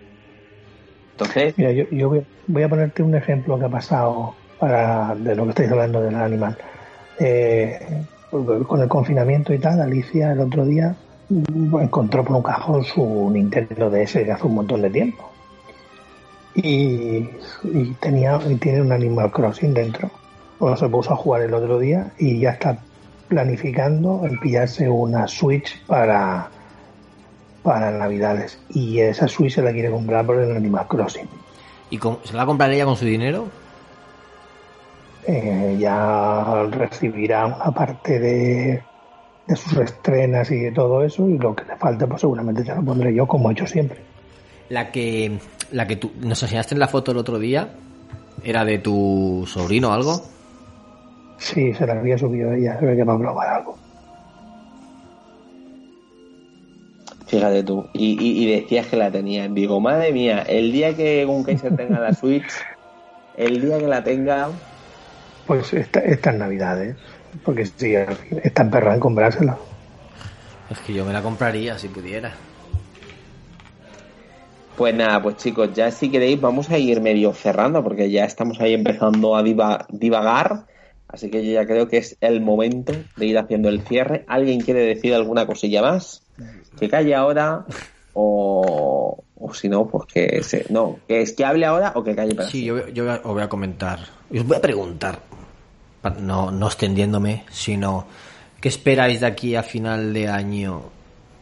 Entonces, 1.11 1.53
Mira, 1.57 1.71
yo, 1.71 1.85
yo 1.91 2.09
voy, 2.09 2.25
voy 2.47 2.63
a 2.63 2.69
ponerte 2.69 3.03
un 3.03 3.15
ejemplo 3.15 3.57
que 3.59 3.65
ha 3.65 3.69
pasado 3.69 4.35
para 4.59 5.15
de 5.15 5.35
lo 5.35 5.43
que 5.43 5.49
estáis 5.49 5.71
hablando 5.71 6.01
del 6.01 6.15
animal. 6.15 6.57
Eh, 7.19 7.79
con 8.29 8.81
el 8.81 8.87
confinamiento 8.87 9.53
y 9.53 9.59
tal, 9.59 9.81
Alicia 9.81 10.31
el 10.33 10.39
otro 10.39 10.65
día 10.65 10.89
mm, 10.89 11.06
encontró 11.29 12.23
por 12.23 12.35
un 12.37 12.43
cajón 12.43 12.83
su 12.83 13.29
Nintendo 13.31 13.89
DS 13.89 14.13
de 14.13 14.31
hace 14.31 14.47
un 14.47 14.55
montón 14.55 14.81
de 14.81 14.89
tiempo. 14.89 15.29
Y, 16.55 17.29
y 17.63 17.95
tenía 17.99 18.39
y 18.49 18.55
tiene 18.55 18.81
un 18.81 18.91
Animal 18.91 19.31
Crossing 19.31 19.73
dentro. 19.73 20.09
Bueno, 20.59 20.75
se 20.75 20.87
puso 20.89 21.13
a 21.13 21.15
jugar 21.15 21.43
el 21.43 21.53
otro 21.53 21.77
día 21.79 22.11
y 22.17 22.39
ya 22.39 22.51
está 22.51 22.79
planificando 23.27 24.21
el 24.25 24.39
pillarse 24.39 24.89
una 24.89 25.27
Switch 25.27 25.79
para 25.85 26.49
para 27.61 27.91
Navidades. 27.91 28.57
Y 28.69 28.99
esa 28.99 29.27
Switch 29.27 29.55
se 29.55 29.61
la 29.61 29.71
quiere 29.73 29.91
comprar 29.91 30.25
por 30.25 30.37
el 30.39 30.55
Animal 30.55 30.87
Crossing. 30.87 31.27
¿Y 31.89 31.97
con- 31.97 32.19
se 32.23 32.31
la 32.33 32.37
va 32.39 32.43
a 32.43 32.47
comprar 32.47 32.71
ella 32.71 32.85
con 32.85 32.95
su 32.95 33.05
dinero? 33.05 33.45
Eh, 35.27 35.75
ya 35.77 36.63
recibirá 36.71 37.45
una 37.47 37.71
parte 37.71 38.17
de, 38.19 38.81
de 39.47 39.55
sus 39.55 39.77
estrenas 39.77 40.51
y 40.51 40.59
de 40.59 40.71
todo 40.71 41.03
eso. 41.03 41.27
Y 41.29 41.37
lo 41.37 41.55
que 41.55 41.63
le 41.65 41.75
falte, 41.77 42.05
pues 42.07 42.21
seguramente 42.21 42.63
ya 42.63 42.75
lo 42.75 42.83
pondré 42.83 43.13
yo, 43.13 43.25
como 43.27 43.49
he 43.49 43.53
hecho 43.53 43.65
siempre. 43.67 43.99
La 44.69 44.91
que, 44.91 45.39
la 45.71 45.87
que 45.87 45.95
tú 45.95 46.11
nos 46.21 46.41
enseñaste 46.43 46.75
en 46.75 46.79
la 46.79 46.87
foto 46.87 47.11
el 47.11 47.17
otro 47.17 47.39
día, 47.39 47.69
¿era 48.43 48.65
de 48.65 48.77
tu 48.79 49.45
sobrino 49.47 49.89
o 49.89 49.93
algo? 49.93 50.21
Sí, 51.37 51.73
se 51.73 51.85
la 51.85 51.93
había 51.93 52.17
subido 52.17 52.51
ella, 52.51 52.79
se 52.79 52.85
ve 52.85 52.95
que 52.95 53.03
va 53.03 53.13
a 53.13 53.19
probar 53.19 53.47
algo. 53.47 53.77
fíjate 57.27 57.61
tú. 57.63 57.85
Y, 57.93 58.17
y- 58.23 58.43
y 58.43 58.51
decías 58.61 58.87
que 58.87 58.95
la 58.95 59.11
tenía. 59.11 59.47
Digo, 59.49 59.79
madre 59.81 60.11
mía, 60.13 60.43
el 60.47 60.71
día 60.71 60.95
que 60.95 61.25
un 61.25 61.43
Kaiser 61.43 61.75
tenga 61.75 61.99
la 61.99 62.13
Switch, 62.13 62.47
el 63.35 63.61
día 63.61 63.77
que 63.79 63.87
la 63.87 64.03
tenga, 64.03 64.49
Pues 65.45 65.73
esta, 65.73 65.99
estas 65.99 66.35
navidades. 66.35 66.95
Porque 67.43 67.65
si 67.65 67.93
está 68.43 68.63
emperrada 68.63 68.95
en 68.95 68.99
comprársela. 68.99 69.57
Es 70.69 70.79
que 70.79 70.93
yo 70.93 71.05
me 71.05 71.13
la 71.13 71.21
compraría 71.21 71.77
si 71.77 71.87
pudiera. 71.87 72.33
Pues 74.75 74.93
nada, 74.93 75.21
pues 75.23 75.37
chicos, 75.37 75.73
ya 75.73 75.89
si 75.91 76.09
queréis 76.11 76.39
vamos 76.39 76.69
a 76.69 76.77
ir 76.77 77.01
medio 77.01 77.33
cerrando 77.33 77.83
porque 77.83 78.11
ya 78.11 78.25
estamos 78.25 78.59
ahí 78.61 78.73
empezando 78.73 79.35
a 79.35 79.41
diva- 79.43 79.87
divagar. 79.89 80.65
Así 81.07 81.31
que 81.31 81.43
yo 81.45 81.53
ya 81.53 81.65
creo 81.65 81.87
que 81.87 81.97
es 81.97 82.17
el 82.21 82.41
momento 82.41 82.93
de 83.15 83.25
ir 83.25 83.37
haciendo 83.37 83.69
el 83.69 83.81
cierre. 83.81 84.23
¿Alguien 84.27 84.61
quiere 84.61 84.81
decir 84.81 85.15
alguna 85.15 85.47
cosilla 85.47 85.81
más? 85.81 86.21
Que 86.79 86.89
calle 86.89 87.15
ahora 87.15 87.65
o, 88.13 89.23
o 89.35 89.53
si 89.53 89.67
no, 89.69 89.87
pues 89.87 90.03
que 90.13 90.43
se, 90.43 90.65
no, 90.69 90.99
que 91.07 91.21
es 91.21 91.31
que 91.33 91.45
hable 91.45 91.65
ahora 91.65 91.93
o 91.95 92.03
que 92.03 92.15
calle 92.15 92.35
para 92.35 92.49
Sí, 92.49 92.65
yo, 92.65 92.87
yo 92.89 93.05
os 93.11 93.23
voy 93.33 93.41
a 93.41 93.49
comentar. 93.49 93.99
y 94.29 94.37
Os 94.39 94.45
voy 94.45 94.57
a 94.57 94.61
preguntar, 94.61 95.19
no, 96.11 96.51
no 96.51 96.67
extendiéndome, 96.67 97.43
sino 97.51 98.05
¿Qué 98.61 98.69
esperáis 98.69 99.19
de 99.19 99.27
aquí 99.27 99.55
a 99.55 99.61
final 99.61 100.13
de 100.13 100.27
año 100.29 100.81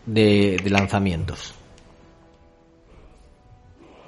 de, 0.06 0.60
de 0.62 0.70
lanzamientos? 0.70 1.54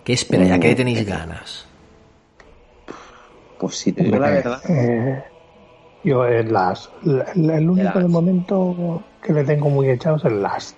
¿Qué 0.03 0.11
esperáis? 0.13 0.51
¿A 0.51 0.59
qué 0.59 0.75
tenéis 0.75 1.05
ganas? 1.05 1.65
Pues 3.59 3.75
si 3.77 3.93
te 3.93 4.03
digo 4.03 4.19
la 4.19 4.29
verdad. 4.29 4.61
Eh, 4.69 5.23
yo 6.03 6.25
el 6.25 6.51
Last. 6.51 6.91
La- 7.03 7.27
la- 7.35 7.57
el 7.57 7.69
único 7.69 7.85
Last. 7.85 7.97
de 7.97 8.07
momento 8.07 9.03
que 9.23 9.31
le 9.33 9.43
tengo 9.45 9.69
muy 9.69 9.89
echado 9.89 10.17
es 10.17 10.25
el 10.25 10.41
Last. 10.41 10.75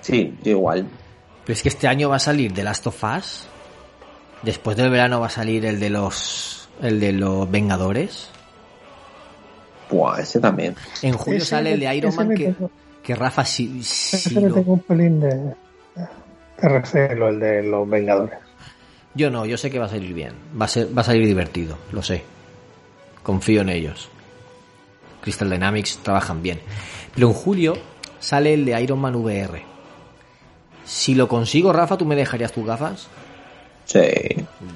Sí, 0.00 0.36
yo 0.42 0.50
igual. 0.52 0.86
Pero 1.44 1.52
es 1.54 1.62
que 1.62 1.68
este 1.68 1.88
año 1.88 2.08
va 2.08 2.16
a 2.16 2.20
salir 2.20 2.52
The 2.52 2.64
Last 2.64 2.86
of 2.86 3.02
Us. 3.04 3.46
Después 4.42 4.76
del 4.76 4.90
verano 4.90 5.20
va 5.20 5.26
a 5.26 5.30
salir 5.30 5.64
el 5.66 5.80
de 5.80 5.90
los 5.90 6.67
el 6.82 7.00
de 7.00 7.12
los 7.12 7.50
Vengadores. 7.50 8.30
Buah, 9.90 10.20
ese 10.20 10.38
también. 10.40 10.76
En 11.02 11.14
julio 11.14 11.38
Ese 11.38 11.46
sale 11.46 11.72
el 11.72 11.80
de 11.80 11.94
Iron 11.96 12.10
ese 12.10 12.18
Man 12.24 12.34
que, 12.36 12.44
tengo- 12.52 12.70
que 13.02 13.14
Rafa 13.14 13.44
sí, 13.44 13.82
sí 13.82 14.16
Ese 14.16 14.40
le 14.40 14.48
lo- 14.48 14.54
tengo 14.56 14.72
un 14.74 14.80
pelín 14.80 15.20
de, 15.20 15.28
de 15.34 16.68
recelo, 16.68 17.28
el 17.28 17.40
de 17.40 17.62
los 17.62 17.88
Vengadores. 17.88 18.38
Yo 19.14 19.30
no, 19.30 19.46
yo 19.46 19.56
sé 19.56 19.70
que 19.70 19.78
va 19.78 19.86
a 19.86 19.88
salir 19.88 20.12
bien. 20.12 20.32
Va 20.60 20.66
a 20.66 20.68
ser, 20.68 20.96
va 20.96 21.00
a 21.00 21.04
salir 21.04 21.26
divertido, 21.26 21.78
lo 21.92 22.02
sé. 22.02 22.22
Confío 23.22 23.62
en 23.62 23.70
ellos. 23.70 24.08
Crystal 25.22 25.50
Dynamics 25.50 25.98
trabajan 26.02 26.42
bien. 26.42 26.60
Pero 27.14 27.28
en 27.28 27.32
julio 27.34 27.74
sale 28.20 28.54
el 28.54 28.64
de 28.64 28.80
Iron 28.82 28.98
Man 29.00 29.16
VR. 29.16 29.62
Si 30.84 31.14
lo 31.14 31.28
consigo, 31.28 31.72
Rafa, 31.72 31.96
¿tú 31.98 32.04
me 32.04 32.14
dejarías 32.14 32.52
tus 32.52 32.64
gafas? 32.66 33.08
Sí. 33.86 34.00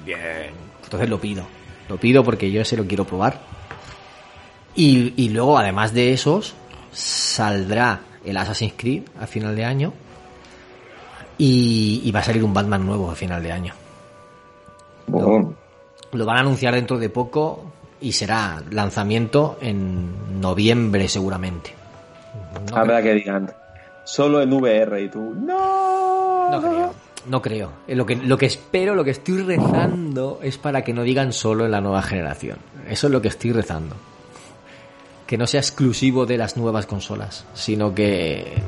Bien. 0.05 0.51
Entonces 0.83 1.09
lo 1.09 1.19
pido. 1.21 1.43
Lo 1.89 1.97
pido 1.97 2.23
porque 2.23 2.51
yo 2.51 2.61
ese 2.61 2.77
lo 2.77 2.85
quiero 2.85 3.05
probar. 3.05 3.39
Y, 4.75 5.13
y 5.17 5.29
luego, 5.29 5.57
además 5.57 5.93
de 5.93 6.13
esos, 6.13 6.55
saldrá 6.91 8.01
el 8.25 8.37
Assassin's 8.37 8.73
Creed 8.75 9.03
a 9.19 9.27
final 9.27 9.55
de 9.55 9.65
año. 9.65 9.93
Y, 11.37 12.01
y 12.03 12.11
va 12.11 12.19
a 12.19 12.23
salir 12.23 12.43
un 12.43 12.53
Batman 12.53 12.85
nuevo 12.85 13.09
a 13.09 13.15
final 13.15 13.41
de 13.43 13.51
año. 13.51 13.73
Lo 15.07 16.25
van 16.25 16.37
a 16.37 16.39
anunciar 16.41 16.75
dentro 16.75 16.97
de 16.97 17.09
poco 17.09 17.65
y 17.99 18.11
será 18.11 18.61
lanzamiento 18.69 19.57
en 19.61 20.39
noviembre 20.39 21.07
seguramente. 21.07 21.73
No, 22.69 22.77
habrá 22.77 23.01
que 23.01 23.13
digan. 23.13 23.51
Solo 24.03 24.41
en 24.41 24.53
VR 24.53 25.01
y 25.01 25.09
tú. 25.09 25.33
¡No! 25.33 26.51
no 26.51 26.61
creo. 26.61 26.93
No 27.27 27.41
creo. 27.41 27.71
Eh, 27.87 27.95
Lo 27.95 28.05
que, 28.05 28.45
espero, 28.45 28.95
lo 28.95 29.03
que 29.03 29.11
estoy 29.11 29.41
rezando 29.41 30.39
es 30.41 30.57
para 30.57 30.83
que 30.83 30.93
no 30.93 31.03
digan 31.03 31.33
solo 31.33 31.65
en 31.65 31.71
la 31.71 31.81
nueva 31.81 32.01
generación. 32.01 32.57
Eso 32.89 33.07
es 33.07 33.13
lo 33.13 33.21
que 33.21 33.29
estoy 33.29 33.51
rezando. 33.51 33.95
Que 35.25 35.37
no 35.37 35.47
sea 35.47 35.61
exclusivo 35.61 36.25
de 36.25 36.37
las 36.37 36.57
nuevas 36.57 36.85
consolas, 36.85 37.45
sino 37.53 37.93
que... 37.95 38.61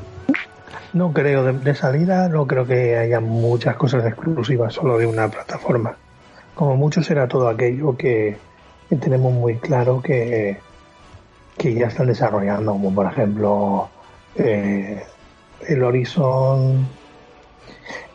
No 0.92 1.12
creo, 1.12 1.44
de, 1.44 1.74
salida 1.74 2.28
no 2.28 2.46
creo 2.46 2.66
que 2.66 2.96
haya 2.96 3.20
muchas 3.20 3.76
cosas 3.76 4.06
exclusivas 4.06 4.72
solo 4.72 4.96
de 4.96 5.06
una 5.06 5.28
plataforma. 5.28 5.94
Como 6.54 6.76
mucho 6.76 7.02
será 7.02 7.28
todo 7.28 7.48
aquello 7.48 7.94
que, 7.96 8.38
que 8.88 8.96
tenemos 8.96 9.34
muy 9.34 9.56
claro 9.56 10.00
que, 10.00 10.56
que 11.58 11.74
ya 11.74 11.88
están 11.88 12.06
desarrollando, 12.06 12.72
como 12.72 12.94
por 12.94 13.06
ejemplo 13.06 13.90
eh, 14.36 15.02
el 15.68 15.82
Horizon 15.82 16.86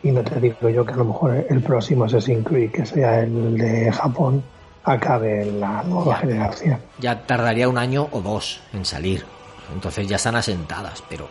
y 0.02 0.10
no 0.10 0.22
te 0.22 0.40
digo 0.40 0.68
yo 0.68 0.84
que 0.84 0.92
a 0.92 0.96
lo 0.96 1.04
mejor 1.04 1.46
el 1.48 1.62
próximo 1.62 2.04
Assassin's 2.04 2.46
Creed, 2.46 2.70
que 2.70 2.84
sea 2.86 3.20
el 3.20 3.56
de 3.56 3.92
Japón, 3.92 4.42
acabe 4.84 5.42
en 5.42 5.60
la 5.60 5.82
nueva 5.84 6.16
generación. 6.16 6.78
ya 6.98 7.24
tardaría 7.24 7.68
un 7.68 7.78
año 7.78 8.08
o 8.10 8.20
dos 8.20 8.60
en 8.72 8.84
salir. 8.84 9.24
Entonces 9.72 10.06
ya 10.06 10.16
están 10.16 10.36
asentadas, 10.36 11.02
pero 11.08 11.28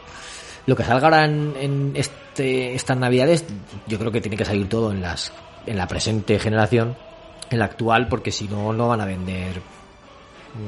lo 0.65 0.75
que 0.75 0.83
salga 0.83 1.05
ahora 1.05 1.25
en, 1.25 1.53
en 1.59 1.91
este, 1.95 2.73
estas 2.73 2.97
navidades, 2.97 3.45
yo 3.87 3.99
creo 3.99 4.11
que 4.11 4.21
tiene 4.21 4.37
que 4.37 4.45
salir 4.45 4.67
todo 4.69 4.91
en 4.91 5.01
las 5.01 5.31
en 5.65 5.77
la 5.77 5.87
presente 5.87 6.39
generación, 6.39 6.95
en 7.49 7.59
la 7.59 7.65
actual, 7.65 8.07
porque 8.07 8.31
si 8.31 8.47
no, 8.47 8.73
no 8.73 8.87
van 8.87 9.01
a 9.01 9.05
vender. 9.05 9.61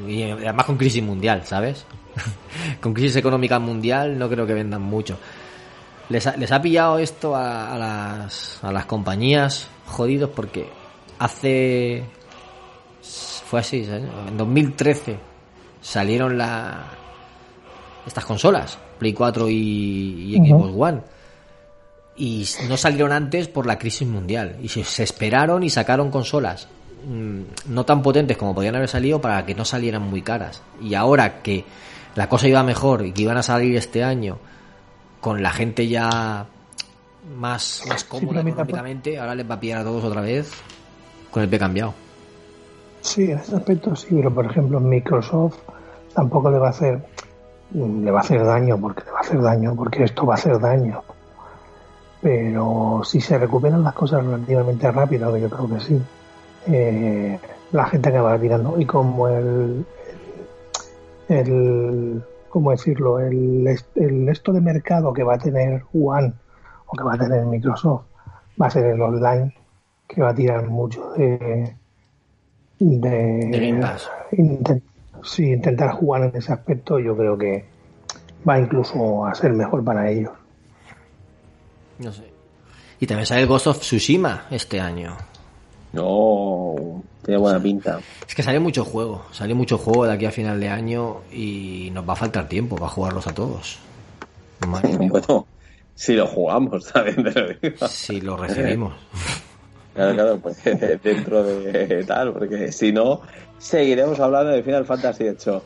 Y 0.08 0.22
además 0.22 0.66
con 0.66 0.76
crisis 0.76 1.02
mundial, 1.02 1.42
¿sabes? 1.44 1.84
con 2.80 2.94
crisis 2.94 3.16
económica 3.16 3.58
mundial 3.58 4.18
no 4.18 4.28
creo 4.28 4.46
que 4.46 4.54
vendan 4.54 4.82
mucho. 4.82 5.18
Les 6.08 6.26
ha, 6.26 6.36
les 6.36 6.52
ha 6.52 6.60
pillado 6.60 6.98
esto 6.98 7.34
a, 7.34 7.74
a 7.74 7.78
las, 7.78 8.62
a 8.62 8.70
las 8.72 8.86
compañías 8.86 9.68
jodidos 9.86 10.30
porque 10.30 10.68
hace 11.18 12.04
fue 13.00 13.60
así, 13.60 13.84
¿sabes? 13.84 14.04
en 14.28 14.36
2013 14.36 15.18
salieron 15.80 16.36
la 16.38 16.84
estas 18.06 18.24
consolas, 18.24 18.78
Play 18.98 19.12
4 19.12 19.48
y, 19.48 20.34
y 20.34 20.36
Xbox 20.36 20.72
One. 20.76 21.00
Y 22.16 22.46
no 22.68 22.76
salieron 22.76 23.12
antes 23.12 23.48
por 23.48 23.66
la 23.66 23.78
crisis 23.78 24.06
mundial. 24.06 24.58
Y 24.62 24.68
se, 24.68 24.84
se 24.84 25.02
esperaron 25.02 25.62
y 25.62 25.70
sacaron 25.70 26.10
consolas 26.10 26.68
mm, 27.06 27.72
no 27.72 27.84
tan 27.84 28.02
potentes 28.02 28.36
como 28.36 28.54
podían 28.54 28.76
haber 28.76 28.88
salido 28.88 29.20
para 29.20 29.44
que 29.46 29.54
no 29.54 29.64
salieran 29.64 30.02
muy 30.02 30.22
caras. 30.22 30.62
Y 30.80 30.94
ahora 30.94 31.42
que 31.42 31.64
la 32.14 32.28
cosa 32.28 32.46
iba 32.46 32.62
mejor 32.62 33.06
y 33.06 33.12
que 33.12 33.22
iban 33.22 33.36
a 33.36 33.42
salir 33.42 33.76
este 33.76 34.04
año 34.04 34.38
con 35.24 35.42
la 35.42 35.52
gente 35.52 35.88
ya 35.88 36.44
más, 37.38 37.82
más 37.88 38.04
cómoda 38.04 38.42
económicamente, 38.42 39.18
ahora 39.18 39.34
les 39.34 39.48
va 39.48 39.54
a 39.54 39.60
pillar 39.60 39.78
a 39.78 39.84
todos 39.84 40.04
otra 40.04 40.20
vez 40.20 40.52
con 41.30 41.42
el 41.42 41.48
pie 41.48 41.58
cambiado. 41.58 41.94
Sí, 43.00 43.30
en 43.30 43.38
ese 43.38 43.56
aspecto 43.56 43.96
sí, 43.96 44.08
pero 44.10 44.34
por 44.34 44.44
ejemplo 44.44 44.80
Microsoft 44.80 45.56
tampoco 46.14 46.50
le 46.50 46.58
va 46.58 46.66
a 46.66 46.70
hacer 46.70 47.00
le 47.72 48.10
va 48.10 48.18
a 48.18 48.20
hacer 48.20 48.44
daño 48.44 48.78
porque 48.78 49.02
le 49.06 49.12
va 49.12 49.16
a 49.16 49.20
hacer 49.22 49.40
daño 49.40 49.74
porque 49.74 50.04
esto 50.04 50.26
va 50.26 50.34
a 50.34 50.36
hacer 50.36 50.60
daño. 50.60 51.02
Pero 52.20 53.00
si 53.02 53.18
se 53.22 53.38
recuperan 53.38 53.82
las 53.82 53.94
cosas 53.94 54.22
relativamente 54.22 54.92
rápido, 54.92 55.32
que 55.32 55.40
yo 55.40 55.48
creo 55.48 55.68
que 55.70 55.80
sí, 55.80 56.02
eh, 56.66 57.40
la 57.72 57.86
gente 57.86 58.10
acaba 58.10 58.38
tirando. 58.38 58.78
Y 58.78 58.84
como 58.84 59.26
el, 59.28 59.86
el 61.30 62.22
¿cómo 62.54 62.70
decirlo? 62.70 63.18
El, 63.18 63.66
est- 63.66 63.96
el 63.96 64.28
esto 64.28 64.52
de 64.52 64.60
mercado 64.60 65.12
que 65.12 65.24
va 65.24 65.34
a 65.34 65.38
tener 65.38 65.82
One 65.92 66.32
o 66.86 66.96
que 66.96 67.02
va 67.02 67.14
a 67.14 67.18
tener 67.18 67.44
Microsoft 67.44 68.04
va 68.62 68.68
a 68.68 68.70
ser 68.70 68.86
el 68.86 69.02
online, 69.02 69.52
que 70.06 70.22
va 70.22 70.28
a 70.30 70.34
tirar 70.36 70.68
mucho 70.68 71.10
de 71.14 71.74
de, 72.78 73.10
De 73.50 73.58
Game 73.70 73.80
Pass. 73.80 74.08
inten- 74.32 74.82
sí, 75.24 75.50
intentar 75.52 75.90
jugar 75.90 76.22
en 76.22 76.36
ese 76.36 76.52
aspecto 76.52 77.00
yo 77.00 77.16
creo 77.16 77.36
que 77.36 77.64
va 78.48 78.60
incluso 78.60 79.26
a 79.26 79.34
ser 79.34 79.52
mejor 79.52 79.82
para 79.82 80.08
ellos. 80.08 80.30
No 81.98 82.12
sé. 82.12 82.32
Y 83.00 83.06
también 83.08 83.26
sale 83.26 83.42
el 83.42 83.48
Ghost 83.48 83.66
of 83.66 83.80
Tsushima 83.80 84.44
este 84.52 84.80
año. 84.80 85.16
No, 85.94 87.02
tiene 87.24 87.38
buena 87.38 87.60
pinta. 87.60 88.00
Es 88.26 88.34
que 88.34 88.42
sale 88.42 88.58
mucho 88.58 88.84
juego, 88.84 89.24
sale 89.32 89.54
mucho 89.54 89.78
juego 89.78 90.06
de 90.06 90.12
aquí 90.12 90.26
a 90.26 90.30
final 90.30 90.58
de 90.58 90.68
año 90.68 91.22
y 91.32 91.90
nos 91.92 92.08
va 92.08 92.14
a 92.14 92.16
faltar 92.16 92.48
tiempo 92.48 92.76
para 92.76 92.90
jugarlos 92.90 93.26
a 93.26 93.34
todos. 93.34 93.78
Bueno, 94.66 95.46
si 95.94 96.14
lo 96.14 96.26
jugamos, 96.26 96.90
también 96.90 97.22
te 97.22 97.40
lo 97.40 97.48
digo. 97.60 97.88
si 97.88 98.20
lo 98.20 98.36
recibimos. 98.36 98.94
Claro, 99.94 100.14
claro, 100.14 100.38
pues 100.40 100.58
dentro 101.04 101.44
de 101.44 102.02
tal, 102.02 102.32
porque 102.32 102.72
si 102.72 102.90
no, 102.90 103.20
seguiremos 103.58 104.18
hablando 104.18 104.50
de 104.50 104.64
Final 104.64 104.84
Fantasy 104.84 105.22
VIII. 105.22 105.60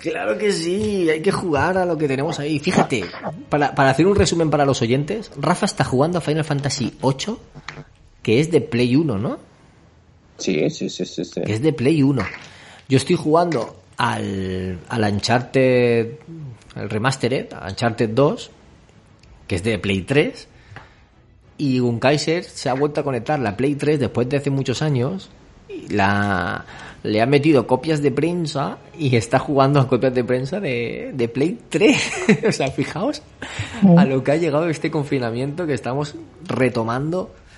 Claro 0.00 0.36
que 0.36 0.50
sí, 0.50 1.08
hay 1.08 1.22
que 1.22 1.30
jugar 1.30 1.78
a 1.78 1.86
lo 1.86 1.96
que 1.96 2.08
tenemos 2.08 2.40
ahí. 2.40 2.58
Fíjate, 2.58 3.04
para, 3.48 3.72
para 3.72 3.90
hacer 3.90 4.08
un 4.08 4.16
resumen 4.16 4.50
para 4.50 4.64
los 4.64 4.82
oyentes, 4.82 5.30
Rafa 5.38 5.66
está 5.66 5.84
jugando 5.84 6.18
a 6.18 6.20
Final 6.20 6.42
Fantasy 6.42 6.98
VIII, 7.00 7.36
que 8.24 8.40
es 8.40 8.50
de 8.50 8.60
Play 8.60 8.96
1, 8.96 9.18
¿no? 9.18 9.38
Sí, 10.40 10.70
sí, 10.70 10.88
sí, 10.88 11.04
sí, 11.04 11.24
sí. 11.24 11.40
que 11.42 11.52
es 11.52 11.62
de 11.62 11.72
Play 11.72 12.02
1. 12.02 12.22
Yo 12.88 12.96
estoy 12.96 13.16
jugando 13.16 13.76
al, 13.96 14.78
al 14.88 15.12
Uncharted, 15.12 16.14
el 16.76 16.90
Remastered, 16.90 17.52
al 17.52 17.70
Uncharted 17.70 18.10
2, 18.10 18.50
que 19.46 19.56
es 19.56 19.62
de 19.62 19.78
Play 19.78 20.02
3, 20.02 20.48
y 21.58 21.80
un 21.80 22.00
Kaiser 22.00 22.42
se 22.42 22.68
ha 22.68 22.74
vuelto 22.74 23.00
a 23.00 23.04
conectar 23.04 23.38
la 23.38 23.56
Play 23.56 23.74
3 23.74 24.00
después 24.00 24.28
de 24.28 24.38
hace 24.38 24.50
muchos 24.50 24.82
años, 24.82 25.30
y 25.68 25.88
la, 25.88 26.64
le 27.02 27.20
ha 27.20 27.26
metido 27.26 27.66
copias 27.66 28.02
de 28.02 28.10
prensa 28.10 28.78
y 28.98 29.14
está 29.16 29.38
jugando 29.38 29.80
a 29.80 29.88
copias 29.88 30.14
de 30.14 30.24
prensa 30.24 30.60
de, 30.60 31.12
de 31.14 31.28
Play 31.28 31.58
3. 31.68 32.12
o 32.48 32.52
sea, 32.52 32.70
fijaos 32.70 33.22
a 33.96 34.04
lo 34.04 34.24
que 34.24 34.32
ha 34.32 34.36
llegado 34.36 34.68
este 34.68 34.90
confinamiento 34.90 35.66
que 35.66 35.74
estamos 35.74 36.14
retomando 36.46 37.30
eh, 37.32 37.49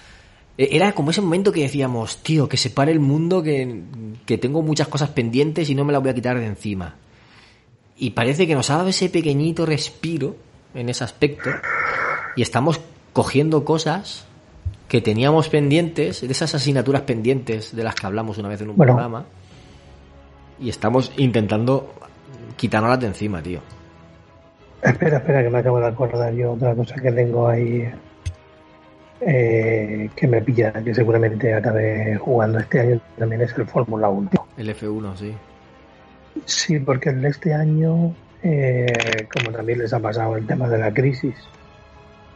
era 0.59 0.93
como 0.93 1.11
ese 1.11 1.21
momento 1.21 1.53
que 1.53 1.63
decíamos, 1.63 2.19
tío, 2.19 2.49
que 2.49 2.57
se 2.57 2.71
pare 2.71 2.93
el 2.93 3.01
mundo, 3.01 3.43
que, 3.43 3.83
que 4.27 4.39
tengo 4.39 4.63
muchas 4.63 4.89
cosas 4.89 5.11
pendientes 5.11 5.71
y 5.71 5.75
no 5.75 5.85
me 5.85 5.93
las 5.93 6.03
voy 6.03 6.11
a 6.11 6.15
quitar 6.15 6.39
de 6.39 6.47
encima. 6.47 6.97
Y 7.97 8.11
parece 8.11 8.47
que 8.47 8.55
nos 8.55 8.71
ha 8.71 8.77
dado 8.77 8.89
ese 8.89 9.09
pequeñito 9.09 9.65
respiro 9.67 10.37
en 10.75 10.89
ese 10.89 11.05
aspecto 11.05 11.51
y 12.37 12.43
estamos 12.43 12.81
cogiendo 13.13 13.65
cosas 13.65 14.27
que 14.89 15.01
teníamos 15.01 15.49
pendientes, 15.49 16.21
de 16.21 16.31
esas 16.31 16.55
asignaturas 16.55 17.03
pendientes 17.03 17.75
de 17.75 17.83
las 17.85 17.95
que 17.95 18.07
hablamos 18.07 18.37
una 18.39 18.49
vez 18.49 18.61
en 18.61 18.71
un 18.71 18.77
Bueno. 18.77 18.93
programa, 18.93 19.25
y 20.61 20.69
estamos 20.69 21.13
intentando 21.17 21.93
quitándolas 22.57 23.01
de 23.01 23.07
encima, 23.07 23.43
tío. 23.43 23.61
Espera, 24.83 25.19
espera, 25.19 25.43
que 25.43 25.51
me 25.51 25.59
acabo 25.59 25.81
de 25.81 25.87
acordar 25.87 26.35
yo 26.35 26.53
otra 26.53 26.75
cosa 26.75 26.95
que 26.97 27.11
tengo 27.13 27.49
ahí 27.49 27.89
eh, 29.25 30.11
que 30.17 30.27
me 30.27 30.43
pilla, 30.43 30.73
que 30.73 30.95
seguramente 30.95 31.55
acabe 31.55 32.17
jugando 32.17 32.59
este 32.59 32.81
año, 32.81 33.01
también 33.17 33.43
es 33.43 33.57
el 33.57 33.67
Fórmula 33.67 34.09
1. 34.09 34.31
El 34.57 34.69
F1, 34.77 35.17
sí. 35.17 35.35
Sí, 36.45 36.79
porque 36.81 37.11
el 37.11 37.23
de 37.23 37.29
este 37.29 37.55
año, 37.55 38.15
eh, 38.43 39.27
como 39.33 39.53
también 39.53 39.79
les 39.79 39.93
ha 39.93 40.01
pasado 40.01 40.37
el 40.37 40.47
tema 40.47 40.69
de 40.69 40.79
la 40.79 40.93
crisis, 40.93 41.37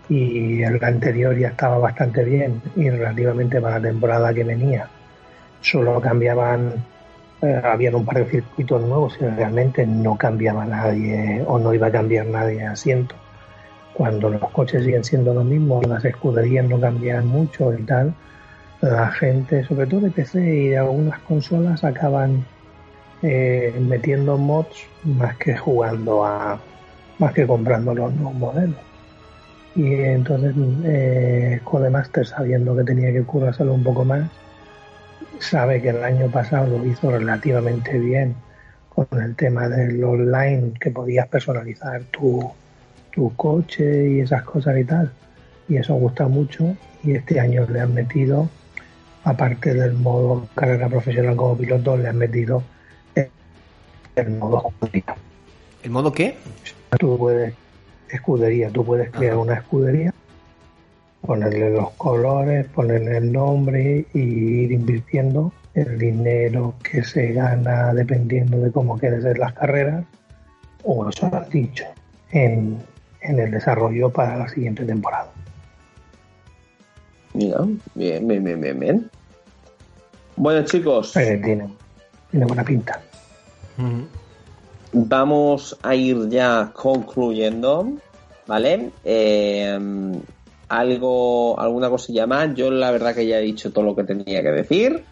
y 0.09 0.63
el 0.63 0.83
anterior 0.85 1.37
ya 1.37 1.49
estaba 1.49 1.79
bastante 1.79 2.23
bien, 2.23 2.63
y 2.77 2.89
relativamente 2.89 3.61
para 3.61 3.79
la 3.81 3.89
temporada 3.89 4.33
que 4.33 4.45
venía, 4.45 4.89
solo 5.61 6.01
cambiaban, 6.01 6.85
eh, 7.43 7.61
habían 7.65 7.97
un 7.97 8.05
par 8.05 8.19
de 8.19 8.27
circuitos 8.27 8.81
nuevos 8.83 9.17
y 9.21 9.25
realmente 9.25 9.85
no 9.87 10.17
cambiaba 10.17 10.65
nadie 10.65 11.43
o 11.47 11.59
no 11.59 11.75
iba 11.75 11.89
a 11.89 11.93
cambiar 11.93 12.27
nadie 12.27 12.65
asiento. 12.65 13.17
Cuando 13.97 14.29
los 14.29 14.51
coches 14.51 14.85
siguen 14.85 15.05
siendo 15.05 15.33
lo 15.33 15.43
mismo, 15.43 15.81
las 15.83 16.05
escuderías 16.05 16.69
no 16.69 16.79
cambian 16.79 17.27
mucho 17.27 17.73
y 17.73 17.83
tal, 17.85 18.15
la 18.83 19.11
gente, 19.11 19.65
sobre 19.65 19.87
todo 19.87 20.01
de 20.03 20.11
PC 20.11 20.39
y 20.39 20.69
de 20.69 20.79
algunas 20.79 21.19
consolas, 21.21 21.83
acaban 21.83 22.45
eh, 23.23 23.75
metiendo 23.81 24.37
mods 24.37 24.87
más 25.05 25.37
que 25.39 25.57
jugando 25.57 26.25
a 26.25 26.61
más 27.19 27.33
que 27.33 27.47
comprando 27.47 27.95
los 27.95 28.13
nuevos 28.15 28.35
modelos. 28.35 28.77
Y 29.75 29.95
entonces 29.95 30.55
eh, 30.85 31.61
Codemaster 31.65 32.27
sabiendo 32.27 32.77
que 32.77 32.85
tenía 32.85 33.13
que 33.13 33.23
currárselo 33.23 33.73
un 33.73 33.83
poco 33.85 34.05
más 34.05 34.31
sabe 35.39 35.83
que 35.83 35.91
el 35.91 36.03
año 36.03 36.31
pasado 36.31 36.79
lo 36.79 36.85
hizo 36.87 37.11
relativamente 37.11 37.99
bien 37.99 38.35
con 38.91 39.07
el 39.23 39.37
tema 39.37 39.69
del 39.69 40.03
online 40.03 40.73
que 40.81 40.91
podías 40.91 41.29
personalizar 41.29 42.03
tu, 42.05 42.51
tu 43.17 43.35
coche 43.35 44.11
y 44.11 44.21
esas 44.21 44.45
cosas 44.45 44.79
y 44.79 44.85
tal 44.85 45.11
y 45.69 45.77
eso 45.77 45.95
gusta 45.95 46.29
mucho 46.29 46.77
y 47.03 47.13
este 47.13 47.41
año 47.41 47.67
le 47.69 47.81
han 47.81 47.93
metido 47.93 48.49
aparte 49.25 49.75
del 49.75 49.95
modo 49.95 50.47
carrera 50.55 50.89
profesional 50.89 51.35
como 51.35 51.57
piloto 51.57 51.97
le 51.97 52.09
han 52.09 52.19
metido 52.19 52.63
el 54.17 54.31
modo 54.31 54.69
escudería. 54.69 55.17
¿El 55.83 55.91
modo 55.91 56.13
qué? 56.13 56.37
Tú 56.99 57.19
puedes, 57.19 57.55
escudería, 58.09 58.71
tú 58.71 58.85
puedes 58.85 59.11
crear 59.11 59.35
Ajá. 59.35 59.43
una 59.43 59.55
escudería, 59.55 60.15
ponerle 61.21 61.71
los 61.71 61.91
colores, 61.93 62.67
ponerle 62.67 63.19
el 63.19 63.31
nombre 63.33 64.07
y 64.15 64.19
ir 64.19 64.73
invirtiendo 64.73 65.53
el 65.75 65.99
dinero 65.99 66.75
que 66.83 67.05
se 67.05 67.33
gana 67.33 67.93
dependiendo 67.93 68.59
de 68.59 68.73
cómo 68.73 68.99
quieres 68.99 69.23
ser 69.23 69.39
las 69.39 69.53
carreras, 69.53 70.05
o 70.83 71.09
eso 71.09 71.29
lo 71.31 71.37
has 71.37 71.51
dicho, 71.51 71.85
en, 72.31 72.79
en 73.29 73.39
el 73.41 73.51
desarrollo 73.51 74.11
para 74.11 74.37
la 74.37 74.49
siguiente 74.49 74.85
temporada. 74.85 75.29
Mira, 77.35 77.59
bien, 77.95 78.27
bien, 78.27 78.45
bien, 78.45 78.61
bien, 78.61 78.81
bien. 78.81 79.11
Bueno, 80.37 80.65
chicos, 80.65 81.17
Eh, 81.17 81.41
tiene, 81.43 81.69
tiene 82.31 82.47
buena 82.47 82.65
pinta. 82.65 83.01
Ujú. 83.79 84.07
vamos 84.93 85.77
a 85.83 85.95
ir 85.95 86.29
ya 86.31 86.71
concluyendo, 86.73 87.93
¿vale? 88.47 88.91
Eh, 89.05 89.79
algo, 90.69 91.61
alguna 91.61 91.91
cosilla 91.91 92.27
más. 92.27 92.55
Yo 92.55 92.71
la 92.71 92.91
verdad 92.91 93.15
que 93.15 93.27
ya 93.27 93.39
he 93.39 93.43
dicho 93.43 93.73
todo 93.73 93.85
lo 93.85 93.95
que 93.97 94.05
tenía 94.05 94.43
que 94.43 94.51
decir. 94.51 95.05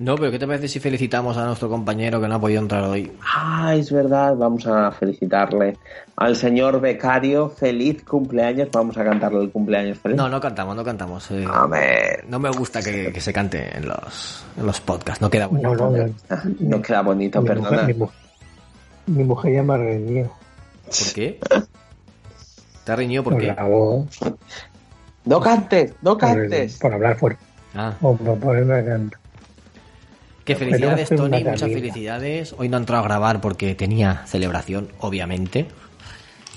No, 0.00 0.14
pero 0.16 0.30
¿qué 0.30 0.38
te 0.38 0.46
parece 0.46 0.66
si 0.66 0.80
felicitamos 0.80 1.36
a 1.36 1.44
nuestro 1.44 1.68
compañero 1.68 2.22
que 2.22 2.26
no 2.26 2.36
ha 2.36 2.40
podido 2.40 2.62
entrar 2.62 2.84
hoy? 2.84 3.12
Ah, 3.36 3.74
es 3.76 3.92
verdad, 3.92 4.34
vamos 4.34 4.66
a 4.66 4.90
felicitarle 4.92 5.76
al 6.16 6.36
señor 6.36 6.80
becario. 6.80 7.50
Feliz 7.50 8.02
cumpleaños. 8.04 8.70
Vamos 8.72 8.96
a 8.96 9.04
cantarle 9.04 9.42
el 9.42 9.50
cumpleaños 9.50 9.98
feliz. 9.98 10.16
No, 10.16 10.26
no 10.30 10.40
cantamos, 10.40 10.74
no 10.74 10.82
cantamos. 10.82 11.30
eh. 11.32 11.46
No 12.28 12.38
me 12.38 12.48
gusta 12.50 12.82
que, 12.82 13.12
que 13.12 13.20
se 13.20 13.30
cante 13.30 13.76
en 13.76 13.86
los, 13.88 14.42
en 14.56 14.64
los 14.64 14.80
podcasts, 14.80 15.20
no 15.20 15.28
queda 15.28 15.48
bonito. 15.48 15.74
no, 15.74 15.90
no. 15.90 16.14
ah, 16.30 16.42
no 16.60 16.80
queda 16.80 17.02
bonito, 17.02 17.42
mi, 17.42 17.48
perdona. 17.48 17.70
mujer, 17.70 17.86
mi, 17.86 17.94
mu- 17.94 18.08
mi 19.18 19.24
mujer 19.24 19.52
ya 19.52 19.62
me 19.62 19.74
ha 19.74 19.76
reñido. 19.76 20.32
¿Por 20.86 21.12
qué? 21.14 21.38
¿Te 22.84 22.92
ha 22.92 22.96
reñido 22.96 23.22
por 23.22 23.34
Por 23.34 23.42
qué? 23.42 23.48
la 23.48 23.64
voz, 23.64 24.06
No 25.26 25.40
cantes, 25.40 25.92
no 26.00 26.16
por, 26.16 26.30
el- 26.30 26.48
cantes. 26.48 26.78
por 26.78 26.94
hablar 26.94 27.18
fuerte. 27.18 27.42
Ah, 27.74 27.92
O 28.00 28.16
por 28.16 28.38
ponerme 28.38 28.74
a 28.76 28.84
cantar. 28.86 29.20
Que 30.44 30.56
felicidades, 30.56 31.08
Tony, 31.10 31.44
muchas 31.44 31.70
felicidades. 31.72 32.54
Hoy 32.58 32.68
no 32.68 32.76
ha 32.76 32.80
entrado 32.80 33.02
a 33.04 33.06
grabar 33.06 33.40
porque 33.40 33.74
tenía 33.74 34.24
celebración, 34.26 34.88
obviamente. 35.00 35.66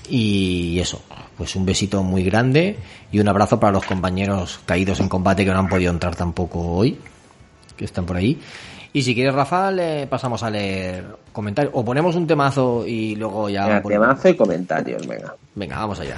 Y 0.08 0.78
eso, 0.80 1.02
pues 1.36 1.56
un 1.56 1.64
besito 1.64 2.02
muy 2.02 2.22
grande 2.24 2.76
y 3.10 3.20
un 3.20 3.28
abrazo 3.28 3.58
para 3.58 3.72
los 3.72 3.84
compañeros 3.86 4.60
caídos 4.66 5.00
en 5.00 5.08
combate 5.08 5.44
que 5.44 5.50
no 5.50 5.58
han 5.58 5.68
podido 5.68 5.90
entrar 5.92 6.14
tampoco 6.14 6.60
hoy, 6.60 6.98
que 7.76 7.84
están 7.86 8.04
por 8.04 8.16
ahí. 8.16 8.38
Y 8.92 9.02
si 9.02 9.14
quieres, 9.14 9.34
Rafa, 9.34 9.70
le 9.70 10.06
pasamos 10.06 10.42
a 10.42 10.50
leer 10.50 11.04
comentarios. 11.32 11.72
O 11.74 11.84
ponemos 11.84 12.14
un 12.16 12.26
temazo 12.26 12.86
y 12.86 13.16
luego 13.16 13.48
ya... 13.48 13.82
Ponemos- 13.82 13.88
temazo 13.88 14.28
y 14.28 14.36
comentarios, 14.36 15.06
venga. 15.06 15.34
Venga, 15.54 15.78
vamos 15.78 15.98
allá. 16.00 16.16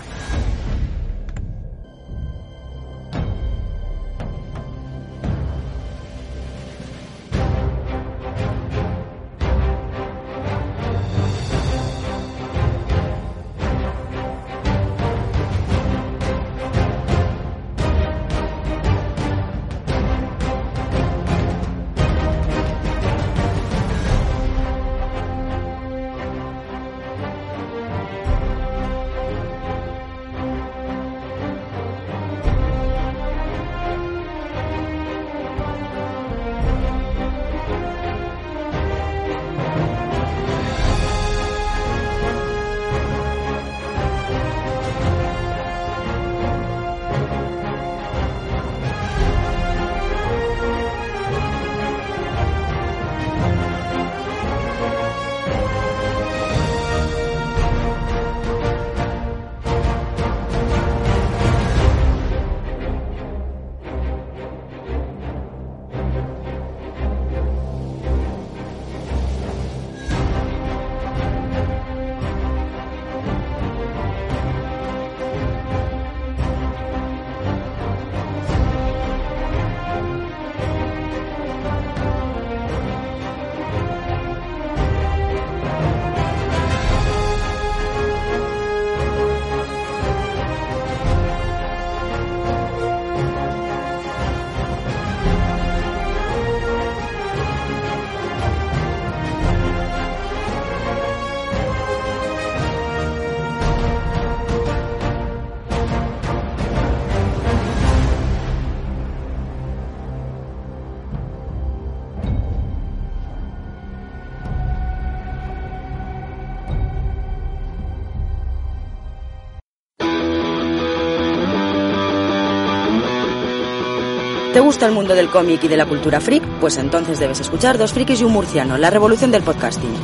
Gusta 124.66 124.86
el 124.86 124.92
mundo 124.92 125.14
del 125.14 125.30
cómic 125.30 125.62
y 125.62 125.68
de 125.68 125.76
la 125.76 125.86
cultura 125.86 126.20
freak? 126.20 126.42
Pues 126.58 126.76
entonces 126.76 127.20
debes 127.20 127.38
escuchar 127.38 127.78
Dos 127.78 127.92
Frikis 127.92 128.20
y 128.20 128.24
un 128.24 128.32
Murciano, 128.32 128.76
la 128.76 128.90
revolución 128.90 129.30
del 129.30 129.44
podcasting. 129.44 129.94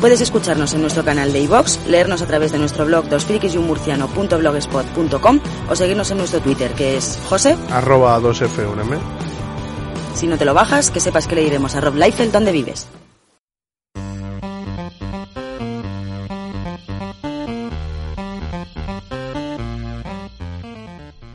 Puedes 0.00 0.20
escucharnos 0.20 0.74
en 0.74 0.80
nuestro 0.80 1.04
canal 1.04 1.32
de 1.32 1.38
iVox, 1.42 1.78
leernos 1.86 2.20
a 2.20 2.26
través 2.26 2.50
de 2.50 2.58
nuestro 2.58 2.86
blog 2.86 3.08
dospiriquisyunmurciano.blogspot.com 3.08 5.40
o 5.70 5.76
seguirnos 5.76 6.10
en 6.10 6.18
nuestro 6.18 6.40
Twitter, 6.40 6.72
que 6.72 6.96
es 6.96 7.20
José. 7.28 7.56
Arroba 7.70 8.18
2F1M. 8.18 8.98
Si 10.14 10.26
no 10.26 10.36
te 10.38 10.44
lo 10.44 10.54
bajas, 10.54 10.90
que 10.90 10.98
sepas 10.98 11.28
que 11.28 11.36
le 11.36 11.44
iremos 11.44 11.76
a 11.76 11.80
Rob 11.80 11.94
Liefeld 11.94 12.32
donde 12.32 12.50
vives. 12.50 12.88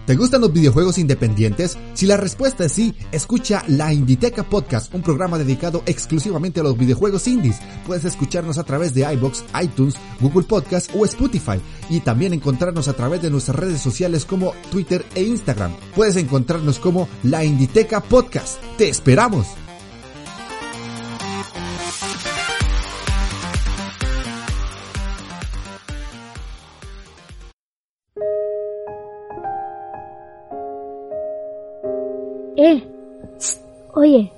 ¿Te 0.10 0.16
gustan 0.16 0.42
los 0.42 0.52
videojuegos 0.52 0.98
independientes? 0.98 1.78
Si 1.94 2.08
la 2.08 2.18
respuesta 2.18 2.66
es 2.66 2.72
sí, 2.72 2.96
escucha 3.12 3.64
La 3.68 3.94
Inditeca 3.94 4.42
Podcast, 4.42 4.92
un 4.96 5.04
programa 5.04 5.38
dedicado 5.38 5.84
exclusivamente 5.86 6.62
a 6.62 6.64
los 6.64 6.76
videojuegos 6.76 7.28
indies. 7.28 7.60
Puedes 7.86 8.06
escucharnos 8.06 8.58
a 8.58 8.64
través 8.64 8.96
de 8.96 9.02
iBox, 9.14 9.44
iTunes, 9.62 9.94
Google 10.20 10.48
Podcast 10.48 10.90
o 10.96 11.06
Spotify 11.06 11.62
y 11.92 12.00
también 12.00 12.34
encontrarnos 12.34 12.88
a 12.88 12.94
través 12.94 13.22
de 13.22 13.30
nuestras 13.30 13.56
redes 13.56 13.82
sociales 13.82 14.26
como 14.26 14.56
Twitter 14.72 15.06
e 15.14 15.22
Instagram. 15.22 15.76
Puedes 15.96 16.16
encontrarnos 16.16 16.80
como 16.80 17.08
La 17.22 17.46
Inditeca 17.46 18.02
Podcast. 18.02 18.60
¡Te 18.80 18.90
esperamos! 18.90 19.69
Oye, 34.00 34.32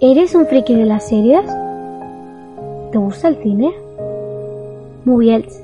¿eres 0.00 0.34
un 0.34 0.44
friki 0.44 0.74
de 0.74 0.84
las 0.84 1.08
series? 1.08 1.46
¿Te 2.90 2.98
gusta 2.98 3.28
el 3.28 3.36
cine? 3.36 3.72
Moviels, 5.04 5.62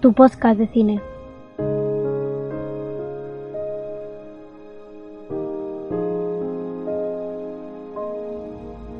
tu 0.00 0.12
podcast 0.12 0.58
de 0.58 0.66
cine. 0.66 1.00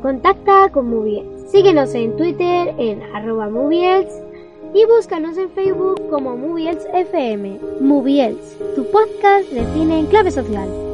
Contacta 0.00 0.70
con 0.70 0.88
Moviels. 0.88 1.50
Síguenos 1.50 1.92
en 1.96 2.16
Twitter 2.16 2.72
en 2.78 3.02
arroba 3.14 3.50
y 4.74 4.84
búscanos 4.86 5.36
en 5.38 5.50
Facebook 5.50 6.08
como 6.08 6.36
Moviels 6.36 6.86
FM. 6.94 7.58
Moviels, 7.80 8.56
tu 8.76 8.84
podcast 8.84 9.50
de 9.50 9.64
cine 9.74 9.98
en 9.98 10.06
clave 10.06 10.30
social. 10.30 10.91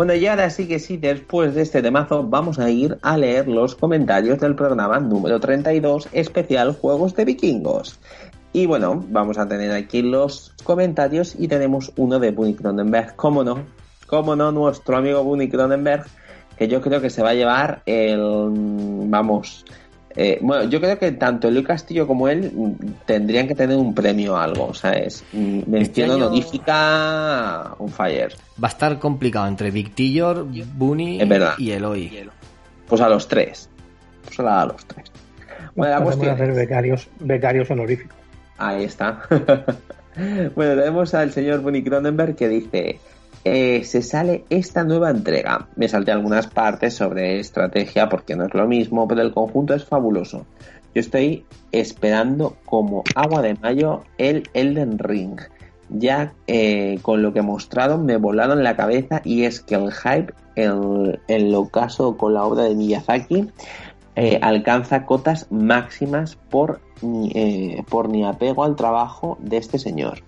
Bueno, 0.00 0.14
y 0.14 0.26
ahora 0.26 0.48
sí 0.48 0.66
que 0.66 0.78
sí, 0.78 0.96
después 0.96 1.54
de 1.54 1.60
este 1.60 1.82
temazo, 1.82 2.24
vamos 2.24 2.58
a 2.58 2.70
ir 2.70 2.96
a 3.02 3.18
leer 3.18 3.48
los 3.48 3.74
comentarios 3.74 4.40
del 4.40 4.54
programa 4.54 4.98
número 4.98 5.38
32, 5.38 6.08
especial 6.12 6.72
Juegos 6.72 7.14
de 7.14 7.26
Vikingos. 7.26 8.00
Y 8.54 8.64
bueno, 8.64 9.04
vamos 9.10 9.36
a 9.36 9.46
tener 9.46 9.72
aquí 9.72 10.00
los 10.00 10.54
comentarios 10.64 11.36
y 11.38 11.48
tenemos 11.48 11.92
uno 11.96 12.18
de 12.18 12.30
Bunny 12.30 12.54
Cronenberg, 12.54 13.14
cómo 13.14 13.44
no, 13.44 13.62
cómo 14.06 14.34
no, 14.36 14.50
nuestro 14.52 14.96
amigo 14.96 15.22
Bunny 15.22 15.50
Cronenberg, 15.50 16.06
que 16.56 16.66
yo 16.66 16.80
creo 16.80 17.02
que 17.02 17.10
se 17.10 17.20
va 17.22 17.28
a 17.28 17.34
llevar 17.34 17.82
el, 17.84 18.52
vamos, 19.04 19.66
eh, 20.22 20.38
bueno, 20.42 20.64
yo 20.64 20.80
creo 20.80 20.98
que 20.98 21.12
tanto 21.12 21.48
Eloy 21.48 21.64
Castillo 21.64 22.06
como 22.06 22.28
él 22.28 22.52
mm, 22.54 22.72
tendrían 23.06 23.48
que 23.48 23.54
tener 23.54 23.76
un 23.76 23.94
premio 23.94 24.34
o 24.34 24.36
algo, 24.36 24.74
¿sabes? 24.74 25.24
Mm, 25.32 25.60
Mención 25.66 25.80
Este 25.80 26.04
año- 26.04 26.14
honorífica 26.26 27.74
on 27.78 27.88
fire. 27.88 28.34
Va 28.62 28.68
a 28.68 28.70
estar 28.70 28.98
complicado 28.98 29.46
entre 29.46 29.70
Victillor, 29.70 30.46
Bunny 30.76 31.20
Es 31.22 31.28
y 31.58 31.70
Eloy. 31.72 32.28
Pues 32.86 33.00
a 33.00 33.08
los 33.08 33.26
tres. 33.28 33.68
Pues 34.24 34.38
a 34.40 34.64
los 34.66 34.84
tres. 34.86 35.10
Bueno, 35.74 35.92
la 35.92 35.98
Podemos 35.98 36.02
cuestión 36.16 36.34
hacer 36.34 36.50
es- 36.50 36.56
becarios, 36.56 37.08
becarios 37.20 37.70
honoríficos. 37.70 38.16
Ahí 38.58 38.84
está. 38.84 39.22
bueno, 40.54 40.74
tenemos 40.76 41.14
al 41.14 41.32
señor 41.32 41.60
Bunny 41.60 41.82
Cronenberg 41.82 42.34
que 42.36 42.48
dice: 42.48 42.98
eh, 43.44 43.82
Se 43.84 44.02
sale 44.02 44.44
esta 44.50 44.84
nueva 44.84 45.10
entrega. 45.10 45.68
Me 45.76 45.88
salté 45.88 46.12
algunas 46.12 46.46
partes 46.46 46.94
sobre 46.94 47.40
estrategia 47.40 48.08
porque 48.08 48.36
no 48.36 48.46
es 48.46 48.54
lo 48.54 48.66
mismo, 48.66 49.06
pero 49.08 49.22
el 49.22 49.32
conjunto 49.32 49.74
es 49.74 49.84
fabuloso. 49.84 50.46
Yo 50.94 51.00
estoy 51.00 51.44
esperando 51.70 52.56
como 52.64 53.04
agua 53.14 53.42
de 53.42 53.54
mayo 53.54 54.02
el 54.18 54.48
Elden 54.54 54.98
Ring. 54.98 55.40
Ya 55.88 56.32
eh, 56.46 56.98
con 57.02 57.22
lo 57.22 57.32
que 57.32 57.42
mostraron 57.42 58.06
me 58.06 58.16
volaron 58.16 58.62
la 58.62 58.76
cabeza 58.76 59.22
y 59.24 59.44
es 59.44 59.60
que 59.60 59.74
el 59.74 59.92
hype 59.92 60.32
en, 60.56 61.52
lo 61.52 61.68
caso 61.68 62.16
con 62.16 62.34
la 62.34 62.44
obra 62.44 62.64
de 62.64 62.74
Miyazaki 62.74 63.50
eh, 64.20 64.38
alcanza 64.42 65.06
cotas 65.06 65.46
máximas 65.50 66.36
por, 66.36 66.82
eh, 67.02 67.82
por 67.88 68.08
mi 68.08 68.24
apego 68.24 68.64
al 68.64 68.76
trabajo 68.76 69.38
de 69.40 69.56
este 69.56 69.78
señor. 69.78 70.22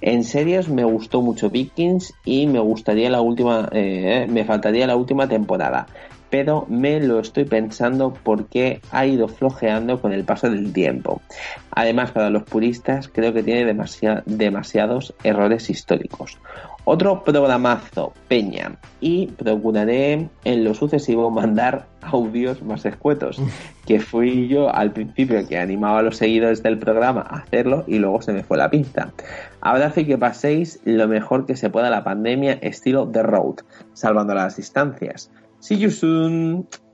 En 0.00 0.22
series 0.22 0.68
me 0.68 0.84
gustó 0.84 1.20
mucho 1.20 1.50
Vikings 1.50 2.14
y 2.24 2.46
me 2.46 2.60
gustaría 2.60 3.10
la 3.10 3.20
última, 3.20 3.68
eh, 3.72 4.26
me 4.30 4.44
faltaría 4.44 4.86
la 4.86 4.94
última 4.94 5.26
temporada, 5.26 5.86
pero 6.34 6.66
me 6.68 6.98
lo 6.98 7.20
estoy 7.20 7.44
pensando 7.44 8.12
porque 8.24 8.80
ha 8.90 9.06
ido 9.06 9.28
flojeando 9.28 10.00
con 10.00 10.12
el 10.12 10.24
paso 10.24 10.50
del 10.50 10.72
tiempo. 10.72 11.22
Además, 11.70 12.10
para 12.10 12.28
los 12.28 12.42
puristas 12.42 13.06
creo 13.06 13.32
que 13.32 13.44
tiene 13.44 13.72
demasi- 13.72 14.20
demasiados 14.26 15.14
errores 15.22 15.70
históricos. 15.70 16.36
Otro 16.86 17.22
programazo, 17.22 18.14
Peña, 18.26 18.80
y 19.00 19.28
procuraré 19.28 20.28
en 20.42 20.64
lo 20.64 20.74
sucesivo 20.74 21.30
mandar 21.30 21.86
audios 22.02 22.60
más 22.62 22.84
escuetos, 22.84 23.40
que 23.86 24.00
fui 24.00 24.48
yo 24.48 24.74
al 24.74 24.90
principio 24.90 25.46
que 25.46 25.56
animaba 25.56 26.00
a 26.00 26.02
los 26.02 26.16
seguidores 26.16 26.64
del 26.64 26.80
programa 26.80 27.20
a 27.20 27.36
hacerlo 27.38 27.84
y 27.86 28.00
luego 28.00 28.22
se 28.22 28.32
me 28.32 28.42
fue 28.42 28.58
la 28.58 28.70
pinza. 28.70 29.12
Abrazo 29.60 30.00
y 30.00 30.04
que 30.04 30.18
paséis 30.18 30.80
lo 30.84 31.06
mejor 31.06 31.46
que 31.46 31.54
se 31.54 31.70
pueda 31.70 31.90
la 31.90 32.02
pandemia 32.02 32.54
estilo 32.54 33.08
The 33.08 33.22
Road, 33.22 33.60
salvando 33.92 34.34
las 34.34 34.56
distancias. 34.56 35.30
See. 35.64 35.88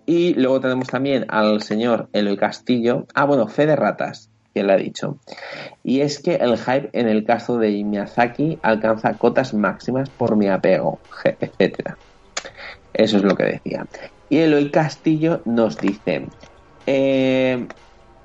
Y 0.07 0.35
luego 0.35 0.61
tenemos 0.61 0.87
también 0.87 1.27
al 1.29 1.61
señor 1.61 2.09
Eloy 2.13 2.37
Castillo. 2.37 3.07
Ah, 3.15 3.25
bueno, 3.25 3.49
fe 3.49 3.67
de 3.67 3.75
ratas, 3.75 4.31
que 4.55 4.63
le 4.63 4.73
ha 4.73 4.77
dicho. 4.77 5.19
Y 5.83 6.03
es 6.03 6.21
que 6.21 6.37
el 6.37 6.57
hype 6.57 6.89
en 6.93 7.09
el 7.09 7.25
caso 7.25 7.59
de 7.59 7.83
Miyazaki 7.83 8.61
alcanza 8.63 9.15
cotas 9.15 9.55
máximas 9.55 10.09
por 10.09 10.37
mi 10.37 10.47
apego, 10.47 11.01
etcétera. 11.41 11.99
Eso 12.95 13.17
es 13.17 13.25
lo 13.25 13.35
que 13.35 13.45
decía. 13.45 13.87
Y 14.29 14.39
Eloy 14.39 14.71
Castillo 14.71 15.43
nos 15.45 15.77
dice: 15.77 16.27
eh, 16.87 17.67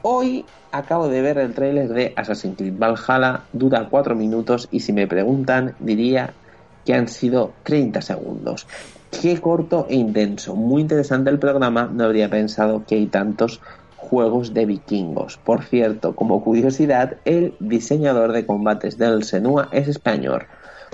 Hoy 0.03 0.45
acabo 0.71 1.07
de 1.07 1.23
ver 1.23 1.39
el 1.39 1.55
tráiler 1.55 1.89
de 1.89 2.13
Assassin's 2.15 2.55
Creed 2.55 2.77
Valhalla, 2.77 3.45
dura 3.51 3.87
4 3.89 4.15
minutos 4.15 4.67
y 4.69 4.81
si 4.81 4.93
me 4.93 5.07
preguntan 5.07 5.73
diría 5.79 6.33
que 6.85 6.93
han 6.93 7.07
sido 7.07 7.53
30 7.63 8.01
segundos. 8.01 8.67
Qué 9.21 9.39
corto 9.41 9.87
e 9.89 9.95
intenso, 9.95 10.55
muy 10.55 10.81
interesante 10.81 11.29
el 11.29 11.39
programa, 11.39 11.89
no 11.91 12.03
habría 12.03 12.29
pensado 12.29 12.83
que 12.85 12.95
hay 12.95 13.07
tantos 13.07 13.61
juegos 13.97 14.53
de 14.53 14.65
vikingos. 14.65 15.37
Por 15.37 15.63
cierto, 15.63 16.15
como 16.15 16.43
curiosidad, 16.43 17.17
el 17.25 17.55
diseñador 17.59 18.31
de 18.33 18.45
combates 18.45 18.97
del 18.97 19.23
Senua 19.23 19.69
es 19.71 19.87
español, 19.87 20.45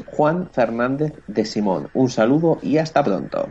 Juan 0.08 0.50
Fernández 0.52 1.14
de 1.28 1.46
Simón. 1.46 1.90
Un 1.94 2.10
saludo 2.10 2.60
y 2.62 2.78
hasta 2.78 3.04
pronto. 3.04 3.50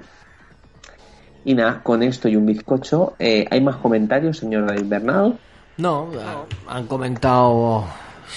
Y 1.44 1.54
nada, 1.54 1.82
con 1.82 2.02
esto 2.02 2.28
y 2.28 2.36
un 2.36 2.46
bizcocho, 2.46 3.14
eh, 3.18 3.46
¿hay 3.50 3.60
más 3.60 3.76
comentarios, 3.76 4.38
señor 4.38 4.66
David 4.66 4.86
Bernal? 4.86 5.38
No, 5.78 6.08
ah, 6.18 6.44
han 6.68 6.86
comentado, 6.86 7.84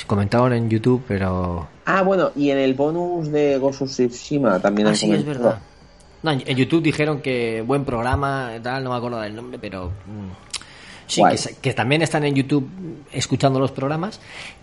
comentaron 0.08 0.54
en 0.54 0.70
YouTube, 0.70 1.04
pero... 1.08 1.68
Ah, 1.86 2.02
bueno, 2.02 2.32
y 2.36 2.50
en 2.50 2.58
el 2.58 2.74
bonus 2.74 3.30
de 3.30 3.58
of 3.58 3.82
Tsushima 3.84 4.60
también 4.60 4.88
Ah, 4.88 4.92
han 4.92 4.96
sí, 4.96 5.12
es 5.12 5.26
verdad. 5.26 5.60
No, 6.24 6.32
en 6.32 6.58
YouTube 6.58 6.82
dijeron 6.82 7.22
que 7.22 7.62
buen 7.62 7.86
programa, 7.86 8.52
tal, 8.62 8.84
no 8.84 8.92
me 8.92 8.98
acuerdo 8.98 9.20
del 9.22 9.36
nombre, 9.36 9.60
pero... 9.60 9.92
mm, 10.06 10.54
Sí, 11.06 11.22
que, 11.62 11.74
también 11.74 12.02
están 12.02 12.24
en 12.24 12.34
YouTube 12.34 12.68
escuchando 13.12 13.60
los 13.60 13.72
programas 13.72 14.20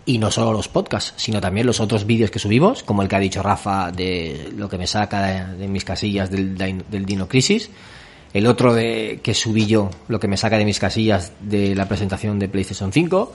y 0.06 0.18
no 0.18 0.30
solo 0.30 0.52
los 0.52 0.68
podcasts, 0.68 1.12
sino 1.16 1.40
también 1.40 1.66
los 1.66 1.80
otros 1.80 2.06
vídeos 2.06 2.30
que 2.30 2.38
subimos, 2.38 2.82
como 2.82 3.02
el 3.02 3.08
que 3.08 3.16
ha 3.16 3.20
dicho 3.20 3.42
Rafa 3.42 3.92
de 3.92 4.50
lo 4.56 4.68
que 4.68 4.78
me 4.78 4.86
saca 4.86 5.22
de, 5.22 5.58
de 5.58 5.68
mis 5.68 5.84
casillas 5.84 6.30
del, 6.30 6.56
del 6.56 7.04
Dino 7.04 7.28
Crisis, 7.28 7.70
el 8.32 8.46
otro 8.46 8.74
de 8.74 9.20
que 9.22 9.34
subí 9.34 9.66
yo, 9.66 9.90
lo 10.08 10.18
que 10.18 10.28
me 10.28 10.36
saca 10.36 10.56
de 10.56 10.64
mis 10.64 10.78
casillas 10.78 11.32
de 11.40 11.74
la 11.74 11.86
presentación 11.86 12.38
de 12.38 12.48
PlayStation 12.48 12.92
5, 12.92 13.32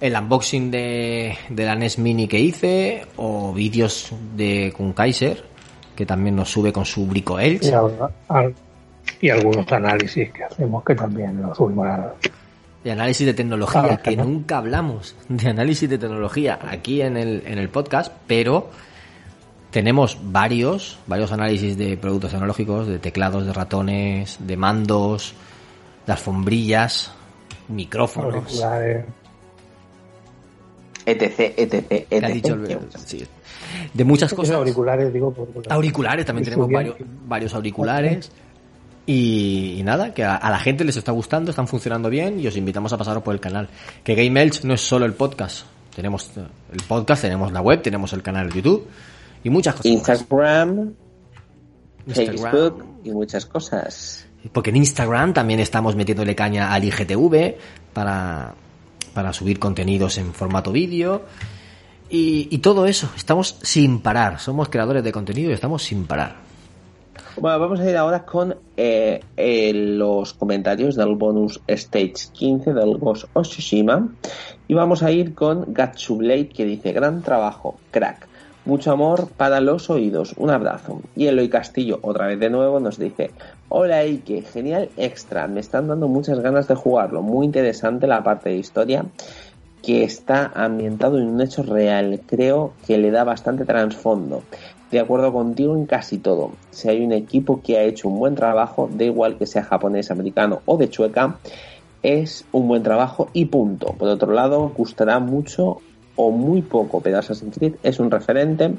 el 0.00 0.16
unboxing 0.16 0.70
de, 0.70 1.36
de 1.48 1.64
la 1.64 1.74
NES 1.74 1.98
Mini 1.98 2.26
que 2.28 2.38
hice, 2.38 3.06
o 3.16 3.52
vídeos 3.52 4.12
de 4.36 4.72
con 4.76 4.92
Kaiser, 4.92 5.44
que 6.00 6.06
también 6.06 6.34
nos 6.34 6.50
sube 6.50 6.72
con 6.72 6.86
su 6.86 7.06
Brico 7.06 7.38
Elch. 7.38 7.64
Y, 7.64 7.70
al- 7.72 8.10
al- 8.28 8.54
y 9.20 9.28
algunos 9.28 9.70
análisis 9.70 10.32
que 10.32 10.44
hacemos 10.44 10.82
que 10.82 10.94
también 10.94 11.40
los 11.42 11.54
subimos 11.56 11.86
a- 11.86 12.14
De 12.82 12.90
análisis 12.92 13.26
de 13.26 13.34
tecnología, 13.34 13.82
Claro, 13.82 14.02
que 14.02 14.16
¿no? 14.16 14.24
nunca 14.24 14.56
hablamos 14.56 15.14
de 15.28 15.50
análisis 15.50 15.90
de 15.90 15.98
tecnología 15.98 16.58
aquí 16.66 17.02
en 17.02 17.18
el, 17.18 17.42
en 17.46 17.58
el 17.58 17.68
podcast, 17.68 18.10
pero 18.26 18.70
tenemos 19.70 20.16
varios, 20.22 20.98
varios 21.06 21.30
análisis 21.32 21.76
de 21.76 21.98
productos 21.98 22.30
tecnológicos, 22.30 22.86
de 22.86 22.98
teclados, 22.98 23.44
de 23.44 23.52
ratones, 23.52 24.38
de 24.40 24.56
mandos, 24.56 25.34
de 26.06 26.12
alfombrillas, 26.12 27.12
micrófonos. 27.68 28.34
auriculares. 28.34 29.04
etc, 31.06 31.54
etc, 31.56 32.06
etc. 32.10 33.28
De 33.94 34.04
muchas 34.04 34.32
cosas. 34.34 34.56
auriculares, 34.56 35.12
digo, 35.12 35.32
por- 35.32 35.48
por- 35.48 35.72
Auriculares, 35.72 36.24
también 36.26 36.44
tenemos 36.44 36.68
varios, 36.70 36.96
varios 37.26 37.54
auriculares. 37.54 38.30
Y, 39.06 39.76
y 39.78 39.82
nada, 39.82 40.14
que 40.14 40.22
a, 40.24 40.36
a 40.36 40.50
la 40.50 40.58
gente 40.58 40.84
les 40.84 40.96
está 40.96 41.10
gustando, 41.12 41.50
están 41.50 41.66
funcionando 41.66 42.08
bien 42.10 42.38
y 42.38 42.46
os 42.46 42.56
invitamos 42.56 42.92
a 42.92 42.98
pasaros 42.98 43.22
por 43.22 43.34
el 43.34 43.40
canal. 43.40 43.68
Que 44.04 44.14
Game 44.14 44.40
Elch 44.40 44.62
no 44.64 44.74
es 44.74 44.80
solo 44.82 45.04
el 45.06 45.14
podcast. 45.14 45.64
Tenemos 45.94 46.30
eh, 46.36 46.42
el 46.72 46.82
podcast, 46.86 47.22
tenemos 47.22 47.50
la 47.50 47.60
web, 47.60 47.82
tenemos 47.82 48.12
el 48.12 48.22
canal 48.22 48.48
de 48.50 48.56
YouTube 48.56 48.86
y 49.42 49.50
muchas 49.50 49.74
cosas. 49.74 49.86
Instagram. 49.90 50.92
Facebook 52.06 52.84
y 53.04 53.10
muchas 53.10 53.46
cosas. 53.46 54.26
Porque 54.52 54.70
en 54.70 54.76
Instagram 54.76 55.32
también 55.34 55.60
estamos 55.60 55.96
metiéndole 55.96 56.34
caña 56.34 56.72
al 56.72 56.84
IGTV 56.84 57.56
para, 57.92 58.54
para 59.12 59.32
subir 59.32 59.58
contenidos 59.58 60.18
en 60.18 60.32
formato 60.32 60.72
vídeo. 60.72 61.22
Y, 62.12 62.58
todo 62.58 62.86
eso, 62.86 63.08
estamos 63.16 63.56
sin 63.62 64.00
parar. 64.00 64.40
Somos 64.40 64.68
creadores 64.68 65.04
de 65.04 65.12
contenido 65.12 65.50
y 65.50 65.54
estamos 65.54 65.84
sin 65.84 66.06
parar. 66.06 66.34
Bueno, 67.36 67.60
vamos 67.60 67.78
a 67.78 67.88
ir 67.88 67.96
ahora 67.96 68.24
con 68.24 68.56
eh, 68.76 69.20
eh, 69.36 69.72
los 69.72 70.34
comentarios 70.34 70.96
del 70.96 71.14
bonus 71.14 71.60
Stage 71.68 72.32
15 72.32 72.74
del 72.74 72.98
Ghost 72.98 73.26
of 73.32 73.46
Tsushima. 73.46 74.08
Y 74.66 74.74
vamos 74.74 75.04
a 75.04 75.12
ir 75.12 75.34
con 75.34 75.72
Gatsublade 75.72 76.48
que 76.48 76.64
dice, 76.64 76.92
gran 76.92 77.22
trabajo, 77.22 77.76
crack. 77.92 78.26
Mucho 78.64 78.90
amor 78.90 79.28
para 79.36 79.60
los 79.60 79.88
oídos, 79.88 80.34
un 80.36 80.50
abrazo. 80.50 81.00
Y 81.14 81.26
Eloy 81.26 81.48
Castillo, 81.48 82.00
otra 82.02 82.26
vez 82.26 82.40
de 82.40 82.50
nuevo, 82.50 82.80
nos 82.80 82.98
dice, 82.98 83.30
hola 83.68 84.00
Ike, 84.00 84.42
genial 84.42 84.90
extra, 84.96 85.46
me 85.46 85.60
están 85.60 85.88
dando 85.88 86.08
muchas 86.08 86.40
ganas 86.40 86.68
de 86.68 86.74
jugarlo, 86.74 87.22
muy 87.22 87.46
interesante 87.46 88.06
la 88.06 88.22
parte 88.22 88.50
de 88.50 88.56
historia 88.56 89.06
que 89.82 90.04
está 90.04 90.50
ambientado 90.54 91.18
en 91.18 91.28
un 91.28 91.40
hecho 91.40 91.62
real, 91.62 92.20
creo 92.26 92.72
que 92.86 92.98
le 92.98 93.10
da 93.10 93.24
bastante 93.24 93.64
trasfondo. 93.64 94.42
De 94.90 94.98
acuerdo 94.98 95.32
contigo 95.32 95.76
en 95.76 95.86
casi 95.86 96.18
todo. 96.18 96.52
Si 96.70 96.88
hay 96.88 97.04
un 97.04 97.12
equipo 97.12 97.62
que 97.62 97.78
ha 97.78 97.82
hecho 97.82 98.08
un 98.08 98.18
buen 98.18 98.34
trabajo, 98.34 98.88
da 98.92 99.04
igual 99.04 99.36
que 99.36 99.46
sea 99.46 99.62
japonés, 99.62 100.10
americano 100.10 100.62
o 100.66 100.76
de 100.76 100.90
Chueca, 100.90 101.38
es 102.02 102.44
un 102.52 102.66
buen 102.66 102.82
trabajo 102.82 103.28
y 103.32 103.44
punto. 103.46 103.94
Por 103.98 104.08
otro 104.08 104.32
lado, 104.32 104.72
gustará 104.76 105.18
mucho 105.20 105.78
o 106.16 106.30
muy 106.30 106.62
poco, 106.62 107.00
pero 107.00 107.18
Assassin's 107.18 107.56
Creed 107.56 107.74
es 107.82 108.00
un 108.00 108.10
referente 108.10 108.74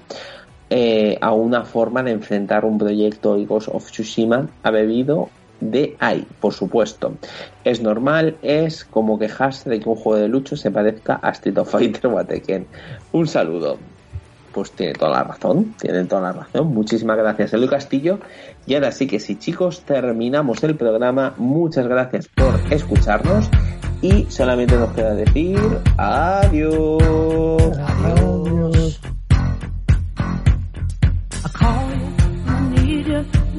eh, 0.73 1.17
a 1.19 1.33
una 1.33 1.65
forma 1.65 2.01
de 2.01 2.11
enfrentar 2.11 2.63
un 2.63 2.77
proyecto 2.77 3.37
Ghost 3.45 3.67
of 3.73 3.91
Tsushima 3.91 4.47
ha 4.63 4.71
bebido 4.71 5.29
de 5.61 5.95
ahí, 5.99 6.27
por 6.39 6.53
supuesto. 6.53 7.13
Es 7.63 7.81
normal, 7.81 8.35
es 8.41 8.83
como 8.83 9.17
quejarse 9.17 9.69
de 9.69 9.79
que 9.79 9.87
un 9.87 9.95
juego 9.95 10.19
de 10.19 10.27
lucho 10.27 10.57
se 10.57 10.71
parezca 10.71 11.19
a 11.21 11.29
Street 11.29 11.57
of 11.57 11.71
Fighter 11.71 12.07
o 12.07 12.17
a 12.17 12.25
Tekken. 12.25 12.67
Un 13.13 13.27
saludo. 13.27 13.77
Pues 14.51 14.71
tiene 14.71 14.93
toda 14.93 15.11
la 15.11 15.23
razón, 15.23 15.75
tiene 15.79 16.03
toda 16.03 16.23
la 16.23 16.31
razón. 16.33 16.73
Muchísimas 16.73 17.17
gracias, 17.17 17.53
Eloy 17.53 17.69
Castillo. 17.69 18.19
Y 18.65 18.75
ahora 18.75 18.91
sí 18.91 19.07
que 19.07 19.19
sí, 19.19 19.37
chicos, 19.37 19.83
terminamos 19.83 20.61
el 20.63 20.75
programa. 20.75 21.33
Muchas 21.37 21.87
gracias 21.87 22.27
por 22.27 22.59
escucharnos. 22.69 23.49
Y 24.01 24.25
solamente 24.29 24.75
nos 24.75 24.91
queda 24.91 25.13
decir 25.13 25.59
adiós. 25.95 27.01
Adiós. 27.77 28.99
I 31.43 31.49
call 31.49 31.89
you, 31.91 32.01
I 32.47 32.83
need 32.83 33.07
you, 33.07 33.50